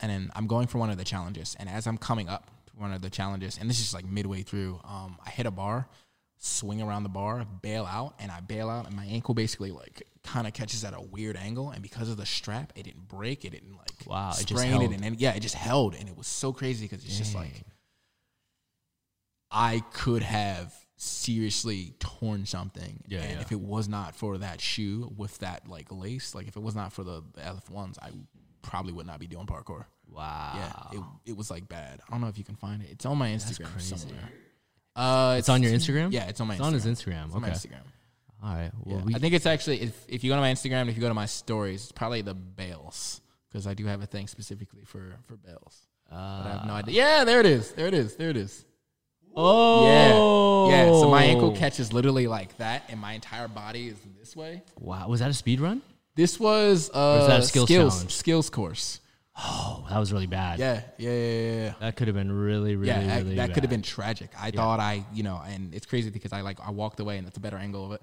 and 0.00 0.10
then 0.10 0.30
I'm 0.34 0.46
going 0.46 0.66
for 0.66 0.78
one 0.78 0.90
of 0.90 0.98
the 0.98 1.04
challenges. 1.04 1.56
And 1.58 1.68
as 1.68 1.86
I'm 1.86 1.98
coming 1.98 2.28
up 2.28 2.50
to 2.66 2.72
one 2.76 2.92
of 2.92 3.02
the 3.02 3.10
challenges, 3.10 3.58
and 3.58 3.68
this 3.68 3.80
is 3.80 3.94
like 3.94 4.04
midway 4.04 4.42
through, 4.42 4.80
um, 4.84 5.16
I 5.24 5.30
hit 5.30 5.46
a 5.46 5.50
bar, 5.50 5.88
swing 6.38 6.80
around 6.80 7.02
the 7.02 7.08
bar, 7.10 7.44
bail 7.62 7.84
out, 7.84 8.14
and 8.18 8.30
I 8.30 8.40
bail 8.40 8.70
out, 8.70 8.86
and 8.86 8.96
my 8.96 9.04
ankle 9.04 9.34
basically 9.34 9.70
like 9.70 10.02
kind 10.24 10.46
of 10.46 10.52
catches 10.52 10.84
at 10.84 10.94
a 10.94 11.00
weird 11.00 11.36
angle, 11.36 11.70
and 11.70 11.82
because 11.82 12.08
of 12.08 12.16
the 12.16 12.26
strap, 12.26 12.72
it 12.76 12.84
didn't 12.84 13.08
break, 13.08 13.44
it 13.44 13.50
didn't 13.50 13.76
like 13.76 14.06
Wow, 14.06 14.30
it 14.30 14.48
sprain 14.48 14.70
held. 14.70 14.82
it, 14.82 14.90
and 14.92 15.04
then 15.04 15.16
yeah, 15.18 15.34
it 15.34 15.40
just 15.40 15.54
held, 15.54 15.94
and 15.94 16.08
it 16.08 16.16
was 16.16 16.26
so 16.26 16.52
crazy 16.52 16.86
because 16.86 17.04
it's 17.04 17.18
just 17.18 17.34
like. 17.34 17.62
I 19.52 19.82
could 19.92 20.22
have 20.22 20.72
seriously 20.96 21.94
torn 21.98 22.46
something. 22.46 23.02
Yeah, 23.08 23.20
and 23.22 23.32
yeah. 23.32 23.40
if 23.40 23.50
it 23.50 23.60
was 23.60 23.88
not 23.88 24.14
for 24.14 24.38
that 24.38 24.60
shoe 24.60 25.12
with 25.16 25.36
that 25.38 25.66
like 25.68 25.90
lace, 25.90 26.34
like 26.34 26.46
if 26.46 26.56
it 26.56 26.62
was 26.62 26.76
not 26.76 26.92
for 26.92 27.02
the, 27.02 27.24
the 27.34 27.40
LF 27.40 27.68
ones, 27.68 27.98
I 28.00 28.10
probably 28.62 28.92
would 28.92 29.06
not 29.06 29.18
be 29.20 29.26
doing 29.26 29.46
parkour. 29.46 29.84
Wow. 30.08 30.52
Yeah, 30.92 30.98
it, 30.98 31.30
it 31.30 31.36
was 31.36 31.50
like 31.50 31.68
bad. 31.68 32.00
I 32.06 32.10
don't 32.10 32.20
know 32.20 32.28
if 32.28 32.38
you 32.38 32.44
can 32.44 32.56
find 32.56 32.82
it. 32.82 32.88
It's 32.90 33.06
on 33.06 33.16
my 33.18 33.30
Instagram 33.30 33.72
crazy. 33.72 33.96
somewhere. 33.96 34.28
Uh, 34.96 35.36
It's 35.38 35.48
on 35.48 35.62
your 35.62 35.72
Instagram? 35.72 36.12
Yeah, 36.12 36.26
it's 36.28 36.40
on 36.40 36.48
my. 36.48 36.54
It's 36.54 36.62
Instagram. 36.62 36.66
on 36.66 36.72
his 36.74 36.86
Instagram. 36.86 37.24
It's 37.26 37.34
on 37.34 37.40
my 37.42 37.48
Okay. 37.48 37.56
Instagram. 37.56 37.82
All 38.42 38.54
right. 38.54 38.70
Well, 38.84 38.98
Yeah. 38.98 39.04
we 39.04 39.14
I 39.14 39.18
think 39.18 39.34
it's 39.34 39.46
actually 39.46 39.80
if, 39.82 40.04
if 40.08 40.24
you 40.24 40.30
go 40.30 40.34
to 40.36 40.40
my 40.40 40.52
Instagram, 40.52 40.88
if 40.88 40.96
you 40.96 41.00
go 41.00 41.08
to 41.08 41.14
my 41.14 41.26
stories, 41.26 41.82
it's 41.84 41.92
probably 41.92 42.22
the 42.22 42.34
bales 42.34 43.20
because 43.50 43.66
I 43.66 43.74
do 43.74 43.86
have 43.86 44.02
a 44.02 44.06
thing 44.06 44.26
specifically 44.26 44.82
for 44.84 45.14
for 45.26 45.36
bales. 45.36 45.86
but 46.10 46.16
I 46.16 46.56
have 46.56 46.66
no 46.66 46.72
idea. 46.72 46.94
Yeah, 46.94 47.24
there 47.24 47.38
it 47.40 47.46
is. 47.46 47.70
There 47.72 47.86
it 47.86 47.94
is. 47.94 48.16
There 48.16 48.30
it 48.30 48.36
is. 48.36 48.64
Oh. 49.36 49.86
Yeah. 50.68 50.84
Yeah. 50.86 50.92
So 51.00 51.08
my 51.10 51.22
ankle 51.24 51.52
catches 51.56 51.92
literally 51.92 52.26
like 52.26 52.56
that, 52.58 52.84
and 52.88 52.98
my 53.00 53.12
entire 53.12 53.46
body 53.48 53.88
is 53.88 53.96
this 54.18 54.34
way. 54.34 54.62
Wow. 54.78 55.08
Was 55.08 55.20
that 55.20 55.30
a 55.30 55.34
speed 55.34 55.60
run? 55.60 55.82
This 56.14 56.38
was 56.38 56.90
uh, 56.92 57.26
that 57.26 57.40
a 57.40 57.42
skills 57.42 57.68
skills 57.68 57.94
challenge? 57.94 58.14
skills 58.14 58.50
course. 58.50 59.00
Oh, 59.42 59.86
that 59.88 59.98
was 59.98 60.12
really 60.12 60.26
bad. 60.26 60.58
Yeah. 60.58 60.82
Yeah. 60.98 61.10
Yeah. 61.10 61.52
Yeah. 61.64 61.72
That 61.80 61.96
could 61.96 62.08
have 62.08 62.16
been 62.16 62.30
really, 62.32 62.76
really, 62.76 62.88
yeah, 62.88 63.16
really 63.18 63.36
that 63.36 63.54
could 63.54 63.62
have 63.62 63.70
been 63.70 63.82
tragic. 63.82 64.30
I 64.38 64.50
thought 64.50 64.80
I, 64.80 65.04
you 65.14 65.22
know, 65.22 65.40
and 65.46 65.74
it's 65.74 65.86
crazy 65.86 66.10
because 66.10 66.32
I 66.32 66.42
like 66.42 66.58
I 66.60 66.70
walked 66.70 67.00
away, 67.00 67.16
and 67.16 67.26
that's 67.26 67.36
a 67.36 67.40
better 67.40 67.56
angle 67.56 67.86
of 67.86 67.92
it. 67.92 68.02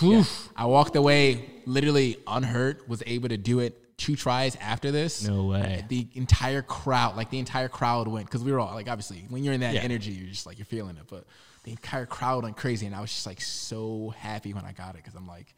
Yeah. 0.00 0.24
I 0.56 0.66
walked 0.66 0.96
away 0.96 1.50
literally 1.66 2.18
unhurt, 2.26 2.88
was 2.88 3.02
able 3.06 3.28
to 3.30 3.36
do 3.36 3.58
it 3.60 3.96
two 3.98 4.16
tries 4.16 4.56
after 4.56 4.90
this. 4.90 5.26
No 5.26 5.46
way. 5.46 5.84
The 5.88 6.06
entire 6.14 6.62
crowd, 6.62 7.16
like 7.16 7.30
the 7.30 7.38
entire 7.38 7.68
crowd 7.68 8.06
went 8.06 8.26
because 8.26 8.44
we 8.44 8.52
were 8.52 8.60
all 8.60 8.72
like, 8.74 8.88
obviously, 8.88 9.26
when 9.28 9.44
you're 9.44 9.54
in 9.54 9.60
that 9.60 9.74
Yeah. 9.74 9.80
energy, 9.80 10.12
you're 10.12 10.28
just 10.28 10.46
like 10.46 10.58
you're 10.58 10.64
feeling 10.66 10.96
it. 10.96 11.04
But 11.08 11.24
the 11.64 11.72
entire 11.72 12.06
crowd 12.06 12.44
went 12.44 12.56
crazy, 12.56 12.86
and 12.86 12.94
I 12.94 13.00
was 13.00 13.10
just 13.10 13.26
like 13.26 13.40
so 13.40 14.14
happy 14.16 14.54
when 14.54 14.64
I 14.64 14.72
got 14.72 14.90
it 14.94 14.98
because 14.98 15.14
I'm 15.14 15.26
like, 15.26 15.54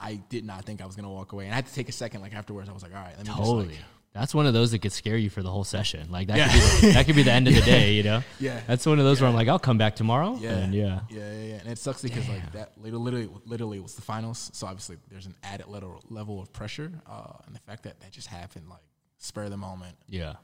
I 0.00 0.16
did 0.28 0.44
not 0.44 0.64
think 0.64 0.80
I 0.82 0.86
was 0.86 0.96
gonna 0.96 1.10
walk 1.10 1.32
away, 1.32 1.44
and 1.44 1.52
I 1.52 1.56
had 1.56 1.66
to 1.66 1.74
take 1.74 1.88
a 1.88 1.92
second. 1.92 2.20
Like 2.20 2.34
afterwards, 2.34 2.68
I 2.68 2.72
was 2.72 2.82
like, 2.82 2.94
all 2.94 3.02
right, 3.02 3.14
let 3.16 3.26
me 3.26 3.32
Totally. 3.32 3.66
just 3.68 3.78
like, 3.80 3.84
That's 4.14 4.34
one 4.34 4.46
of 4.46 4.54
those 4.54 4.70
that 4.70 4.78
could 4.80 4.92
scare 4.92 5.16
you 5.16 5.28
for 5.30 5.42
the 5.42 5.50
whole 5.50 5.64
session. 5.64 6.10
Like 6.10 6.28
that, 6.28 6.50
could, 6.50 6.80
be 6.80 6.86
the, 6.88 6.92
that 6.94 7.06
could 7.06 7.16
be 7.16 7.22
the 7.24 7.32
end 7.32 7.48
of 7.48 7.54
the 7.54 7.60
day, 7.76 7.92
you 7.94 8.02
know? 8.02 8.22
Yeah. 8.40 8.60
That's 8.66 8.86
one 8.86 8.98
of 8.98 9.04
those 9.04 9.20
where 9.20 9.28
I'm 9.28 9.34
like, 9.34 9.48
I'll 9.48 9.58
come 9.58 9.76
back 9.78 9.96
tomorrow. 9.96 10.36
Yeah, 10.40 10.50
And 10.56 10.72
yeah. 10.74 11.00
yeah, 11.10 11.18
yeah, 11.32 11.42
yeah. 11.42 11.54
And 11.56 11.68
it 11.68 11.78
sucks 11.78 12.02
because 12.02 12.28
like 12.28 12.52
that 12.52 12.72
literally, 12.80 13.28
literally 13.44 13.80
was 13.80 13.94
the 13.96 14.02
finals. 14.02 14.50
So 14.54 14.66
obviously, 14.66 14.96
there's 15.10 15.26
an 15.26 15.34
added 15.42 15.66
level 15.68 16.02
level 16.08 16.40
of 16.40 16.52
pressure, 16.52 16.90
uh, 17.06 17.32
and 17.46 17.54
the 17.54 17.60
fact 17.60 17.82
that 17.84 18.00
that 18.00 18.10
just 18.12 18.28
happened, 18.28 18.68
like 18.68 18.82
spur 19.18 19.48
the 19.48 19.56
moment, 19.56 19.96
Yeah. 20.08 20.34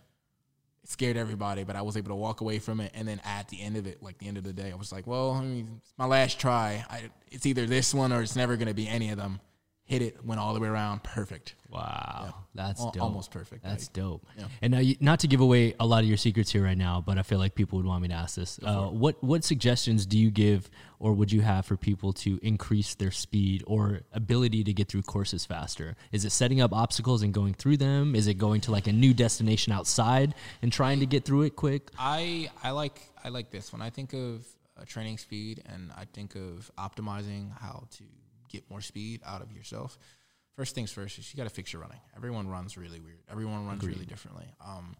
It 0.84 0.90
scared 0.90 1.16
everybody, 1.16 1.64
but 1.64 1.76
I 1.76 1.82
was 1.82 1.96
able 1.96 2.10
to 2.10 2.14
walk 2.14 2.42
away 2.42 2.58
from 2.58 2.78
it. 2.80 2.92
And 2.94 3.08
then 3.08 3.20
at 3.24 3.48
the 3.48 3.60
end 3.60 3.76
of 3.76 3.86
it, 3.86 4.02
like 4.02 4.18
the 4.18 4.28
end 4.28 4.36
of 4.36 4.44
the 4.44 4.52
day, 4.52 4.70
I 4.70 4.74
was 4.74 4.92
like, 4.92 5.06
well, 5.06 5.32
I 5.32 5.40
mean, 5.40 5.80
it's 5.82 5.94
my 5.96 6.04
last 6.04 6.38
try. 6.38 6.84
I, 6.90 7.10
it's 7.30 7.46
either 7.46 7.66
this 7.66 7.94
one 7.94 8.12
or 8.12 8.20
it's 8.20 8.36
never 8.36 8.56
going 8.56 8.68
to 8.68 8.74
be 8.74 8.86
any 8.86 9.10
of 9.10 9.16
them. 9.16 9.40
Hit 9.86 10.00
it, 10.00 10.24
went 10.24 10.40
all 10.40 10.54
the 10.54 10.60
way 10.60 10.68
around, 10.68 11.02
perfect. 11.02 11.56
Wow, 11.68 12.34
that's 12.54 12.80
Al- 12.80 12.90
dope. 12.92 13.02
almost 13.02 13.30
perfect. 13.30 13.62
That's 13.64 13.84
Like, 13.84 13.92
dope. 13.92 14.26
yeah. 14.38 14.46
And 14.62 14.72
now, 14.72 14.78
you, 14.78 14.96
not 14.98 15.20
to 15.20 15.28
give 15.28 15.40
away 15.40 15.74
a 15.78 15.84
lot 15.86 16.02
of 16.02 16.08
your 16.08 16.16
secrets 16.16 16.50
here 16.50 16.64
right 16.64 16.78
now, 16.78 17.02
but 17.04 17.18
I 17.18 17.22
feel 17.22 17.38
like 17.38 17.54
people 17.54 17.76
would 17.76 17.84
want 17.84 18.00
me 18.00 18.08
to 18.08 18.14
ask 18.14 18.36
this. 18.36 18.58
Uh, 18.62 18.86
what 18.86 19.22
what 19.22 19.44
suggestions 19.44 20.06
do 20.06 20.18
you 20.18 20.30
give, 20.30 20.70
or 21.00 21.12
would 21.12 21.30
you 21.30 21.42
have 21.42 21.66
for 21.66 21.76
people 21.76 22.14
to 22.14 22.38
increase 22.42 22.94
their 22.94 23.10
speed 23.10 23.62
or 23.66 24.00
ability 24.14 24.64
to 24.64 24.72
get 24.72 24.88
through 24.88 25.02
courses 25.02 25.44
faster? 25.44 25.96
Is 26.12 26.24
it 26.24 26.30
setting 26.30 26.62
up 26.62 26.72
obstacles 26.72 27.22
and 27.22 27.34
going 27.34 27.52
through 27.52 27.76
them? 27.76 28.14
Is 28.14 28.26
it 28.26 28.34
going 28.38 28.62
to 28.62 28.70
like 28.72 28.86
a 28.86 28.92
new 28.92 29.12
destination 29.12 29.70
outside 29.72 30.34
and 30.62 30.72
trying 30.72 31.00
to 31.00 31.06
get 31.06 31.26
through 31.26 31.42
it 31.42 31.56
quick? 31.56 31.90
I 31.98 32.48
I 32.62 32.70
like 32.70 33.02
I 33.22 33.28
like 33.28 33.50
this 33.50 33.70
when 33.70 33.82
I 33.82 33.90
think 33.90 34.14
of 34.14 34.46
uh, 34.80 34.84
training 34.86 35.18
speed 35.18 35.62
and 35.66 35.92
I 35.94 36.06
think 36.10 36.36
of 36.36 36.70
optimizing 36.78 37.50
how 37.60 37.84
to 37.98 38.04
get 38.48 38.68
more 38.70 38.80
speed 38.80 39.20
out 39.24 39.42
of 39.42 39.52
yourself. 39.52 39.98
First 40.56 40.74
things 40.74 40.92
first 40.92 41.18
is 41.18 41.32
you 41.32 41.36
got 41.36 41.48
to 41.48 41.54
fix 41.54 41.72
your 41.72 41.82
running. 41.82 42.00
Everyone 42.16 42.48
runs 42.48 42.76
really 42.76 43.00
weird. 43.00 43.22
Everyone 43.30 43.66
runs 43.66 43.84
really 43.84 44.06
differently. 44.06 44.46
Um, 44.64 44.94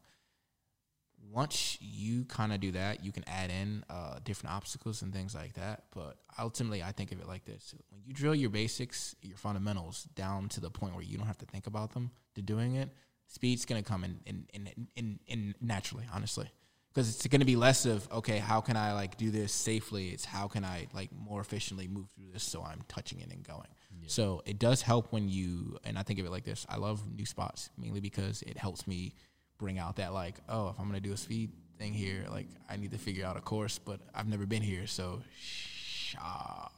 once 1.32 1.78
you 1.80 2.24
kind 2.24 2.53
of 2.53 2.61
do 2.61 2.72
that, 2.72 3.05
you 3.05 3.12
can 3.12 3.24
add 3.26 3.51
in 3.51 3.84
uh, 3.88 4.18
different 4.24 4.55
obstacles 4.55 5.03
and 5.03 5.12
things 5.12 5.34
like 5.34 5.55
that. 5.55 5.84
But 5.95 6.16
ultimately, 6.38 6.82
I 6.82 6.92
think 6.92 7.12
of 7.12 7.20
it 7.20 7.26
like 7.26 7.45
this: 7.45 7.74
when 7.90 8.03
you 8.05 8.12
drill 8.12 8.34
your 8.34 8.51
basics, 8.51 9.14
your 9.22 9.36
fundamentals 9.36 10.05
down 10.14 10.49
to 10.51 10.61
the 10.61 10.70
point 10.70 10.95
where 10.95 11.05
you 11.05 11.16
don't 11.16 11.26
have 11.26 11.38
to 11.38 11.47
think 11.47 11.66
about 11.66 11.92
them 11.92 12.11
to 12.34 12.42
doing 12.42 12.74
it, 12.74 12.90
speed's 13.26 13.64
going 13.64 13.82
to 13.82 13.88
come 13.88 14.05
in 14.05 14.20
in, 14.26 14.47
in, 14.53 14.88
in 14.97 15.20
in 15.26 15.55
naturally, 15.61 16.05
honestly, 16.12 16.51
because 16.95 17.09
it's 17.09 17.26
going 17.26 17.40
to 17.40 17.47
be 17.47 17.57
less 17.57 17.86
of 17.86 18.11
okay, 18.12 18.38
how 18.38 18.61
can 18.61 18.76
I 18.76 18.92
like 18.92 19.16
do 19.16 19.30
this 19.30 19.53
safely? 19.53 20.09
It's 20.09 20.24
how 20.24 20.47
can 20.47 20.64
I 20.64 20.86
like 20.95 21.11
more 21.12 21.40
efficiently 21.40 21.88
move 21.88 22.07
through 22.14 22.32
this 22.32 22.45
so 22.45 22.62
I'm 22.62 22.82
touching 22.88 23.20
it 23.20 23.32
and 23.32 23.42
going. 23.42 23.68
So 24.07 24.42
it 24.45 24.59
does 24.59 24.82
help 24.82 25.12
when 25.12 25.30
you 25.30 25.78
and 25.82 25.99
I 25.99 26.03
think 26.03 26.18
of 26.18 26.26
it 26.26 26.30
like 26.30 26.45
this. 26.45 26.66
I 26.68 26.76
love 26.76 27.01
new 27.11 27.24
spots 27.24 27.70
mainly 27.78 28.01
because 28.01 28.42
it 28.42 28.59
helps 28.59 28.86
me 28.86 29.14
bring 29.59 29.78
out 29.78 29.97
that 29.97 30.12
like, 30.12 30.36
oh, 30.49 30.68
if 30.68 30.78
I'm 30.78 30.86
gonna 30.86 31.01
do 31.01 31.12
a 31.12 31.16
speed 31.16 31.53
thing 31.78 31.95
here, 31.95 32.26
like 32.30 32.49
I 32.68 32.76
need 32.76 32.90
to 32.90 32.99
figure 32.99 33.24
out 33.24 33.36
a 33.36 33.40
course, 33.40 33.78
but 33.78 34.01
I've 34.14 34.28
never 34.28 34.47
been 34.47 34.62
here, 34.62 34.86
so 34.86 35.22
shot. 35.40 36.72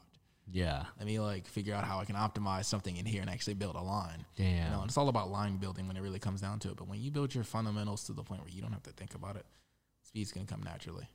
Yeah. 0.51 0.85
Let 0.99 1.07
me 1.07 1.19
like 1.19 1.47
figure 1.47 1.75
out 1.75 1.85
how 1.85 1.99
I 1.99 2.05
can 2.05 2.15
optimize 2.15 2.67
something 2.67 2.97
in 2.97 3.05
here 3.05 3.21
and 3.21 3.31
actually 3.31 3.55
build 3.55 3.75
a 3.75 3.83
line. 3.83 4.25
Damn. 4.37 4.65
You 4.65 4.71
know, 4.71 4.81
and 4.83 4.89
it's 4.89 4.97
all 4.97 5.09
about 5.09 5.31
line 5.31 5.57
building 5.57 5.89
when 5.89 5.97
it 5.97 6.03
really 6.03 6.21
comes 6.21 6.41
down 6.41 6.61
to 6.61 6.71
it. 6.71 6.77
But 6.77 6.87
when 6.87 7.01
you 7.01 7.11
build 7.11 7.35
your 7.35 7.45
fundamentals 7.45 8.05
to 8.05 8.13
the 8.13 8.23
point 8.23 8.43
where 8.43 8.51
you 8.51 8.63
don't 8.63 8.73
have 8.73 8.85
to 8.85 8.93
think 8.93 9.15
about 9.15 9.37
it, 9.37 9.47
speed's 10.17 10.33
gonna 10.33 10.47
come 10.47 10.63
naturally. 10.63 11.07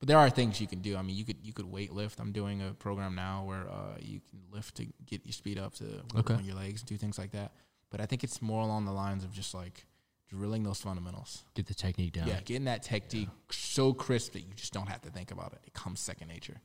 But 0.00 0.08
there 0.08 0.18
are 0.18 0.30
things 0.30 0.60
you 0.60 0.66
can 0.66 0.80
do. 0.80 0.96
I 0.96 1.02
mean, 1.02 1.16
you 1.16 1.24
could 1.24 1.36
you 1.42 1.52
could 1.52 1.66
weight 1.66 1.92
lift. 1.92 2.18
I'm 2.18 2.32
doing 2.32 2.60
a 2.60 2.72
program 2.74 3.14
now 3.14 3.44
where 3.44 3.68
uh, 3.68 3.96
you 4.00 4.20
can 4.28 4.40
lift 4.52 4.76
to 4.76 4.86
get 5.06 5.24
your 5.24 5.32
speed 5.32 5.58
up 5.58 5.74
to 5.74 5.84
work 6.14 6.30
Okay. 6.30 6.34
on 6.34 6.44
your 6.44 6.56
legs, 6.56 6.82
do 6.82 6.96
things 6.96 7.18
like 7.18 7.30
that. 7.32 7.52
But 7.90 8.00
I 8.00 8.06
think 8.06 8.24
it's 8.24 8.42
more 8.42 8.62
along 8.62 8.84
the 8.84 8.92
lines 8.92 9.22
of 9.24 9.32
just 9.32 9.54
like 9.54 9.86
drilling 10.28 10.64
those 10.64 10.80
fundamentals. 10.80 11.44
Get 11.54 11.66
the 11.66 11.74
technique 11.74 12.12
down. 12.12 12.26
Yeah, 12.26 12.40
getting 12.44 12.64
that 12.64 12.82
technique 12.82 13.28
so 13.50 13.92
crisp 13.92 14.32
that 14.32 14.40
you 14.40 14.52
just 14.54 14.72
don't 14.72 14.88
have 14.88 15.02
to 15.02 15.10
think 15.10 15.30
about 15.30 15.52
it. 15.52 15.60
It 15.66 15.72
comes 15.72 16.00
second 16.00 16.28
nature. 16.28 16.60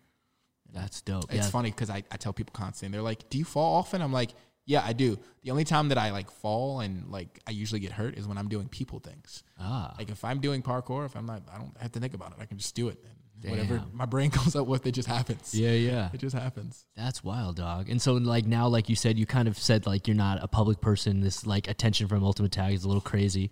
That's 0.73 1.01
dope. 1.01 1.25
It's 1.25 1.45
yeah. 1.45 1.49
funny 1.49 1.69
because 1.69 1.91
I, 1.91 2.03
I 2.11 2.17
tell 2.17 2.33
people 2.33 2.53
constantly, 2.53 2.95
they're 2.95 3.03
like, 3.03 3.29
Do 3.29 3.37
you 3.37 3.45
fall 3.45 3.75
often? 3.75 4.01
I'm 4.01 4.11
like, 4.13 4.31
Yeah, 4.65 4.81
I 4.85 4.93
do. 4.93 5.17
The 5.43 5.51
only 5.51 5.65
time 5.65 5.89
that 5.89 5.97
I 5.97 6.11
like 6.11 6.31
fall 6.31 6.79
and 6.79 7.09
like 7.09 7.39
I 7.45 7.51
usually 7.51 7.81
get 7.81 7.91
hurt 7.91 8.17
is 8.17 8.27
when 8.27 8.37
I'm 8.37 8.47
doing 8.47 8.67
people 8.69 8.99
things. 8.99 9.43
Ah. 9.59 9.93
Like 9.97 10.09
if 10.09 10.23
I'm 10.23 10.39
doing 10.39 10.61
parkour, 10.61 11.05
if 11.05 11.15
I'm 11.15 11.25
not, 11.25 11.43
I 11.53 11.57
don't 11.57 11.75
have 11.79 11.91
to 11.93 11.99
think 11.99 12.13
about 12.13 12.31
it. 12.31 12.37
I 12.39 12.45
can 12.45 12.57
just 12.57 12.75
do 12.75 12.87
it. 12.87 13.03
And 13.03 13.51
whatever 13.51 13.83
my 13.91 14.05
brain 14.05 14.31
comes 14.37 14.55
up 14.55 14.67
with, 14.67 14.85
it 14.85 14.93
just 14.93 15.07
happens. 15.07 15.53
Yeah, 15.53 15.71
yeah. 15.71 16.09
It 16.13 16.19
just 16.19 16.35
happens. 16.35 16.85
That's 16.95 17.23
wild, 17.23 17.57
dog. 17.57 17.89
And 17.89 18.01
so, 18.01 18.13
like 18.13 18.45
now, 18.45 18.67
like 18.67 18.87
you 18.87 18.95
said, 18.95 19.17
you 19.17 19.25
kind 19.25 19.47
of 19.47 19.57
said 19.57 19.85
like 19.85 20.07
you're 20.07 20.15
not 20.15 20.41
a 20.41 20.47
public 20.47 20.79
person. 20.79 21.19
This 21.19 21.45
like 21.45 21.67
attention 21.67 22.07
from 22.07 22.23
Ultimate 22.23 22.51
Tag 22.53 22.73
is 22.73 22.85
a 22.85 22.87
little 22.87 23.01
crazy. 23.01 23.51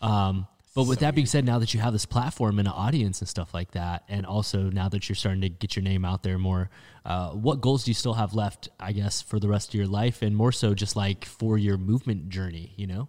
Um, 0.00 0.46
but 0.74 0.84
with 0.84 1.00
so 1.00 1.04
that 1.04 1.14
being 1.14 1.26
said, 1.26 1.44
now 1.44 1.58
that 1.58 1.74
you 1.74 1.80
have 1.80 1.92
this 1.92 2.06
platform 2.06 2.58
and 2.58 2.66
an 2.66 2.74
audience 2.74 3.20
and 3.20 3.28
stuff 3.28 3.52
like 3.52 3.72
that, 3.72 4.04
and 4.08 4.24
also 4.24 4.70
now 4.70 4.88
that 4.88 5.08
you're 5.08 5.16
starting 5.16 5.42
to 5.42 5.48
get 5.48 5.76
your 5.76 5.82
name 5.82 6.04
out 6.04 6.22
there 6.22 6.38
more, 6.38 6.70
uh, 7.04 7.30
what 7.30 7.60
goals 7.60 7.84
do 7.84 7.90
you 7.90 7.94
still 7.94 8.14
have 8.14 8.34
left? 8.34 8.68
I 8.80 8.92
guess 8.92 9.20
for 9.20 9.38
the 9.38 9.48
rest 9.48 9.70
of 9.70 9.74
your 9.74 9.86
life, 9.86 10.22
and 10.22 10.34
more 10.36 10.52
so 10.52 10.74
just 10.74 10.96
like 10.96 11.24
for 11.24 11.58
your 11.58 11.76
movement 11.76 12.28
journey. 12.30 12.72
You 12.76 12.86
know? 12.86 13.08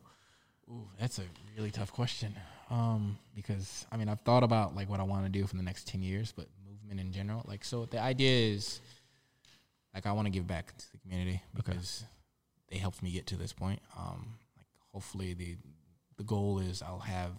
Ooh, 0.69 0.87
that's 0.99 1.19
a 1.19 1.23
really 1.57 1.71
tough 1.71 1.91
question. 1.93 2.35
Um, 2.69 3.17
because 3.35 3.85
I 3.91 3.97
mean, 3.97 4.09
I've 4.09 4.21
thought 4.21 4.43
about 4.43 4.75
like 4.75 4.89
what 4.89 4.99
I 4.99 5.03
want 5.03 5.25
to 5.25 5.29
do 5.29 5.45
for 5.45 5.55
the 5.55 5.63
next 5.63 5.87
ten 5.87 6.01
years, 6.01 6.33
but 6.35 6.47
movement 6.67 6.99
in 6.99 7.11
general. 7.11 7.45
Like, 7.47 7.63
so 7.63 7.85
the 7.85 7.99
idea 7.99 8.53
is, 8.53 8.81
like, 9.93 10.05
I 10.05 10.11
want 10.11 10.25
to 10.25 10.31
give 10.31 10.47
back 10.47 10.75
to 10.77 10.91
the 10.91 10.97
community 10.97 11.41
because 11.55 12.03
they 12.69 12.77
helped 12.77 13.03
me 13.03 13.11
get 13.11 13.27
to 13.27 13.35
this 13.35 13.53
point. 13.53 13.79
Um, 13.97 14.35
like, 14.57 14.65
hopefully 14.91 15.33
the 15.33 15.57
the 16.17 16.23
goal 16.23 16.59
is 16.59 16.81
I'll 16.81 16.99
have 16.99 17.31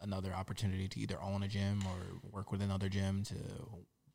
another 0.00 0.32
opportunity 0.32 0.88
to 0.88 1.00
either 1.00 1.20
own 1.22 1.42
a 1.42 1.48
gym 1.48 1.82
or 1.86 2.30
work 2.30 2.52
with 2.52 2.62
another 2.62 2.88
gym 2.88 3.22
to 3.24 3.34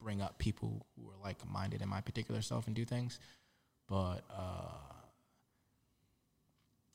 bring 0.02 0.22
up 0.22 0.38
people 0.38 0.86
who 0.96 1.08
are 1.10 1.24
like 1.24 1.38
minded 1.50 1.82
in 1.82 1.90
my 1.90 2.02
particular 2.02 2.42
self 2.42 2.68
and 2.68 2.76
do 2.76 2.86
things. 2.86 3.20
But 3.88 4.22
uh, 4.36 4.72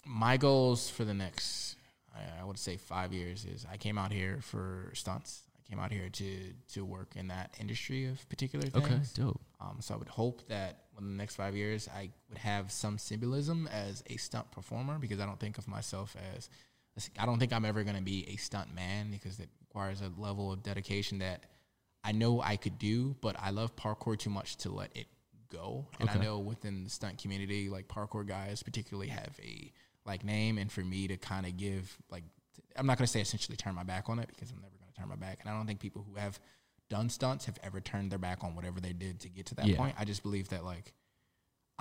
my 0.05 0.37
goals 0.37 0.91
for 0.91 1.05
the 1.05 1.15
next 1.15 1.77
I, 2.15 2.41
I 2.41 2.45
would 2.45 2.59
say 2.59 2.77
five 2.77 3.13
years 3.13 3.45
is 3.45 3.67
I 3.71 3.77
came 3.77 3.99
out 3.99 4.13
here 4.13 4.39
for 4.43 4.91
stunts. 4.95 5.43
I 5.59 5.69
came 5.69 5.79
out 5.79 5.93
here 5.93 6.09
to 6.09 6.53
to 6.75 6.85
work 6.85 7.15
in 7.17 7.29
that 7.29 7.55
industry 7.61 8.07
of 8.07 8.29
particular 8.29 8.69
things. 8.69 8.87
Okay, 8.87 9.01
dope. 9.15 9.41
Um, 9.61 9.79
so 9.81 9.95
I 9.95 9.97
would 9.97 10.09
hope 10.09 10.47
that 10.49 10.85
in 10.99 11.05
the 11.05 11.17
next 11.17 11.37
five 11.37 11.55
years 11.55 11.89
I 11.89 12.11
would 12.29 12.39
have 12.39 12.73
some 12.73 12.99
symbolism 12.99 13.69
as 13.73 14.03
a 14.09 14.17
stunt 14.17 14.51
performer 14.51 14.99
because 14.99 15.21
I 15.21 15.27
don't 15.27 15.39
think 15.39 15.59
of 15.59 15.69
myself 15.69 16.17
as 16.35 16.49
I 17.19 17.27
don't 17.27 17.39
think 17.39 17.53
I'm 17.53 17.65
ever 17.65 17.83
going 17.85 17.97
to 17.97 18.03
be 18.03 18.27
a 18.29 18.37
stunt 18.37 18.75
man 18.75 19.11
because 19.11 19.39
it 19.41 19.49
requires 19.61 20.01
a 20.01 20.11
level 20.21 20.53
of 20.53 20.63
dedication 20.63 21.19
that 21.21 21.45
I 22.05 22.13
know 22.13 22.41
I 22.43 22.57
could 22.57 22.79
do, 22.79 23.17
but 23.21 23.37
I 23.41 23.51
love 23.51 23.77
parkour 23.77 24.19
too 24.19 24.31
much 24.31 24.57
to 24.59 24.71
let 24.71 24.95
it 24.97 25.07
go. 25.51 25.87
And 25.99 26.09
I 26.11 26.17
know 26.17 26.39
within 26.39 26.85
the 26.85 26.91
stunt 26.91 27.19
community, 27.19 27.69
like 27.69 27.89
parkour 27.89 28.27
guys 28.27 28.63
particularly 28.63 29.09
have 29.09 29.39
a 29.43 29.73
like 30.07 30.25
name, 30.25 30.59
and 30.59 30.71
for 30.71 30.81
me 30.81 31.09
to 31.09 31.17
kind 31.17 31.47
of 31.47 31.57
give 31.57 31.97
like, 32.11 32.25
I'm 32.77 32.87
not 32.87 32.99
going 32.99 33.07
to 33.07 33.13
say 33.13 33.21
essentially 33.21 33.57
turn 33.57 33.75
my 33.75 33.85
back 33.85 34.09
on 34.09 34.19
it 34.19 34.29
because 34.29 34.51
I'm 34.51 34.61
never 34.61 34.75
going 34.79 34.91
to 34.93 34.99
turn 34.99 35.09
my 35.09 35.17
back, 35.17 35.39
and 35.41 35.51
I 35.51 35.57
don't 35.57 35.67
think 35.67 35.81
people 35.81 36.05
who 36.09 36.19
have 36.19 36.39
done 36.89 37.09
stunts 37.09 37.45
have 37.45 37.59
ever 37.63 37.81
turned 37.81 38.11
their 38.11 38.19
back 38.19 38.43
on 38.43 38.57
whatever 38.57 38.81
they 38.81 38.93
did 38.93 39.21
to 39.21 39.29
get 39.29 39.47
to 39.47 39.55
that 39.57 39.67
Yeah. 39.67 39.77
point. 39.77 39.95
I 39.99 40.05
just 40.05 40.23
believe 40.23 40.49
that 40.49 40.65
like 40.65 40.93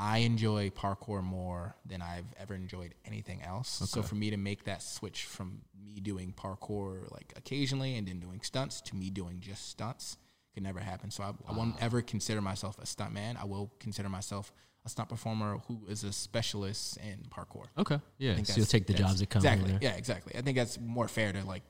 I 0.01 0.19
enjoy 0.19 0.69
parkour 0.69 1.21
more 1.21 1.75
than 1.85 2.01
I've 2.01 2.25
ever 2.39 2.55
enjoyed 2.55 2.95
anything 3.03 3.41
else. 3.43 3.67
So 3.85 4.01
for 4.01 4.15
me 4.15 4.29
to 4.29 4.37
make 4.37 4.63
that 4.63 4.81
switch 4.81 5.25
from 5.25 5.61
me 5.77 5.99
doing 5.99 6.33
parkour 6.33 7.11
like 7.11 7.33
occasionally 7.35 7.97
and 7.97 8.07
then 8.07 8.21
doing 8.21 8.39
stunts 8.41 8.79
to 8.81 8.95
me 8.95 9.09
doing 9.09 9.41
just 9.41 9.67
stunts 9.69 10.17
could 10.53 10.63
never 10.63 10.79
happen. 10.79 11.11
So 11.11 11.23
I, 11.23 11.33
I 11.49 11.51
won't 11.51 11.75
ever 11.81 12.01
consider 12.01 12.39
myself 12.39 12.79
a 12.79 12.85
stunt 12.85 13.13
man. 13.13 13.35
I 13.35 13.43
will 13.43 13.73
consider 13.79 14.07
myself 14.07 14.53
a 14.85 14.89
stunt 14.89 15.09
performer 15.09 15.57
who 15.67 15.81
is 15.89 16.05
a 16.05 16.13
specialist 16.13 16.97
in 16.97 17.25
parkour. 17.29 17.65
Okay. 17.77 17.99
Yeah. 18.19 18.41
So 18.43 18.53
you'll 18.55 18.65
take 18.67 18.87
the 18.87 18.93
jobs 18.93 19.19
that 19.19 19.29
come. 19.29 19.41
Exactly. 19.41 19.71
There. 19.71 19.79
Yeah, 19.81 19.97
exactly. 19.97 20.33
I 20.37 20.41
think 20.41 20.55
that's 20.55 20.79
more 20.79 21.09
fair 21.09 21.33
to 21.33 21.43
like, 21.43 21.63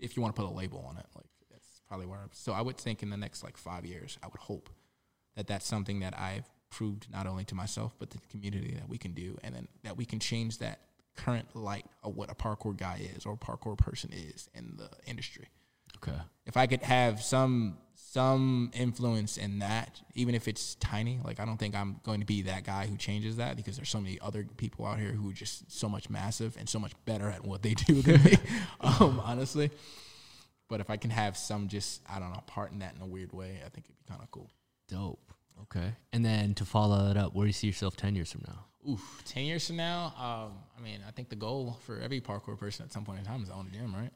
if 0.00 0.16
you 0.16 0.22
want 0.22 0.34
to 0.34 0.40
put 0.40 0.50
a 0.50 0.54
label 0.54 0.82
on 0.88 0.96
it, 0.96 1.04
like 1.14 1.26
that's 1.50 1.82
probably 1.86 2.06
where. 2.06 2.20
I'm, 2.20 2.30
so 2.32 2.54
I 2.54 2.62
would 2.62 2.78
think 2.78 3.02
in 3.02 3.10
the 3.10 3.18
next 3.18 3.44
like 3.44 3.58
five 3.58 3.84
years, 3.84 4.18
I 4.22 4.28
would 4.28 4.40
hope 4.40 4.70
that 5.36 5.46
that's 5.46 5.66
something 5.66 6.00
that 6.00 6.18
I've 6.18 6.48
proved 6.76 7.06
not 7.10 7.26
only 7.26 7.42
to 7.42 7.54
myself 7.54 7.94
but 7.98 8.10
to 8.10 8.18
the 8.18 8.26
community 8.26 8.74
that 8.74 8.86
we 8.86 8.98
can 8.98 9.12
do, 9.12 9.38
and 9.42 9.54
then 9.54 9.66
that 9.82 9.96
we 9.96 10.04
can 10.04 10.20
change 10.20 10.58
that 10.58 10.78
current 11.16 11.56
light 11.56 11.86
of 12.04 12.14
what 12.14 12.30
a 12.30 12.34
parkour 12.34 12.76
guy 12.76 13.00
is 13.16 13.24
or 13.24 13.34
parkour 13.34 13.78
person 13.78 14.10
is 14.12 14.50
in 14.54 14.76
the 14.76 14.90
industry. 15.10 15.46
Okay. 15.96 16.18
If 16.44 16.58
I 16.58 16.66
could 16.66 16.82
have 16.82 17.22
some 17.22 17.78
some 17.94 18.70
influence 18.74 19.38
in 19.38 19.60
that, 19.60 20.02
even 20.14 20.34
if 20.34 20.48
it's 20.48 20.74
tiny, 20.74 21.18
like 21.24 21.40
I 21.40 21.46
don't 21.46 21.56
think 21.56 21.74
I'm 21.74 21.98
going 22.02 22.20
to 22.20 22.26
be 22.26 22.42
that 22.42 22.64
guy 22.64 22.86
who 22.86 22.98
changes 22.98 23.38
that 23.38 23.56
because 23.56 23.76
there's 23.76 23.88
so 23.88 24.00
many 24.00 24.18
other 24.20 24.46
people 24.58 24.84
out 24.84 24.98
here 24.98 25.12
who 25.12 25.30
are 25.30 25.34
just 25.34 25.72
so 25.72 25.88
much 25.88 26.10
massive 26.10 26.58
and 26.58 26.68
so 26.68 26.78
much 26.78 26.92
better 27.06 27.30
at 27.30 27.42
what 27.42 27.62
they 27.62 27.72
do 27.72 28.02
than 28.02 28.22
me, 28.22 28.36
um, 28.82 29.20
honestly. 29.24 29.70
But 30.68 30.80
if 30.80 30.90
I 30.90 30.98
can 30.98 31.10
have 31.10 31.38
some 31.38 31.68
just 31.68 32.02
I 32.06 32.18
don't 32.18 32.32
know 32.32 32.42
part 32.46 32.72
in 32.72 32.80
that 32.80 32.94
in 32.94 33.00
a 33.00 33.06
weird 33.06 33.32
way, 33.32 33.62
I 33.64 33.70
think 33.70 33.86
it'd 33.86 33.96
be 33.96 34.04
kind 34.06 34.20
of 34.22 34.30
cool. 34.30 34.50
Dope. 34.88 35.25
Okay. 35.62 35.92
And 36.12 36.24
then 36.24 36.54
to 36.54 36.64
follow 36.64 37.10
it 37.10 37.16
up, 37.16 37.34
where 37.34 37.44
do 37.44 37.48
you 37.48 37.52
see 37.52 37.66
yourself 37.66 37.96
ten 37.96 38.14
years 38.14 38.30
from 38.32 38.42
now? 38.46 38.64
Oof, 38.88 39.22
ten 39.24 39.44
years 39.44 39.66
from 39.66 39.76
now, 39.76 40.14
um, 40.18 40.52
I 40.78 40.80
mean, 40.82 41.00
I 41.06 41.10
think 41.10 41.28
the 41.28 41.36
goal 41.36 41.78
for 41.86 41.98
every 41.98 42.20
parkour 42.20 42.56
person 42.56 42.84
at 42.84 42.92
some 42.92 43.04
point 43.04 43.18
in 43.18 43.24
time 43.24 43.42
is 43.42 43.48
to 43.48 43.54
own 43.54 43.66
a 43.66 43.76
gym, 43.76 43.92
right? 43.94 44.10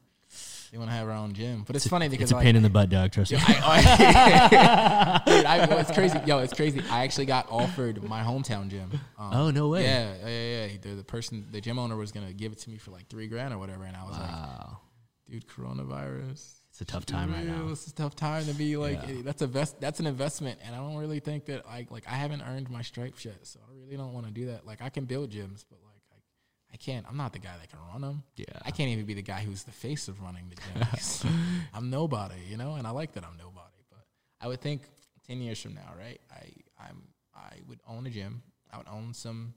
They 0.70 0.78
want 0.78 0.90
to 0.90 0.94
have 0.94 1.08
their 1.08 1.16
own 1.16 1.32
gym, 1.32 1.64
but 1.66 1.74
it's, 1.74 1.88
funny 1.88 2.08
because 2.08 2.24
It's 2.24 2.30
a 2.30 2.36
like, 2.36 2.44
pain 2.44 2.54
in 2.54 2.62
the 2.62 2.70
butt, 2.70 2.88
dog. 2.88 3.10
Trust 3.10 3.32
me. 3.32 3.38
I, 3.40 3.60
I, 3.64 5.22
dude, 5.26 5.44
I, 5.44 5.66
well, 5.66 5.78
it's 5.78 5.90
crazy. 5.90 6.20
Yo, 6.24 6.38
it's 6.38 6.52
crazy. 6.54 6.80
I 6.88 7.02
actually 7.02 7.26
got 7.26 7.50
offered 7.50 8.00
my 8.04 8.22
hometown 8.22 8.68
gym. 8.68 8.92
Um, 9.18 9.30
Oh, 9.32 9.50
no 9.50 9.66
way. 9.68 9.82
Yeah, 9.82 10.14
yeah, 10.20 10.28
yeah. 10.28 10.66
yeah. 10.66 10.78
The, 10.80 10.88
the 10.94 11.02
person, 11.02 11.48
the 11.50 11.60
gym 11.60 11.80
owner 11.80 11.96
was 11.96 12.12
gonna 12.12 12.32
give 12.32 12.52
it 12.52 12.58
to 12.60 12.70
me 12.70 12.76
for 12.78 12.92
like 12.92 13.08
three 13.08 13.26
grand 13.26 13.52
or 13.52 13.58
whatever, 13.58 13.82
and 13.82 13.96
I 13.96 14.04
was 14.04 14.16
like, 14.16 14.30
Wow. 14.30 14.78
dude, 15.28 15.48
coronavirus. 15.48 16.59
It's 16.80 16.90
a 16.90 16.94
tough 16.94 17.04
time 17.04 17.30
right 17.30 17.44
now. 17.44 17.68
It's 17.70 17.86
a 17.88 17.94
tough 17.94 18.16
time 18.16 18.46
to 18.46 18.54
be 18.54 18.76
like 18.78 19.02
Yeah. 19.06 19.16
eh, 19.16 19.22
that's 19.22 19.42
a 19.42 19.46
vest 19.46 19.78
that's 19.80 20.00
an 20.00 20.06
investment, 20.06 20.60
and 20.64 20.74
I 20.74 20.78
don't 20.78 20.96
really 20.96 21.20
think 21.20 21.44
that 21.46 21.66
like 21.66 21.90
like 21.90 22.06
I 22.08 22.14
haven't 22.14 22.40
earned 22.40 22.70
my 22.70 22.80
stripes 22.80 23.22
yet, 23.24 23.46
so 23.46 23.60
I 23.68 23.74
really 23.84 23.98
don't 23.98 24.14
want 24.14 24.24
to 24.26 24.32
do 24.32 24.46
that. 24.46 24.64
Like 24.66 24.80
I 24.80 24.88
can 24.88 25.04
build 25.04 25.30
gyms, 25.30 25.64
but 25.68 25.78
like 25.84 26.00
I, 26.10 26.16
I 26.72 26.76
can't. 26.78 27.04
I'm 27.06 27.18
not 27.18 27.34
the 27.34 27.38
guy 27.38 27.52
that 27.60 27.68
can 27.68 27.80
run 27.92 28.00
them. 28.00 28.22
Yeah. 28.36 28.44
I 28.64 28.70
can't 28.70 28.88
even 28.88 29.04
be 29.04 29.12
the 29.12 29.20
guy 29.22 29.40
who's 29.40 29.62
the 29.64 29.72
face 29.72 30.08
of 30.08 30.22
running 30.22 30.48
the 30.48 30.56
gyms. 30.56 31.30
I'm 31.74 31.90
nobody, 31.90 32.40
you 32.48 32.56
know, 32.56 32.76
and 32.76 32.86
I 32.86 32.90
like 32.90 33.12
that 33.12 33.24
I'm 33.24 33.36
nobody. 33.36 33.76
But 33.90 34.06
I 34.40 34.48
would 34.48 34.62
think 34.62 34.80
ten 35.26 35.42
years 35.42 35.60
from 35.60 35.74
now, 35.74 35.92
right? 35.98 36.20
I 36.32 36.50
I'm 36.82 37.02
I 37.34 37.56
would 37.68 37.80
own 37.86 38.06
a 38.06 38.10
gym. 38.10 38.42
I 38.72 38.78
would 38.78 38.88
own 38.88 39.12
some 39.12 39.52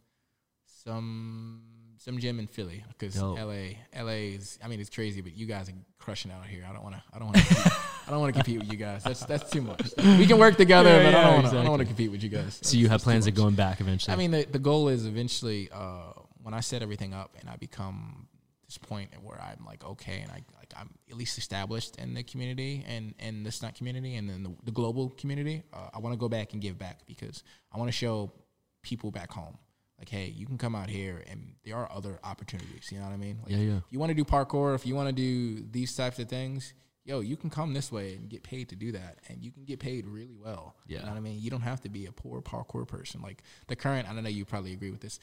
some 0.84 1.62
some 1.98 2.20
gym 2.20 2.40
in 2.40 2.48
Philly 2.48 2.84
because. 2.90 3.22
LA 3.22 3.78
LA 3.98 4.36
is 4.36 4.60
I 4.64 4.68
mean 4.68 4.80
it's 4.80 4.90
crazy, 4.90 5.22
but 5.22 5.36
you 5.36 5.46
guys 5.46 5.70
are 5.70 5.74
crushing 6.00 6.32
out 6.32 6.46
here. 6.46 6.66
I 6.70 6.74
don't 6.74 6.84
want 6.84 6.96
to 6.96 7.04
I 7.14 7.20
don't 7.20 7.28
want 7.28 7.38
to 7.38 7.72
I 8.08 8.12
don't 8.12 8.20
want 8.20 8.36
to 8.36 8.44
compete 8.44 8.60
with 8.60 8.72
you 8.72 8.78
guys. 8.78 9.04
That's 9.04 9.26
that's 9.26 9.50
too 9.50 9.62
much. 9.62 9.82
We 9.98 10.26
can 10.28 10.38
work 10.38 10.58
together, 10.58 10.90
Yeah, 10.90 11.04
but 11.04 11.16
I 11.16 11.24
don't 11.24 11.34
want 11.34 11.34
to 11.34 11.36
I 11.36 11.40
exactly. 11.40 11.62
don't 11.62 11.70
want 11.70 11.80
to 11.82 11.86
compete 11.86 12.12
with 12.12 12.24
you 12.24 12.30
guys. 12.30 12.60
So 12.62 12.78
you 12.78 12.90
have 12.90 13.02
plans 13.02 13.28
of 13.28 13.36
going 13.36 13.56
back 13.56 13.80
eventually? 13.80 14.14
I 14.14 14.18
mean, 14.18 14.32
the, 14.32 14.46
the 14.46 14.60
goal 14.60 14.90
is 14.90 15.06
eventually 15.06 15.70
uh, 15.72 16.12
when 16.42 16.54
I 16.54 16.60
set 16.60 16.82
everything 16.82 17.14
up 17.14 17.38
and 17.40 17.50
I 17.50 17.56
become 17.56 18.28
this 18.66 18.78
point 18.78 19.10
where 19.22 19.40
I'm 19.42 19.64
like 19.66 19.86
okay, 19.86 20.20
and 20.22 20.32
I 20.32 20.44
like 20.58 20.74
I'm 20.76 20.90
at 21.10 21.16
least 21.16 21.38
established 21.38 21.96
in 21.98 22.14
the 22.14 22.24
community 22.24 22.84
and 22.88 23.14
and 23.20 23.46
the 23.46 23.52
stunt 23.52 23.76
community 23.76 24.16
and 24.16 24.30
then 24.30 24.44
the, 24.44 24.54
the 24.66 24.72
global 24.72 25.10
community. 25.12 25.64
Uh, 25.72 25.90
I 25.94 26.00
want 26.00 26.14
to 26.14 26.20
go 26.20 26.28
back 26.28 26.52
and 26.54 26.62
give 26.62 26.78
back 26.78 27.00
because 27.06 27.44
I 27.72 27.78
want 27.78 27.88
to 27.88 27.94
show 27.94 28.32
people 28.82 29.12
back 29.12 29.32
home 29.32 29.58
like, 30.04 30.10
hey, 30.10 30.28
you 30.28 30.45
can 30.45 30.58
come 30.58 30.76
out 30.76 30.89
here 30.89 31.24
and 31.30 31.54
there 31.66 31.76
are 31.78 31.89
other 31.91 32.20
opportunities. 32.24 32.91
You 32.91 32.99
know 32.99 33.06
what 33.06 33.14
I 33.14 33.18
mean? 33.18 33.38
Like, 33.43 33.51
Yeah, 33.51 33.58
yeah. 33.58 33.78
If 33.78 33.84
you 33.91 33.99
want 33.99 34.10
to 34.10 34.14
do 34.16 34.26
parkour, 34.26 34.76
if 34.76 34.86
you 34.86 34.95
want 34.95 35.08
to 35.10 35.14
do 35.14 35.66
these 35.72 35.95
types 35.95 36.20
of 36.20 36.28
things. 36.30 36.74
Yo, 37.06 37.20
you 37.20 37.36
can 37.36 37.49
come 37.49 37.74
this 37.74 37.91
way 37.91 38.14
and 38.14 38.30
get 38.30 38.43
paid 38.43 38.70
to 38.70 38.78
do 38.78 38.93
that, 38.93 39.18
and 39.28 39.43
you 39.43 39.51
can 39.51 39.66
get 39.66 39.78
paid 39.78 40.08
really 40.08 40.38
well. 40.41 40.76
You 40.88 40.95
Yeah. 40.95 41.01
know 41.04 41.10
what 41.10 41.18
I 41.18 41.20
mean? 41.20 41.38
You 41.41 41.49
don't 41.49 41.60
have 41.62 41.82
to 41.82 41.89
be 41.89 42.06
a 42.06 42.14
poor 42.14 42.41
parkour 42.41 42.88
person. 42.88 43.22
Like 43.22 43.43
the 43.68 43.76
current, 43.76 44.08
I 44.10 44.14
don't 44.14 44.24
know, 44.24 44.30
you 44.30 44.45
probably 44.45 44.72
agree 44.72 44.89
with 44.89 45.01
this. 45.01 45.20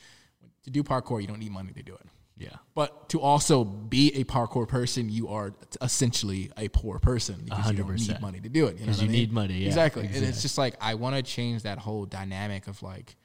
To 0.64 0.70
do 0.70 0.82
parkour, 0.82 1.22
you 1.22 1.26
don't 1.26 1.38
need 1.38 1.52
money 1.52 1.72
to 1.72 1.82
do 1.82 1.94
it. 1.94 2.06
yeah. 2.36 2.56
But 2.74 3.08
to 3.10 3.20
also 3.22 3.64
be 3.64 4.12
a 4.14 4.24
parkour 4.24 4.68
person, 4.68 5.08
you 5.08 5.28
are 5.28 5.54
essentially 5.80 6.50
a 6.58 6.68
poor 6.68 6.98
person 6.98 7.36
because 7.46 7.70
you 7.70 7.78
don't 7.78 7.94
need 7.96 8.20
money 8.20 8.40
to 8.40 8.48
do 8.50 8.66
it. 8.66 8.78
You 8.78 8.84
know 8.86 8.92
what 8.92 9.00
I 9.00 9.02
you 9.04 9.08
mean? 9.08 9.18
need 9.20 9.32
money, 9.32 9.54
yeah, 9.60 9.66
exactly. 9.68 10.02
And 10.02 10.10
exactly. 10.10 10.28
it's 10.30 10.42
just 10.42 10.58
like 10.58 10.74
I 10.82 10.94
want 10.96 11.16
to 11.16 11.22
change 11.22 11.62
that 11.62 11.78
whole 11.78 12.04
dynamic 12.04 12.66
of 12.68 12.82
like, 12.82 13.16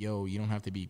yo, 0.00 0.24
you 0.24 0.38
don't 0.38 0.48
have 0.48 0.62
to 0.62 0.70
be 0.70 0.88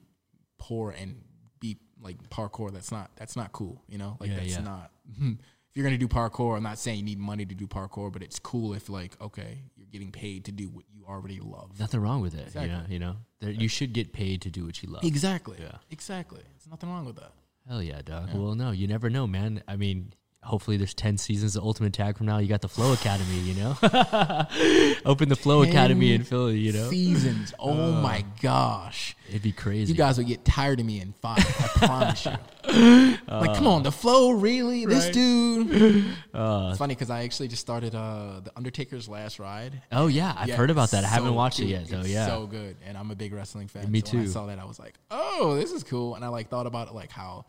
poor 0.59 0.93
and 0.93 1.21
be 1.59 1.77
like 2.01 2.17
parkour. 2.31 2.73
That's 2.73 2.93
not 2.93 3.11
that's 3.17 3.37
not 3.37 3.53
cool. 3.53 3.83
You 3.89 3.99
know, 3.99 4.17
like 4.21 4.31
Yeah, 4.31 4.37
that's 4.37 4.53
yeah. 4.53 4.61
not. 4.61 4.91
if 5.21 5.37
you're 5.75 5.85
gonna 5.85 5.99
do 5.99 6.09
parkour, 6.09 6.57
I'm 6.57 6.63
not 6.63 6.79
saying 6.79 6.99
you 6.99 7.05
need 7.05 7.19
money 7.19 7.45
to 7.45 7.55
do 7.55 7.67
parkour, 7.67 8.13
but 8.13 8.23
it's 8.23 8.39
cool 8.39 8.73
if 8.75 8.89
like 8.89 9.21
okay, 9.21 9.63
you're 9.77 9.89
getting 9.91 10.13
paid 10.13 10.45
to 10.47 10.53
do 10.53 10.69
what 10.69 10.85
you 10.93 11.05
already 11.09 11.41
love. 11.41 11.79
Nothing 11.79 12.01
wrong 12.01 12.21
with 12.21 12.35
it. 12.35 12.47
Exactly. 12.47 12.71
You 12.71 12.77
know, 12.77 12.85
you 12.89 12.99
know, 12.99 13.17
there, 13.41 13.51
you 13.51 13.69
should 13.69 13.93
get 13.93 14.13
paid 14.13 14.43
to 14.43 14.51
do 14.51 14.65
what 14.65 14.83
you 14.83 14.89
love. 14.89 15.05
Exactly. 15.05 15.57
Yeah. 15.61 15.79
Exactly. 15.91 16.41
There's 16.43 16.69
nothing 16.71 16.89
wrong 16.89 17.05
with 17.05 17.17
that. 17.17 17.33
Hell 17.69 17.83
yeah, 17.83 18.01
dog. 18.03 18.31
Well, 18.35 18.55
no, 18.55 18.71
you 18.71 18.89
never 18.89 19.11
know, 19.11 19.27
man. 19.27 19.63
I 19.69 19.77
mean, 19.77 20.13
hopefully 20.43 20.77
there's 20.77 20.95
10 20.95 21.19
seasons 21.19 21.55
of 21.55 21.63
Ultimate 21.63 21.93
Tag 21.93 22.17
from 22.17 22.27
now. 22.27 22.39
You 22.39 22.49
got 22.49 22.61
the 22.63 22.69
Flow 22.69 22.93
Academy, 22.93 23.39
you 23.41 23.55
know? 23.55 23.77
Open 25.05 25.29
the 25.29 25.37
Flow 25.37 25.63
Academy 25.63 26.13
in 26.15 26.25
Philly, 26.25 26.59
you 26.59 26.73
know? 26.73 26.89
Seasons. 26.91 27.53
Oh 27.59 27.93
my 27.93 28.25
gosh. 28.41 29.15
It'd 29.29 29.43
be 29.43 29.53
crazy. 29.53 29.93
You 29.93 29.99
guys 29.99 30.19
would 30.19 30.27
get 30.27 30.45
tired 30.45 30.81
of 30.81 30.87
me 30.87 31.01
in 31.01 31.13
five. 31.21 31.39
I 31.39 31.69
promise 31.87 32.25
you. 32.27 33.19
like, 33.29 33.55
come 33.57 33.67
on, 33.67 33.83
the 33.83 33.93
flow, 33.93 34.31
really? 34.33 34.87
This 34.87 35.11
dude. 35.11 36.05
Uh, 36.33 36.69
it's 36.71 36.79
funny 36.79 36.95
because 36.95 37.11
I 37.11 37.25
actually 37.25 37.49
just 37.49 37.61
started 37.61 37.95
uh, 37.95 38.41
the 38.43 38.53
Undertaker's 38.57 39.09
Last 39.09 39.39
Ride. 39.41 39.83
oh, 39.93 40.07
yeah. 40.07 40.33
I've 40.39 40.49
Yeah, 40.49 40.57
heard 40.57 40.71
about 40.71 40.93
that. 40.93 41.05
I 41.05 41.09
haven't 41.09 41.31
so 41.31 41.35
watched 41.35 41.59
it 41.61 41.67
yet, 41.67 41.89
though. 41.89 42.01
It's 42.01 42.09
Yeah. 42.09 42.27
so 42.27 42.47
good, 42.47 42.77
and 42.87 42.97
I'm 42.97 43.11
a 43.11 43.17
big 43.17 43.33
wrestling 43.35 43.67
fan. 43.69 43.91
Me 43.91 44.01
so 44.01 44.13
When 44.13 44.21
I 44.23 44.25
too. 44.27 44.31
saw 44.31 44.47
that, 44.47 44.59
I 44.61 44.65
was 44.65 44.79
like, 44.79 44.95
"Oh, 45.11 45.57
this 45.57 45.73
is 45.73 45.83
cool," 45.83 46.15
and 46.15 46.25
I 46.25 46.29
like 46.29 46.49
thought 46.49 46.67
about 46.67 46.87
it, 46.89 46.95
like 46.95 47.11
how 47.11 47.47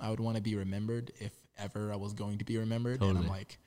I 0.00 0.10
would 0.10 0.18
want 0.20 0.36
to 0.36 0.42
be 0.42 0.56
remembered 0.56 1.12
if 1.20 1.32
ever 1.58 1.92
I 1.92 1.96
was 1.96 2.12
going 2.12 2.38
to 2.38 2.44
be 2.44 2.58
remembered. 2.58 3.02
And 3.02 3.18
I'm 3.18 3.28
like, 3.28 3.58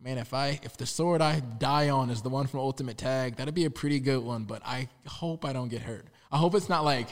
man, 0.00 0.18
if 0.18 0.34
I 0.34 0.60
if 0.62 0.76
the 0.76 0.86
sword 0.86 1.20
I 1.20 1.40
die 1.40 1.88
on 1.90 2.10
is 2.10 2.22
the 2.22 2.28
one 2.28 2.46
from 2.46 2.60
Ultimate 2.60 2.98
Tag, 2.98 3.36
that'd 3.36 3.54
be 3.54 3.64
a 3.64 3.70
pretty 3.70 4.00
good 4.00 4.22
one. 4.22 4.44
But 4.44 4.62
I 4.64 4.88
hope 5.06 5.44
I 5.44 5.52
don't 5.52 5.68
get 5.68 5.82
hurt. 5.82 6.06
I 6.32 6.38
hope 6.38 6.54
it's 6.54 6.68
not 6.68 6.84
like 6.84 7.08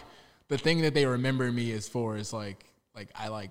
the 0.48 0.58
thing 0.58 0.82
that 0.82 0.94
they 0.94 1.06
remember 1.06 1.50
me 1.50 1.70
is 1.70 1.88
for 1.88 2.16
is 2.16 2.32
like 2.32 2.64
like 2.94 3.10
I 3.14 3.28
like 3.28 3.50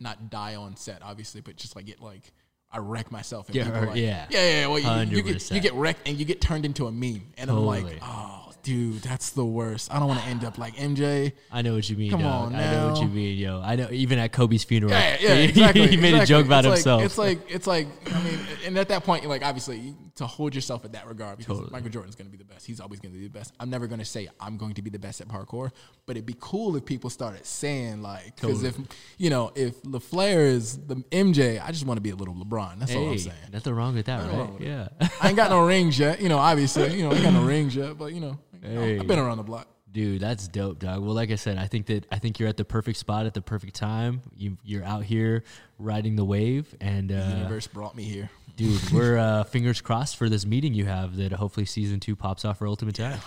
not 0.00 0.30
die 0.30 0.56
on 0.56 0.76
set, 0.76 1.02
obviously, 1.02 1.40
but 1.40 1.56
just 1.56 1.76
like 1.76 1.86
get 1.86 2.00
like. 2.00 2.32
I 2.72 2.78
wreck 2.78 3.12
myself. 3.12 3.48
And 3.50 3.56
hurt, 3.58 3.90
like, 3.90 3.96
yeah. 3.96 4.26
yeah, 4.30 4.62
yeah. 4.62 4.66
Well, 4.66 4.80
you, 4.80 5.18
you 5.18 5.22
get 5.22 5.48
you 5.52 5.60
get 5.60 5.74
wrecked 5.74 6.08
and 6.08 6.18
you 6.18 6.24
get 6.24 6.40
turned 6.40 6.64
into 6.64 6.88
a 6.88 6.90
meme, 6.90 7.22
and 7.38 7.48
Totally. 7.48 7.78
I'm 7.78 7.84
like, 7.84 7.98
oh, 8.02 8.43
dude, 8.64 9.02
that's 9.02 9.30
the 9.30 9.44
worst. 9.44 9.94
I 9.94 9.98
don't 10.00 10.08
want 10.08 10.20
to 10.20 10.26
end 10.26 10.42
up 10.44 10.58
like 10.58 10.74
MJ. 10.74 11.32
I 11.52 11.62
know 11.62 11.74
what 11.74 11.88
you 11.88 11.96
mean, 11.96 12.10
Come 12.10 12.22
dog. 12.22 12.46
on 12.46 12.54
I 12.56 12.72
know 12.72 12.90
what 12.92 13.02
you 13.02 13.08
mean, 13.08 13.38
yo. 13.38 13.60
I 13.60 13.76
know, 13.76 13.88
even 13.92 14.18
at 14.18 14.32
Kobe's 14.32 14.64
funeral, 14.64 14.90
Yeah, 14.90 15.16
yeah, 15.20 15.34
exactly. 15.34 15.86
he 15.86 15.96
made 15.96 16.14
a 16.14 16.26
joke 16.26 16.46
about 16.46 16.64
it's 16.64 16.76
himself. 16.76 17.00
Like, 17.00 17.06
it's 17.06 17.18
like 17.18 17.54
it's 17.54 17.66
like 17.66 18.14
I 18.14 18.22
mean, 18.24 18.38
and 18.66 18.78
at 18.78 18.88
that 18.88 19.04
point, 19.04 19.24
like 19.26 19.44
obviously 19.44 19.94
to 20.16 20.26
hold 20.26 20.54
yourself 20.54 20.84
at 20.84 20.92
that 20.92 21.06
regard 21.06 21.38
because 21.38 21.56
Totally. 21.58 21.72
Michael 21.72 21.90
Jordan's 21.90 22.14
going 22.14 22.26
to 22.26 22.32
be 22.32 22.38
the 22.38 22.44
best. 22.44 22.66
He's 22.66 22.80
always 22.80 23.00
going 23.00 23.12
to 23.12 23.18
be 23.18 23.26
the 23.26 23.32
best. 23.32 23.52
I'm 23.60 23.68
never 23.68 23.86
going 23.86 23.98
to 23.98 24.04
say 24.04 24.28
I'm 24.40 24.56
going 24.56 24.74
to 24.74 24.82
be 24.82 24.88
the 24.90 24.98
best 24.98 25.20
at 25.20 25.28
parkour, 25.28 25.70
but 26.06 26.16
it'd 26.16 26.26
be 26.26 26.36
cool 26.40 26.76
if 26.76 26.84
people 26.84 27.10
started 27.10 27.44
saying 27.44 28.00
like 28.02 28.36
because 28.36 28.62
if 28.62 28.76
you 29.18 29.28
know 29.30 29.52
if 29.54 29.74
La 29.84 29.98
Flair 29.98 30.46
is 30.46 30.78
the 30.78 30.96
MJ, 31.10 31.62
I 31.62 31.70
just 31.70 31.84
want 31.84 31.98
to 31.98 32.02
be 32.02 32.10
a 32.10 32.16
little 32.16 32.34
LeBron. 32.34 32.78
That's 32.78 32.94
all 32.94 33.04
I'm 33.06 33.12
hey, 33.12 33.18
saying. 33.18 33.36
nothing 33.52 33.74
wrong 33.74 33.94
with 33.94 34.06
that, 34.06 34.26
right? 34.30 34.52
with 34.52 34.62
Yeah. 34.62 34.88
I 35.20 35.28
ain't 35.28 35.36
got 35.36 35.50
no 35.50 35.66
rings 35.66 35.98
yet. 35.98 36.20
You 36.20 36.28
know, 36.28 36.38
obviously, 36.38 36.96
you 36.96 37.02
know, 37.02 37.10
I 37.10 37.14
ain't 37.14 37.24
got 37.24 37.34
no 37.34 37.44
rings 37.44 37.76
yet, 37.76 37.98
but 37.98 38.12
you 38.12 38.20
know, 38.20 38.38
Hey. 38.64 38.98
I've 38.98 39.06
been 39.06 39.18
around 39.18 39.36
the 39.36 39.42
block. 39.42 39.68
Dude, 39.92 40.20
that's 40.20 40.48
dope, 40.48 40.80
dog. 40.80 41.02
Well, 41.02 41.14
like 41.14 41.30
I 41.30 41.36
said, 41.36 41.56
I 41.56 41.68
think 41.68 41.86
that 41.86 42.04
I 42.10 42.18
think 42.18 42.40
you're 42.40 42.48
at 42.48 42.56
the 42.56 42.64
perfect 42.64 42.98
spot 42.98 43.26
at 43.26 43.34
the 43.34 43.40
perfect 43.40 43.76
time. 43.76 44.22
You 44.36 44.58
you're 44.64 44.82
out 44.82 45.04
here 45.04 45.44
riding 45.78 46.16
the 46.16 46.24
wave, 46.24 46.74
and 46.80 47.10
The 47.10 47.24
uh, 47.24 47.28
universe 47.28 47.68
brought 47.68 47.94
me 47.94 48.02
here. 48.02 48.28
dude, 48.56 48.90
we're 48.90 49.16
uh, 49.16 49.44
fingers 49.44 49.80
crossed 49.80 50.16
for 50.16 50.28
this 50.28 50.44
meeting 50.46 50.74
you 50.74 50.86
have 50.86 51.16
that 51.16 51.32
hopefully 51.32 51.66
season 51.66 52.00
two 52.00 52.16
pops 52.16 52.44
off 52.44 52.58
for 52.58 52.66
Ultimate 52.66 52.96
Tag. 52.96 53.20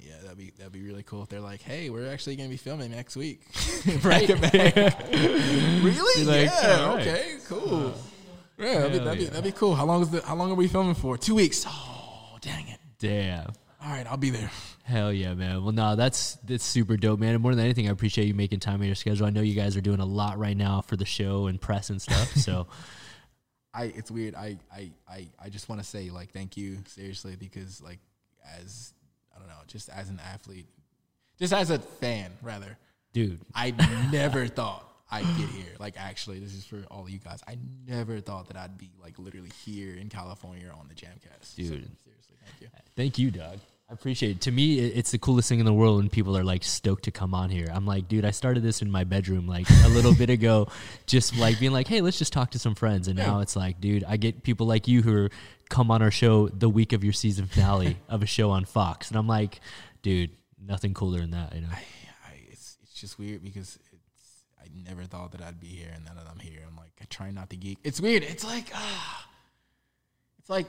Yeah, 0.00 0.12
that'd 0.22 0.38
be 0.38 0.52
that'd 0.56 0.72
be 0.72 0.82
really 0.82 1.02
cool. 1.02 1.24
If 1.24 1.28
they're 1.28 1.40
like, 1.40 1.60
"Hey, 1.60 1.90
we're 1.90 2.08
actually 2.08 2.36
gonna 2.36 2.48
be 2.48 2.56
filming 2.56 2.92
next 2.92 3.16
week." 3.16 3.42
Back. 4.04 4.28
really? 4.28 6.24
Like, 6.24 6.50
yeah. 6.50 6.86
right. 6.86 7.00
Okay. 7.00 7.36
Cool. 7.48 7.94
Yeah, 8.58 8.74
that'd 8.74 8.92
be, 8.92 8.98
that'd, 8.98 9.18
be, 9.18 9.24
that'd 9.24 9.44
be 9.44 9.52
cool. 9.52 9.74
How 9.74 9.86
long 9.86 10.02
is 10.02 10.10
the 10.10 10.22
How 10.22 10.36
long 10.36 10.52
are 10.52 10.54
we 10.54 10.68
filming 10.68 10.94
for? 10.94 11.18
Two 11.18 11.34
weeks. 11.34 11.64
Oh, 11.66 12.38
dang 12.40 12.68
it! 12.68 12.78
Damn. 13.00 13.52
All 13.84 13.90
right, 13.90 14.06
I'll 14.06 14.16
be 14.16 14.30
there. 14.30 14.50
Hell 14.84 15.12
yeah, 15.12 15.34
man. 15.34 15.64
Well, 15.64 15.72
no, 15.72 15.96
that's 15.96 16.36
that's 16.44 16.64
super 16.64 16.96
dope, 16.96 17.18
man. 17.18 17.34
And 17.34 17.42
more 17.42 17.54
than 17.54 17.64
anything, 17.64 17.88
I 17.88 17.90
appreciate 17.90 18.26
you 18.26 18.34
making 18.34 18.60
time 18.60 18.80
in 18.80 18.86
your 18.86 18.94
schedule. 18.94 19.26
I 19.26 19.30
know 19.30 19.40
you 19.40 19.54
guys 19.54 19.76
are 19.76 19.80
doing 19.80 20.00
a 20.00 20.04
lot 20.06 20.38
right 20.38 20.56
now 20.56 20.82
for 20.82 20.96
the 20.96 21.04
show 21.04 21.46
and 21.46 21.60
press 21.60 21.90
and 21.90 22.00
stuff. 22.00 22.36
So 22.42 22.66
I 23.74 23.84
it's 23.84 24.10
weird. 24.10 24.34
I 24.34 24.58
I 24.72 24.90
I, 25.08 25.28
I 25.42 25.48
just 25.48 25.68
want 25.68 25.80
to 25.80 25.86
say 25.86 26.10
like 26.10 26.30
thank 26.32 26.56
you 26.56 26.78
seriously 26.86 27.36
because 27.36 27.82
like 27.82 27.98
as 28.58 28.92
I 29.34 29.38
don't 29.38 29.48
know, 29.48 29.54
just 29.66 29.88
as 29.88 30.10
an 30.10 30.20
athlete, 30.32 30.66
just 31.38 31.52
as 31.52 31.70
a 31.70 31.78
fan 31.78 32.30
rather, 32.42 32.76
dude, 33.12 33.40
I 33.54 33.70
never 34.12 34.46
thought 34.46 34.86
I'd 35.10 35.24
get 35.38 35.48
here. 35.48 35.72
Like 35.78 35.94
actually, 35.96 36.38
this 36.38 36.54
is 36.54 36.64
for 36.64 36.84
all 36.90 37.02
of 37.02 37.10
you 37.10 37.18
guys. 37.18 37.40
I 37.48 37.56
never 37.88 38.20
thought 38.20 38.48
that 38.48 38.56
I'd 38.56 38.78
be 38.78 38.90
like 39.02 39.18
literally 39.18 39.50
here 39.64 39.94
in 39.96 40.08
California 40.08 40.68
on 40.68 40.88
the 40.88 40.94
Jamcast. 40.94 41.42
So, 41.42 41.62
Dude. 41.62 41.68
seriously, 41.68 42.36
thank 42.44 42.60
you. 42.60 42.68
thank 42.96 43.18
you, 43.18 43.30
dog. 43.30 43.58
I 43.92 43.94
appreciate 43.94 44.30
it. 44.30 44.40
To 44.42 44.50
me, 44.50 44.78
it's 44.78 45.10
the 45.10 45.18
coolest 45.18 45.50
thing 45.50 45.60
in 45.60 45.66
the 45.66 45.72
world 45.72 45.98
when 45.98 46.08
people 46.08 46.34
are 46.34 46.42
like 46.42 46.64
stoked 46.64 47.04
to 47.04 47.10
come 47.10 47.34
on 47.34 47.50
here. 47.50 47.66
I'm 47.70 47.84
like, 47.84 48.08
dude, 48.08 48.24
I 48.24 48.30
started 48.30 48.62
this 48.62 48.80
in 48.80 48.90
my 48.90 49.04
bedroom 49.04 49.46
like 49.46 49.66
a 49.84 49.88
little 49.88 50.14
bit 50.14 50.30
ago, 50.30 50.68
just 51.06 51.36
like 51.36 51.60
being 51.60 51.72
like, 51.72 51.88
hey, 51.88 52.00
let's 52.00 52.18
just 52.18 52.32
talk 52.32 52.52
to 52.52 52.58
some 52.58 52.74
friends. 52.74 53.06
And 53.06 53.18
now 53.18 53.40
it's 53.40 53.54
like, 53.54 53.82
dude, 53.82 54.02
I 54.08 54.16
get 54.16 54.44
people 54.44 54.66
like 54.66 54.88
you 54.88 55.02
who 55.02 55.24
are, 55.24 55.30
come 55.68 55.90
on 55.90 56.00
our 56.00 56.10
show 56.10 56.48
the 56.48 56.70
week 56.70 56.94
of 56.94 57.04
your 57.04 57.12
season 57.12 57.44
finale 57.44 57.98
of 58.08 58.22
a 58.22 58.26
show 58.26 58.48
on 58.48 58.64
Fox, 58.64 59.10
and 59.10 59.18
I'm 59.18 59.26
like, 59.26 59.60
dude, 60.00 60.30
nothing 60.58 60.94
cooler 60.94 61.20
than 61.20 61.32
that. 61.32 61.54
You 61.54 61.60
know, 61.60 61.68
I, 61.70 61.84
I 62.30 62.34
it's 62.48 62.78
it's 62.84 62.94
just 62.94 63.18
weird 63.18 63.42
because 63.42 63.78
it's 63.92 64.44
I 64.58 64.68
never 64.88 65.04
thought 65.04 65.32
that 65.32 65.42
I'd 65.42 65.60
be 65.60 65.66
here, 65.66 65.90
and 65.94 66.02
now 66.06 66.14
that 66.14 66.24
I'm 66.32 66.38
here, 66.38 66.60
I'm 66.66 66.76
like 66.76 66.92
I 67.02 67.04
try 67.10 67.30
not 67.30 67.50
to 67.50 67.56
geek. 67.56 67.76
It's 67.84 68.00
weird. 68.00 68.22
It's 68.22 68.42
like 68.42 68.70
ah, 68.74 69.28
it's 70.38 70.48
like. 70.48 70.68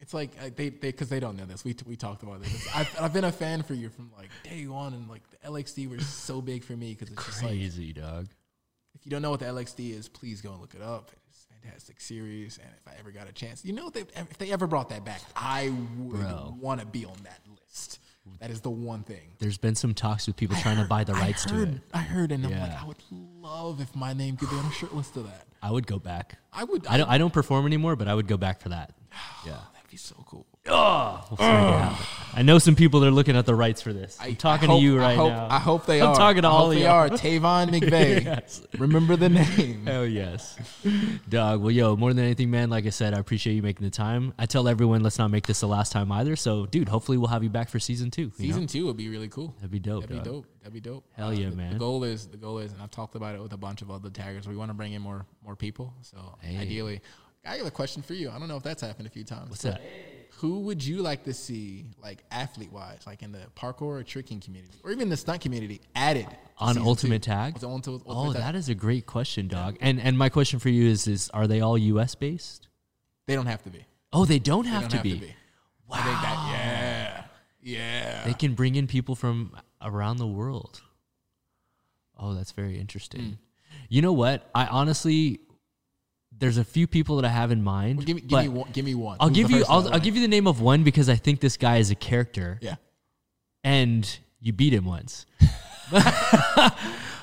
It's 0.00 0.12
like 0.12 0.30
uh, 0.40 0.50
they 0.54 0.68
they 0.68 0.90
because 0.90 1.08
they 1.08 1.20
don't 1.20 1.36
know 1.36 1.46
this. 1.46 1.64
We 1.64 1.72
t- 1.74 1.84
we 1.88 1.96
talked 1.96 2.22
about 2.22 2.42
this. 2.42 2.68
I've, 2.74 3.00
I've 3.00 3.12
been 3.12 3.24
a 3.24 3.32
fan 3.32 3.62
for 3.62 3.74
you 3.74 3.88
from 3.88 4.10
like 4.16 4.30
day 4.42 4.66
one, 4.66 4.92
and 4.92 5.08
like 5.08 5.22
the 5.30 5.36
LXD 5.48 5.88
was 5.88 6.06
so 6.06 6.40
big 6.42 6.64
for 6.64 6.74
me 6.74 6.92
because 6.94 7.10
it's 7.12 7.24
just 7.24 7.42
like 7.42 7.52
crazy, 7.52 7.92
dog. 7.92 8.28
if 8.94 9.06
you 9.06 9.10
don't 9.10 9.22
know 9.22 9.30
what 9.30 9.40
the 9.40 9.46
LXD 9.46 9.96
is, 9.98 10.08
please 10.08 10.40
go 10.42 10.52
and 10.52 10.60
look 10.60 10.74
it 10.74 10.82
up. 10.82 11.12
It's 11.30 11.46
a 11.50 11.62
fantastic 11.62 12.00
series, 12.00 12.58
and 12.58 12.68
if 12.76 12.92
I 12.92 12.98
ever 12.98 13.10
got 13.10 13.26
a 13.28 13.32
chance, 13.32 13.64
you 13.64 13.72
know, 13.72 13.86
if 13.88 13.94
they, 13.94 14.00
if 14.20 14.36
they 14.38 14.52
ever 14.52 14.66
brought 14.66 14.90
that 14.90 15.04
back, 15.04 15.22
I 15.34 15.72
would 15.98 16.60
want 16.60 16.80
to 16.80 16.86
be 16.86 17.06
on 17.06 17.16
that 17.24 17.40
list. 17.48 17.98
That 18.40 18.50
is 18.50 18.60
the 18.60 18.70
one 18.70 19.02
thing. 19.02 19.34
There's 19.38 19.56
been 19.56 19.76
some 19.76 19.94
talks 19.94 20.26
with 20.26 20.36
people 20.36 20.56
trying 20.56 20.78
to 20.78 20.84
buy 20.84 21.04
the 21.04 21.14
rights 21.14 21.46
I 21.46 21.50
to 21.50 21.62
it. 21.62 21.68
I 21.94 22.00
heard, 22.00 22.32
and 22.32 22.44
I'm 22.44 22.58
like, 22.58 22.82
I 22.82 22.84
would 22.84 22.96
love 23.10 23.80
if 23.80 23.94
my 23.94 24.12
name 24.12 24.36
could 24.36 24.50
be 24.50 24.56
on 24.56 24.66
a 24.66 24.72
shirt 24.72 24.94
list 24.94 25.16
of 25.16 25.24
that. 25.24 25.46
I 25.62 25.70
would 25.70 25.86
go 25.86 25.98
back. 25.98 26.36
I 26.52 26.64
would. 26.64 26.86
I 26.86 26.96
don't. 26.98 27.08
I 27.08 27.18
don't 27.18 27.32
perform 27.32 27.66
anymore, 27.66 27.96
but 27.96 28.08
I 28.08 28.14
would 28.14 28.26
go 28.26 28.36
back 28.36 28.60
for 28.60 28.68
that. 28.68 28.92
Yeah. 29.46 29.58
That'd 29.96 30.14
be 30.16 30.22
so 30.22 30.24
cool. 30.26 30.46
We'll 30.66 31.36
see 31.38 31.44
what 31.44 31.80
happens. 31.80 32.06
I 32.34 32.42
know 32.42 32.58
some 32.58 32.74
people 32.74 33.00
that 33.00 33.06
are 33.06 33.10
looking 33.12 33.36
at 33.36 33.46
the 33.46 33.54
rights 33.54 33.80
for 33.80 33.92
this. 33.92 34.18
I'm 34.20 34.34
talking 34.36 34.68
I 34.68 34.72
hope- 34.72 34.80
to 34.80 34.84
you 34.84 34.98
I 34.98 35.02
right 35.02 35.16
hope, 35.16 35.30
now. 35.30 35.46
I 35.48 35.58
hope 35.58 35.86
they 35.86 36.00
are. 36.00 36.10
I'm 36.10 36.16
talking 36.16 36.42
to 36.42 36.48
I 36.48 36.50
all 36.50 36.70
of 36.72 36.76
y'all. 36.78 36.90
are. 36.90 37.08
Tavon 37.08 37.70
McVeigh. 37.80 38.24
Yes. 38.24 38.66
Remember 38.76 39.16
the 39.16 39.28
name. 39.28 39.86
Hell 39.86 40.04
yes, 40.06 40.58
dog. 41.28 41.62
Well, 41.62 41.70
yo, 41.70 41.96
more 41.96 42.12
than 42.12 42.24
anything, 42.24 42.50
man. 42.50 42.68
Like 42.68 42.84
I 42.84 42.90
said, 42.90 43.14
I 43.14 43.18
appreciate 43.18 43.54
you 43.54 43.62
making 43.62 43.84
the 43.84 43.90
time. 43.90 44.34
I 44.38 44.46
tell 44.46 44.68
everyone, 44.68 45.02
let's 45.02 45.18
not 45.18 45.30
make 45.30 45.46
this 45.46 45.60
the 45.60 45.68
last 45.68 45.92
time 45.92 46.10
either. 46.12 46.36
So, 46.36 46.66
dude, 46.66 46.88
hopefully 46.88 47.16
we'll 47.16 47.28
have 47.28 47.42
you 47.44 47.50
back 47.50 47.68
for 47.70 47.78
season 47.78 48.10
two. 48.10 48.22
you 48.22 48.48
know? 48.48 48.54
Season 48.54 48.66
two 48.66 48.86
would 48.86 48.96
be 48.96 49.08
really 49.08 49.28
cool. 49.28 49.54
That'd 49.58 49.70
be 49.70 49.78
dope. 49.78 50.02
That'd 50.08 50.22
be 50.24 50.28
dope. 50.30 50.46
That'd 50.60 50.74
be 50.74 50.80
dope. 50.80 51.04
Hell 51.12 51.32
yeah, 51.32 51.46
uh, 51.46 51.50
the, 51.50 51.56
man. 51.56 51.72
The 51.74 51.78
goal 51.78 52.02
is 52.04 52.26
the 52.26 52.36
goal 52.36 52.58
is, 52.58 52.72
and 52.72 52.82
I've 52.82 52.90
talked 52.90 53.14
about 53.14 53.34
it 53.36 53.40
with 53.42 53.52
a 53.52 53.56
bunch 53.56 53.82
of 53.82 53.90
other 53.90 54.10
taggers. 54.10 54.48
We 54.48 54.56
want 54.56 54.70
to 54.70 54.74
bring 54.74 54.92
in 54.92 55.00
more 55.00 55.24
more 55.44 55.54
people. 55.56 55.94
So 56.02 56.36
Hey. 56.40 56.58
ideally, 56.58 57.00
I 57.46 57.56
have 57.56 57.66
a 57.66 57.70
question 57.70 58.02
for 58.02 58.14
you. 58.14 58.30
I 58.30 58.38
don't 58.38 58.48
know 58.48 58.56
if 58.56 58.62
that's 58.62 58.82
happened 58.82 59.06
a 59.06 59.10
few 59.10 59.24
times. 59.24 59.50
What's 59.50 59.62
that? 59.62 59.80
Who 60.38 60.60
would 60.60 60.84
you 60.84 60.98
like 61.00 61.24
to 61.24 61.32
see, 61.32 61.86
like 62.02 62.22
athlete 62.30 62.70
wise, 62.70 63.00
like 63.06 63.22
in 63.22 63.32
the 63.32 63.40
parkour 63.56 63.82
or 63.98 64.02
tricking 64.02 64.38
community, 64.40 64.74
or 64.84 64.90
even 64.92 65.08
the 65.08 65.16
stunt 65.16 65.40
community, 65.40 65.80
added 65.94 66.26
On 66.58 66.76
Ultimate 66.76 67.22
two? 67.22 67.30
Tag? 67.30 67.64
On 67.64 67.70
Ultimate 67.72 68.02
Oh, 68.06 68.32
Tag. 68.34 68.42
that 68.42 68.54
is 68.54 68.68
a 68.68 68.74
great 68.74 69.06
question, 69.06 69.48
dog. 69.48 69.78
And 69.80 69.98
and 69.98 70.18
my 70.18 70.28
question 70.28 70.58
for 70.58 70.68
you 70.68 70.88
is: 70.90 71.06
is 71.06 71.30
are 71.30 71.46
they 71.46 71.60
all 71.62 71.78
U.S. 71.78 72.14
based? 72.14 72.68
They 73.26 73.34
don't 73.34 73.46
have 73.46 73.62
to 73.64 73.70
be. 73.70 73.86
Oh, 74.12 74.24
they 74.26 74.38
don't 74.38 74.64
They 74.64 74.70
have, 74.70 74.82
don't 74.82 74.90
to, 74.90 74.96
have 74.96 75.04
be. 75.04 75.14
to 75.14 75.20
be. 75.20 75.26
Think. 75.26 75.36
Yeah. 75.90 77.24
Yeah. 77.62 78.24
They 78.24 78.34
can 78.34 78.54
bring 78.54 78.74
in 78.74 78.86
people 78.86 79.14
from 79.14 79.56
around 79.80 80.18
the 80.18 80.26
world. 80.26 80.82
Oh, 82.18 82.34
that's 82.34 82.52
very 82.52 82.78
interesting. 82.78 83.20
Hmm. 83.22 83.32
You 83.88 84.02
know 84.02 84.12
what? 84.12 84.48
I 84.54 84.66
honestly, 84.66 85.40
there's 86.38 86.58
a 86.58 86.64
few 86.64 86.86
people 86.86 87.16
that 87.16 87.24
I 87.24 87.28
have 87.30 87.50
in 87.50 87.62
mind. 87.62 87.98
Well, 87.98 88.06
give 88.06 88.16
me, 88.16 88.20
give 88.22 88.40
me 88.42 88.48
one. 88.48 88.70
Give 88.72 88.84
me 88.84 88.94
one. 88.94 89.16
I'll 89.20 89.28
Who's 89.28 89.36
give 89.38 89.50
you. 89.50 89.64
I'll, 89.68 89.92
I'll 89.92 90.00
give 90.00 90.14
you 90.16 90.22
the 90.22 90.28
name 90.28 90.46
of 90.46 90.60
one 90.60 90.82
because 90.82 91.08
I 91.08 91.16
think 91.16 91.40
this 91.40 91.56
guy 91.56 91.78
is 91.78 91.90
a 91.90 91.94
character. 91.94 92.58
Yeah. 92.60 92.76
and 93.64 94.18
you 94.40 94.52
beat 94.52 94.72
him 94.72 94.84
once. 94.84 95.26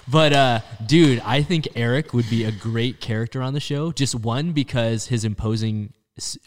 but 0.08 0.34
uh, 0.34 0.60
dude, 0.86 1.22
I 1.26 1.42
think 1.44 1.68
Eric 1.76 2.14
would 2.14 2.30
be 2.30 2.44
a 2.44 2.52
great 2.52 3.00
character 3.00 3.42
on 3.42 3.54
the 3.54 3.60
show. 3.60 3.92
Just 3.92 4.16
one 4.16 4.52
because 4.52 5.08
his 5.08 5.26
imposing 5.26 5.94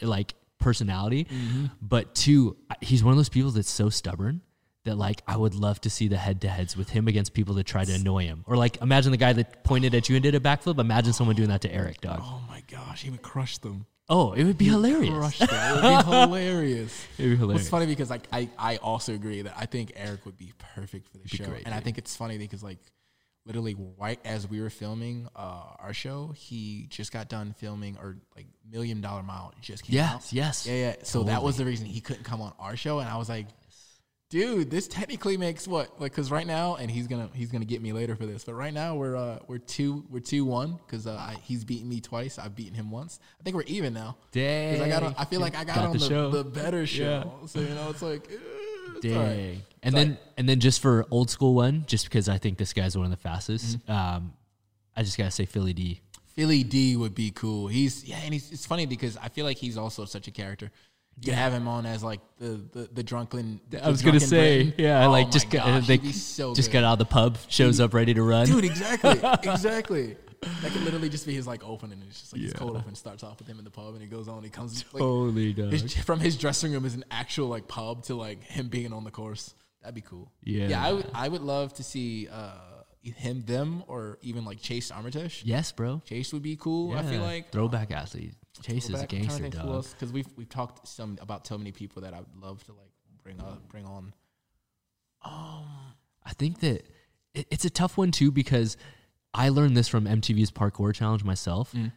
like 0.01 0.33
personality, 0.59 1.25
Mm-hmm. 1.25 1.65
but 1.81 2.13
two, 2.15 2.57
he's 2.81 3.03
one 3.03 3.11
of 3.11 3.17
those 3.17 3.29
people 3.29 3.51
that's 3.51 3.69
so 3.69 3.89
stubborn 3.89 4.41
that 4.87 4.95
like 4.95 5.21
I 5.27 5.37
would 5.37 5.55
love 5.55 5.79
to 5.81 5.89
see 5.89 6.07
the 6.09 6.17
head 6.17 6.41
to 6.41 6.49
heads 6.49 6.75
with 6.75 6.89
him 6.89 7.07
against 7.07 7.33
people 7.33 7.55
that 7.55 7.65
try 7.65 7.85
to 7.85 7.93
annoy 7.93 8.23
him. 8.23 8.43
Or 8.47 8.57
like 8.57 8.81
imagine 8.81 9.11
the 9.11 9.17
guy 9.17 9.31
that 9.33 9.63
pointed 9.63 9.95
at 9.95 10.09
you 10.09 10.15
and 10.17 10.23
did 10.23 10.35
a 10.35 10.39
backflip. 10.39 10.79
Imagine 10.79 11.13
someone 11.13 11.35
doing 11.35 11.49
that 11.49 11.61
to 11.61 11.73
Eric, 11.73 12.01
dog. 12.01 12.19
Oh 12.23 12.41
my 12.49 12.61
gosh, 12.69 13.03
he 13.03 13.09
would 13.09 13.21
crush 13.21 13.57
them. 13.59 13.85
Oh, 14.09 14.31
it 14.31 14.43
would 14.45 14.57
be 14.57 14.65
hilarious. 14.65 15.13
Crush 15.13 15.39
them. 15.39 15.49
It 15.51 15.73
would 15.83 16.05
be 16.05 16.11
hilarious. 16.11 17.05
It'd 17.17 17.31
be 17.31 17.35
Well, 17.35 17.37
hilarious. 17.39 17.61
It's 17.61 17.69
funny 17.69 17.85
because 17.85 18.09
like 18.09 18.23
I, 18.33 18.49
I 18.57 18.77
also 18.77 19.13
agree 19.13 19.41
that 19.43 19.53
I 19.57 19.65
think 19.65 19.91
Eric 19.95 20.25
would 20.25 20.37
be 20.37 20.53
perfect 20.75 21.09
for 21.09 21.17
the 21.17 21.27
show, 21.27 21.45
great, 21.45 21.63
and 21.65 21.73
I 21.75 21.79
think 21.81 21.97
it's 21.97 22.15
funny 22.15 22.37
because 22.37 22.63
like 22.63 22.79
literally 23.45 23.75
right 23.97 24.19
as 24.25 24.45
we 24.47 24.59
were 24.61 24.69
filming 24.69 25.27
uh, 25.35 25.61
our 25.79 25.93
show, 25.93 26.33
he 26.35 26.85
just 26.89 27.11
got 27.13 27.29
done 27.29 27.53
filming 27.57 27.97
or 27.97 28.17
like 28.35 28.45
Million 28.69 28.99
Dollar 29.01 29.23
Mile 29.23 29.53
just 29.61 29.83
came 29.83 29.95
Yes, 29.95 30.13
out. 30.13 30.33
yes. 30.33 30.67
yeah, 30.67 30.73
yeah. 30.75 30.95
So 31.03 31.23
that 31.23 31.43
was 31.43 31.57
the 31.57 31.65
reason 31.65 31.85
he 31.85 31.99
couldn't 32.01 32.23
come 32.23 32.41
on 32.41 32.53
our 32.59 32.75
show, 32.77 32.99
and 32.99 33.09
I 33.09 33.17
was 33.17 33.27
like. 33.29 33.47
Dude, 34.29 34.69
this 34.69 34.89
technically 34.89 35.37
makes 35.37 35.65
what 35.69 36.01
like 36.01 36.11
because 36.11 36.29
right 36.29 36.45
now, 36.45 36.75
and 36.75 36.91
he's 36.91 37.07
gonna 37.07 37.29
he's 37.33 37.49
gonna 37.49 37.63
get 37.63 37.81
me 37.81 37.93
later 37.93 38.13
for 38.17 38.25
this, 38.25 38.43
but 38.43 38.55
right 38.55 38.73
now 38.73 38.93
we're 38.95 39.15
uh 39.15 39.39
we're 39.47 39.57
two 39.57 40.03
we're 40.09 40.19
two 40.19 40.43
one 40.43 40.77
because 40.85 41.07
uh, 41.07 41.11
I, 41.13 41.37
he's 41.43 41.63
beaten 41.63 41.87
me 41.87 42.01
twice, 42.01 42.37
I've 42.37 42.53
beaten 42.53 42.73
him 42.73 42.91
once. 42.91 43.21
I 43.39 43.43
think 43.43 43.55
we're 43.55 43.61
even 43.63 43.93
now. 43.93 44.17
Because 44.33 44.81
I 44.81 44.89
got, 44.89 45.03
on, 45.03 45.15
I 45.17 45.23
feel 45.23 45.39
like 45.39 45.55
I 45.55 45.63
got, 45.63 45.75
Got 45.75 45.85
on 45.85 45.97
the 45.97 46.07
the, 46.09 46.43
the 46.43 46.43
better 46.43 46.85
show. 46.85 47.39
So 47.45 47.61
you 47.61 47.69
know, 47.69 47.89
it's 47.89 48.01
like, 48.01 48.27
eh, 48.29 48.35
it's 48.95 49.01
Dang. 49.01 49.15
right. 49.15 49.57
And 49.81 49.95
then 49.95 50.17
and 50.35 50.49
then 50.49 50.59
just 50.59 50.81
for 50.81 51.05
old 51.09 51.29
school 51.29 51.53
one, 51.53 51.85
just 51.87 52.03
because 52.03 52.27
I 52.27 52.37
think 52.37 52.57
this 52.57 52.73
guy's 52.73 52.97
one 52.97 53.05
of 53.05 53.11
the 53.11 53.17
fastest, 53.17 53.79
Mm-hmm. 53.79 53.91
um, 53.91 54.33
I 54.93 55.03
just 55.03 55.17
gotta 55.17 55.31
say 55.31 55.45
Philly 55.45 55.71
D. 55.71 56.01
Philly 56.35 56.63
D 56.63 56.97
would 56.97 57.15
be 57.15 57.31
cool. 57.31 57.67
He's 57.67 58.03
yeah, 58.03 58.19
and 58.23 58.33
he's, 58.33 58.51
it's 58.51 58.65
funny 58.65 58.85
because 58.85 59.15
I 59.15 59.29
feel 59.29 59.45
like 59.45 59.57
he's 59.57 59.77
also 59.77 60.03
such 60.03 60.27
a 60.27 60.31
character. 60.31 60.69
You 61.19 61.31
could 61.31 61.33
have 61.33 61.53
him 61.53 61.67
on 61.67 61.85
as 61.85 62.03
like 62.03 62.19
the 62.37 62.61
the, 62.71 62.89
the 62.93 63.03
drunken. 63.03 63.59
I 63.81 63.89
was 63.89 64.01
gonna 64.01 64.19
say, 64.19 64.73
yeah, 64.77 65.07
like 65.07 65.31
just 65.31 65.49
got, 65.49 65.65
got 65.65 65.87
they 65.87 65.97
so 66.11 66.53
just 66.53 66.69
good. 66.69 66.81
got 66.81 66.83
out 66.83 66.93
of 66.93 66.99
the 66.99 67.05
pub, 67.05 67.37
shows 67.47 67.79
up 67.79 67.93
ready 67.93 68.13
to 68.13 68.21
run. 68.21 68.45
dude. 68.45 68.65
Exactly, 68.65 69.19
exactly. 69.43 70.17
That 70.61 70.71
could 70.71 70.83
literally 70.83 71.09
just 71.09 71.25
be 71.25 71.33
his 71.33 71.47
like 71.47 71.67
opening. 71.67 71.99
And 71.99 72.09
it's 72.09 72.19
just 72.19 72.33
like 72.33 72.41
his 72.43 72.53
cold 72.53 72.77
open 72.77 72.93
starts 72.93 73.23
off 73.23 73.39
with 73.39 73.47
him 73.47 73.57
in 73.57 73.65
the 73.65 73.71
pub, 73.71 73.93
and 73.93 74.01
he 74.01 74.07
goes 74.07 74.27
on. 74.27 74.43
He 74.43 74.49
comes 74.49 74.85
like 74.93 75.01
Holy 75.01 75.53
his, 75.53 75.95
from 76.05 76.19
his 76.19 76.37
dressing 76.37 76.71
room 76.71 76.85
is 76.85 76.93
an 76.93 77.05
actual 77.09 77.47
like 77.47 77.67
pub 77.67 78.03
to 78.03 78.15
like 78.15 78.43
him 78.43 78.67
being 78.67 78.93
on 78.93 79.03
the 79.03 79.11
course. 79.11 79.55
That'd 79.81 79.95
be 79.95 80.01
cool. 80.01 80.31
Yeah. 80.43 80.67
yeah. 80.67 80.85
I 80.85 80.93
would 80.93 81.09
I 81.13 81.27
would 81.27 81.41
love 81.41 81.73
to 81.75 81.83
see 81.83 82.27
uh 82.31 82.51
him, 83.01 83.43
them, 83.45 83.83
or 83.87 84.17
even 84.21 84.45
like 84.45 84.61
Chase 84.61 84.91
Armitage. 84.91 85.43
Yes, 85.45 85.71
bro. 85.71 86.01
Chase 86.05 86.33
would 86.33 86.43
be 86.43 86.55
cool. 86.55 86.95
I 86.95 87.03
feel 87.03 87.21
like 87.21 87.51
throwback 87.51 87.91
athlete. 87.91 88.33
Chase 88.63 88.85
is 88.85 88.89
a 88.89 88.91
Throwback. 88.93 89.13
I'm 89.13 89.25
trying 89.25 89.37
to 89.37 89.43
gangster, 89.49 89.59
dog. 89.67 89.85
because 89.91 90.13
we've 90.13 90.27
we've 90.35 90.49
talked 90.49 90.87
some 90.87 91.17
about 91.21 91.47
so 91.47 91.57
many 91.57 91.71
people 91.71 92.01
that 92.03 92.13
I'd 92.13 92.25
love 92.41 92.63
to 92.65 92.73
like 92.73 92.91
bring 93.23 93.39
up 93.39 93.67
bring 93.69 93.85
on. 93.85 94.13
Um, 95.23 95.65
I 96.25 96.33
think 96.33 96.59
that 96.61 96.85
it, 97.33 97.47
it's 97.51 97.65
a 97.65 97.69
tough 97.69 97.97
one 97.97 98.11
too 98.11 98.31
because 98.31 98.77
I 99.33 99.49
learned 99.49 99.75
this 99.75 99.87
from 99.87 100.05
MTV's 100.05 100.51
Parkour 100.51 100.93
Challenge 100.93 101.23
myself. 101.23 101.73
Mm. 101.73 101.91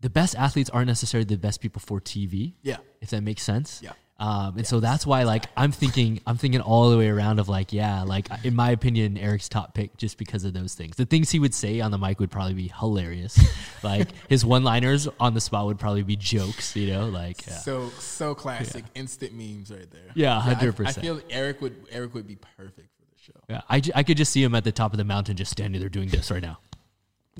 The 0.00 0.10
best 0.10 0.36
athletes 0.36 0.70
aren't 0.70 0.86
necessarily 0.86 1.24
the 1.24 1.36
best 1.36 1.60
people 1.60 1.80
for 1.84 2.00
TV. 2.00 2.54
Yeah. 2.62 2.76
if 3.00 3.10
that 3.10 3.22
makes 3.22 3.42
sense. 3.42 3.80
Yeah. 3.82 3.92
Um, 4.20 4.56
and 4.56 4.66
so 4.66 4.80
that's 4.80 5.06
why, 5.06 5.22
like, 5.22 5.44
I'm 5.56 5.70
thinking, 5.70 6.20
I'm 6.26 6.36
thinking 6.36 6.60
all 6.60 6.90
the 6.90 6.98
way 6.98 7.08
around 7.08 7.38
of 7.38 7.48
like, 7.48 7.72
yeah, 7.72 8.02
like 8.02 8.28
in 8.42 8.56
my 8.56 8.70
opinion, 8.72 9.16
Eric's 9.16 9.48
top 9.48 9.74
pick 9.74 9.96
just 9.96 10.18
because 10.18 10.44
of 10.44 10.52
those 10.52 10.74
things. 10.74 10.96
The 10.96 11.04
things 11.04 11.30
he 11.30 11.38
would 11.38 11.54
say 11.54 11.80
on 11.80 11.92
the 11.92 11.98
mic 11.98 12.18
would 12.18 12.30
probably 12.30 12.54
be 12.54 12.72
hilarious. 12.80 13.38
like 13.84 14.08
his 14.28 14.44
one-liners 14.44 15.06
on 15.20 15.34
the 15.34 15.40
spot 15.40 15.66
would 15.66 15.78
probably 15.78 16.02
be 16.02 16.16
jokes, 16.16 16.74
you 16.74 16.92
know, 16.92 17.08
like 17.08 17.46
yeah. 17.46 17.54
So 17.54 17.90
so 17.90 18.34
classic, 18.34 18.84
instant 18.96 19.34
memes 19.34 19.70
right 19.70 19.88
there. 19.90 20.10
Yeah, 20.14 20.38
I- 20.38 20.54
100%. 20.54 20.86
I, 20.86 20.92
feel 20.92 21.20
Eric 21.30 21.60
would 21.60 21.76
Eric 21.92 22.14
would 22.14 22.26
be 22.26 22.36
perfect 22.56 22.88
for 22.96 23.04
the 23.14 23.22
show. 23.22 23.40
Yeah, 23.48 23.60
I, 23.70 23.80
I 23.94 24.02
could 24.02 24.16
just 24.16 24.32
see 24.32 24.42
him 24.42 24.56
at 24.56 24.64
the 24.64 24.72
top 24.72 24.92
of 24.92 24.98
the 24.98 25.04
mountain 25.04 25.36
just 25.36 25.52
standing 25.52 25.80
there 25.80 25.88
doing 25.88 26.08
this 26.08 26.28
right 26.32 26.42
now. 26.42 26.58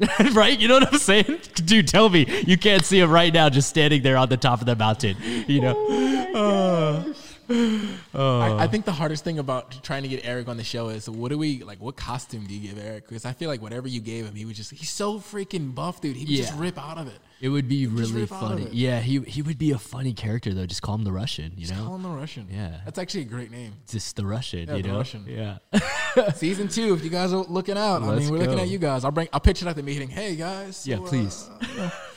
right? 0.33 0.59
You 0.59 0.69
know 0.69 0.75
what 0.75 0.93
I'm 0.93 0.99
saying? 0.99 1.41
Dude, 1.55 1.89
tell 1.89 2.09
me 2.09 2.25
you 2.47 2.57
can't 2.57 2.85
see 2.85 3.01
him 3.01 3.11
right 3.11 3.33
now 3.33 3.49
just 3.49 3.69
standing 3.69 4.03
there 4.03 4.17
on 4.17 4.29
the 4.29 4.37
top 4.37 4.61
of 4.61 4.67
the 4.67 4.77
mountain. 4.77 5.17
You 5.49 5.61
know? 5.61 6.18
I, 7.51 8.65
I 8.65 8.67
think 8.67 8.85
the 8.85 8.93
hardest 8.93 9.25
thing 9.25 9.39
about 9.39 9.83
trying 9.83 10.03
to 10.03 10.09
get 10.09 10.25
Eric 10.25 10.49
on 10.49 10.57
the 10.57 10.65
show 10.65 10.89
is 10.89 11.09
what 11.09 11.31
do 11.31 11.39
we 11.39 11.63
like? 11.63 11.81
What 11.81 11.97
costume 11.97 12.47
do 12.47 12.55
you 12.55 12.69
give 12.69 12.79
Eric? 12.85 13.09
Because 13.09 13.25
I 13.25 13.33
feel 13.33 13.49
like 13.49 13.63
whatever 13.63 13.89
you 13.89 14.01
gave 14.01 14.27
him, 14.27 14.35
he 14.35 14.45
would 14.45 14.57
just 14.57 14.71
he's 14.71 14.91
so 14.91 15.19
freaking 15.19 15.75
buff, 15.75 16.01
dude. 16.01 16.17
He 16.17 16.25
would 16.25 16.45
just 16.45 16.59
rip 16.59 16.79
out 16.79 16.99
of 16.99 17.07
it. 17.09 17.19
It 17.41 17.49
would 17.51 17.69
be 17.69 17.87
just 17.87 17.97
really 18.13 18.23
rip 18.23 18.33
out 18.33 18.53
of 18.53 18.59
funny. 18.61 18.71
Yeah, 18.73 19.01
he 19.01 19.21
he 19.21 19.43
would 19.43 19.59
be 19.59 19.71
a 19.71 19.79
funny 19.79 20.13
character 20.13 20.53
though. 20.53 20.67
Just 20.67 20.83
call 20.83 20.97
him 20.97 21.05
the 21.05 21.13
Russian, 21.13 21.53
you 21.57 21.69
know? 21.69 21.85
Call 21.85 21.95
him 21.95 22.03
the 22.03 22.09
Russian. 22.11 22.49
Yeah. 22.51 22.81
that's 22.85 22.99
actually 22.99 23.23
a 23.23 23.27
great 23.27 23.51
name. 23.51 23.73
Just 23.89 24.17
the 24.17 24.27
Russian, 24.27 24.69
Yeah, 24.69 24.77
you 24.77 24.83
the 24.83 24.89
know? 24.89 24.99
Russian. 24.99 25.25
Yeah. 25.27 25.59
Season 26.35 26.69
two, 26.69 26.95
if 26.95 27.05
you 27.05 27.11
guys 27.11 27.33
are 27.33 27.45
looking 27.45 27.79
out, 27.79 28.03
I 28.03 28.07
Let's 28.07 28.25
mean, 28.25 28.33
we're 28.33 28.45
looking 28.45 28.61
at 28.61 28.69
you 28.69 28.79
guys. 28.79 29.05
I'll 29.05 29.11
bring, 29.13 29.29
I'll 29.33 29.41
pitch 29.41 29.63
it 29.63 29.69
at 29.69 29.77
the 29.77 29.83
meeting. 29.83 30.09
Hey 30.09 30.35
guys, 30.37 30.87
yeah, 30.87 30.97
so, 30.97 31.05
uh, 31.05 31.07
please. 31.07 31.49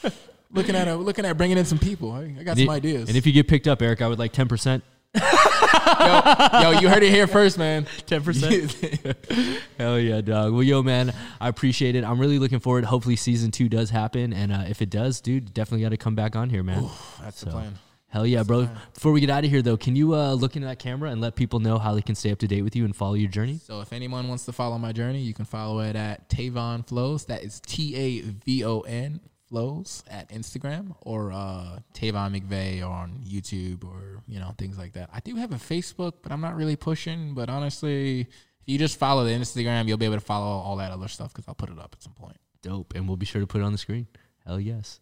looking 0.53 0.75
at, 0.75 0.87
uh, 0.87 0.95
looking 0.95 1.25
at 1.25 1.37
bringing 1.37 1.57
in 1.57 1.65
some 1.65 1.79
people. 1.79 2.11
I, 2.11 2.35
I 2.39 2.43
got 2.43 2.57
some 2.57 2.69
ideas. 2.69 3.07
And 3.09 3.17
if 3.17 3.25
you 3.25 3.31
get 3.33 3.47
picked 3.47 3.67
up, 3.67 3.81
Eric, 3.81 4.01
I 4.01 4.07
would 4.07 4.19
like 4.19 4.33
10%. 4.33 4.81
yo, 5.21 6.71
yo, 6.71 6.79
you 6.79 6.89
heard 6.89 7.03
it 7.03 7.09
here 7.11 7.27
first, 7.27 7.57
man. 7.57 7.85
10%. 8.07 9.59
Hell 9.77 9.99
yeah, 9.99 10.21
dog. 10.21 10.53
Well, 10.53 10.63
yo, 10.63 10.81
man, 10.81 11.13
I 11.39 11.47
appreciate 11.49 11.95
it. 11.95 12.03
I'm 12.03 12.19
really 12.19 12.39
looking 12.39 12.59
forward. 12.59 12.85
Hopefully, 12.85 13.15
season 13.15 13.51
two 13.51 13.67
does 13.69 13.89
happen. 13.89 14.33
And 14.33 14.51
uh, 14.51 14.63
if 14.67 14.81
it 14.81 14.89
does, 14.89 15.21
dude, 15.21 15.53
definitely 15.53 15.83
got 15.83 15.89
to 15.89 15.97
come 15.97 16.15
back 16.15 16.35
on 16.35 16.49
here, 16.49 16.63
man. 16.63 16.87
That's 17.21 17.39
So, 17.39 17.45
the 17.47 17.51
plan. 17.51 17.77
Hell 18.07 18.27
yeah, 18.27 18.43
bro. 18.43 18.67
Before 18.93 19.13
we 19.13 19.21
get 19.21 19.29
out 19.29 19.45
of 19.45 19.49
here, 19.49 19.61
though, 19.61 19.77
can 19.77 19.95
you 19.95 20.15
uh, 20.15 20.33
look 20.33 20.57
into 20.57 20.67
that 20.67 20.79
camera 20.79 21.09
and 21.11 21.21
let 21.21 21.35
people 21.37 21.59
know 21.61 21.77
how 21.77 21.93
they 21.95 22.01
can 22.01 22.13
stay 22.13 22.29
up 22.31 22.39
to 22.39 22.47
date 22.47 22.61
with 22.61 22.75
you 22.75 22.83
and 22.83 22.93
follow 22.93 23.13
your 23.13 23.29
journey? 23.29 23.57
So 23.63 23.79
if 23.79 23.93
anyone 23.93 24.27
wants 24.27 24.43
to 24.45 24.51
follow 24.51 24.77
my 24.77 24.91
journey, 24.91 25.21
you 25.21 25.33
can 25.33 25.45
follow 25.45 25.79
it 25.79 25.95
at 25.95 26.29
Tavon 26.29 26.85
Flows. 26.85 27.23
That 27.25 27.41
is 27.43 27.61
T 27.65 27.95
A 27.95 28.19
V 28.21 28.65
O 28.65 28.81
N 28.81 29.21
Flows 29.51 30.01
at 30.09 30.29
Instagram 30.29 30.95
or 31.01 31.33
uh, 31.33 31.79
Tavon 31.93 32.39
McVeigh 32.39 32.87
on 32.87 33.19
YouTube 33.27 33.83
or 33.83 34.23
you 34.25 34.39
know 34.39 34.55
things 34.57 34.77
like 34.77 34.93
that. 34.93 35.09
I 35.13 35.19
do 35.19 35.35
have 35.35 35.51
a 35.51 35.57
Facebook, 35.57 36.13
but 36.23 36.31
I'm 36.31 36.39
not 36.39 36.55
really 36.55 36.77
pushing. 36.77 37.33
But 37.33 37.49
honestly, 37.49 38.21
if 38.21 38.27
you 38.65 38.79
just 38.79 38.97
follow 38.97 39.25
the 39.25 39.31
Instagram, 39.31 39.89
you'll 39.89 39.97
be 39.97 40.05
able 40.05 40.15
to 40.15 40.21
follow 40.21 40.45
all 40.45 40.77
that 40.77 40.91
other 40.93 41.09
stuff 41.09 41.33
because 41.33 41.49
I'll 41.49 41.55
put 41.55 41.69
it 41.69 41.77
up 41.77 41.93
at 41.97 42.01
some 42.01 42.13
point. 42.13 42.37
Dope. 42.61 42.93
And 42.95 43.09
we'll 43.09 43.17
be 43.17 43.25
sure 43.25 43.41
to 43.41 43.47
put 43.47 43.59
it 43.59 43.65
on 43.65 43.73
the 43.73 43.77
screen. 43.77 44.07
Hell 44.45 44.57
yes. 44.57 45.01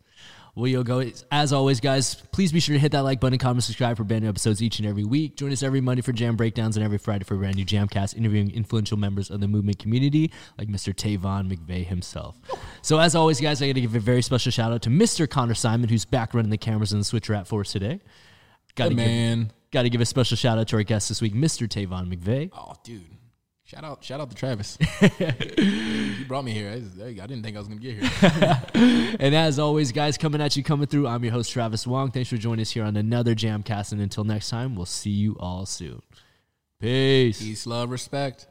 Well, 0.56 0.68
you'll 0.68 0.84
go. 0.84 1.04
As 1.32 1.54
always, 1.54 1.80
guys, 1.80 2.16
please 2.16 2.52
be 2.52 2.60
sure 2.60 2.74
to 2.74 2.80
hit 2.80 2.91
that 2.91 3.04
like 3.04 3.20
button, 3.20 3.38
comment, 3.38 3.64
subscribe 3.64 3.97
for 3.97 4.04
brand 4.04 4.24
new 4.24 4.30
episodes 4.30 4.62
each 4.62 4.80
and 4.80 4.88
every 4.88 5.04
week. 5.04 5.38
Join 5.38 5.52
us 5.52 5.64
every 5.64 5.82
Monday 5.82 6.02
for 6.02 6.12
jam 6.12 6.36
breakdowns 6.36 6.76
and 6.76 6.84
every 6.84 6.97
Friday 6.97 7.24
for 7.24 7.36
a 7.36 7.38
brand 7.38 7.56
new 7.56 7.66
Jamcast, 7.66 8.18
interviewing 8.18 8.52
influential 8.52 8.97
members 8.97 9.30
of 9.30 9.39
the 9.39 9.47
movement 9.47 9.80
community 9.80 10.32
like 10.58 10.68
Mr. 10.68 10.93
Tavon 10.93 11.52
McVeigh 11.52 11.86
himself. 11.86 12.38
So, 12.82 13.00
as 13.00 13.16
always, 13.16 13.39
guys, 13.39 13.62
I 13.62 13.68
got 13.68 13.74
to 13.74 13.82
give 13.82 13.95
a 13.95 14.00
very 14.00 14.22
special 14.22 14.52
shout 14.52 14.72
out 14.72 14.82
to 14.84 14.89
Mr. 14.89 15.30
Connor 15.30 15.56
Simon, 15.56 15.89
who's 15.89 16.06
back 16.06 16.34
running 16.34 16.52
the 16.52 16.58
cameras 16.58 16.91
and 16.91 17.02
the 17.02 17.06
switcher 17.06 17.34
app 17.34 17.47
for 17.47 17.62
us 17.62 17.72
today. 17.72 18.00
Got 18.76 18.86
to 18.86 18.89
give, 18.89 18.97
man. 18.97 19.52
got 19.72 19.84
to 19.84 19.89
give 19.89 20.02
a 20.02 20.06
special 20.06 20.38
shout 20.38 20.58
out 20.58 20.68
to 20.70 20.78
our 20.78 20.84
guest 20.84 21.10
this 21.10 21.22
week, 21.22 21.34
Mr. 21.34 21.68
Tavon 21.68 22.14
McVeigh. 22.14 22.50
Oh, 22.54 22.74
dude. 22.84 23.18
Shout 23.70 23.84
out, 23.84 24.03
shout 24.03 24.20
out 24.20 24.32
to 24.32 24.36
Travis. 24.36 24.80
he 24.99 26.24
brought 26.28 26.43
me 26.43 26.53
here. 26.53 26.72
I, 26.72 26.80
just- 26.80 26.99
I 26.99 27.28
didn't 27.28 27.43
think 27.43 27.55
I 27.55 27.59
was 27.59 27.67
gonna 27.67 27.80
get 27.80 28.01
here. 28.01 28.61
And 29.20 29.36
as 29.36 29.59
always, 29.59 29.91
guys, 29.91 30.17
coming 30.17 30.41
at 30.41 30.55
you, 30.55 30.63
coming 30.63 30.88
through. 30.88 31.05
I'm 31.05 31.24
your 31.24 31.34
host, 31.34 31.51
Travis 31.51 31.86
Wong. 31.86 32.09
Thanks 32.09 32.30
for 32.30 32.38
joining 32.38 32.61
us 32.61 32.72
here 32.72 32.84
on 32.84 32.97
another 32.97 33.36
Jamcast. 33.36 33.91
And 33.91 34.01
until 34.01 34.24
next 34.24 34.49
time, 34.49 34.76
we'll 34.76 34.88
see 34.88 35.11
you 35.11 35.38
all 35.39 35.67
soon. 35.67 36.01
Peace. 36.80 37.43
Peace, 37.43 37.67
love, 37.67 37.91
respect. 37.91 38.47